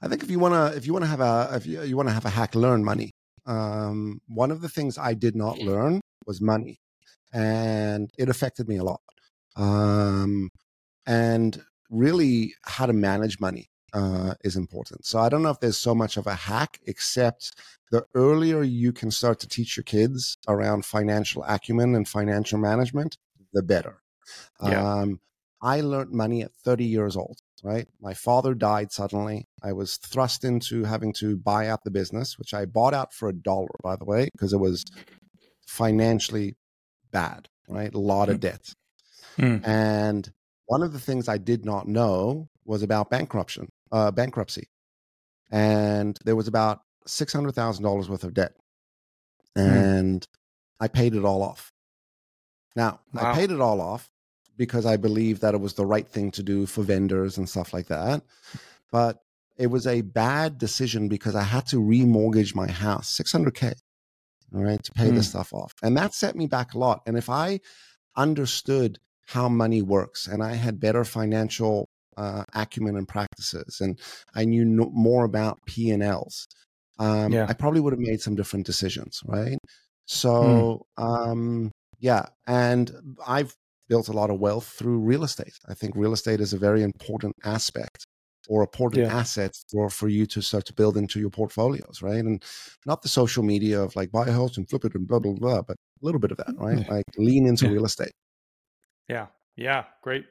I 0.00 0.08
think 0.08 0.22
if 0.22 0.30
you 0.30 0.38
want 0.38 0.54
to, 0.54 0.76
if 0.76 0.86
you 0.86 0.92
want 0.92 1.04
to 1.04 1.10
have 1.10 1.20
a, 1.20 1.50
if 1.54 1.66
you, 1.66 1.82
you 1.82 1.96
want 1.96 2.08
to 2.08 2.14
have 2.14 2.24
a 2.24 2.30
hack, 2.30 2.54
learn 2.54 2.84
money. 2.84 3.10
Um, 3.46 4.20
one 4.26 4.50
of 4.50 4.60
the 4.60 4.68
things 4.68 4.96
I 4.96 5.14
did 5.14 5.36
not 5.36 5.58
learn 5.58 6.00
was 6.26 6.40
money 6.40 6.78
and 7.32 8.10
it 8.18 8.28
affected 8.28 8.68
me 8.68 8.76
a 8.76 8.84
lot. 8.84 9.00
Um, 9.56 10.50
and 11.06 11.62
really, 11.90 12.54
how 12.64 12.86
to 12.86 12.92
manage 12.92 13.40
money 13.40 13.70
uh, 13.92 14.34
is 14.42 14.56
important. 14.56 15.04
So 15.04 15.18
I 15.18 15.28
don't 15.28 15.42
know 15.42 15.50
if 15.50 15.60
there's 15.60 15.78
so 15.78 15.94
much 15.94 16.16
of 16.16 16.26
a 16.26 16.34
hack, 16.34 16.80
except 16.86 17.52
the 17.90 18.04
earlier 18.14 18.62
you 18.62 18.92
can 18.92 19.10
start 19.10 19.40
to 19.40 19.48
teach 19.48 19.76
your 19.76 19.84
kids 19.84 20.38
around 20.48 20.84
financial 20.84 21.44
acumen 21.46 21.94
and 21.94 22.08
financial 22.08 22.58
management, 22.58 23.18
the 23.52 23.62
better. 23.62 23.98
Yeah. 24.62 25.00
Um, 25.00 25.20
I 25.60 25.80
learned 25.80 26.10
money 26.10 26.42
at 26.42 26.54
30 26.64 26.84
years 26.84 27.16
old, 27.16 27.38
right? 27.62 27.86
My 28.00 28.14
father 28.14 28.54
died 28.54 28.90
suddenly. 28.92 29.46
I 29.62 29.72
was 29.72 29.96
thrust 29.98 30.44
into 30.44 30.84
having 30.84 31.12
to 31.14 31.36
buy 31.36 31.68
out 31.68 31.84
the 31.84 31.90
business, 31.90 32.38
which 32.38 32.54
I 32.54 32.64
bought 32.64 32.94
out 32.94 33.12
for 33.12 33.28
a 33.28 33.34
dollar, 33.34 33.74
by 33.82 33.96
the 33.96 34.04
way, 34.04 34.28
because 34.32 34.52
it 34.52 34.58
was 34.58 34.84
financially 35.66 36.56
bad, 37.12 37.48
right? 37.68 37.92
A 37.94 37.98
lot 37.98 38.28
of 38.28 38.38
mm. 38.38 38.40
debt. 38.40 38.74
Mm. 39.38 39.66
And 39.66 40.32
one 40.66 40.82
of 40.82 40.92
the 40.92 40.98
things 40.98 41.28
I 41.28 41.38
did 41.38 41.64
not 41.64 41.86
know 41.86 42.48
was 42.64 42.82
about 42.82 43.10
bankruptcy, 43.10 43.68
uh, 43.90 44.10
bankruptcy. 44.10 44.68
And 45.50 46.18
there 46.24 46.36
was 46.36 46.48
about 46.48 46.80
$600,000 47.06 48.08
worth 48.08 48.24
of 48.24 48.34
debt. 48.34 48.54
Mm. 49.56 50.00
And 50.00 50.20
mm. 50.22 50.26
I 50.80 50.88
paid 50.88 51.14
it 51.14 51.24
all 51.24 51.42
off. 51.42 51.72
Now, 52.74 53.00
wow. 53.12 53.32
I 53.32 53.34
paid 53.34 53.50
it 53.50 53.60
all 53.60 53.80
off 53.80 54.08
because 54.56 54.86
I 54.86 54.96
believed 54.96 55.42
that 55.42 55.54
it 55.54 55.60
was 55.60 55.74
the 55.74 55.86
right 55.86 56.08
thing 56.08 56.30
to 56.32 56.42
do 56.42 56.66
for 56.66 56.82
vendors 56.82 57.36
and 57.36 57.48
stuff 57.48 57.72
like 57.72 57.86
that. 57.88 58.22
But 58.90 59.22
it 59.56 59.66
was 59.66 59.86
a 59.86 60.00
bad 60.00 60.58
decision 60.58 61.08
because 61.08 61.34
I 61.34 61.42
had 61.42 61.66
to 61.66 61.76
remortgage 61.76 62.54
my 62.54 62.70
house, 62.70 63.14
600K 63.16 63.74
all 64.54 64.62
right, 64.62 64.82
to 64.82 64.92
pay 64.92 65.10
mm. 65.10 65.14
this 65.14 65.28
stuff 65.28 65.52
off. 65.52 65.72
And 65.82 65.96
that 65.96 66.14
set 66.14 66.36
me 66.36 66.46
back 66.46 66.74
a 66.74 66.78
lot. 66.78 67.02
And 67.06 67.16
if 67.16 67.28
I 67.28 67.60
understood 68.16 68.98
how 69.26 69.48
money 69.48 69.82
works 69.82 70.26
and 70.26 70.42
I 70.42 70.54
had 70.54 70.80
better 70.80 71.04
financial 71.04 71.88
uh, 72.16 72.44
acumen 72.54 72.96
and 72.96 73.08
practices, 73.08 73.78
and 73.80 73.98
I 74.34 74.44
knew 74.44 74.64
no, 74.64 74.90
more 74.92 75.24
about 75.24 75.58
P 75.66 75.90
and 75.90 76.02
Ls, 76.02 76.46
um, 76.98 77.32
yeah. 77.32 77.46
I 77.48 77.54
probably 77.54 77.80
would 77.80 77.92
have 77.92 78.00
made 78.00 78.20
some 78.20 78.34
different 78.34 78.66
decisions, 78.66 79.20
right? 79.24 79.58
So, 80.06 80.86
mm. 80.98 81.02
um, 81.02 81.70
yeah, 82.00 82.26
and 82.46 82.92
I've 83.26 83.54
built 83.88 84.08
a 84.08 84.12
lot 84.12 84.30
of 84.30 84.40
wealth 84.40 84.66
through 84.66 84.98
real 84.98 85.24
estate. 85.24 85.54
I 85.68 85.74
think 85.74 85.94
real 85.96 86.12
estate 86.12 86.40
is 86.40 86.52
a 86.52 86.58
very 86.58 86.82
important 86.82 87.34
aspect 87.44 88.06
or 88.52 88.60
important 88.60 89.06
yeah. 89.06 89.18
asset 89.18 89.56
for, 89.70 89.88
for 89.88 90.08
you 90.08 90.26
to 90.26 90.42
start 90.42 90.66
to 90.66 90.74
build 90.74 90.98
into 90.98 91.18
your 91.18 91.30
portfolios, 91.30 92.02
right? 92.02 92.18
And 92.18 92.44
not 92.84 93.00
the 93.00 93.08
social 93.08 93.42
media 93.42 93.80
of 93.80 93.96
like 93.96 94.12
buy 94.12 94.26
a 94.26 94.32
house 94.32 94.58
and 94.58 94.68
flip 94.68 94.84
it 94.84 94.94
and 94.94 95.08
blah, 95.08 95.20
blah, 95.20 95.32
blah, 95.32 95.62
but 95.62 95.78
a 95.78 96.04
little 96.04 96.20
bit 96.20 96.32
of 96.32 96.36
that, 96.36 96.54
right? 96.58 96.86
Like 96.86 97.04
lean 97.16 97.46
into 97.46 97.64
yeah. 97.64 97.72
real 97.72 97.86
estate. 97.86 98.12
Yeah. 99.08 99.28
Yeah. 99.56 99.84
Great, 100.02 100.26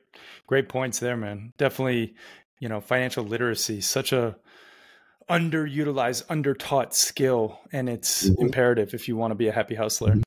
great 0.46 0.70
points 0.70 1.00
there, 1.00 1.18
man. 1.18 1.54
Definitely, 1.58 2.14
you 2.60 2.70
know, 2.70 2.80
financial 2.80 3.24
literacy, 3.24 3.82
such 3.82 4.14
a 4.14 4.38
underutilized, 5.28 6.28
undertaught 6.28 6.94
skill, 6.94 7.60
and 7.72 7.90
it's 7.90 8.30
mm-hmm. 8.30 8.40
imperative 8.40 8.94
if 8.94 9.08
you 9.08 9.18
want 9.18 9.32
to 9.32 9.36
be 9.36 9.48
a 9.48 9.52
happy 9.52 9.74
hustler. 9.74 10.12
Mm-hmm. 10.12 10.22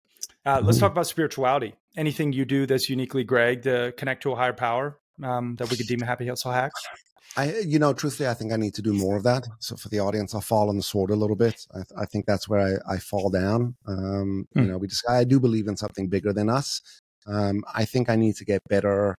Uh, 0.45 0.61
let's 0.65 0.79
talk 0.79 0.91
about 0.91 1.07
spirituality. 1.07 1.77
Anything 1.97 2.33
you 2.33 2.45
do 2.45 2.66
that's 2.66 2.91
uniquely 2.91 3.23
Greg 3.23 3.62
to 3.62 3.95
connect 3.97 4.25
to 4.25 4.33
a 4.33 4.35
higher 4.35 4.53
power 4.53 4.99
um, 5.23 5.55
that 5.57 5.71
we 5.71 5.77
could 5.77 5.87
deem 5.87 6.03
a 6.03 6.07
happy 6.07 6.27
hustle 6.27 6.51
hack? 6.51 6.73
I, 7.36 7.59
you 7.60 7.78
know, 7.78 7.92
truthfully, 7.92 8.28
I 8.28 8.34
think 8.34 8.52
I 8.52 8.56
need 8.56 8.74
to 8.74 8.82
do 8.82 8.92
more 8.92 9.16
of 9.16 9.24
that. 9.24 9.46
So 9.59 9.76
for 9.76 9.88
the 9.88 10.01
audience, 10.01 10.34
I'll 10.34 10.40
fall 10.40 10.68
on 10.68 10.76
the 10.76 10.82
sword 10.82 11.10
a 11.10 11.16
little 11.16 11.36
bit. 11.36 11.66
I, 11.74 12.02
I 12.02 12.06
think 12.06 12.26
that's 12.26 12.48
where 12.48 12.80
I, 12.88 12.94
I 12.94 12.98
fall 12.98 13.28
down. 13.30 13.74
Um, 13.86 14.46
mm. 14.56 14.62
You 14.62 14.70
know, 14.70 14.78
we 14.78 14.86
just, 14.88 15.09
I 15.09 15.24
do 15.24 15.40
believe 15.40 15.66
in 15.66 15.76
something 15.76 16.09
bigger 16.09 16.32
than 16.32 16.48
us. 16.48 16.80
Um, 17.26 17.64
I 17.74 17.84
think 17.84 18.09
I 18.09 18.16
need 18.16 18.36
to 18.36 18.44
get 18.44 18.62
better 18.68 19.16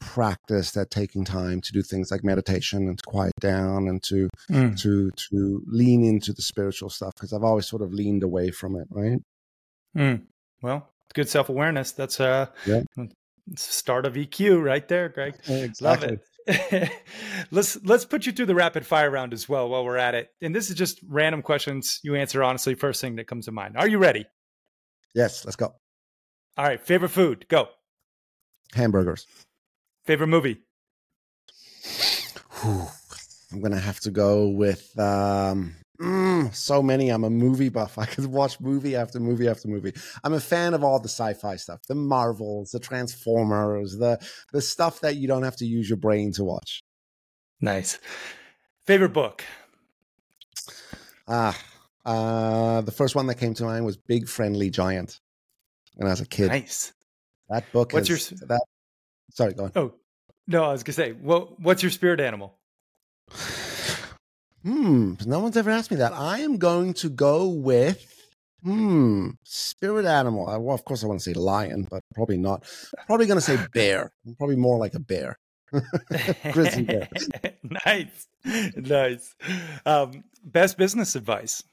practiced 0.00 0.76
at 0.76 0.90
taking 0.90 1.24
time 1.24 1.60
to 1.60 1.72
do 1.72 1.80
things 1.82 2.10
like 2.10 2.24
meditation 2.24 2.88
and 2.88 2.98
to 2.98 3.04
quiet 3.06 3.32
down 3.40 3.88
and 3.88 4.02
to 4.02 4.28
mm. 4.50 4.78
to 4.80 5.10
to 5.12 5.62
lean 5.66 6.04
into 6.04 6.32
the 6.32 6.42
spiritual 6.42 6.90
stuff 6.90 7.14
because 7.14 7.32
I've 7.32 7.44
always 7.44 7.66
sort 7.66 7.82
of 7.82 7.92
leaned 7.92 8.22
away 8.22 8.50
from 8.50 8.76
it. 8.76 8.88
Right. 8.90 9.20
Mm. 9.96 10.22
Well, 10.60 10.88
good 11.14 11.28
self 11.28 11.48
awareness. 11.48 11.92
That's 11.92 12.20
uh, 12.20 12.46
yeah. 12.66 12.82
start 13.56 14.06
of 14.06 14.14
EQ 14.14 14.62
right 14.62 14.86
there, 14.86 15.08
Greg. 15.08 15.34
Exactly. 15.46 15.80
Love 15.80 16.02
it. 16.04 16.20
let's 17.50 17.82
let's 17.84 18.04
put 18.04 18.26
you 18.26 18.32
through 18.32 18.46
the 18.46 18.54
rapid 18.54 18.86
fire 18.86 19.10
round 19.10 19.32
as 19.32 19.48
well 19.48 19.68
while 19.68 19.84
we're 19.84 19.96
at 19.96 20.14
it. 20.14 20.28
And 20.40 20.54
this 20.54 20.70
is 20.70 20.76
just 20.76 21.00
random 21.06 21.42
questions. 21.42 22.00
You 22.02 22.14
answer 22.14 22.42
honestly, 22.42 22.74
first 22.74 23.00
thing 23.00 23.16
that 23.16 23.26
comes 23.26 23.46
to 23.46 23.52
mind. 23.52 23.76
Are 23.76 23.88
you 23.88 23.98
ready? 23.98 24.26
Yes, 25.14 25.44
let's 25.44 25.56
go. 25.56 25.74
All 26.56 26.64
right, 26.64 26.80
favorite 26.80 27.10
food, 27.10 27.46
go. 27.48 27.68
Hamburgers. 28.74 29.26
Favorite 30.04 30.28
movie? 30.28 30.62
Whew. 32.60 32.86
I'm 33.52 33.60
gonna 33.60 33.78
have 33.78 34.00
to 34.00 34.10
go 34.10 34.48
with 34.48 34.98
um, 34.98 35.74
Mm, 36.02 36.52
so 36.52 36.82
many. 36.82 37.10
I'm 37.10 37.22
a 37.22 37.30
movie 37.30 37.68
buff. 37.68 37.96
I 37.98 38.06
could 38.06 38.26
watch 38.26 38.60
movie 38.60 38.96
after 38.96 39.20
movie 39.20 39.48
after 39.48 39.68
movie. 39.68 39.94
I'm 40.24 40.32
a 40.32 40.40
fan 40.40 40.74
of 40.74 40.82
all 40.82 40.98
the 40.98 41.08
sci-fi 41.08 41.56
stuff, 41.56 41.80
the 41.86 41.94
Marvels, 41.94 42.70
the 42.70 42.80
Transformers, 42.80 43.96
the 43.96 44.18
the 44.52 44.60
stuff 44.60 45.00
that 45.00 45.16
you 45.16 45.28
don't 45.28 45.44
have 45.44 45.56
to 45.56 45.66
use 45.66 45.88
your 45.88 45.98
brain 45.98 46.32
to 46.32 46.44
watch. 46.44 46.82
Nice. 47.60 48.00
Favorite 48.84 49.12
book? 49.12 49.44
Ah, 51.28 51.56
uh, 52.04 52.80
the 52.80 52.90
first 52.90 53.14
one 53.14 53.28
that 53.28 53.36
came 53.36 53.54
to 53.54 53.64
mind 53.64 53.86
was 53.86 53.96
Big 53.96 54.28
Friendly 54.28 54.70
Giant. 54.70 55.20
When 55.94 56.08
I 56.08 56.10
was 56.10 56.20
a 56.20 56.26
kid. 56.26 56.48
Nice. 56.48 56.92
That 57.48 57.70
book. 57.70 57.92
What's 57.92 58.10
is, 58.10 58.30
your 58.30 58.48
that? 58.48 58.62
Sorry, 59.30 59.54
go 59.54 59.64
on. 59.64 59.72
Oh 59.76 59.94
no, 60.48 60.64
I 60.64 60.72
was 60.72 60.82
gonna 60.82 60.94
say. 60.94 61.12
Well, 61.12 61.54
what's 61.58 61.82
your 61.82 61.90
spirit 61.90 62.18
animal? 62.18 62.58
Hmm, 64.62 65.14
no 65.26 65.40
one's 65.40 65.56
ever 65.56 65.70
asked 65.70 65.90
me 65.90 65.96
that. 65.98 66.12
I 66.12 66.38
am 66.40 66.56
going 66.56 66.94
to 66.94 67.08
go 67.08 67.48
with 67.48 68.06
hmm, 68.62 69.30
spirit 69.42 70.06
animal. 70.06 70.48
I, 70.48 70.56
well, 70.56 70.74
of 70.74 70.84
course, 70.84 71.02
I 71.02 71.08
want 71.08 71.20
to 71.20 71.24
say 71.24 71.34
lion, 71.34 71.86
but 71.90 72.02
probably 72.14 72.38
not. 72.38 72.64
Probably 73.06 73.26
going 73.26 73.38
to 73.38 73.40
say 73.40 73.58
bear. 73.74 74.12
probably 74.38 74.56
more 74.56 74.78
like 74.78 74.94
a 74.94 75.00
bear. 75.00 75.38
Grizzly 76.52 76.84
bear. 76.84 77.08
nice, 77.86 78.28
nice. 78.76 79.34
Um, 79.86 80.24
best 80.44 80.76
business 80.78 81.16
advice. 81.16 81.64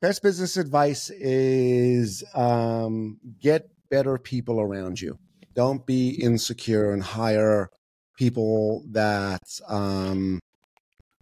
Best 0.00 0.22
business 0.22 0.56
advice 0.56 1.10
is 1.10 2.24
um, 2.34 3.18
get 3.40 3.70
better 3.90 4.18
people 4.18 4.60
around 4.60 5.00
you. 5.00 5.18
Don't 5.54 5.86
be 5.86 6.10
insecure 6.10 6.92
and 6.92 7.02
hire 7.02 7.70
people 8.16 8.84
that 8.90 9.42
um, 9.68 10.40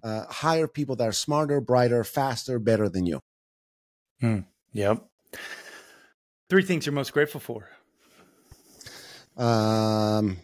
uh, 0.05 0.27
hire 0.29 0.69
people 0.69 0.95
that 0.97 1.09
are 1.09 1.13
smarter, 1.13 1.61
brighter, 1.61 2.05
faster, 2.05 2.59
better 2.59 2.89
than 2.89 3.07
you. 3.07 3.21
Hmm. 4.21 4.41
Yep. 4.73 5.05
Three 6.51 6.63
things 6.63 6.87
you're 6.87 6.93
most 6.93 7.13
grateful 7.13 7.41
for. 7.41 7.71
Um, 9.37 10.37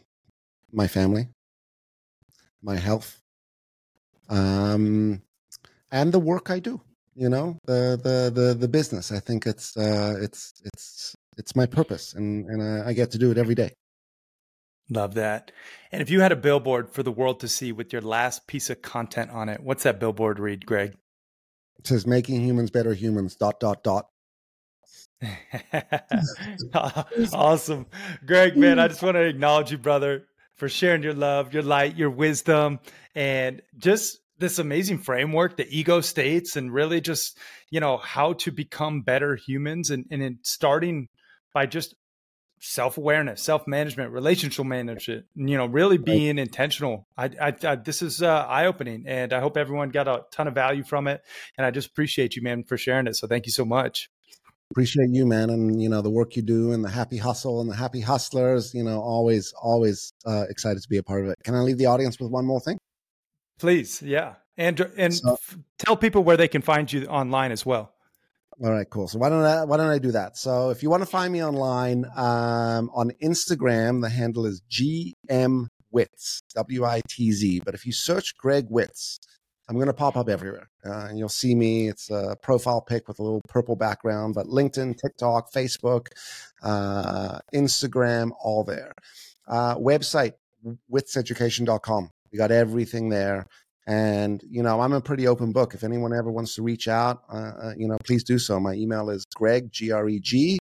my 0.72 0.88
family, 0.88 1.28
my 2.62 2.76
health, 2.76 3.20
um, 4.28 5.22
and 5.92 6.12
the 6.12 6.18
work 6.18 6.50
I 6.50 6.58
do. 6.58 6.80
You 7.14 7.28
know, 7.28 7.58
the 7.66 8.00
the 8.02 8.32
the 8.34 8.54
the 8.54 8.68
business. 8.68 9.12
I 9.12 9.20
think 9.20 9.46
it's 9.46 9.76
uh, 9.76 10.16
it's 10.20 10.54
it's 10.64 11.14
it's 11.36 11.54
my 11.54 11.66
purpose, 11.66 12.14
and 12.14 12.46
and 12.46 12.62
I, 12.62 12.88
I 12.88 12.92
get 12.92 13.10
to 13.12 13.18
do 13.18 13.30
it 13.30 13.38
every 13.38 13.54
day. 13.54 13.74
Love 14.90 15.14
that. 15.14 15.52
And 15.92 16.02
if 16.02 16.10
you 16.10 16.20
had 16.20 16.32
a 16.32 16.36
billboard 16.36 16.90
for 16.90 17.04
the 17.04 17.12
world 17.12 17.40
to 17.40 17.48
see 17.48 17.70
with 17.70 17.92
your 17.92 18.02
last 18.02 18.48
piece 18.48 18.70
of 18.70 18.82
content 18.82 19.30
on 19.30 19.48
it, 19.48 19.62
what's 19.62 19.84
that 19.84 20.00
billboard 20.00 20.40
read, 20.40 20.66
Greg? 20.66 20.96
It 21.78 21.86
says 21.86 22.06
making 22.06 22.40
humans 22.42 22.70
better 22.70 22.92
humans, 22.92 23.36
dot, 23.36 23.60
dot, 23.60 23.84
dot. 23.84 24.06
awesome. 27.32 27.86
Greg, 28.26 28.56
man, 28.56 28.78
I 28.78 28.88
just 28.88 29.02
want 29.02 29.14
to 29.14 29.22
acknowledge 29.22 29.70
you, 29.70 29.78
brother, 29.78 30.24
for 30.56 30.68
sharing 30.68 31.02
your 31.02 31.14
love, 31.14 31.54
your 31.54 31.62
light, 31.62 31.96
your 31.96 32.10
wisdom, 32.10 32.80
and 33.14 33.62
just 33.78 34.18
this 34.38 34.58
amazing 34.58 34.98
framework, 34.98 35.56
the 35.56 35.68
ego 35.68 36.00
states, 36.00 36.56
and 36.56 36.72
really 36.72 37.00
just, 37.00 37.38
you 37.70 37.78
know, 37.78 37.96
how 37.98 38.32
to 38.32 38.50
become 38.50 39.02
better 39.02 39.36
humans 39.36 39.90
and, 39.90 40.06
and 40.10 40.38
starting 40.42 41.08
by 41.54 41.66
just 41.66 41.94
self 42.60 42.98
awareness, 42.98 43.42
self 43.42 43.66
management, 43.66 44.12
relationship 44.12 44.64
management. 44.64 45.26
You 45.34 45.56
know, 45.56 45.66
really 45.66 45.98
being 45.98 46.36
right. 46.36 46.42
intentional. 46.46 47.06
I, 47.16 47.30
I, 47.40 47.54
I, 47.64 47.76
this 47.76 48.02
is 48.02 48.22
uh, 48.22 48.46
eye 48.46 48.66
opening, 48.66 49.04
and 49.06 49.32
I 49.32 49.40
hope 49.40 49.56
everyone 49.56 49.90
got 49.90 50.06
a 50.06 50.24
ton 50.30 50.46
of 50.46 50.54
value 50.54 50.84
from 50.84 51.08
it. 51.08 51.22
And 51.58 51.66
I 51.66 51.70
just 51.70 51.88
appreciate 51.88 52.36
you, 52.36 52.42
man, 52.42 52.62
for 52.64 52.76
sharing 52.76 53.06
it. 53.06 53.16
So 53.16 53.26
thank 53.26 53.46
you 53.46 53.52
so 53.52 53.64
much. 53.64 54.08
Appreciate 54.70 55.10
you, 55.10 55.26
man, 55.26 55.50
and 55.50 55.82
you 55.82 55.88
know 55.88 56.00
the 56.00 56.10
work 56.10 56.36
you 56.36 56.42
do, 56.42 56.70
and 56.70 56.84
the 56.84 56.90
happy 56.90 57.16
hustle, 57.16 57.60
and 57.60 57.68
the 57.68 57.74
happy 57.74 58.00
hustlers. 58.00 58.72
You 58.72 58.84
know, 58.84 59.00
always, 59.00 59.52
always 59.60 60.12
uh, 60.24 60.44
excited 60.48 60.80
to 60.80 60.88
be 60.88 60.98
a 60.98 61.02
part 61.02 61.24
of 61.24 61.30
it. 61.30 61.36
Can 61.42 61.56
I 61.56 61.60
leave 61.60 61.78
the 61.78 61.86
audience 61.86 62.20
with 62.20 62.30
one 62.30 62.44
more 62.44 62.60
thing? 62.60 62.78
Please, 63.58 64.00
yeah, 64.00 64.34
and 64.56 64.78
and 64.96 65.12
so, 65.12 65.32
f- 65.32 65.58
tell 65.78 65.96
people 65.96 66.22
where 66.22 66.36
they 66.36 66.46
can 66.46 66.62
find 66.62 66.92
you 66.92 67.06
online 67.06 67.50
as 67.50 67.66
well. 67.66 67.94
All 68.62 68.70
right, 68.70 68.88
cool. 68.90 69.08
So 69.08 69.18
why 69.18 69.30
don't 69.30 69.42
I 69.42 69.64
why 69.64 69.78
don't 69.78 69.88
I 69.88 69.98
do 69.98 70.12
that? 70.12 70.36
So 70.36 70.68
if 70.68 70.82
you 70.82 70.90
want 70.90 71.02
to 71.02 71.06
find 71.06 71.32
me 71.32 71.42
online 71.42 72.04
um, 72.14 72.90
on 72.92 73.10
Instagram, 73.22 74.02
the 74.02 74.10
handle 74.10 74.44
is 74.44 74.60
GM 74.70 75.68
Witz, 75.94 76.42
W 76.54 76.84
I 76.84 77.00
T 77.08 77.32
Z. 77.32 77.62
But 77.64 77.74
if 77.74 77.86
you 77.86 77.92
search 77.92 78.36
Greg 78.36 78.68
Witz, 78.68 79.18
I'm 79.66 79.76
going 79.76 79.86
to 79.86 79.94
pop 79.94 80.14
up 80.14 80.28
everywhere, 80.28 80.68
uh, 80.84 81.06
and 81.08 81.18
you'll 81.18 81.30
see 81.30 81.54
me. 81.54 81.88
It's 81.88 82.10
a 82.10 82.36
profile 82.42 82.82
pic 82.82 83.08
with 83.08 83.18
a 83.18 83.22
little 83.22 83.40
purple 83.48 83.76
background, 83.76 84.34
but 84.34 84.46
LinkedIn, 84.46 84.98
TikTok, 84.98 85.50
Facebook, 85.52 86.08
uh, 86.62 87.38
Instagram, 87.54 88.32
all 88.42 88.62
there. 88.64 88.92
Uh, 89.48 89.76
website 89.76 90.32
witzeducation.com. 90.92 92.10
We 92.30 92.36
got 92.36 92.50
everything 92.50 93.08
there. 93.08 93.46
And, 93.90 94.40
you 94.48 94.62
know, 94.62 94.80
I'm 94.80 94.92
a 94.92 95.00
pretty 95.00 95.26
open 95.26 95.50
book. 95.50 95.74
If 95.74 95.82
anyone 95.82 96.14
ever 96.14 96.30
wants 96.30 96.54
to 96.54 96.62
reach 96.62 96.86
out, 96.86 97.24
uh, 97.28 97.52
uh 97.60 97.72
you 97.76 97.88
know, 97.88 97.96
please 98.04 98.22
do 98.22 98.38
so. 98.38 98.60
My 98.60 98.74
email 98.74 99.10
is 99.10 99.24
greg, 99.34 99.72
G 99.72 99.90
R 99.90 100.08
E 100.08 100.20
G, 100.20 100.60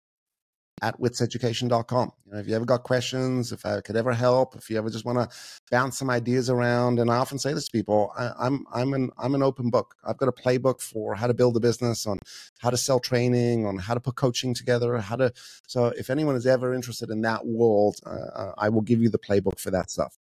at 0.81 0.99
witzeducation.com. 0.99 2.13
You 2.25 2.33
know, 2.33 2.39
if 2.39 2.49
you 2.49 2.57
ever 2.57 2.65
got 2.65 2.85
questions, 2.85 3.53
if 3.53 3.67
I 3.67 3.83
could 3.83 3.97
ever 3.97 4.15
help, 4.15 4.57
if 4.57 4.71
you 4.71 4.79
ever 4.79 4.89
just 4.89 5.05
want 5.05 5.19
to 5.19 5.29
bounce 5.71 5.99
some 5.99 6.09
ideas 6.09 6.49
around, 6.49 7.01
and 7.01 7.11
I 7.11 7.17
often 7.17 7.39
say 7.39 7.53
this 7.53 7.67
to 7.67 7.71
people, 7.71 8.13
I, 8.17 8.31
I'm 8.39 8.65
I'm 8.73 8.95
an 8.95 9.11
I'm 9.19 9.35
an 9.35 9.43
open 9.43 9.69
book. 9.69 9.95
I've 10.07 10.17
got 10.17 10.31
a 10.31 10.33
playbook 10.33 10.81
for 10.81 11.15
how 11.15 11.27
to 11.27 11.35
build 11.35 11.55
a 11.55 11.61
business, 11.61 12.07
on 12.07 12.19
how 12.61 12.71
to 12.71 12.79
sell 12.79 12.99
training, 12.99 13.67
on 13.67 13.77
how 13.77 13.93
to 13.93 14.01
put 14.01 14.17
coaching 14.17 14.55
together, 14.55 14.97
how 14.97 15.17
to. 15.17 15.35
So 15.67 15.89
if 15.99 16.09
anyone 16.09 16.35
is 16.35 16.47
ever 16.47 16.73
interested 16.73 17.11
in 17.11 17.21
that 17.23 17.45
world, 17.45 17.97
uh, 18.07 18.11
uh 18.11 18.53
I 18.57 18.71
will 18.71 18.81
give 18.81 19.03
you 19.03 19.11
the 19.11 19.19
playbook 19.19 19.61
for 19.61 19.71
that 19.71 19.91
stuff. 19.91 20.17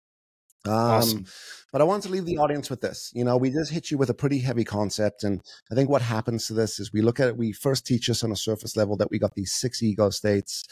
Um, 0.64 0.72
awesome. 0.72 1.26
But 1.72 1.80
I 1.80 1.84
want 1.84 2.02
to 2.04 2.08
leave 2.08 2.24
the 2.24 2.38
audience 2.38 2.68
with 2.70 2.80
this. 2.80 3.10
You 3.14 3.24
know, 3.24 3.36
we 3.36 3.50
just 3.50 3.70
hit 3.70 3.90
you 3.90 3.98
with 3.98 4.10
a 4.10 4.14
pretty 4.14 4.38
heavy 4.40 4.64
concept. 4.64 5.24
And 5.24 5.40
I 5.70 5.74
think 5.74 5.88
what 5.88 6.02
happens 6.02 6.46
to 6.46 6.54
this 6.54 6.80
is 6.80 6.92
we 6.92 7.02
look 7.02 7.20
at 7.20 7.28
it, 7.28 7.36
we 7.36 7.52
first 7.52 7.86
teach 7.86 8.10
us 8.10 8.24
on 8.24 8.32
a 8.32 8.36
surface 8.36 8.76
level 8.76 8.96
that 8.96 9.10
we 9.10 9.18
got 9.18 9.34
these 9.34 9.52
six 9.52 9.82
ego 9.82 10.10
states. 10.10 10.64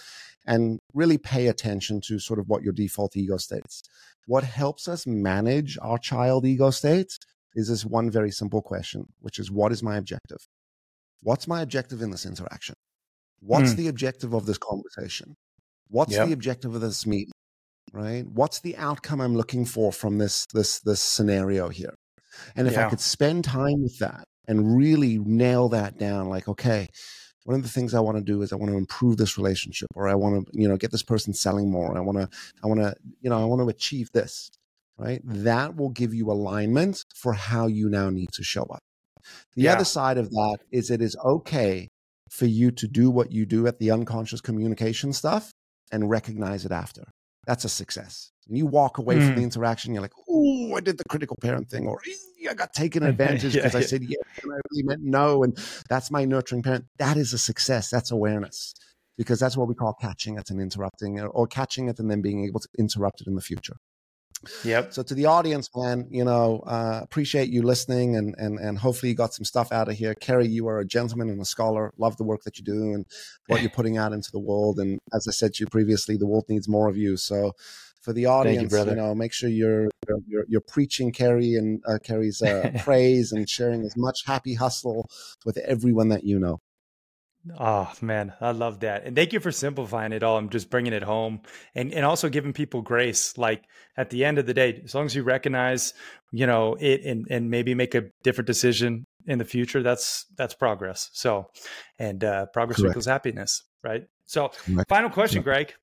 and 0.47 0.79
really 0.95 1.19
pay 1.19 1.49
attention 1.49 2.01
to 2.01 2.19
sort 2.19 2.39
of 2.39 2.49
what 2.49 2.63
your 2.63 2.73
default 2.73 3.17
ego 3.17 3.37
states. 3.37 3.83
What 4.27 4.45
helps 4.45 4.89
us 4.89 5.07
manage 5.07 5.79
our 5.83 5.99
child 5.99 6.47
ego 6.47 6.71
states 6.71 7.19
is 7.55 7.69
this 7.69 7.85
one 7.85 8.11
very 8.11 8.31
simple 8.31 8.63
question, 8.63 9.07
which 9.21 9.39
is 9.39 9.51
what 9.51 9.73
is 9.73 9.83
my 9.83 9.97
objective? 9.97 10.39
What's 11.23 11.49
my 11.49 11.63
objective 11.63 12.03
in 12.03 12.11
this 12.11 12.27
interaction? 12.27 12.77
What's 13.41 13.73
mm. 13.73 13.77
the 13.77 13.89
objective 13.89 14.35
of 14.35 14.47
this 14.47 14.59
conversation? 14.59 15.35
What's 15.89 16.13
yep. 16.13 16.27
the 16.27 16.33
objective 16.33 16.75
of 16.75 16.81
this 16.81 17.07
meeting? 17.07 17.33
Right? 17.93 18.27
What's 18.27 18.61
the 18.61 18.77
outcome 18.77 19.21
I'm 19.21 19.37
looking 19.37 19.65
for 19.65 19.93
from 19.93 20.19
this 20.19 20.47
this 20.53 20.81
this 20.81 21.01
scenario 21.01 21.69
here? 21.69 21.95
And 22.55 22.67
if 22.67 22.75
yeah. 22.75 22.87
I 22.87 22.91
could 22.91 23.01
spend 23.01 23.45
time 23.45 23.83
with 23.83 23.99
that 24.01 24.25
and 24.47 24.77
really 24.77 25.19
nail 25.19 25.69
that 25.71 25.99
down, 25.99 26.29
like, 26.29 26.49
okay, 26.49 26.89
one 27.45 27.57
of 27.57 27.63
the 27.63 27.69
things 27.69 27.95
I 27.95 28.01
want 28.01 28.19
to 28.19 28.25
do 28.25 28.43
is 28.43 28.53
I 28.53 28.57
want 28.57 28.73
to 28.73 28.77
improve 28.77 29.17
this 29.17 29.39
relationship, 29.39 29.89
or 29.95 30.09
I 30.09 30.15
want 30.15 30.47
to, 30.47 30.53
you 30.53 30.69
know, 30.69 30.77
get 30.77 30.91
this 30.91 31.03
person 31.03 31.33
selling 31.33 31.71
more. 31.71 31.97
I 31.97 32.01
want 32.01 32.19
to, 32.19 32.29
I 32.63 32.67
want 32.67 32.81
to, 32.81 32.95
you 33.21 33.31
know, 33.31 33.41
I 33.41 33.45
want 33.45 33.63
to 33.63 33.69
achieve 33.69 34.11
this, 34.13 34.51
right? 34.99 35.21
That 35.25 35.77
will 35.77 35.91
give 35.91 36.13
you 36.13 36.31
alignment 36.31 37.05
for 37.15 37.33
how 37.33 37.69
you 37.69 37.89
now 37.89 38.11
need 38.11 38.31
to 38.33 38.43
show 38.43 38.65
up. 38.65 38.81
The 39.55 39.63
yeah. 39.63 39.75
other 39.75 39.85
side 39.85 40.19
of 40.19 40.31
that 40.31 40.59
is 40.73 40.91
it 40.91 41.01
is 41.01 41.17
okay 41.25 41.89
for 42.31 42.47
you 42.47 42.73
to 42.73 42.89
do 42.89 43.11
what 43.11 43.33
you 43.33 43.47
do 43.47 43.67
at 43.67 43.79
the 43.79 43.91
unconscious 43.91 44.41
communication 44.41 45.13
stuff 45.13 45.53
and 45.93 46.11
recognize 46.11 46.65
it 46.65 46.73
after. 46.73 47.05
That's 47.47 47.65
a 47.65 47.69
success. 47.69 48.33
And 48.49 48.57
you 48.57 48.67
walk 48.67 48.99
away 48.99 49.17
mm. 49.17 49.27
from 49.27 49.35
the 49.37 49.41
mm. 49.41 49.45
interaction, 49.45 49.93
you're 49.93 50.03
like, 50.03 50.13
oh, 50.29 50.75
I 50.77 50.81
did 50.81 50.99
the 50.99 51.05
critical 51.09 51.37
parent 51.41 51.69
thing, 51.69 51.87
or 51.87 52.01
I 52.49 52.55
got 52.55 52.73
taken 52.73 53.03
advantage 53.13 53.55
because 53.55 53.75
yeah, 53.75 53.81
I 53.81 53.83
said 53.83 54.03
yes 54.03 54.21
and 54.43 54.53
I 54.53 54.57
really 54.71 54.83
meant 54.85 55.03
no. 55.03 55.43
And 55.43 55.57
that's 55.89 56.11
my 56.11 56.25
nurturing 56.25 56.63
parent. 56.63 56.85
That 56.99 57.17
is 57.17 57.33
a 57.33 57.39
success. 57.39 57.91
That's 57.91 58.11
awareness 58.11 58.75
because 59.17 59.41
that's 59.41 59.57
what 59.57 59.69
we 59.69 59.75
call 59.75 59.95
catching 59.95 60.39
it 60.39 60.51
and 60.51 60.61
interrupting 60.61 61.21
or 61.21 61.47
catching 61.47 61.89
it 61.89 61.99
and 61.99 62.11
then 62.11 62.21
being 62.21 62.45
able 62.45 62.61
to 62.61 62.69
interrupt 62.79 63.21
it 63.21 63.27
in 63.27 63.35
the 63.35 63.41
future. 63.41 63.77
Yep. 64.65 64.93
So 64.93 65.03
to 65.03 65.15
the 65.15 65.27
audience, 65.27 65.71
man, 65.75 66.07
you 66.11 66.25
know, 66.25 66.63
uh, 66.67 67.01
appreciate 67.03 67.49
you 67.49 67.63
listening 67.63 68.17
and 68.17 68.35
and 68.39 68.59
and 68.59 68.79
hopefully 68.79 69.11
you 69.11 69.17
got 69.17 69.35
some 69.35 69.45
stuff 69.45 69.73
out 69.73 69.89
of 69.89 69.97
here. 69.97 70.15
Cary, 70.15 70.47
you 70.47 70.69
are 70.69 70.79
a 70.79 70.85
gentleman 70.85 71.31
and 71.31 71.41
a 71.41 71.45
scholar. 71.45 71.93
Love 71.99 72.17
the 72.17 72.25
work 72.25 72.43
that 72.45 72.59
you 72.59 72.65
do 72.65 72.93
and 72.95 73.07
what 73.47 73.61
you're 73.61 73.71
putting 73.71 73.97
out 73.97 74.13
into 74.13 74.31
the 74.31 74.41
world. 74.41 74.79
And 74.79 75.01
as 75.15 75.27
I 75.29 75.33
said 75.33 75.55
to 75.55 75.65
you 75.65 75.67
previously, 75.69 76.17
the 76.17 76.27
world 76.27 76.45
needs 76.49 76.69
more 76.69 76.89
of 76.89 76.97
you. 76.97 77.17
So 77.17 77.53
for 78.07 78.13
the 78.13 78.27
audience, 78.27 78.73
you, 78.73 78.85
you, 78.85 78.95
know, 78.95 79.15
make 79.15 79.33
sure 79.33 79.49
you're 79.49 79.89
you're, 80.29 80.45
you're 80.49 80.61
preaching 80.61 81.13
Cary 81.13 81.55
and 81.55 81.83
uh, 81.89 81.99
Cary's 82.03 82.41
uh, 82.41 82.71
praise 82.79 83.33
and 83.33 83.49
sharing 83.49 83.83
as 83.83 83.97
much 83.97 84.21
happy 84.27 84.55
hustle 84.55 85.09
with 85.45 85.57
everyone 85.59 86.09
that 86.11 86.25
you 86.25 86.39
know. 86.39 86.61
Oh 87.59 87.93
man, 88.01 88.33
I 88.41 88.51
love 88.51 88.81
that. 88.81 89.05
And 89.05 89.15
thank 89.15 89.33
you 89.33 89.41
for 89.41 89.53
simplifying 89.53 90.13
it 90.13 90.23
all 90.23 90.37
I'm 90.37 90.49
just 90.49 90.71
bringing 90.71 90.93
it 90.93 91.03
home 91.03 91.41
and 91.75 91.93
and 91.93 92.05
also 92.05 92.29
giving 92.29 92.53
people 92.53 92.83
grace. 92.83 93.39
Like 93.39 93.65
at 93.97 94.11
the 94.11 94.25
end 94.25 94.39
of 94.39 94.47
the 94.47 94.55
day, 94.55 94.81
as 94.85 94.95
long 94.95 95.07
as 95.07 95.15
you 95.15 95.23
recognize, 95.23 95.95
you 96.33 96.47
know, 96.47 96.77
it 96.81 97.03
and 97.05 97.27
and 97.31 97.51
maybe 97.51 97.75
make 97.75 97.95
a 97.95 98.05
different 98.23 98.47
decision 98.47 99.05
in 99.27 99.39
the 99.39 99.45
future, 99.45 99.83
that's 99.83 100.27
that's 100.37 100.55
progress. 100.55 101.11
So, 101.13 101.51
and 101.99 102.25
uh 102.25 102.47
progress 102.47 102.81
Correct. 102.81 102.93
equals 102.93 103.07
happiness, 103.07 103.63
right? 103.85 104.07
So, 104.27 104.51
Correct. 104.67 104.89
final 104.89 105.11
question, 105.11 105.43
Greg. 105.43 105.75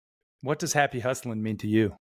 What 0.41 0.59
does 0.59 0.73
happy 0.73 0.99
hustling 0.99 1.41
mean 1.41 1.57
to 1.57 1.67
you? 1.67 1.95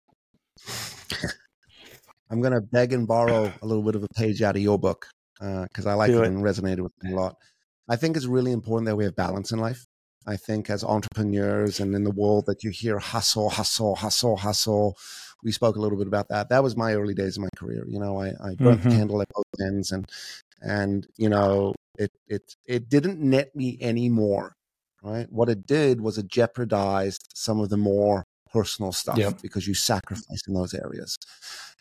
I'm 2.30 2.40
going 2.40 2.52
to 2.52 2.60
beg 2.60 2.92
and 2.92 3.06
borrow 3.06 3.52
a 3.62 3.66
little 3.66 3.82
bit 3.82 3.96
of 3.96 4.04
a 4.04 4.08
page 4.14 4.42
out 4.42 4.54
of 4.54 4.62
your 4.62 4.78
book 4.78 5.06
because 5.40 5.86
uh, 5.86 5.90
I 5.90 5.94
like 5.94 6.10
it, 6.10 6.16
it 6.16 6.24
and 6.24 6.44
resonated 6.44 6.80
with 6.80 6.92
me 7.02 7.12
a 7.12 7.16
lot. 7.16 7.36
I 7.88 7.96
think 7.96 8.16
it's 8.16 8.26
really 8.26 8.52
important 8.52 8.86
that 8.86 8.96
we 8.96 9.04
have 9.04 9.16
balance 9.16 9.52
in 9.52 9.58
life. 9.58 9.86
I 10.26 10.36
think 10.36 10.68
as 10.68 10.84
entrepreneurs 10.84 11.80
and 11.80 11.94
in 11.94 12.04
the 12.04 12.10
world 12.10 12.46
that 12.46 12.62
you 12.62 12.70
hear 12.70 12.98
hustle, 12.98 13.48
hustle, 13.48 13.94
hustle, 13.94 14.36
hustle. 14.36 14.98
We 15.42 15.52
spoke 15.52 15.76
a 15.76 15.80
little 15.80 15.96
bit 15.96 16.06
about 16.06 16.28
that. 16.28 16.50
That 16.50 16.62
was 16.62 16.76
my 16.76 16.94
early 16.94 17.14
days 17.14 17.36
of 17.36 17.44
my 17.44 17.48
career. 17.56 17.84
You 17.88 17.98
know, 17.98 18.20
I, 18.20 18.28
I 18.28 18.54
burnt 18.56 18.80
mm-hmm. 18.80 18.88
the 18.90 18.96
candle 18.96 19.22
at 19.22 19.28
both 19.32 19.44
ends, 19.60 19.92
and 19.92 20.06
and 20.60 21.06
you 21.16 21.28
know, 21.28 21.74
it 21.96 22.10
it 22.26 22.56
it 22.66 22.88
didn't 22.88 23.20
net 23.20 23.54
me 23.54 23.78
anymore. 23.80 24.54
Right. 25.02 25.30
What 25.30 25.48
it 25.48 25.64
did 25.64 26.00
was 26.00 26.18
it 26.18 26.26
jeopardized 26.26 27.30
some 27.34 27.60
of 27.60 27.68
the 27.70 27.76
more 27.76 28.24
personal 28.52 28.92
stuff 28.92 29.16
yep. 29.16 29.40
because 29.40 29.66
you 29.66 29.74
sacrifice 29.74 30.42
in 30.46 30.54
those 30.54 30.74
areas. 30.74 31.16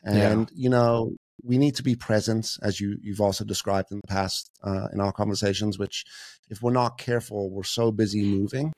And 0.04 0.50
yeah. 0.52 0.56
you 0.56 0.70
know, 0.70 1.16
we 1.43 1.57
need 1.57 1.76
to 1.76 1.84
be 1.84 1.95
present, 1.95 2.57
as 2.61 2.80
you 2.80 2.97
you've 3.01 3.22
also 3.22 3.45
described 3.45 3.91
in 3.91 3.97
the 3.97 4.07
past 4.07 4.51
uh, 4.64 4.88
in 4.91 4.99
our 4.99 5.11
conversations. 5.11 5.77
Which, 5.77 6.05
if 6.49 6.61
we're 6.61 6.72
not 6.72 6.97
careful, 6.97 7.49
we're 7.49 7.64
so 7.64 7.91
busy 7.91 8.23
moving, 8.23 8.73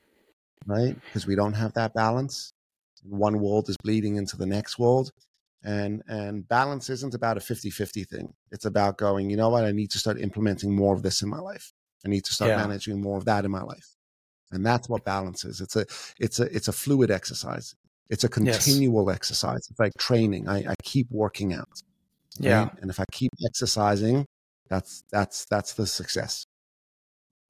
right? 0.65 0.95
Because 1.06 1.26
we 1.26 1.36
don't 1.36 1.53
have 1.53 1.73
that 1.73 1.94
balance. 1.94 2.52
One 3.03 3.40
world 3.40 3.69
is 3.69 3.77
bleeding 3.81 4.18
into 4.18 4.36
the 4.38 4.45
next 4.45 4.77
world. 4.77 5.11
And 5.64 6.03
and 6.07 6.48
balance 6.48 6.90
isn't 6.90 7.14
about 7.14 7.38
a 7.38 7.41
50-50 7.41 8.07
thing. 8.07 8.34
It's 8.52 8.65
about 8.65 8.98
going, 8.98 9.30
you 9.30 9.36
know 9.36 9.49
what, 9.49 9.65
I 9.65 9.72
need 9.72 9.91
to 9.91 9.99
start 9.99 10.19
implementing 10.19 10.73
more 10.73 10.95
of 10.95 11.02
this 11.02 11.22
in 11.22 11.30
my 11.30 11.40
life. 11.40 11.73
I 12.06 12.10
need 12.10 12.23
to 12.26 12.34
start 12.34 12.52
yeah. 12.52 12.57
managing 12.57 13.02
more 13.02 13.18
of 13.18 13.26
that 13.26 13.44
in 13.44 13.52
my 13.52 13.61
life. 13.61 13.95
And 14.52 14.65
that's 14.65 14.88
what 14.88 15.03
balance 15.03 15.44
is. 15.44 15.61
It's 15.61 15.76
a 15.76 15.86
it's 16.18 16.40
a 16.40 16.56
it's 16.56 16.68
a 16.68 16.72
fluid 16.72 17.11
exercise. 17.11 17.76
It's 18.10 18.23
a 18.23 18.30
continual 18.30 19.06
yes. 19.07 19.15
exercise. 19.15 19.68
It's 19.69 19.80
like 19.80 19.94
training. 19.99 20.48
I, 20.48 20.60
I 20.60 20.76
keep 20.81 21.07
working 21.11 21.53
out. 21.53 21.84
Yeah. 22.38 22.64
Right? 22.64 22.72
And 22.82 22.90
if 22.90 23.00
I 23.00 23.06
keep 23.12 23.32
exercising, 23.46 24.26
that's 24.70 25.04
that's 25.12 25.46
that's 25.46 25.74
the 25.74 25.88
success. 25.88 26.46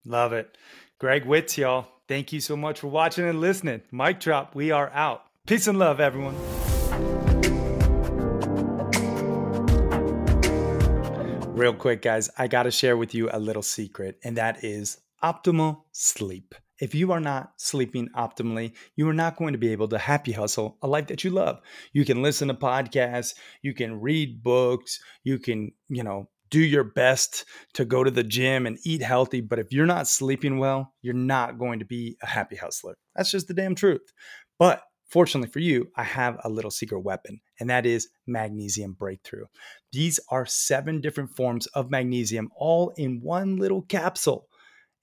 Love 0.06 0.34
it. 0.34 0.58
Greg 1.00 1.26
Witz, 1.26 1.58
y'all. 1.58 1.88
Thank 2.08 2.34
you 2.34 2.40
so 2.40 2.58
much 2.58 2.80
for 2.80 2.88
watching 2.88 3.28
and 3.28 3.40
listening. 3.40 3.82
Mic 3.92 4.20
drop. 4.20 4.56
We 4.56 4.72
are 4.72 4.90
out. 4.92 5.24
Peace 5.46 5.68
and 5.68 5.78
love, 5.78 6.00
everyone. 6.00 6.36
Real 11.56 11.74
quick, 11.74 12.02
guys, 12.02 12.30
I 12.38 12.48
got 12.48 12.64
to 12.64 12.72
share 12.72 12.96
with 12.96 13.14
you 13.14 13.30
a 13.32 13.38
little 13.38 13.62
secret, 13.62 14.18
and 14.24 14.38
that 14.38 14.64
is 14.64 14.98
optimal 15.22 15.82
sleep. 15.92 16.56
If 16.80 16.96
you 16.96 17.12
are 17.12 17.20
not 17.20 17.52
sleeping 17.58 18.10
optimally, 18.16 18.74
you 18.96 19.08
are 19.10 19.14
not 19.14 19.38
going 19.38 19.54
to 19.54 19.60
be 19.60 19.72
able 19.72 19.88
to 19.90 19.98
happy 19.98 20.32
hustle 20.32 20.78
a 20.82 20.88
life 20.88 21.08
that 21.08 21.24
you 21.24 21.32
love. 21.32 21.60
You 21.94 22.06
can 22.06 22.22
listen 22.22 22.48
to 22.48 22.54
podcasts, 22.54 23.36
you 23.62 23.74
can 23.74 24.00
read 24.00 24.44
books, 24.44 25.00
you 25.24 25.40
can, 25.40 25.72
you 25.90 26.04
know, 26.04 26.30
do 26.50 26.60
your 26.60 26.84
best 26.84 27.46
to 27.74 27.86
go 27.86 28.04
to 28.04 28.10
the 28.10 28.24
gym 28.24 28.66
and 28.66 28.80
eat 28.84 29.04
healthy. 29.04 29.42
But 29.42 29.60
if 29.60 29.72
you're 29.72 29.86
not 29.86 30.08
sleeping 30.08 30.58
well, 30.58 30.94
you're 31.02 31.14
not 31.14 31.60
going 31.60 31.80
to 31.80 31.86
be 31.86 32.18
a 32.24 32.28
happy 32.28 32.56
hustler. 32.56 32.96
That's 33.16 33.32
just 33.32 33.48
the 33.48 33.54
damn 33.54 33.76
truth. 33.76 34.02
But 34.58 34.82
Fortunately 35.10 35.50
for 35.50 35.60
you, 35.60 35.88
I 35.96 36.04
have 36.04 36.38
a 36.44 36.50
little 36.50 36.70
secret 36.70 37.00
weapon, 37.00 37.42
and 37.60 37.68
that 37.72 37.88
is 37.88 38.10
magnesium 38.28 38.94
breakthrough. 38.94 39.46
These 39.92 40.20
are 40.30 40.46
seven 40.46 41.02
different 41.02 41.32
forms 41.32 41.66
of 41.68 41.90
magnesium 41.90 42.50
all 42.56 42.94
in 42.96 43.20
one 43.22 43.56
little 43.56 43.82
capsule. 43.82 44.49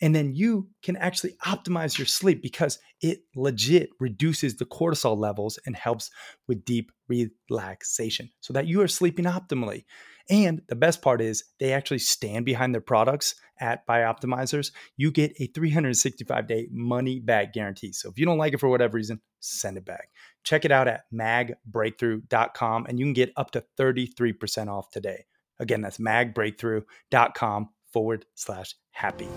And 0.01 0.15
then 0.15 0.35
you 0.35 0.69
can 0.83 0.97
actually 0.97 1.37
optimize 1.45 1.99
your 1.99 2.07
sleep 2.07 2.43
because 2.43 2.79
it 3.01 3.21
legit 3.35 3.91
reduces 3.99 4.57
the 4.57 4.67
cortisol 4.67 5.17
levels 5.17 5.59
and 5.65 5.75
helps 5.75 6.11
with 6.47 6.65
deep 6.65 6.93
relaxation 7.09 8.31
so 8.41 8.53
that 8.53 8.67
you 8.67 8.83
are 8.83 8.89
sleeping 8.89 9.25
optimally. 9.25 9.85
And 10.29 10.63
the 10.69 10.77
best 10.77 11.03
part 11.03 11.21
is 11.21 11.45
they 11.61 11.73
actually 11.73 12.01
stand 12.01 12.45
behind 12.45 12.75
their 12.75 12.81
products 12.81 13.37
at 13.59 13.87
Bioptimizers. 13.87 14.73
You 14.97 15.11
get 15.11 15.33
a 15.41 15.47
365 15.47 16.47
day 16.47 16.69
money 16.71 17.21
back 17.21 17.53
guarantee. 17.53 17.93
So 17.93 18.11
if 18.11 18.19
you 18.19 18.27
don't 18.27 18.39
like 18.39 18.53
it 18.53 18.61
for 18.61 18.69
whatever 18.69 18.97
reason, 18.97 19.21
send 19.41 19.77
it 19.77 19.85
back. 19.85 20.09
Check 20.43 20.65
it 20.65 20.73
out 20.73 20.89
at 20.89 21.05
magbreakthrough.com 21.13 22.87
and 22.87 22.99
you 22.99 23.07
can 23.07 23.13
get 23.13 23.33
up 23.37 23.53
to 23.53 23.65
33% 23.79 24.69
off 24.69 24.91
today. 24.91 25.27
Again, 25.59 25.81
that's 25.81 25.99
magbreakthrough.com 25.99 27.69
forward 27.93 28.27
slash 28.35 28.75
happy. 28.91 29.29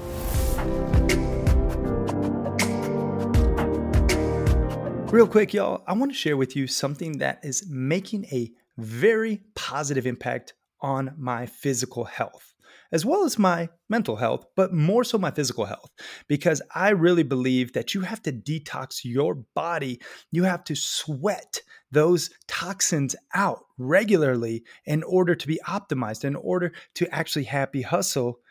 Real 5.11 5.27
quick, 5.27 5.55
y'all, 5.55 5.83
I 5.87 5.93
want 5.93 6.11
to 6.11 6.17
share 6.17 6.37
with 6.37 6.55
you 6.55 6.67
something 6.67 7.17
that 7.17 7.39
is 7.43 7.67
making 7.67 8.25
a 8.25 8.51
very 8.77 9.41
positive 9.55 10.05
impact 10.05 10.53
on 10.81 11.15
my 11.17 11.47
physical 11.47 12.03
health, 12.03 12.53
as 12.91 13.07
well 13.07 13.25
as 13.25 13.39
my 13.39 13.69
mental 13.89 14.17
health, 14.17 14.45
but 14.55 14.71
more 14.71 15.03
so 15.03 15.17
my 15.17 15.31
physical 15.31 15.65
health, 15.65 15.89
because 16.27 16.61
I 16.75 16.89
really 16.89 17.23
believe 17.23 17.73
that 17.73 17.95
you 17.95 18.01
have 18.01 18.21
to 18.21 18.31
detox 18.31 19.03
your 19.03 19.33
body. 19.55 19.99
You 20.31 20.43
have 20.43 20.63
to 20.65 20.75
sweat 20.75 21.59
those 21.91 22.29
toxins 22.47 23.15
out 23.33 23.65
regularly 23.79 24.63
in 24.85 25.01
order 25.01 25.33
to 25.33 25.47
be 25.47 25.59
optimized, 25.67 26.23
in 26.23 26.35
order 26.35 26.71
to 26.93 27.13
actually 27.13 27.45
happy 27.45 27.81
hustle 27.81 28.41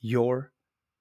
your 0.00 0.50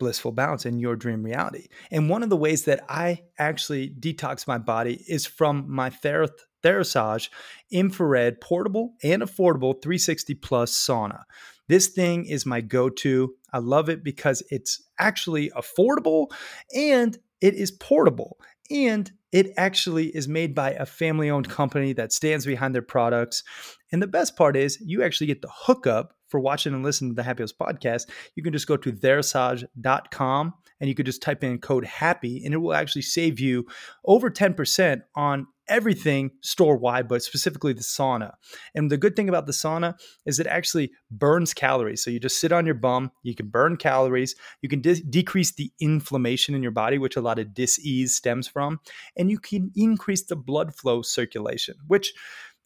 blissful 0.03 0.33
balance 0.33 0.65
in 0.65 0.79
your 0.79 0.97
dream 0.97 1.23
reality. 1.23 1.67
And 1.89 2.09
one 2.09 2.23
of 2.23 2.29
the 2.29 2.35
ways 2.35 2.65
that 2.65 2.83
I 2.89 3.21
actually 3.39 3.89
detox 3.89 4.45
my 4.45 4.57
body 4.57 5.01
is 5.07 5.25
from 5.25 5.65
my 5.69 5.89
Ther- 5.89 6.27
Therasage 6.61 7.29
infrared 7.71 8.41
portable 8.41 8.95
and 9.01 9.21
affordable 9.21 9.81
360 9.81 10.35
plus 10.35 10.73
sauna. 10.73 11.21
This 11.69 11.87
thing 11.87 12.25
is 12.25 12.45
my 12.45 12.59
go 12.59 12.89
to. 12.89 13.33
I 13.53 13.59
love 13.59 13.87
it 13.87 14.03
because 14.03 14.43
it's 14.49 14.83
actually 14.99 15.49
affordable 15.51 16.27
and 16.75 17.17
it 17.39 17.53
is 17.53 17.71
portable. 17.71 18.37
and 18.69 19.09
it 19.33 19.51
actually 19.57 20.07
is 20.15 20.27
made 20.27 20.53
by 20.53 20.71
a 20.73 20.85
family 20.85 21.29
owned 21.29 21.49
company 21.49 21.91
that 21.93 22.13
stands 22.13 22.45
behind 22.45 22.75
their 22.75 22.83
products. 22.83 23.43
And 23.91 23.99
the 23.99 24.07
best 24.07 24.35
part 24.35 24.55
is, 24.55 24.79
you 24.79 25.01
actually 25.03 25.27
get 25.27 25.41
the 25.41 25.49
hookup 25.51 26.13
for 26.33 26.39
watching 26.39 26.73
and 26.73 26.81
listening 26.81 27.11
to 27.11 27.15
the 27.15 27.21
Happy 27.21 27.43
podcast. 27.43 28.09
You 28.33 28.41
can 28.41 28.53
just 28.53 28.65
go 28.65 28.75
to 28.75 28.91
therasage.com 28.91 30.53
and 30.79 30.89
you 30.89 30.95
could 30.95 31.05
just 31.05 31.21
type 31.21 31.43
in 31.43 31.59
code 31.59 31.85
HAPPY 31.85 32.43
and 32.43 32.55
it 32.55 32.57
will 32.57 32.73
actually 32.73 33.03
save 33.03 33.39
you 33.39 33.67
over 34.03 34.31
10% 34.31 35.03
on 35.15 35.45
everything 35.67 36.31
store 36.41 36.75
wide, 36.75 37.07
but 37.07 37.21
specifically 37.21 37.71
the 37.71 37.83
sauna. 37.83 38.31
And 38.73 38.91
the 38.91 38.97
good 38.97 39.15
thing 39.15 39.29
about 39.29 39.45
the 39.45 39.51
sauna 39.51 39.93
is 40.25 40.39
it 40.39 40.47
actually 40.47 40.91
burns 41.11 41.53
calories. 41.53 42.03
So 42.03 42.09
you 42.09 42.19
just 42.19 42.39
sit 42.39 42.51
on 42.51 42.65
your 42.65 42.75
bum, 42.75 43.11
you 43.21 43.35
can 43.35 43.49
burn 43.49 43.77
calories, 43.77 44.33
you 44.63 44.69
can 44.69 44.81
de- 44.81 45.03
decrease 45.03 45.51
the 45.51 45.71
inflammation 45.79 46.55
in 46.55 46.63
your 46.63 46.71
body, 46.71 46.97
which 46.97 47.15
a 47.15 47.21
lot 47.21 47.37
of 47.37 47.53
dis-ease 47.53 48.15
stems 48.15 48.47
from, 48.47 48.79
and 49.15 49.29
you 49.29 49.37
can 49.37 49.71
increase 49.75 50.23
the 50.23 50.35
blood 50.35 50.73
flow 50.73 51.03
circulation, 51.03 51.75
which 51.85 52.11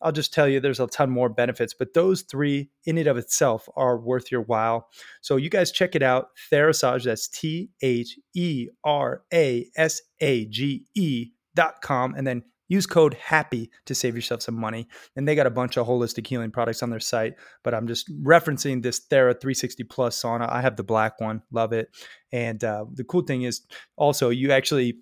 I'll 0.01 0.11
just 0.11 0.33
tell 0.33 0.47
you 0.47 0.59
there's 0.59 0.79
a 0.79 0.87
ton 0.87 1.09
more 1.09 1.29
benefits, 1.29 1.73
but 1.73 1.93
those 1.93 2.21
three 2.21 2.69
in 2.85 2.97
and 2.97 3.07
of 3.07 3.17
itself 3.17 3.67
are 3.75 3.97
worth 3.97 4.31
your 4.31 4.41
while. 4.41 4.89
So 5.21 5.37
you 5.37 5.49
guys 5.49 5.71
check 5.71 5.95
it 5.95 6.03
out. 6.03 6.29
Therasage, 6.51 7.05
that's 7.05 7.27
T 7.27 7.69
H 7.81 8.17
E 8.35 8.67
R 8.83 9.23
A 9.33 9.67
S 9.75 10.01
A 10.21 10.45
G 10.45 10.85
E 10.95 11.31
dot 11.55 11.81
com. 11.81 12.13
And 12.15 12.27
then 12.27 12.43
Use 12.69 12.85
code 12.85 13.15
HAPPY 13.15 13.69
to 13.85 13.95
save 13.95 14.15
yourself 14.15 14.41
some 14.41 14.55
money. 14.55 14.87
And 15.15 15.27
they 15.27 15.35
got 15.35 15.47
a 15.47 15.51
bunch 15.51 15.77
of 15.77 15.87
holistic 15.87 16.27
healing 16.27 16.51
products 16.51 16.83
on 16.83 16.89
their 16.89 16.99
site, 16.99 17.35
but 17.63 17.73
I'm 17.73 17.87
just 17.87 18.11
referencing 18.23 18.83
this 18.83 18.99
Thera 18.99 19.31
360 19.31 19.83
Plus 19.85 20.21
sauna. 20.21 20.49
I 20.49 20.61
have 20.61 20.75
the 20.75 20.83
black 20.83 21.19
one, 21.19 21.41
love 21.51 21.71
it. 21.71 21.89
And 22.31 22.61
uh, 22.63 22.85
the 22.91 23.05
cool 23.05 23.21
thing 23.21 23.43
is 23.43 23.61
also 23.95 24.29
you 24.29 24.51
actually 24.51 24.97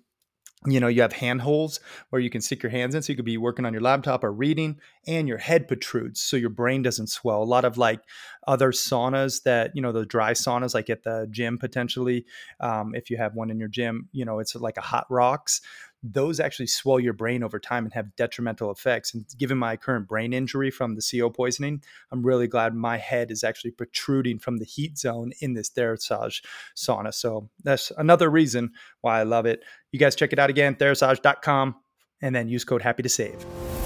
you 0.64 0.80
know 0.80 0.88
you 0.88 1.02
have 1.02 1.12
hand 1.12 1.42
holes 1.42 1.80
where 2.10 2.20
you 2.20 2.30
can 2.30 2.40
stick 2.40 2.62
your 2.62 2.70
hands 2.70 2.94
in 2.94 3.02
so 3.02 3.12
you 3.12 3.16
could 3.16 3.24
be 3.24 3.36
working 3.36 3.66
on 3.66 3.72
your 3.72 3.82
laptop 3.82 4.24
or 4.24 4.32
reading 4.32 4.78
and 5.06 5.28
your 5.28 5.38
head 5.38 5.68
protrudes 5.68 6.20
so 6.20 6.36
your 6.36 6.50
brain 6.50 6.82
doesn't 6.82 7.08
swell. 7.08 7.42
A 7.42 7.44
lot 7.44 7.64
of 7.64 7.76
like 7.76 8.00
other 8.46 8.72
saunas 8.72 9.42
that 9.42 9.72
you 9.74 9.82
know 9.82 9.92
the 9.92 10.06
dry 10.06 10.32
saunas 10.32 10.74
like 10.74 10.88
at 10.88 11.02
the 11.02 11.26
gym 11.30 11.58
potentially 11.58 12.24
um, 12.60 12.94
if 12.94 13.10
you 13.10 13.16
have 13.16 13.34
one 13.34 13.50
in 13.50 13.58
your 13.58 13.68
gym 13.68 14.08
you 14.12 14.24
know 14.24 14.38
it's 14.38 14.54
like 14.54 14.78
a 14.78 14.82
hot 14.82 15.06
rocks 15.10 15.60
those 16.12 16.40
actually 16.40 16.66
swell 16.66 17.00
your 17.00 17.12
brain 17.12 17.42
over 17.42 17.58
time 17.58 17.84
and 17.84 17.92
have 17.94 18.14
detrimental 18.16 18.70
effects. 18.70 19.14
And 19.14 19.24
given 19.38 19.58
my 19.58 19.76
current 19.76 20.08
brain 20.08 20.32
injury 20.32 20.70
from 20.70 20.94
the 20.94 21.02
CO 21.02 21.30
poisoning, 21.30 21.82
I'm 22.10 22.24
really 22.24 22.46
glad 22.46 22.74
my 22.74 22.96
head 22.96 23.30
is 23.30 23.44
actually 23.44 23.72
protruding 23.72 24.38
from 24.38 24.58
the 24.58 24.64
heat 24.64 24.98
zone 24.98 25.32
in 25.40 25.54
this 25.54 25.70
Therasage 25.70 26.42
sauna. 26.76 27.12
So 27.12 27.50
that's 27.62 27.92
another 27.96 28.30
reason 28.30 28.72
why 29.00 29.20
I 29.20 29.22
love 29.24 29.46
it. 29.46 29.62
You 29.92 29.98
guys 29.98 30.16
check 30.16 30.32
it 30.32 30.38
out 30.38 30.50
again, 30.50 30.74
therasage.com, 30.74 31.76
and 32.22 32.34
then 32.34 32.48
use 32.48 32.64
code 32.64 32.82
HAPPY 32.82 33.02
to 33.02 33.08
save. 33.08 33.85